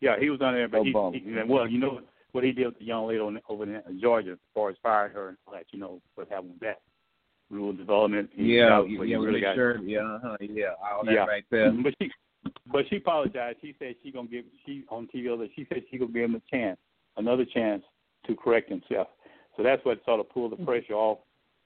Yeah, 0.00 0.16
he 0.18 0.30
was 0.30 0.40
on 0.40 0.54
there, 0.54 0.66
but 0.66 0.82
he, 0.82 0.92
Obama. 0.92 1.14
he 1.14 1.42
well, 1.52 1.68
you 1.68 1.78
know 1.78 2.00
what 2.32 2.42
he 2.42 2.50
did 2.50 2.66
with 2.66 2.78
the 2.80 2.84
young 2.84 3.06
lady 3.06 3.20
on, 3.20 3.38
over 3.48 3.62
in 3.62 4.00
Georgia 4.00 4.32
as 4.32 4.38
far 4.54 4.70
as 4.70 4.76
fired 4.82 5.12
her 5.12 5.28
and 5.28 5.36
all 5.46 5.52
that. 5.54 5.66
You 5.70 5.78
know 5.78 6.00
what 6.16 6.28
happened 6.28 6.54
with 6.54 6.60
that 6.60 6.80
rule 7.52 7.72
development. 7.72 8.30
Yeah, 8.34 8.80
yeah, 8.80 9.04
he 9.04 9.10
yeah, 9.12 9.16
really 9.18 9.40
got- 9.40 9.54
sure. 9.54 9.78
Yeah, 9.82 10.00
uh-huh, 10.00 10.36
yeah, 10.40 10.74
all 10.82 11.04
that 11.04 11.12
Yeah. 11.12 11.26
right 11.26 11.44
there. 11.50 11.70
But 11.70 11.94
she, 12.00 12.10
but 12.66 12.88
she 12.88 12.96
apologized. 12.96 13.58
She 13.60 13.74
said 13.78 13.94
she 14.02 14.10
gonna 14.10 14.26
give 14.28 14.44
she 14.64 14.84
on 14.88 15.06
TV. 15.08 15.28
other- 15.32 15.48
She 15.54 15.66
said 15.66 15.84
she 15.90 15.98
gonna 15.98 16.10
give 16.12 16.24
him 16.24 16.34
a 16.34 16.40
chance, 16.50 16.80
another 17.16 17.44
chance 17.44 17.84
to 18.26 18.34
correct 18.34 18.68
himself. 18.70 19.08
So 19.56 19.62
that's 19.62 19.84
what 19.84 20.02
sort 20.04 20.18
of 20.20 20.28
pulled 20.30 20.52
the 20.52 20.64
pressure 20.64 20.94
off 20.94 21.18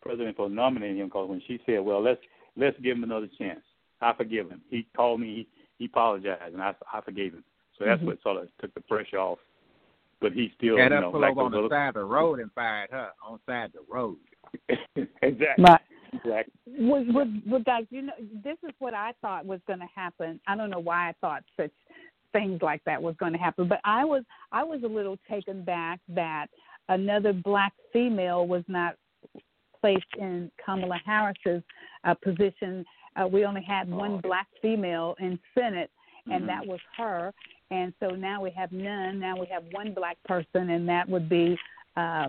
President 0.03 0.37
for 0.37 0.49
nominating 0.49 0.99
him. 0.99 1.07
Because 1.07 1.29
when 1.29 1.41
she 1.47 1.61
said, 1.67 1.81
"Well, 1.81 2.01
let's 2.01 2.21
let's 2.57 2.79
give 2.81 2.97
him 2.97 3.05
another 3.05 3.29
chance," 3.39 3.65
I 4.01 4.13
forgive 4.13 4.51
him. 4.51 4.61
He 4.71 4.83
called 4.95 5.21
me. 5.21 5.35
He, 5.35 5.49
he 5.79 5.85
apologized, 5.87 6.53
and 6.55 6.63
I 6.63 6.75
I 6.93 7.01
forgave 7.01 7.33
him. 7.35 7.45
So 7.79 7.85
that's 7.85 8.03
Mhm. 8.03 8.07
what 8.07 8.23
sort 8.23 8.43
of 8.43 8.57
took 8.59 8.73
the 8.75 8.81
pressure 8.81 9.19
off. 9.19 9.39
But 10.21 10.33
he 10.33 10.49
still, 10.57 10.79
Had 10.79 10.93
you 10.93 11.01
know, 11.01 11.11
pull 11.13 11.21
like 11.21 11.33
over 11.33 11.43
on 11.43 11.51
the 11.51 11.69
side 11.69 11.89
of 11.89 11.95
the 11.95 12.05
road 12.05 12.41
and 12.41 12.51
fired 12.53 12.91
her 12.91 13.13
on 13.23 13.39
side 13.45 13.67
of 13.67 13.73
the 13.75 13.83
road. 13.93 14.17
exactly. 15.23 15.65
Right. 15.65 15.81
Exactly. 16.13 16.53
With, 16.67 17.09
with, 17.09 17.29
with 17.47 17.65
guys, 17.65 17.85
you 17.91 18.03
know, 18.03 18.13
this 18.43 18.57
is 18.63 18.71
what 18.79 18.95
I 18.95 19.13
thought 19.21 19.45
was 19.45 19.61
going 19.67 19.81
to 19.81 19.89
happen. 19.95 20.41
I 20.47 20.57
don't 20.57 20.71
know 20.71 20.79
why 20.79 21.09
I 21.11 21.15
thought 21.21 21.43
such 21.57 21.73
things 22.33 22.61
like 22.63 22.83
that 22.85 23.03
was 23.03 23.15
going 23.19 23.33
to 23.33 23.39
happen, 23.39 23.69
but 23.69 23.81
I 23.85 24.05
was 24.05 24.23
I 24.53 24.63
was 24.63 24.83
a 24.85 24.89
little 24.89 25.19
taken 25.29 25.65
back 25.65 26.01
that 26.09 26.47
another 26.89 27.33
black 27.33 27.73
female 27.93 28.47
was 28.47 28.63
not 28.69 28.97
placed 29.81 30.05
in 30.19 30.51
Kamala 30.65 31.01
Harris's 31.05 31.63
uh, 32.05 32.15
position. 32.15 32.85
Uh, 33.17 33.27
we 33.27 33.45
only 33.45 33.63
had 33.63 33.91
one 33.91 34.21
black 34.21 34.47
female 34.61 35.17
in 35.19 35.39
Senate, 35.55 35.91
and 36.31 36.45
Mhm. 36.45 36.47
that 36.47 36.67
was 36.67 36.81
her. 36.97 37.33
And 37.71 37.93
so 38.01 38.11
now 38.11 38.41
we 38.43 38.51
have 38.51 38.71
none. 38.73 39.19
Now 39.19 39.37
we 39.37 39.47
have 39.47 39.65
one 39.73 39.93
black 39.95 40.23
person, 40.25 40.71
and 40.71 40.89
that 40.89 41.09
would 41.09 41.29
be 41.29 41.59
uh, 41.97 42.29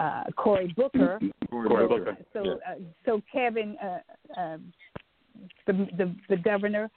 uh, 0.00 0.24
Cory 0.36 0.74
Booker. 0.76 1.20
Cory 1.50 1.88
Booker. 1.88 2.16
So, 2.32 2.44
yeah. 2.44 2.52
uh, 2.52 2.74
so 3.04 3.22
Kevin, 3.32 3.76
uh, 3.82 4.40
uh, 4.40 4.58
the 5.66 5.72
the, 5.96 6.14
the 6.28 6.36
governor 6.36 6.90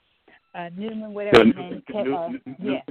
uh, 0.53 0.69
Newman, 0.75 1.13
whatever 1.13 1.45
his 1.45 1.55
name, 1.55 1.83
uh, 1.95 2.29
yes, 2.59 2.83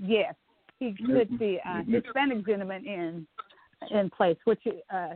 yes, 0.00 0.34
he 0.78 0.94
put 1.06 1.28
the 1.38 1.56
uh, 1.66 1.82
Hispanic 1.88 2.46
gentleman 2.46 2.86
in 2.86 3.26
in 3.90 4.10
place, 4.10 4.36
which 4.44 4.60
uh, 4.92 5.14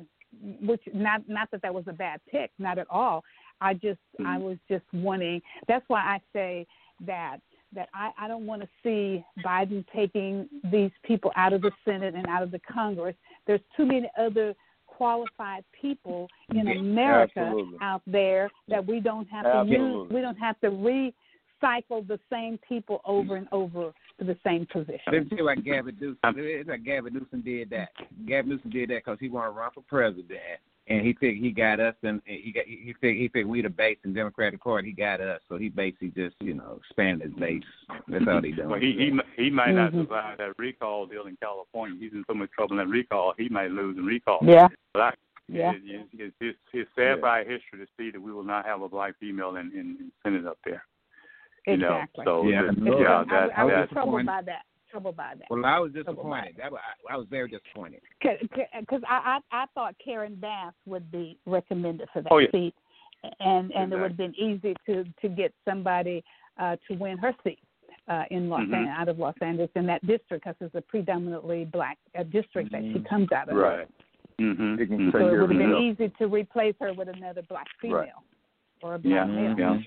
which 0.63 0.83
not 0.93 1.23
not 1.29 1.51
that 1.53 1.63
that 1.63 1.73
was 1.73 1.85
a 1.87 1.93
bad 1.93 2.21
pick, 2.31 2.51
not 2.59 2.79
at 2.79 2.87
all. 2.91 3.23
I 3.61 3.75
just 3.75 4.01
mm-hmm. 4.19 4.27
I 4.27 4.39
was 4.39 4.57
just 4.69 4.85
wanting. 4.93 5.41
That's 5.69 5.85
why 5.89 6.01
I 6.01 6.21
say 6.33 6.67
that 7.07 7.39
that 7.77 7.89
I, 7.95 8.11
I 8.19 8.27
don't 8.27 8.47
want 8.47 8.63
to 8.63 8.69
see 8.83 9.25
Biden 9.45 9.85
taking 9.95 10.49
these 10.73 10.91
people 11.05 11.31
out 11.37 11.53
of 11.53 11.63
the 11.63 11.71
Senate 11.85 12.15
and 12.15 12.27
out 12.27 12.43
of 12.43 12.51
the 12.51 12.61
Congress. 12.61 13.15
There's 13.47 13.61
too 13.77 13.87
many 13.87 14.11
other 14.19 14.55
qualified 14.87 15.65
people 15.81 16.29
in 16.51 16.67
America 16.67 17.41
Absolutely. 17.41 17.79
out 17.83 18.03
there 18.07 18.51
that 18.69 18.85
we 18.85 18.99
don't 18.99 19.29
have 19.29 19.47
Absolutely. 19.47 19.77
to 19.77 19.83
use. 19.83 20.11
We 20.13 20.21
don't 20.21 20.39
have 20.39 20.59
to 20.61 20.71
recycle 20.71 22.07
the 22.07 22.19
same 22.31 22.59
people 22.67 23.01
over 23.05 23.37
and 23.37 23.47
over 23.53 23.93
to 24.19 24.25
the 24.25 24.37
same 24.45 24.67
position. 24.73 25.01
Let 25.13 25.25
me 25.25 25.29
tell 25.29 25.39
you 25.39 25.45
why 25.45 25.57
Gavin 25.57 25.97
Newsom. 26.01 26.17
It's 26.25 26.69
like 26.69 26.85
Gavin 26.85 27.13
Newsom 27.13 27.43
did 27.43 27.71
that. 27.71 27.91
Gavin 28.27 28.51
Newsom 28.51 28.71
did 28.71 28.89
that 28.91 29.05
because 29.05 29.19
he 29.21 29.29
wanted 29.29 29.53
to 29.53 29.59
run 29.59 29.71
for 29.75 29.83
president, 29.83 30.61
and 30.89 31.05
he 31.05 31.15
think 31.15 31.39
he 31.39 31.51
got 31.51 31.81
us, 31.81 31.95
and 32.03 32.21
he 32.25 32.53
got 32.53 32.65
he 32.67 32.95
think 33.01 33.19
he 33.19 33.29
think 33.29 33.49
we 33.49 33.61
the 33.61 33.69
base 33.69 33.99
in 34.05 34.15
Democratic 34.15 34.63
Party. 34.63 34.89
He 34.89 34.95
got 34.95 35.21
us, 35.21 35.41
so 35.49 35.57
he 35.57 35.69
basically 35.69 36.09
just 36.09 36.37
you 36.41 36.55
know 36.55 36.79
expanded 36.81 37.31
his 37.31 37.41
base. 37.41 37.63
That's 38.09 38.25
all 38.29 38.43
he 38.43 38.53
doing. 38.53 38.69
Well, 38.69 38.81
he 38.81 38.93
he 39.37 39.43
he 39.43 39.51
might 39.51 39.73
not 39.73 39.91
mm-hmm. 39.91 40.03
survive 40.03 40.39
that 40.39 40.59
recall 40.59 41.07
deal 41.07 41.27
in 41.27 41.37
California. 41.43 41.97
He's 41.99 42.13
in 42.13 42.25
so 42.29 42.35
much 42.35 42.51
trouble 42.53 42.79
in 42.79 42.87
that 42.87 42.93
recall. 42.93 43.35
He 43.37 43.49
might 43.49 43.71
lose 43.71 43.97
in 43.99 44.05
recall. 44.05 44.39
Yeah. 44.43 44.69
But 44.93 45.03
I, 45.03 45.11
yeah. 45.49 45.73
It, 45.73 46.09
it, 46.13 46.35
it's, 46.41 46.59
it's 46.73 46.91
sad 46.97 47.17
yeah. 47.17 47.17
by 47.21 47.39
history 47.41 47.79
to 47.79 47.87
see 47.97 48.11
that 48.11 48.21
we 48.21 48.33
will 48.33 48.45
not 48.45 48.67
have 48.67 48.83
a 48.83 48.89
black 48.89 49.15
female 49.21 49.57
in, 49.57 49.71
in, 49.73 49.97
in 50.01 50.13
Senate 50.25 50.47
up 50.47 50.59
there. 50.65 50.85
You 51.67 51.75
exactly. 51.75 52.25
know, 52.25 52.43
so 52.43 52.49
yeah, 52.49 52.63
yeah, 52.79 53.25
that, 53.29 53.51
I, 53.57 53.63
I 53.63 53.65
was 53.65 53.89
troubled 53.93 54.27
by 54.27 54.43
that 54.43 54.63
trouble 54.97 55.13
by 55.13 55.35
that. 55.39 55.47
Well, 55.51 55.65
I 55.65 55.79
was 55.79 55.93
disappointed. 55.93 56.55
That 56.59 56.73
was, 56.73 56.81
I 57.11 57.17
was 57.17 57.27
very 57.31 57.49
disappointed. 57.49 58.01
Because 58.21 59.03
I, 59.09 59.39
I 59.53 59.63
I 59.63 59.67
thought 59.75 59.95
Karen 60.03 60.37
Bass 60.37 60.73
would 60.87 61.11
be 61.11 61.39
recommended 61.47 62.09
for 62.13 62.23
that 62.23 62.33
oh, 62.33 62.39
yeah. 62.39 62.51
seat, 62.51 62.75
and 63.23 63.71
and 63.73 63.93
exactly. 63.93 63.99
it 63.99 64.01
would 64.01 64.11
have 64.11 64.17
been 64.17 64.35
easy 64.35 64.75
to 64.87 65.05
to 65.21 65.29
get 65.29 65.53
somebody 65.65 66.25
uh, 66.59 66.77
to 66.89 66.95
win 66.95 67.19
her 67.19 67.35
seat. 67.45 67.59
Uh, 68.09 68.23
in 68.31 68.49
Los 68.49 68.61
mm-hmm. 68.61 68.75
Angeles, 68.75 68.97
out 69.01 69.09
of 69.09 69.19
Los 69.19 69.35
Angeles, 69.41 69.71
in 69.75 69.85
that 69.85 70.01
district, 70.07 70.45
because 70.45 70.55
it's 70.61 70.75
a 70.77 70.81
predominantly 70.81 71.65
black 71.65 71.99
uh, 72.17 72.23
district 72.23 72.71
that 72.71 72.81
she 72.83 72.99
Mm-hmm. 72.99 73.07
comes 73.09 73.33
out 73.33 73.49
of. 73.49 73.57
Right. 73.57 73.89
Mm-hmm. 74.41 74.77
mm-hmm. 74.77 75.11
So 75.11 75.27
it 75.27 75.31
would 75.33 75.41
have 75.41 75.49
been 75.49 75.77
easy 75.83 76.13
to 76.21 76.29
replace 76.29 76.77
her 76.79 76.95
with 76.95 77.09
another 77.09 77.43
black 77.49 77.67
female 77.83 77.99
right. 77.99 78.11
or 78.83 78.95
a 78.95 78.99
black 79.01 79.13
yeah. 79.13 79.25
male. 79.25 79.59
Yeah. 79.59 79.79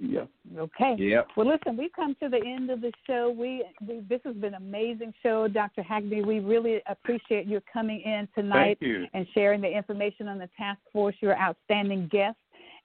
Yeah. 0.00 0.24
Okay. 0.56 0.94
Yep. 0.98 1.28
Well, 1.36 1.48
listen, 1.48 1.76
we've 1.76 1.92
come 1.94 2.14
to 2.22 2.28
the 2.28 2.40
end 2.44 2.70
of 2.70 2.80
the 2.80 2.92
show. 3.06 3.34
We, 3.36 3.64
we 3.86 4.04
this 4.08 4.20
has 4.24 4.36
been 4.36 4.54
an 4.54 4.62
amazing 4.62 5.12
show, 5.22 5.48
Dr. 5.48 5.82
Hackney. 5.82 6.22
We 6.22 6.38
really 6.40 6.80
appreciate 6.88 7.46
you 7.46 7.60
coming 7.72 8.00
in 8.02 8.28
tonight 8.34 8.78
and 9.14 9.26
sharing 9.34 9.60
the 9.60 9.68
information 9.68 10.28
on 10.28 10.38
the 10.38 10.48
task 10.56 10.78
force. 10.92 11.16
You're 11.20 11.32
an 11.32 11.40
outstanding 11.40 12.08
guest, 12.12 12.36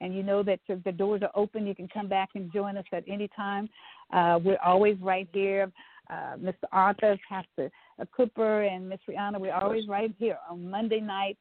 and 0.02 0.15
you 0.15 0.23
know 0.23 0.41
that 0.44 0.60
the 0.68 0.91
doors 0.91 1.22
are 1.22 1.31
open. 1.35 1.68
You 1.68 1.76
can 1.76 1.88
come 1.88 2.07
back 2.07 2.30
and 2.35 2.52
join 2.52 2.77
us 2.77 2.85
at 2.91 3.03
any 3.07 3.30
time. 3.35 3.69
Uh, 4.11 4.40
we're 4.44 4.60
always 4.64 4.98
right 4.99 5.27
here. 5.34 5.72
Uh, 6.10 6.35
Mr. 6.38 6.65
Arthur, 6.73 7.18
Pastor 7.30 7.72
Cooper, 8.15 8.64
and 8.64 8.90
Miss 8.90 8.99
Rihanna, 9.10 9.40
we're 9.40 9.53
always 9.53 9.88
right 9.88 10.14
here 10.19 10.38
on 10.49 10.69
Monday 10.69 10.99
night 10.99 11.38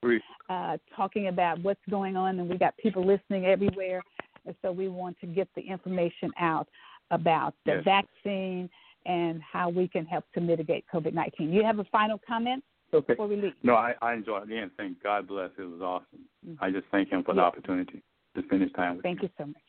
uh, 0.49 0.77
talking 0.97 1.27
about 1.29 1.61
what's 1.63 1.81
going 1.91 2.17
on, 2.17 2.39
and 2.39 2.49
we 2.49 2.57
got 2.57 2.77
people 2.77 3.05
listening 3.05 3.45
everywhere. 3.45 4.03
And 4.47 4.55
so 4.63 4.73
we 4.73 4.89
want 4.89 5.19
to 5.21 5.27
get 5.27 5.49
the 5.55 5.63
information 5.63 6.31
out 6.39 6.69
about 7.11 7.55
the 7.67 7.83
yes. 7.85 7.85
vaccine 7.85 8.69
and 9.07 9.41
how 9.43 9.69
we 9.69 9.89
can 9.89 10.05
help 10.07 10.25
to 10.35 10.41
mitigate 10.41 10.85
COVID 10.93 11.13
19. 11.13 11.53
You 11.53 11.65
have 11.65 11.79
a 11.79 11.85
final 11.85 12.21
comment 12.27 12.63
okay. 12.95 13.13
before 13.13 13.27
we 13.27 13.37
leave? 13.37 13.53
No, 13.63 13.75
I, 13.75 13.95
I 14.01 14.15
enjoyed 14.15 14.43
it. 14.43 14.53
Again, 14.53 14.71
thank 14.77 15.03
God 15.03 15.29
bless. 15.29 15.51
It 15.59 15.63
was 15.63 15.81
awesome. 15.81 16.25
Mm-hmm. 16.47 16.65
I 16.65 16.71
just 16.71 16.87
thank 16.91 17.11
Him 17.11 17.23
for 17.25 17.35
the 17.35 17.41
opportunity 17.41 18.03
to 18.37 18.43
spend 18.45 18.63
His 18.63 18.73
time 18.73 18.97
with 18.97 19.03
Thank 19.03 19.23
you. 19.23 19.29
you 19.29 19.45
so 19.45 19.47
much. 19.47 19.63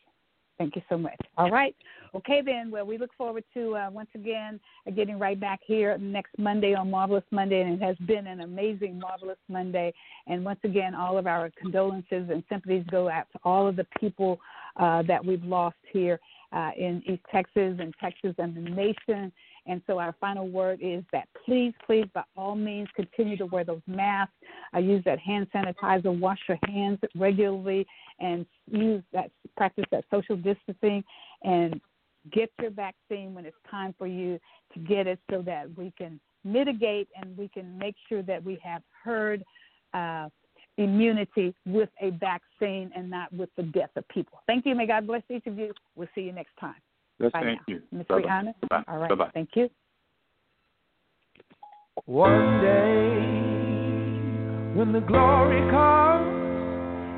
Thank 0.59 0.75
you 0.75 0.83
so 0.87 0.97
much. 0.97 1.19
All 1.37 1.49
right. 1.49 1.75
Okay, 2.13 2.41
then. 2.45 2.69
Well, 2.69 2.85
we 2.85 2.99
look 2.99 3.09
forward 3.17 3.43
to 3.55 3.75
uh, 3.75 3.89
once 3.89 4.09
again 4.13 4.59
uh, 4.87 4.91
getting 4.91 5.17
right 5.17 5.39
back 5.39 5.59
here 5.65 5.97
next 5.97 6.31
Monday 6.37 6.75
on 6.75 6.91
Marvelous 6.91 7.23
Monday, 7.31 7.61
and 7.61 7.81
it 7.81 7.83
has 7.83 7.97
been 8.05 8.27
an 8.27 8.41
amazing 8.41 8.99
Marvelous 8.99 9.39
Monday. 9.49 9.91
And 10.27 10.45
once 10.45 10.59
again, 10.63 10.93
all 10.93 11.17
of 11.17 11.25
our 11.25 11.49
condolences 11.59 12.29
and 12.29 12.43
sympathies 12.49 12.85
go 12.91 13.09
out 13.09 13.25
to 13.33 13.39
all 13.43 13.67
of 13.67 13.75
the 13.75 13.87
people 13.99 14.39
uh, 14.77 15.01
that 15.03 15.23
we've 15.23 15.43
lost 15.43 15.77
here 15.91 16.19
uh, 16.51 16.71
in 16.77 17.01
East 17.05 17.23
Texas 17.31 17.77
and 17.79 17.93
Texas 17.99 18.35
and 18.37 18.55
the 18.55 18.61
nation. 18.61 19.31
And 19.65 19.81
so 19.87 19.97
our 19.97 20.13
final 20.19 20.47
word 20.47 20.79
is 20.81 21.03
that 21.11 21.27
please, 21.45 21.73
please, 21.85 22.05
by 22.13 22.23
all 22.35 22.55
means, 22.55 22.87
continue 22.95 23.37
to 23.37 23.45
wear 23.45 23.63
those 23.63 23.81
masks. 23.87 24.33
Uh, 24.75 24.79
use 24.79 25.03
that 25.05 25.19
hand 25.19 25.47
sanitizer. 25.55 26.17
Wash 26.17 26.39
your 26.47 26.59
hands 26.67 26.99
regularly, 27.15 27.85
and 28.19 28.45
use 28.69 29.03
that 29.13 29.31
practice 29.55 29.85
that 29.91 30.03
social 30.11 30.35
distancing. 30.35 31.03
And 31.43 31.79
get 32.31 32.51
your 32.61 32.71
vaccine 32.71 33.33
when 33.33 33.45
it's 33.45 33.57
time 33.69 33.95
for 33.97 34.07
you 34.07 34.39
to 34.73 34.79
get 34.79 35.07
it, 35.07 35.19
so 35.31 35.41
that 35.43 35.67
we 35.77 35.93
can 35.97 36.19
mitigate 36.43 37.07
and 37.15 37.37
we 37.37 37.47
can 37.47 37.77
make 37.77 37.95
sure 38.09 38.21
that 38.21 38.43
we 38.43 38.59
have 38.61 38.81
herd 39.03 39.43
uh, 39.93 40.27
immunity 40.77 41.53
with 41.65 41.89
a 42.01 42.09
vaccine 42.11 42.91
and 42.95 43.09
not 43.09 43.31
with 43.33 43.49
the 43.57 43.63
death 43.63 43.91
of 43.95 44.07
people. 44.09 44.39
Thank 44.47 44.65
you. 44.65 44.75
May 44.75 44.87
God 44.87 45.05
bless 45.07 45.21
each 45.29 45.45
of 45.47 45.57
you. 45.57 45.73
We'll 45.95 46.07
see 46.15 46.21
you 46.21 46.31
next 46.31 46.55
time. 46.59 46.75
Yes, 47.19 47.31
Bye 47.31 47.43
thank 47.43 47.59
now. 47.59 47.75
you. 47.75 47.81
Ms. 47.91 48.05
Bye-bye. 48.09 48.21
Rihanna? 48.21 48.53
Bye-bye. 48.69 48.83
All 48.87 48.97
right. 48.97 49.09
Bye-bye. 49.09 49.31
Thank 49.33 49.49
you. 49.55 49.69
One 52.05 52.61
day, 52.61 53.13
when 54.75 54.91
the 54.91 55.01
glory 55.01 55.61
comes, 55.69 56.41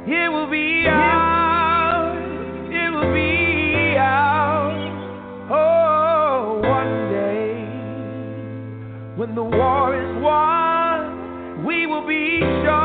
it 0.08 0.30
will 0.32 0.50
be 0.50 0.86
ours. 0.88 2.22
It 2.70 2.92
will 2.94 3.14
be 3.14 3.96
ours. 3.98 4.92
Oh, 5.50 6.60
one 6.62 7.10
day, 7.10 7.56
when 9.16 9.34
the 9.34 9.44
war 9.44 9.96
is 9.96 10.22
won, 10.22 11.66
we 11.66 11.88
will 11.88 12.06
be 12.06 12.42
sure. 12.42 12.85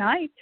night. 0.00 0.32